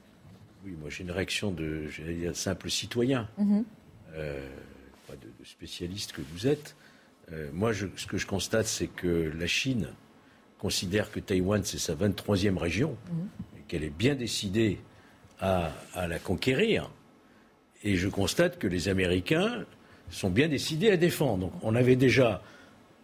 Oui, 0.65 0.75
moi 0.79 0.89
j'ai 0.89 1.03
une 1.03 1.11
réaction 1.11 1.51
de 1.51 1.87
simple 2.33 2.69
citoyen, 2.69 3.27
mhm. 3.37 3.63
euh, 4.15 4.47
pas 5.07 5.13
de, 5.13 5.45
spécialiste 5.45 6.11
que 6.13 6.21
vous 6.21 6.47
êtes. 6.47 6.75
Euh, 7.31 7.49
moi, 7.53 7.71
ce 7.73 8.05
que 8.05 8.17
je 8.17 8.27
constate, 8.27 8.65
c'est 8.65 8.87
que 8.87 9.31
la 9.37 9.47
Chine 9.47 9.89
considère 10.59 11.11
que 11.11 11.19
Taïwan, 11.19 11.63
c'est 11.63 11.77
sa 11.77 11.95
23e 11.95 12.57
région, 12.57 12.97
mhm. 13.11 13.27
et 13.57 13.61
qu'elle 13.67 13.83
est 13.83 13.95
bien 13.95 14.15
décidée 14.15 14.79
à, 15.39 15.71
la 15.95 16.17
conquérir. 16.17 16.89
Et 17.83 17.95
je 17.95 18.07
constate 18.07 18.57
que 18.57 18.67
les 18.67 18.87
Américains 18.87 19.65
sont 20.09 20.29
bien 20.29 20.47
décidés 20.47 20.89
à 20.91 20.97
défendre. 20.97 21.47
Donc, 21.47 21.53
on 21.61 21.75
avait 21.75 21.95
déjà 21.95 22.41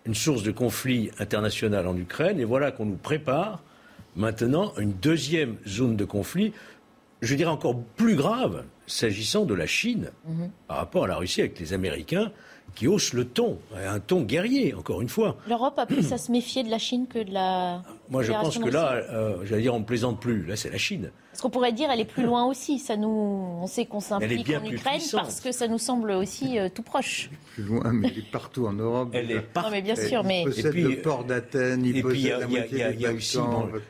une 0.06 0.16
source 0.16 0.44
de 0.44 0.52
conflit 0.52 1.12
international 1.20 1.88
en 1.88 1.96
Ukraine, 1.96 2.40
et 2.40 2.46
voilà 2.46 2.72
qu'on 2.72 2.86
nous 2.86 2.98
prépare 2.98 3.62
maintenant 4.16 4.74
une 4.78 4.94
deuxième 4.94 5.58
zone 5.68 5.96
de 5.96 6.06
conflit, 6.06 6.54
je 7.22 7.36
dirais 7.36 7.52
encore 7.52 7.80
plus 7.96 8.16
grave, 8.16 8.66
s'agissant 8.88 9.46
de 9.46 9.54
la 9.54 9.68
Chine 9.68 10.12
mhm. 10.28 10.50
par 10.68 10.78
rapport 10.78 11.06
à 11.06 11.08
la 11.08 11.16
Russie 11.16 11.42
avec 11.42 11.60
les 11.60 11.74
Américains 11.74 12.32
qui 12.76 12.88
haussent 12.88 13.14
le 13.14 13.26
ton, 13.26 13.60
un 13.76 14.00
ton 14.00 14.22
guerrier, 14.22 14.74
encore 14.74 15.02
une 15.02 15.10
fois. 15.10 15.38
L'Europe 15.48 15.78
a 15.78 15.86
plus 15.86 16.12
à 16.14 16.18
se 16.18 16.32
méfier 16.32 16.64
de 16.64 16.70
la 16.70 16.80
Chine 16.80 17.08
que 17.08 17.20
de 17.20 17.32
la. 17.32 17.84
Moi, 18.10 18.24
je 18.24 18.32
pense 18.32 18.58
que 18.58 18.70
là, 18.70 18.94
euh, 18.94 19.38
j'allais 19.46 19.64
dire, 19.64 19.74
on 19.74 19.80
ne 19.80 19.86
plaisante 19.86 20.20
plus. 20.20 20.46
Là, 20.46 20.56
c'est 20.56 20.70
la 20.70 20.78
Chine. 20.78 21.12
Parce 21.32 21.42
qu'on 21.42 21.50
pourrait 21.50 21.72
dire, 21.72 21.90
elle 21.90 22.02
est 22.02 22.06
plus 22.06 22.26
loin 22.26 22.46
aussi. 22.46 22.78
Ça 22.78 22.98
nous, 22.98 23.08
on 23.08 23.66
sait 23.66 23.86
qu'on 23.86 24.02
s'implique 24.02 24.50
en 24.50 24.66
Ukraine 24.66 25.02
parce 25.14 25.40
que 25.40 25.54
ça 25.54 25.70
nous 25.70 25.78
semble 25.78 26.12
aussi 26.12 26.60
euh, 26.60 26.68
tout 26.74 26.82
proche. 26.82 27.30
plus 27.54 27.64
loin, 27.64 27.94
mais 27.94 28.10
elle 28.10 28.20
est 28.20 28.32
partout 28.32 28.68
en 28.68 28.74
Europe. 28.74 29.12
Elle 29.14 29.32
est 29.32 29.40
partout. 29.40 29.70
Non, 29.70 29.76
mais 29.76 29.82
bien 29.82 29.96
sûr, 29.96 30.26
mais. 30.26 30.42
Il 30.42 30.50
possède 30.50 30.76
le 30.76 31.02
port 31.02 31.24
d'Athènes, 31.24 31.86
il 31.86 32.02
possède 32.02 32.40
la 32.40 32.48
moitié 32.48 32.94
des 32.94 33.08
aussi 33.08 33.40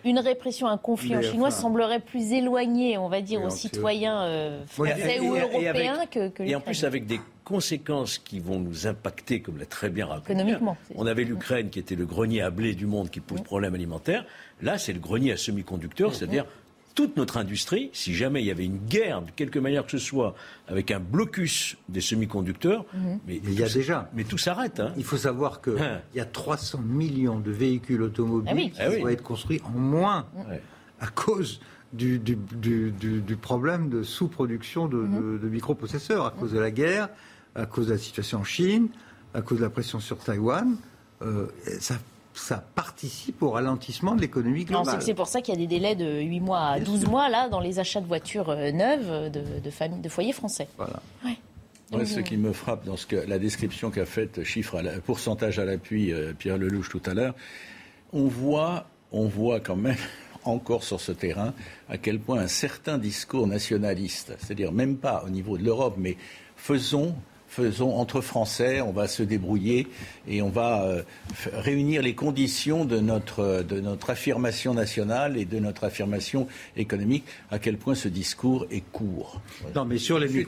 Une 0.05 0.19
répression, 0.19 0.67
un 0.67 0.77
conflit 0.77 1.15
en 1.15 1.21
chinois 1.21 1.51
semblerait 1.51 1.99
plus 1.99 2.31
éloigné, 2.31 2.97
on 2.97 3.09
va 3.09 3.21
dire, 3.21 3.41
aux 3.41 3.49
citoyens 3.49 4.21
euh, 4.21 4.63
français 4.67 5.19
ou 5.19 5.35
européens 5.35 6.05
que, 6.11 6.29
que 6.29 6.43
Et 6.43 6.53
en 6.53 6.61
plus, 6.61 6.83
avec 6.83 7.07
des 7.07 7.19
conséquences 7.51 8.17
qui 8.17 8.39
vont 8.39 8.59
nous 8.59 8.87
impacter, 8.87 9.41
comme 9.41 9.57
l'a 9.57 9.65
très 9.65 9.89
bien 9.89 10.05
rappelé. 10.05 10.33
Économiquement. 10.33 10.77
On 10.95 11.05
avait 11.05 11.25
l'Ukraine 11.25 11.69
qui 11.69 11.79
était 11.79 11.95
le 11.95 12.05
grenier 12.05 12.41
à 12.41 12.49
blé 12.49 12.73
du 12.73 12.85
monde 12.85 13.09
qui 13.09 13.19
pose 13.19 13.41
problème 13.41 13.75
alimentaire. 13.75 14.25
Là, 14.61 14.77
c'est 14.77 14.93
le 14.93 14.99
grenier 14.99 15.33
à 15.33 15.37
semi-conducteurs, 15.37 16.15
c'est-à-dire 16.15 16.45
toute 16.95 17.17
notre 17.17 17.37
industrie, 17.37 17.89
si 17.93 18.13
jamais 18.13 18.41
il 18.41 18.45
y 18.45 18.51
avait 18.51 18.65
une 18.65 18.77
guerre 18.77 19.21
de 19.21 19.31
quelque 19.31 19.59
manière 19.59 19.85
que 19.85 19.91
ce 19.91 19.97
soit, 19.97 20.35
avec 20.67 20.91
un 20.91 20.99
blocus 20.99 21.77
des 21.89 22.01
semi-conducteurs, 22.01 22.85
mhm. 22.93 23.19
mais, 23.27 23.41
il 23.43 23.59
y 23.59 23.63
a 23.63 23.69
déjà. 23.69 24.09
Mais 24.13 24.23
tout 24.23 24.37
s'arrête. 24.37 24.79
Hein. 24.79 24.93
Il 24.97 25.03
faut 25.03 25.17
savoir 25.17 25.61
qu'il 25.61 25.77
hein. 25.81 26.01
y 26.15 26.19
a 26.19 26.25
300 26.25 26.79
millions 26.79 27.39
de 27.39 27.51
véhicules 27.51 28.01
automobiles 28.01 28.71
ah 28.77 28.89
qui 28.89 28.95
ah 28.97 28.99
vont 28.99 29.09
être 29.09 29.23
construits 29.23 29.61
en 29.63 29.77
moins 29.77 30.27
à 30.99 31.07
cause 31.07 31.59
du, 31.93 32.19
du, 32.19 33.35
problème 33.35 33.89
de 33.89 34.03
sous-production 34.03 34.87
de, 34.87 34.97
mhm. 34.97 35.39
de, 35.39 35.49
microprocesseurs, 35.49 36.25
à 36.25 36.31
cause 36.31 36.53
de 36.53 36.59
la 36.59 36.71
guerre, 36.71 37.09
à 37.55 37.65
cause 37.65 37.87
de 37.87 37.93
la 37.93 37.97
situation 37.97 38.39
en 38.39 38.43
Chine, 38.43 38.89
à 39.33 39.41
cause 39.41 39.59
de 39.59 39.63
la 39.63 39.69
pression 39.69 39.99
sur 39.99 40.17
Taïwan. 40.17 40.77
Euh, 41.21 41.47
ça 41.79 41.95
ça 42.33 42.63
participe 42.75 43.41
au 43.43 43.51
ralentissement 43.51 44.15
de 44.15 44.21
l'économie 44.21 44.65
globale. 44.65 45.01
C'est 45.01 45.13
pour 45.13 45.27
ça 45.27 45.41
qu'il 45.41 45.53
y 45.53 45.57
a 45.57 45.59
des 45.59 45.67
délais 45.67 45.95
de 45.95 46.21
8 46.21 46.39
mois 46.39 46.61
à 46.61 46.79
12 46.79 47.05
mois 47.07 47.29
là, 47.29 47.49
dans 47.49 47.59
les 47.59 47.79
achats 47.79 48.01
de 48.01 48.07
voitures 48.07 48.49
euh, 48.49 48.71
neuves 48.71 49.29
de, 49.31 49.41
de, 49.59 50.01
de 50.01 50.09
foyers 50.09 50.33
français. 50.33 50.67
Voilà. 50.77 51.01
ce 52.05 52.19
qui 52.19 52.37
me 52.37 52.53
frappe 52.53 52.85
dans 52.85 52.97
ce 52.97 53.05
que, 53.05 53.15
la 53.15 53.39
description 53.39 53.91
qu'a 53.91 54.05
faite, 54.05 54.43
chiffre 54.43 54.77
à 54.77 54.83
pourcentage 55.01 55.59
à 55.59 55.65
l'appui, 55.65 56.13
euh, 56.13 56.33
Pierre 56.33 56.57
Lelouch 56.57 56.89
tout 56.89 57.01
à 57.05 57.13
l'heure, 57.13 57.35
on 58.13 58.27
voit, 58.27 58.85
on 59.11 59.27
voit 59.27 59.59
quand 59.59 59.75
même 59.75 59.97
encore 60.43 60.83
sur 60.83 61.01
ce 61.01 61.11
terrain 61.11 61.53
à 61.89 61.97
quel 61.97 62.19
point 62.19 62.39
un 62.39 62.47
certain 62.47 62.97
discours 62.97 63.45
nationaliste, 63.45 64.33
c'est-à-dire 64.39 64.71
même 64.71 64.97
pas 64.97 65.23
au 65.25 65.29
niveau 65.29 65.57
de 65.57 65.63
l'Europe, 65.63 65.95
mais 65.97 66.15
faisons 66.55 67.13
faisons 67.51 67.93
entre 67.95 68.21
Français, 68.21 68.79
on 68.79 68.93
va 68.93 69.09
se 69.09 69.23
débrouiller 69.23 69.87
et 70.25 70.41
on 70.41 70.49
va 70.49 70.83
euh, 70.83 71.03
réunir 71.53 72.01
les 72.01 72.15
conditions 72.15 72.85
de 72.85 72.99
notre, 72.99 73.61
de 73.63 73.81
notre 73.81 74.09
affirmation 74.09 74.73
nationale 74.73 75.37
et 75.37 75.43
de 75.43 75.59
notre 75.59 75.83
affirmation 75.83 76.47
économique. 76.77 77.25
À 77.51 77.59
quel 77.59 77.77
point 77.77 77.93
ce 77.93 78.07
discours 78.07 78.65
est 78.71 78.83
court. 78.93 79.41
Non, 79.75 79.83
mais 79.83 79.97
sur 79.97 80.17
les, 80.17 80.45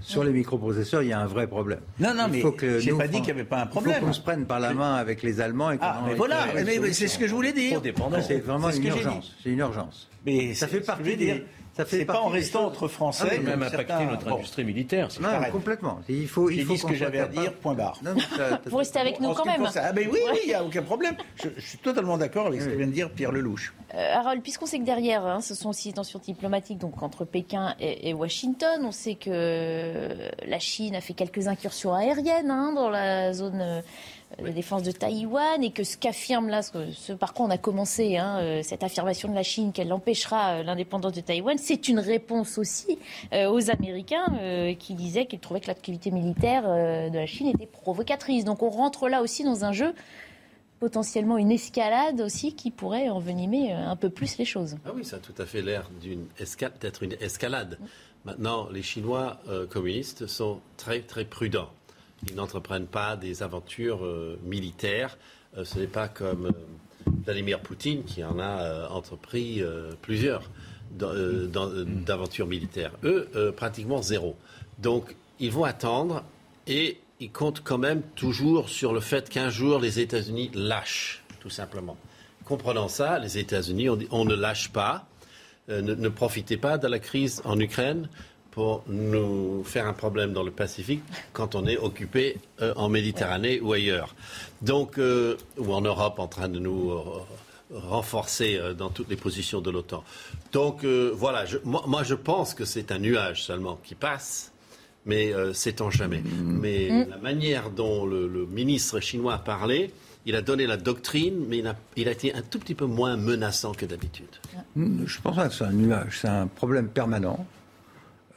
sur 0.00 0.22
les 0.22 0.30
microprocesseurs, 0.30 1.02
il 1.02 1.08
y 1.08 1.12
a 1.12 1.18
un 1.18 1.26
vrai 1.26 1.48
problème. 1.48 1.80
Non, 1.98 2.14
non, 2.14 2.28
mais 2.30 2.40
je 2.40 2.90
n'ai 2.90 2.96
pas 2.96 3.08
dit 3.08 3.16
qu'il 3.16 3.34
n'y 3.34 3.40
avait 3.40 3.44
pas 3.44 3.62
un 3.62 3.66
problème. 3.66 3.96
Il 3.96 4.00
faut 4.00 4.06
qu'on 4.06 4.12
se 4.12 4.20
prenne 4.20 4.46
par 4.46 4.60
la 4.60 4.72
main 4.72 4.94
avec 4.94 5.24
les 5.24 5.40
Allemands. 5.40 5.72
Et 5.72 5.78
ah, 5.80 6.04
mais 6.06 6.14
voilà, 6.14 6.46
c'est 6.92 7.08
ce 7.08 7.18
que 7.18 7.26
je 7.26 7.34
voulais 7.34 7.52
dire. 7.52 7.82
C'est 8.24 8.38
vraiment 8.38 8.70
une 8.70 8.86
urgence. 8.86 9.34
C'est 9.42 9.50
une 9.50 9.58
urgence. 9.58 10.08
Mais 10.24 10.54
ça 10.54 10.68
fait 10.68 10.80
partie 10.80 11.16
des 11.16 11.42
ça 11.76 11.84
fait 11.84 12.04
pas 12.06 12.20
en 12.20 12.28
restant 12.28 12.64
entre 12.64 12.88
Français. 12.88 13.38
Ah, 13.38 13.40
même 13.40 13.62
impacter 13.62 14.06
notre 14.06 14.32
industrie 14.32 14.64
militaire. 14.64 15.08
Non, 15.20 15.28
complètement. 15.52 16.00
Il 16.08 16.26
faut, 16.26 16.48
il 16.48 16.64
faut 16.64 16.72
dit 16.72 16.78
ce 16.78 16.86
que 16.86 16.94
j'avais 16.94 17.20
à 17.20 17.28
dire, 17.28 17.52
point 17.52 17.74
barre. 17.74 18.00
Vous 18.66 18.78
restez 18.78 18.98
avec 18.98 19.20
nous 19.20 19.34
quand 19.34 19.44
même. 19.44 19.66
Ah, 19.74 19.92
mais 19.92 20.06
oui, 20.06 20.18
oui, 20.32 20.38
il 20.44 20.48
n'y 20.48 20.54
a 20.54 20.64
aucun 20.64 20.82
problème. 20.82 21.16
Je, 21.36 21.48
suis 21.60 21.78
totalement 21.78 22.16
d'accord 22.16 22.46
avec 22.46 22.62
ce 22.62 22.68
que 22.68 22.74
vient 22.74 22.86
de 22.86 22.92
dire 22.92 23.10
Pierre 23.10 23.32
Lelouch. 23.32 23.74
Euh, 23.94 24.14
Harold, 24.14 24.42
puisqu'on 24.42 24.66
sait 24.66 24.78
que 24.78 24.84
derrière, 24.84 25.24
hein, 25.26 25.40
ce 25.40 25.54
sont 25.54 25.68
aussi 25.68 25.88
des 25.88 25.94
tensions 25.94 26.18
diplomatiques 26.18 26.78
donc 26.78 27.02
entre 27.02 27.24
Pékin 27.24 27.74
et, 27.78 28.14
Washington. 28.14 28.80
On 28.82 28.92
sait 28.92 29.14
que 29.14 30.10
la 30.46 30.58
Chine 30.58 30.96
a 30.96 31.00
fait 31.00 31.14
quelques 31.14 31.46
incursions 31.46 31.94
aériennes 31.94 32.50
hein, 32.50 32.72
dans 32.74 32.88
la 32.88 33.32
zone 33.32 33.60
euh, 33.60 33.80
la 34.42 34.50
défense 34.50 34.82
de 34.82 34.92
Taïwan 34.92 35.62
et 35.62 35.70
que 35.70 35.84
ce 35.84 35.96
qu'affirme 35.96 36.48
là, 36.48 36.62
ce, 36.62 37.12
par 37.12 37.32
quoi 37.32 37.46
on 37.46 37.50
a 37.50 37.58
commencé, 37.58 38.16
hein, 38.16 38.38
euh, 38.40 38.60
cette 38.62 38.82
affirmation 38.82 39.28
de 39.28 39.34
la 39.34 39.42
Chine 39.42 39.72
qu'elle 39.72 39.92
empêchera 39.92 40.56
euh, 40.56 40.62
l'indépendance 40.62 41.12
de 41.12 41.20
Taïwan, 41.20 41.56
c'est 41.58 41.88
une 41.88 42.00
réponse 42.00 42.58
aussi 42.58 42.98
euh, 43.32 43.50
aux 43.50 43.70
Américains 43.70 44.26
qui 44.78 44.94
disaient 44.94 45.26
qu'ils 45.26 45.38
trouvaient 45.38 45.60
que 45.60 45.68
l'activité 45.68 46.10
militaire 46.10 46.62
de 46.62 47.16
la 47.16 47.26
Chine 47.26 47.48
était 47.48 47.66
provocatrice. 47.66 48.44
Donc 48.44 48.62
on 48.62 48.70
rentre 48.70 49.08
là 49.08 49.22
aussi 49.22 49.44
dans 49.44 49.64
un 49.64 49.72
jeu 49.72 49.94
potentiellement 50.80 51.38
une 51.38 51.50
escalade 51.50 52.20
aussi 52.20 52.54
qui 52.54 52.70
pourrait 52.70 53.08
envenimer 53.08 53.72
un 53.72 53.96
peu 53.96 54.10
plus 54.10 54.36
les 54.38 54.44
choses. 54.44 54.76
Ah 54.84 54.90
oui, 54.94 55.04
ça 55.04 55.16
a 55.16 55.18
tout 55.18 55.34
à 55.38 55.46
fait 55.46 55.62
l'air 55.62 55.90
d'une 56.00 56.26
escalade, 56.38 56.92
une 57.00 57.16
escalade. 57.20 57.78
Maintenant, 58.24 58.68
les 58.70 58.82
Chinois 58.82 59.38
communistes 59.70 60.26
sont 60.26 60.60
très 60.76 61.00
très 61.00 61.24
prudents. 61.24 61.70
Ils 62.28 62.34
n'entreprennent 62.34 62.86
pas 62.86 63.16
des 63.16 63.42
aventures 63.42 64.04
euh, 64.04 64.38
militaires. 64.42 65.18
Euh, 65.56 65.64
ce 65.64 65.78
n'est 65.78 65.86
pas 65.86 66.08
comme 66.08 66.46
euh, 66.46 67.10
Vladimir 67.24 67.60
Poutine 67.60 68.04
qui 68.04 68.24
en 68.24 68.38
a 68.38 68.88
entrepris 68.88 69.62
plusieurs 70.02 70.50
d'aventures 70.90 72.46
militaires. 72.46 72.92
Eux, 73.04 73.52
pratiquement 73.56 74.02
zéro. 74.02 74.36
Donc, 74.78 75.14
ils 75.38 75.52
vont 75.52 75.64
attendre 75.64 76.24
et 76.66 76.98
ils 77.20 77.30
comptent 77.30 77.62
quand 77.62 77.78
même 77.78 78.02
toujours 78.16 78.68
sur 78.68 78.92
le 78.92 79.00
fait 79.00 79.28
qu'un 79.28 79.50
jour 79.50 79.78
les 79.78 80.00
États-Unis 80.00 80.50
lâchent, 80.54 81.22
tout 81.38 81.50
simplement. 81.50 81.96
Comprenant 82.44 82.88
ça, 82.88 83.20
les 83.20 83.38
États-Unis 83.38 83.88
on 84.10 84.24
ne 84.24 84.34
lâche 84.34 84.72
pas, 84.72 85.06
ne, 85.68 86.08
profitez 86.08 86.56
pas 86.56 86.76
de 86.76 86.88
la 86.88 86.98
crise 86.98 87.40
en 87.44 87.58
Ukraine 87.60 88.08
pour 88.56 88.82
nous 88.88 89.62
faire 89.64 89.86
un 89.86 89.92
problème 89.92 90.32
dans 90.32 90.42
le 90.42 90.50
Pacifique 90.50 91.02
quand 91.34 91.54
on 91.54 91.66
est 91.66 91.76
occupé 91.76 92.38
euh, 92.62 92.72
en 92.76 92.88
Méditerranée 92.88 93.60
ou 93.60 93.74
ailleurs. 93.74 94.16
Donc, 94.62 94.96
euh, 94.96 95.36
ou 95.58 95.74
en 95.74 95.82
Europe 95.82 96.18
en 96.18 96.26
train 96.26 96.48
de 96.48 96.58
nous 96.58 96.90
euh, 96.90 97.02
renforcer 97.74 98.58
dans 98.78 98.88
toutes 98.88 99.10
les 99.10 99.16
positions 99.16 99.60
de 99.60 99.70
l'OTAN. 99.70 100.02
Donc, 100.52 100.86
voilà, 100.86 101.44
moi, 101.64 102.02
je 102.02 102.14
pense 102.14 102.54
que 102.54 102.64
c'est 102.64 102.92
un 102.92 102.98
nuage 102.98 103.42
seulement 103.42 103.78
qui 103.84 103.94
passe. 103.94 104.52
Mais 105.04 105.32
c'est 105.52 105.80
en 105.82 105.90
jamais. 105.90 106.20
Mm. 106.20 106.58
Mais 106.60 106.88
mm. 106.90 107.10
la 107.10 107.18
manière 107.18 107.70
dont 107.70 108.06
le, 108.06 108.46
ministre 108.50 109.00
chinois 109.00 109.34
a 109.34 109.38
parlé, 109.38 109.90
il 110.24 110.34
a 110.34 110.42
donné 110.42 110.66
la 110.66 110.78
doctrine, 110.78 111.44
mais 111.48 111.58
il 111.58 111.66
a, 111.66 111.76
il 111.96 112.08
a 112.08 112.12
été 112.12 112.34
un 112.34 112.42
tout 112.42 112.58
petit 112.58 112.74
peu 112.74 112.86
moins 112.86 113.16
menaçant 113.16 113.72
que 113.72 113.84
d'habitude. 113.84 114.34
Je 114.76 115.20
pense 115.20 115.36
pas 115.36 115.48
que 115.48 115.54
c'est 115.54 115.64
un 115.64 115.72
nuage, 115.72 116.20
c'est 116.22 116.28
un 116.28 116.46
problème 116.46 116.88
permanent. 116.88 117.46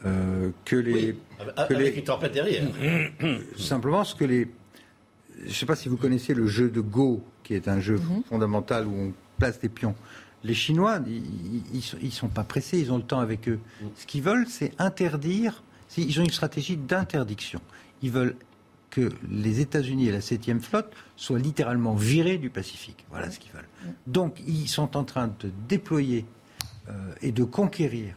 Euh, 0.06 0.52
que 0.66 0.76
les. 0.76 1.16
avec 1.58 1.78
les, 1.78 1.90
une 1.90 2.04
tempête 2.04 2.32
derrière. 2.32 2.64
simplement, 3.58 4.04
ce 4.04 4.16
que 4.16 4.24
les. 4.24 4.48
Je 5.44 5.48
ne 5.48 5.54
sais 5.54 5.66
pas 5.66 5.76
si 5.76 5.90
vous 5.90 5.98
connaissez 5.98 6.34
le 6.34 6.48
jeu 6.48 6.70
de 6.70 6.82
Go, 6.82 7.24
qui 7.44 7.54
est 7.54 7.68
un 7.68 7.80
jeu 7.80 7.98
mhm. 7.98 8.24
fondamental 8.30 8.88
où 8.88 8.94
on 8.94 9.14
place 9.38 9.60
des 9.60 9.70
pions. 9.70 9.96
Les 10.44 10.54
Chinois, 10.54 11.00
ils 11.08 11.84
ne 12.02 12.10
sont 12.12 12.30
pas 12.30 12.44
pressés, 12.44 12.80
ils 12.80 12.92
ont 12.92 12.98
le 12.98 13.04
temps 13.04 13.20
avec 13.20 13.50
eux. 13.50 13.60
Mm. 13.82 13.86
Ce 13.96 14.06
qu'ils 14.06 14.22
veulent, 14.22 14.48
c'est 14.48 14.72
interdire. 14.80 15.64
Ils 15.98 16.20
ont 16.20 16.24
une 16.24 16.30
stratégie 16.30 16.78
d'interdiction. 16.78 17.60
Ils 18.02 18.12
veulent 18.12 18.36
que 18.90 19.10
les 19.30 19.60
États-Unis 19.60 20.08
et 20.08 20.12
la 20.12 20.20
7e 20.20 20.62
flotte 20.62 20.94
soient 21.16 21.40
littéralement 21.40 21.94
virés 21.94 22.38
du 22.38 22.50
Pacifique. 22.50 23.06
Voilà 23.10 23.30
ce 23.32 23.40
qu'ils 23.40 23.52
veulent. 23.52 23.68
Mm. 23.84 23.90
Donc, 24.08 24.42
ils 24.48 24.70
sont 24.70 24.96
en 24.96 25.04
train 25.04 25.28
de 25.28 25.52
déployer 25.68 26.26
euh, 26.88 26.94
et 27.22 27.32
de 27.32 27.44
conquérir 27.44 28.16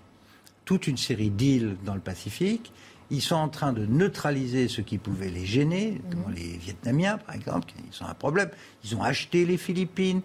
toute 0.65 0.87
une 0.87 0.97
série 0.97 1.31
d'îles 1.31 1.77
dans 1.85 1.95
le 1.95 2.01
Pacifique. 2.01 2.73
Ils 3.11 3.21
sont 3.21 3.37
en 3.37 3.49
train 3.49 3.73
de 3.73 3.85
neutraliser 3.85 4.69
ce 4.69 4.81
qui 4.81 4.97
pouvait 4.97 5.29
les 5.29 5.45
gêner, 5.45 6.01
notamment 6.05 6.29
mhm. 6.29 6.35
les 6.35 6.57
Vietnamiens, 6.57 7.19
par 7.19 7.35
exemple, 7.35 7.67
qui 7.67 8.03
ont 8.03 8.07
un 8.07 8.15
problème. 8.15 8.49
Ils 8.85 8.97
ont 8.97 9.03
acheté 9.03 9.45
les 9.45 9.59
Philippines. 9.59 10.23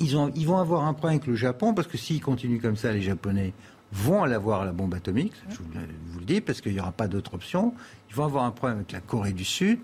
Ils, 0.00 0.16
ont, 0.16 0.32
ils 0.34 0.46
vont 0.46 0.58
avoir 0.58 0.84
un 0.84 0.94
problème 0.94 1.18
avec 1.18 1.28
le 1.28 1.36
Japon, 1.36 1.74
parce 1.74 1.86
que 1.86 1.96
s'ils 1.96 2.20
continuent 2.20 2.60
comme 2.60 2.76
ça, 2.76 2.92
les 2.92 3.02
Japonais 3.02 3.52
vont 3.92 4.24
aller 4.24 4.34
avoir 4.34 4.64
la 4.64 4.72
bombe 4.72 4.94
atomique, 4.94 5.32
je 5.48 5.56
vous, 5.56 6.18
le 6.18 6.24
dis, 6.24 6.40
parce 6.40 6.60
qu'il 6.60 6.72
n'y 6.72 6.80
aura 6.80 6.90
pas 6.90 7.06
d'autre 7.06 7.34
option. 7.34 7.72
Ils 8.10 8.16
vont 8.16 8.24
avoir 8.24 8.44
un 8.44 8.50
problème 8.50 8.78
avec 8.78 8.90
la 8.90 9.00
Corée 9.00 9.32
du 9.32 9.44
Sud. 9.44 9.78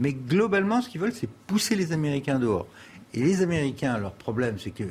Mais 0.00 0.12
globalement, 0.12 0.82
ce 0.82 0.88
qu'ils 0.88 1.00
veulent, 1.00 1.14
c'est 1.14 1.30
pousser 1.46 1.76
les 1.76 1.92
Américains 1.92 2.40
dehors. 2.40 2.66
Et 3.12 3.22
les 3.22 3.42
Américains, 3.42 3.96
leur 3.98 4.12
problème, 4.12 4.58
c'est 4.58 4.72
que 4.72 4.84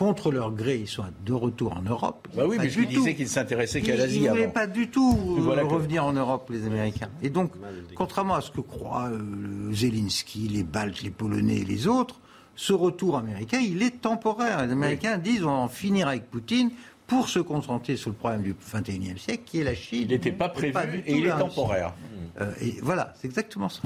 contre 0.00 0.32
leur 0.32 0.50
gré, 0.52 0.78
ils 0.78 0.88
sont 0.88 1.04
de 1.26 1.32
retour 1.34 1.76
en 1.76 1.82
Europe. 1.82 2.26
Bah 2.34 2.44
oui, 2.48 2.56
mais 2.58 2.70
je 2.70 2.80
disais 2.80 3.14
qu'ils 3.14 3.28
s'intéressaient 3.28 3.82
qu'à 3.82 3.96
l'Asie. 3.96 4.16
Ils 4.16 4.24
ne 4.24 4.30
voulaient 4.30 4.48
pas 4.48 4.66
du 4.66 4.88
tout 4.88 5.36
euh, 5.38 5.62
revenir 5.62 6.06
en 6.06 6.14
Europe, 6.14 6.48
les 6.50 6.64
Américains. 6.64 7.10
Et 7.22 7.28
donc, 7.28 7.52
contrairement 7.96 8.36
à 8.36 8.40
ce 8.40 8.50
que 8.50 8.62
croient 8.62 9.10
euh, 9.10 9.70
Zelensky, 9.74 10.48
les 10.48 10.62
Baltes, 10.62 11.02
les 11.02 11.10
Polonais 11.10 11.58
et 11.58 11.64
les 11.66 11.86
autres, 11.86 12.18
ce 12.56 12.72
retour 12.72 13.18
américain, 13.18 13.58
il 13.58 13.82
est 13.82 14.00
temporaire. 14.00 14.64
Les 14.64 14.72
Américains 14.72 15.18
disent 15.18 15.44
on 15.44 15.48
va 15.48 15.52
en 15.52 15.68
finir 15.68 16.08
avec 16.08 16.30
Poutine 16.30 16.70
pour 17.06 17.28
se 17.28 17.40
concentrer 17.40 17.96
sur 17.96 18.08
le 18.08 18.16
problème 18.16 18.40
du 18.40 18.54
21e 18.54 19.18
siècle, 19.18 19.42
qui 19.44 19.60
est 19.60 19.64
la 19.64 19.74
Chine. 19.74 20.04
Il 20.04 20.08
n'était 20.08 20.32
pas 20.32 20.48
prévu 20.48 21.02
et 21.04 21.14
il 21.14 21.26
est 21.26 21.38
temporaire. 21.38 21.92
Euh, 22.40 22.50
et 22.62 22.76
voilà, 22.80 23.12
c'est 23.20 23.26
exactement 23.26 23.68
ça. 23.68 23.82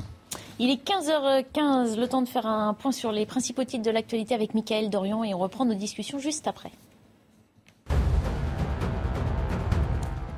Il 0.60 0.70
est 0.70 0.88
15h15, 0.88 1.98
le 1.98 2.06
temps 2.06 2.22
de 2.22 2.28
faire 2.28 2.46
un 2.46 2.74
point 2.74 2.92
sur 2.92 3.10
les 3.10 3.26
principaux 3.26 3.64
titres 3.64 3.82
de 3.82 3.90
l'actualité 3.90 4.34
avec 4.34 4.54
Michael 4.54 4.88
Dorian 4.88 5.24
et 5.24 5.34
on 5.34 5.38
reprend 5.38 5.64
nos 5.64 5.74
discussions 5.74 6.20
juste 6.20 6.46
après. 6.46 6.70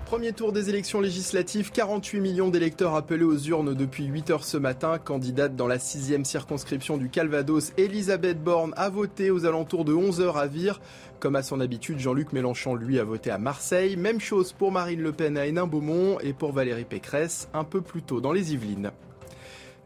Premier 0.07 0.33
tour 0.33 0.53
des 0.53 0.71
élections 0.71 1.03
législatives, 1.03 1.71
48 1.71 2.21
millions 2.21 2.49
d'électeurs 2.49 2.95
appelés 2.95 3.25
aux 3.25 3.37
urnes 3.37 3.75
depuis 3.75 4.07
8 4.07 4.31
heures 4.31 4.45
ce 4.45 4.57
matin. 4.57 4.99
Candidate 4.99 5.55
dans 5.55 5.67
la 5.67 5.79
sixième 5.79 6.25
circonscription 6.25 6.97
du 6.97 7.11
Calvados, 7.11 7.73
Elisabeth 7.77 8.43
Borne 8.43 8.73
a 8.79 8.89
voté 8.89 9.31
aux 9.31 9.45
alentours 9.45 9.85
de 9.85 9.93
11 9.93 10.23
heures 10.23 10.39
à 10.39 10.47
Vire. 10.47 10.81
Comme 11.21 11.37
à 11.37 11.43
son 11.43 11.61
habitude, 11.61 11.99
Jean-Luc 11.99 12.33
Mélenchon, 12.33 12.75
lui, 12.75 12.99
a 12.99 13.05
voté 13.05 13.31
à 13.31 13.39
Marseille. 13.39 13.97
Même 13.97 14.21
chose 14.21 14.55
pour 14.55 14.73
Marine 14.73 15.03
Le 15.03 15.12
Pen 15.12 15.37
à 15.37 15.45
Hénin-Beaumont 15.45 16.21
et 16.21 16.33
pour 16.33 16.53
Valérie 16.53 16.85
Pécresse 16.85 17.49
un 17.53 17.64
peu 17.64 17.83
plus 17.83 18.03
tôt 18.03 18.22
dans 18.22 18.33
les 18.33 18.55
Yvelines. 18.55 18.93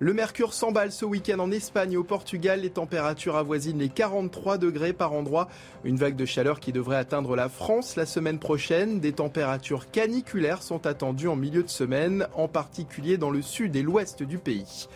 Le 0.03 0.15
mercure 0.15 0.55
s'emballe 0.55 0.93
ce 0.93 1.05
week-end 1.05 1.41
en 1.41 1.51
Espagne 1.51 1.93
et 1.93 1.97
au 1.99 2.05
Portugal. 2.05 2.63
Les 2.63 2.71
températures 2.71 3.37
avoisinent 3.37 3.81
les 3.81 3.91
43 3.91 4.57
degrés 4.57 4.95
par 4.95 5.13
endroit. 5.13 5.47
Une 5.85 5.99
vague 5.99 6.17
de 6.17 6.25
chaleur 6.25 6.59
qui 6.59 6.73
devrait 6.73 6.97
atteindre 6.97 7.37
la 7.37 7.51
France 7.51 7.97
la 7.97 8.07
semaine 8.07 8.39
prochaine. 8.39 8.99
Des 8.99 9.13
températures 9.13 9.91
caniculaires 9.91 10.63
sont 10.63 10.87
attendues 10.87 11.29
en 11.29 11.37
milieu 11.37 11.63
de 11.63 11.69
semaine, 11.69 12.27
en 12.35 12.49
particulier 12.49 13.19
dans 13.19 13.29
le 13.29 13.43
sud 13.43 13.77
et 13.77 13.83
l'ouest 13.83 14.23
du 14.23 14.39
pays. 14.39 14.89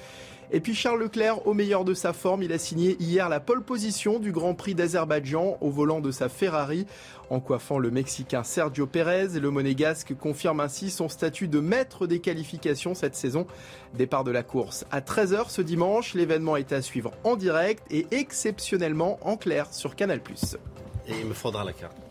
Et 0.50 0.60
puis 0.60 0.74
Charles 0.74 1.00
Leclerc, 1.00 1.46
au 1.46 1.54
meilleur 1.54 1.84
de 1.84 1.94
sa 1.94 2.12
forme, 2.12 2.42
il 2.42 2.52
a 2.52 2.58
signé 2.58 2.96
hier 3.00 3.28
la 3.28 3.40
pole 3.40 3.62
position 3.62 4.18
du 4.18 4.32
Grand 4.32 4.54
Prix 4.54 4.74
d'Azerbaïdjan 4.74 5.58
au 5.60 5.70
volant 5.70 6.00
de 6.00 6.10
sa 6.10 6.28
Ferrari. 6.28 6.86
En 7.30 7.40
coiffant 7.40 7.78
le 7.78 7.90
Mexicain 7.90 8.44
Sergio 8.44 8.86
Pérez, 8.86 9.40
le 9.40 9.50
Monégasque 9.50 10.14
confirme 10.14 10.60
ainsi 10.60 10.90
son 10.90 11.08
statut 11.08 11.48
de 11.48 11.60
maître 11.60 12.06
des 12.06 12.20
qualifications 12.20 12.94
cette 12.94 13.16
saison. 13.16 13.46
Départ 13.94 14.24
de 14.24 14.30
la 14.30 14.42
course 14.42 14.84
à 14.90 15.00
13h 15.00 15.48
ce 15.48 15.62
dimanche. 15.62 16.14
L'événement 16.14 16.56
est 16.56 16.72
à 16.72 16.82
suivre 16.82 17.12
en 17.24 17.36
direct 17.36 17.82
et 17.90 18.06
exceptionnellement 18.10 19.18
en 19.22 19.36
clair 19.36 19.72
sur 19.72 19.96
Canal+. 19.96 20.20
Et 21.06 21.12
il 21.20 21.26
me 21.26 21.34
faudra 21.34 21.64
la 21.64 21.72
carte. 21.72 22.03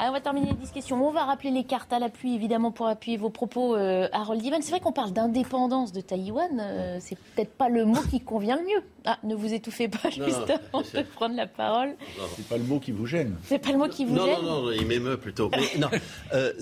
On 0.00 0.12
va 0.12 0.20
terminer 0.20 0.48
la 0.48 0.54
discussion. 0.54 1.06
On 1.06 1.10
va 1.10 1.24
rappeler 1.24 1.50
les 1.50 1.64
cartes 1.64 1.92
à 1.92 1.98
l'appui, 1.98 2.34
évidemment, 2.34 2.70
pour 2.70 2.86
appuyer 2.86 3.16
vos 3.16 3.30
propos, 3.30 3.74
euh, 3.74 4.08
Harold 4.12 4.44
Ivan. 4.44 4.58
C'est 4.60 4.70
vrai 4.70 4.80
qu'on 4.80 4.92
parle 4.92 5.12
d'indépendance 5.12 5.92
de 5.92 6.00
Taïwan. 6.00 6.60
Euh, 6.60 6.98
c'est 7.00 7.16
peut-être 7.16 7.52
pas 7.52 7.68
le 7.68 7.84
mot 7.84 8.00
qui 8.10 8.20
convient 8.20 8.56
le 8.56 8.62
mieux. 8.62 8.82
Ah, 9.04 9.18
ne 9.24 9.34
vous 9.34 9.52
étouffez 9.52 9.88
pas 9.88 10.10
juste 10.10 10.50
avant 10.50 10.82
de 10.82 11.02
prendre 11.14 11.34
la 11.34 11.46
parole. 11.46 11.96
C'est 12.36 12.46
pas 12.46 12.58
le 12.58 12.64
mot 12.64 12.78
qui 12.78 12.92
vous 12.92 13.06
gêne. 13.06 13.36
C'est 13.44 13.58
pas 13.58 13.72
le 13.72 13.78
mot 13.78 13.88
qui 13.88 14.04
vous 14.04 14.14
non, 14.14 14.26
gêne. 14.26 14.36
Non, 14.42 14.62
non, 14.62 14.70
il 14.70 14.86
m'émeut 14.86 15.16
plutôt. 15.16 15.50
non, 15.78 15.88
euh, 16.32 16.52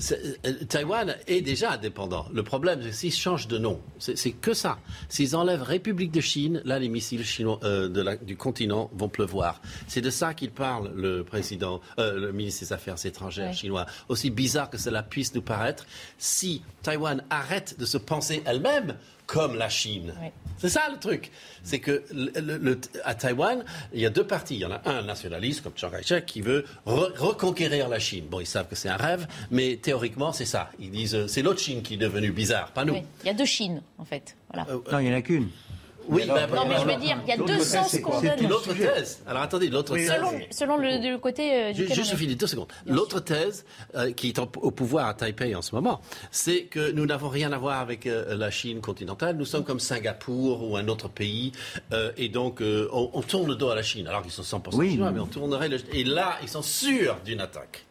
Taïwan 0.69 1.17
est 1.27 1.41
déjà 1.41 1.73
indépendant. 1.73 2.27
Le 2.33 2.43
problème, 2.43 2.81
c'est 2.83 2.93
s'ils 2.93 3.13
changent 3.13 3.49
de 3.49 3.59
nom. 3.59 3.81
C'est 3.99 4.33
que 4.33 4.55
ça. 4.55 4.79
S'ils 5.09 5.37
enlèvent 5.37 5.63
République 5.63 6.13
de 6.13 6.21
Chine, 6.21 6.63
là, 6.65 6.79
les 6.79 6.89
missiles 6.89 7.25
chinois, 7.25 7.59
de 7.63 8.01
la, 8.01 8.17
du 8.17 8.37
continent 8.37 8.91
vont 8.95 9.09
pleuvoir. 9.09 9.61
C'est 9.87 10.01
de 10.01 10.11
ça 10.11 10.35
qu'il 10.35 10.51
parle, 10.51 10.93
le 10.95 11.25
président, 11.25 11.81
le 11.99 12.33
ministre 12.33 12.65
des 12.65 12.73
Affaires 12.73 13.05
étrangères 13.05 13.26
chinois. 13.31 13.87
Aussi 14.09 14.31
bizarre 14.31 14.71
que 14.71 14.79
cela 14.79 15.03
puisse 15.03 15.35
nous 15.35 15.43
paraître, 15.43 15.87
si 16.19 16.63
Taïwan 16.83 17.23
arrête 17.31 17.79
de 17.79 17.87
se 17.87 17.99
penser 17.99 18.43
elle-même 18.47 18.97
comme 19.27 19.57
la 19.57 19.69
Chine. 19.69 20.15
C'est 20.59 20.69
ça 20.69 20.89
le 20.91 20.99
truc. 20.99 21.31
C'est 21.63 21.81
que 21.81 22.05
le, 22.13 22.81
à 23.05 23.15
Taïwan, 23.15 23.65
il 23.93 24.01
y 24.01 24.07
a 24.07 24.11
deux 24.11 24.27
partis. 24.27 24.55
Il 24.55 24.61
y 24.61 24.65
en 24.65 24.71
a 24.71 24.81
un 24.87 25.03
nationaliste, 25.03 25.63
comme 25.63 25.73
Chiang 25.77 25.91
Kai-shek, 25.91 26.25
qui 26.25 26.41
veut 26.41 26.65
reconquérir 26.87 27.89
la 27.89 27.99
Chine. 27.99 28.27
Bon, 28.31 28.41
ils 28.41 28.47
savent 28.47 28.69
que 28.69 28.77
c'est 28.77 28.89
un 28.89 28.97
rêve, 28.97 29.27
mais 29.51 29.77
théoriquement, 29.77 30.33
c'est 30.33 30.47
ça. 30.47 30.71
Ils 30.79 30.91
disent 30.91 31.15
euh, 31.15 31.27
c'est 31.27 31.43
l'autre 31.43 31.61
Chine 31.61 31.83
qui 31.83 31.95
est 31.95 31.99
devenue 31.99 32.31
bizarre, 32.31 32.71
pas 32.73 32.85
nous. 32.85 32.95
Il 33.23 33.27
y 33.27 33.31
a 33.31 33.35
deux 33.35 33.45
Chines, 33.45 33.83
en 33.99 34.05
fait. 34.05 34.37
Voilà. 34.53 34.71
Euh, 34.71 34.81
non, 34.91 34.99
il 35.01 35.09
n'y 35.09 35.15
en 35.15 35.19
a 35.19 35.23
qu'une. 35.23 35.49
Oui, 36.09 36.23
mais 36.27 36.47
non, 36.47 36.67
mais 36.69 36.77
je 36.79 36.85
veux 36.85 37.01
dire, 37.01 37.19
il 37.25 37.29
y 37.29 37.33
a 37.33 37.37
deux 37.37 37.61
sens 37.61 37.99
qu'on 38.01 38.21
donne. 38.21 38.49
L'autre 38.49 38.75
thèse. 38.75 39.23
Alors 39.27 39.43
attendez, 39.43 39.69
l'autre 39.69 39.95
thèse. 39.95 40.13
Selon, 40.51 40.77
le, 40.77 41.17
côté. 41.19 41.53
Euh, 41.53 41.73
du 41.73 41.87
juste 41.87 42.15
finis 42.17 42.37
deux 42.37 42.47
secondes. 42.47 42.69
L'autre 42.87 43.21
thèse 43.21 43.65
euh, 43.95 44.13
qui 44.13 44.29
est 44.29 44.39
au 44.39 44.71
pouvoir 44.71 45.09
à 45.09 45.15
Taipei 45.15 45.55
en 45.55 45.63
ce 45.63 45.75
moment, 45.75 46.01
c'est 46.31 46.65
que 46.65 46.91
nous 46.93 47.07
n'avons 47.07 47.29
rien 47.29 47.53
à 47.53 47.59
voir 47.59 47.81
avec 47.81 48.07
euh, 48.07 48.37
la 48.37 48.51
Chine 48.51 48.81
continentale. 48.81 49.37
Nous 49.37 49.45
sommes 49.45 49.65
comme 49.65 49.81
Singapour 49.81 50.69
ou 50.69 50.77
un 50.77 50.89
autre 50.89 51.09
pays, 51.09 51.53
et 52.17 52.29
donc 52.29 52.63
on, 52.63 53.23
tourne 53.23 53.49
le 53.49 53.57
dos 53.57 53.71
à 53.71 53.75
la 53.75 53.83
Chine. 53.83 54.07
Alors 54.07 54.23
qu'ils 54.23 54.33
sont 54.33 54.43
100% 54.43 54.89
chinois, 54.89 55.11
mais 55.11 55.21
on 55.21 55.27
tournerait 55.27 55.69
le. 55.69 55.79
Et 55.93 56.05
là, 56.05 56.39
ils 56.43 56.49
sont 56.49 56.63
sûrs 56.63 57.19
d'une 57.25 57.41
attaque. 57.41 57.85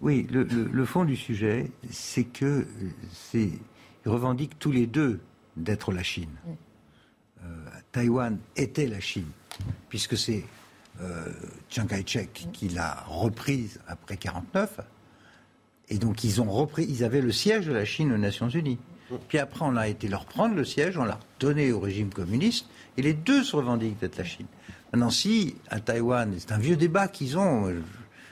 Oui, 0.00 0.26
le, 0.30 0.84
fond 0.84 1.04
du 1.04 1.16
sujet, 1.16 1.70
c'est 1.90 2.24
que 2.24 2.66
ils 3.34 3.50
revendiquent 4.04 4.58
tous 4.58 4.72
les 4.72 4.86
deux 4.86 5.20
d'être 5.56 5.92
la 5.92 6.02
Chine. 6.02 6.30
Mm. 6.44 6.52
Euh, 7.92 8.00
Taïwan 8.00 8.38
était 8.56 8.86
la 8.86 9.00
Chine, 9.00 9.30
puisque 9.88 10.16
c'est 10.16 10.44
euh, 11.00 11.26
Chiang 11.68 11.86
Kai-shek 11.86 12.48
qui 12.52 12.68
l'a 12.68 13.04
reprise 13.08 13.80
après 13.86 14.16
49. 14.16 14.80
Et 15.88 15.98
donc 15.98 16.24
ils 16.24 16.40
ont 16.40 16.50
repris, 16.50 16.86
ils 16.88 17.04
avaient 17.04 17.20
le 17.20 17.32
siège 17.32 17.66
de 17.66 17.72
la 17.72 17.84
Chine 17.84 18.12
aux 18.12 18.18
Nations 18.18 18.48
Unies. 18.48 18.78
Puis 19.28 19.38
après, 19.38 19.60
on 19.62 19.76
a 19.76 19.88
été 19.88 20.08
leur 20.08 20.24
prendre 20.24 20.54
le 20.54 20.64
siège, 20.64 20.96
on 20.96 21.04
l'a 21.04 21.20
donné 21.38 21.70
au 21.70 21.80
régime 21.80 22.08
communiste, 22.08 22.66
et 22.96 23.02
les 23.02 23.12
deux 23.12 23.44
se 23.44 23.54
revendiquent 23.56 24.00
d'être 24.00 24.16
la 24.16 24.24
Chine. 24.24 24.46
Maintenant, 24.90 25.10
si 25.10 25.56
à 25.68 25.80
Taïwan, 25.80 26.34
c'est 26.38 26.52
un 26.52 26.58
vieux 26.58 26.76
débat 26.76 27.08
qu'ils 27.08 27.36
ont, 27.36 27.70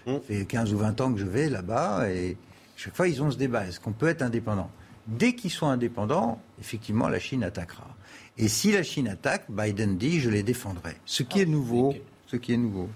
ça 0.06 0.20
fait 0.26 0.46
15 0.46 0.72
ou 0.72 0.78
20 0.78 1.00
ans 1.02 1.12
que 1.12 1.20
je 1.20 1.26
vais 1.26 1.50
là-bas, 1.50 2.08
et 2.10 2.38
chaque 2.76 2.96
fois 2.96 3.08
ils 3.08 3.22
ont 3.22 3.30
ce 3.30 3.36
débat, 3.36 3.66
est-ce 3.66 3.78
qu'on 3.78 3.92
peut 3.92 4.08
être 4.08 4.22
indépendant? 4.22 4.70
Dès 5.06 5.34
qu'ils 5.34 5.50
sont 5.50 5.66
indépendants, 5.66 6.40
effectivement, 6.58 7.08
la 7.08 7.18
Chine 7.18 7.44
attaquera. 7.44 7.94
Et 8.38 8.48
si 8.48 8.72
la 8.72 8.82
Chine 8.82 9.08
attaque, 9.08 9.46
Biden 9.50 9.98
dit 9.98 10.20
je 10.20 10.30
les 10.30 10.42
défendrai. 10.42 10.96
Ce 11.04 11.22
qui 11.22 11.40
est 11.40 11.46
ah, 11.46 11.50
nouveau. 11.50 11.94
Ce 12.26 12.36
qui 12.36 12.52
est 12.52 12.56
nouveau. 12.56 12.88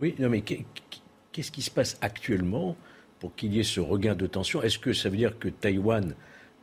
Oui, 0.00 0.14
non, 0.18 0.28
mais 0.28 0.42
qu'est-ce 0.42 1.50
qui 1.50 1.62
se 1.62 1.70
passe 1.70 1.96
actuellement 2.00 2.76
pour 3.20 3.34
qu'il 3.34 3.54
y 3.54 3.60
ait 3.60 3.64
ce 3.64 3.80
regain 3.80 4.14
de 4.14 4.26
tension? 4.26 4.62
Est-ce 4.62 4.78
que 4.78 4.92
ça 4.92 5.08
veut 5.08 5.16
dire 5.16 5.38
que 5.38 5.48
Taïwan 5.48 6.14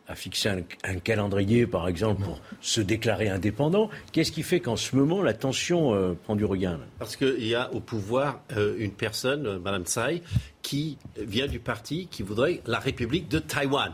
a 0.08 0.16
fixé 0.16 0.50
un, 0.50 0.96
calendrier, 1.00 1.68
par 1.68 1.88
exemple, 1.88 2.24
pour 2.24 2.42
se 2.62 2.82
déclarer 2.82 3.30
indépendant? 3.30 3.90
Qu'est-ce 4.12 4.32
qui 4.32 4.44
fait 4.44 4.60
qu'en 4.60 4.76
ce 4.76 4.96
moment, 4.96 5.22
la 5.22 5.34
tension 5.34 5.94
euh, 5.94 6.14
prend 6.14 6.36
du 6.36 6.46
regain 6.46 6.80
Parce 6.98 7.16
qu'il 7.16 7.46
y 7.46 7.56
a 7.56 7.72
au 7.74 7.80
pouvoir 7.80 8.42
euh, 8.58 8.76
une 8.78 8.92
personne, 8.92 9.44
Mme 9.44 9.56
euh, 9.56 9.60
Madame 9.60 9.86
Tsai, 9.86 10.22
qui 10.62 10.98
vient 11.18 11.48
du 11.48 11.60
parti 11.60 12.08
qui 12.12 12.24
voudrait 12.24 12.62
la 12.66 12.80
République 12.80 13.30
de 13.30 13.40
Taïwan. 13.40 13.94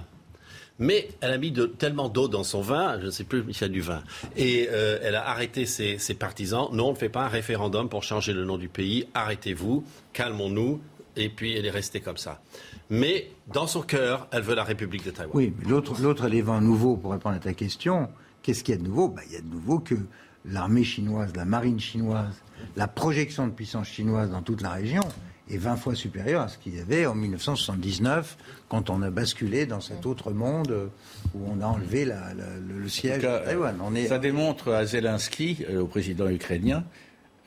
Mais 0.77 1.07
elle 1.21 1.31
a 1.31 1.37
mis 1.37 1.53
tellement 1.77 2.09
d'eau 2.09 2.27
dans 2.27 2.43
son 2.43 2.61
vin, 2.61 2.99
je 2.99 3.05
ne 3.05 3.11
sais 3.11 3.23
plus, 3.23 3.43
il 3.47 3.59
y 3.59 3.63
a 3.63 3.67
du 3.67 3.81
vin. 3.81 4.03
Et 4.35 4.67
euh, 4.69 4.99
elle 5.01 5.15
a 5.15 5.27
arrêté 5.27 5.65
ses, 5.65 5.97
partisans. 6.15 6.67
Non, 6.73 6.87
on 6.87 6.91
ne 6.91 6.97
fait 6.97 7.09
pas 7.09 7.25
un 7.25 7.29
référendum 7.29 7.87
pour 7.87 8.03
changer 8.03 8.33
le 8.33 8.43
nom 8.43 8.57
du 8.57 8.67
pays. 8.67 9.07
Arrêtez-vous, 9.13 9.85
calmons-nous. 10.13 10.81
Et 11.17 11.29
puis 11.29 11.55
elle 11.55 11.65
est 11.65 11.71
restée 11.71 12.01
comme 12.01 12.17
ça. 12.17 12.41
Mais 12.89 13.29
dans 13.47 13.67
son 13.67 13.81
cœur, 13.81 14.27
elle 14.31 14.41
veut 14.41 14.55
la 14.55 14.65
République 14.65 15.05
de 15.05 15.11
Taïwan. 15.11 15.31
Oui, 15.33 15.53
mais 15.57 15.69
l'autre 15.69 16.25
élément 16.25 16.59
nouveau, 16.59 16.97
pour 16.97 17.13
répondre 17.13 17.37
à 17.37 17.39
ta 17.39 17.53
question, 17.53 18.09
qu'est-ce 18.43 18.65
qu'il 18.65 18.75
y 18.75 18.77
a 18.77 18.81
de 18.81 18.85
nouveau? 18.85 19.07
Ben, 19.07 19.21
Il 19.27 19.33
y 19.33 19.37
a 19.37 19.41
de 19.41 19.47
nouveau 19.47 19.79
que 19.79 19.95
l'armée 20.43 20.83
chinoise, 20.83 21.33
la 21.37 21.45
marine 21.45 21.79
chinoise, 21.79 22.35
la 22.75 22.89
projection 22.89 23.47
de 23.47 23.53
puissance 23.53 23.87
chinoise 23.87 24.29
dans 24.29 24.41
toute 24.41 24.61
la 24.61 24.71
région 24.71 25.03
est 25.49 25.57
20 25.57 25.75
fois 25.75 25.95
supérieur 25.95 26.41
à 26.41 26.47
ce 26.47 26.57
qu'il 26.57 26.75
y 26.75 26.79
avait 26.79 27.05
en 27.05 27.15
1979, 27.15 28.37
quand 28.67 28.89
on 28.89 29.01
a 29.01 29.09
basculé 29.09 29.65
dans 29.65 29.81
cet 29.81 30.05
autre 30.05 30.31
monde 30.31 30.89
où 31.33 31.39
on 31.47 31.61
a 31.61 31.65
enlevé 31.65 32.05
le, 32.05 32.89
siège 32.89 33.23
de 33.23 33.45
Taïwan. 33.45 33.75
Ça 34.07 34.19
démontre 34.19 34.71
à 34.71 34.85
Zelensky, 34.85 35.65
euh, 35.69 35.81
au 35.81 35.87
président 35.87 36.29
ukrainien, 36.29 36.83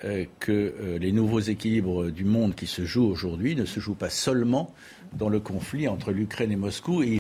euh, 0.05 0.27
que 0.39 0.53
euh, 0.53 0.99
les 0.99 1.11
nouveaux 1.11 1.41
équilibres 1.41 2.11
du 2.11 2.25
monde 2.25 2.55
qui 2.55 2.67
se 2.67 2.85
jouent 2.85 3.09
aujourd'hui 3.09 3.57
ne 3.57 3.65
se 3.65 3.81
jouent 3.81 3.95
pas 3.95 4.11
seulement 4.11 4.73
dans 5.13 5.29
le 5.29 5.41
conflit 5.41 5.89
entre 5.89 6.13
l'Ukraine 6.13 6.53
et 6.53 6.57
Moscou. 6.57 7.03
Et 7.03 7.19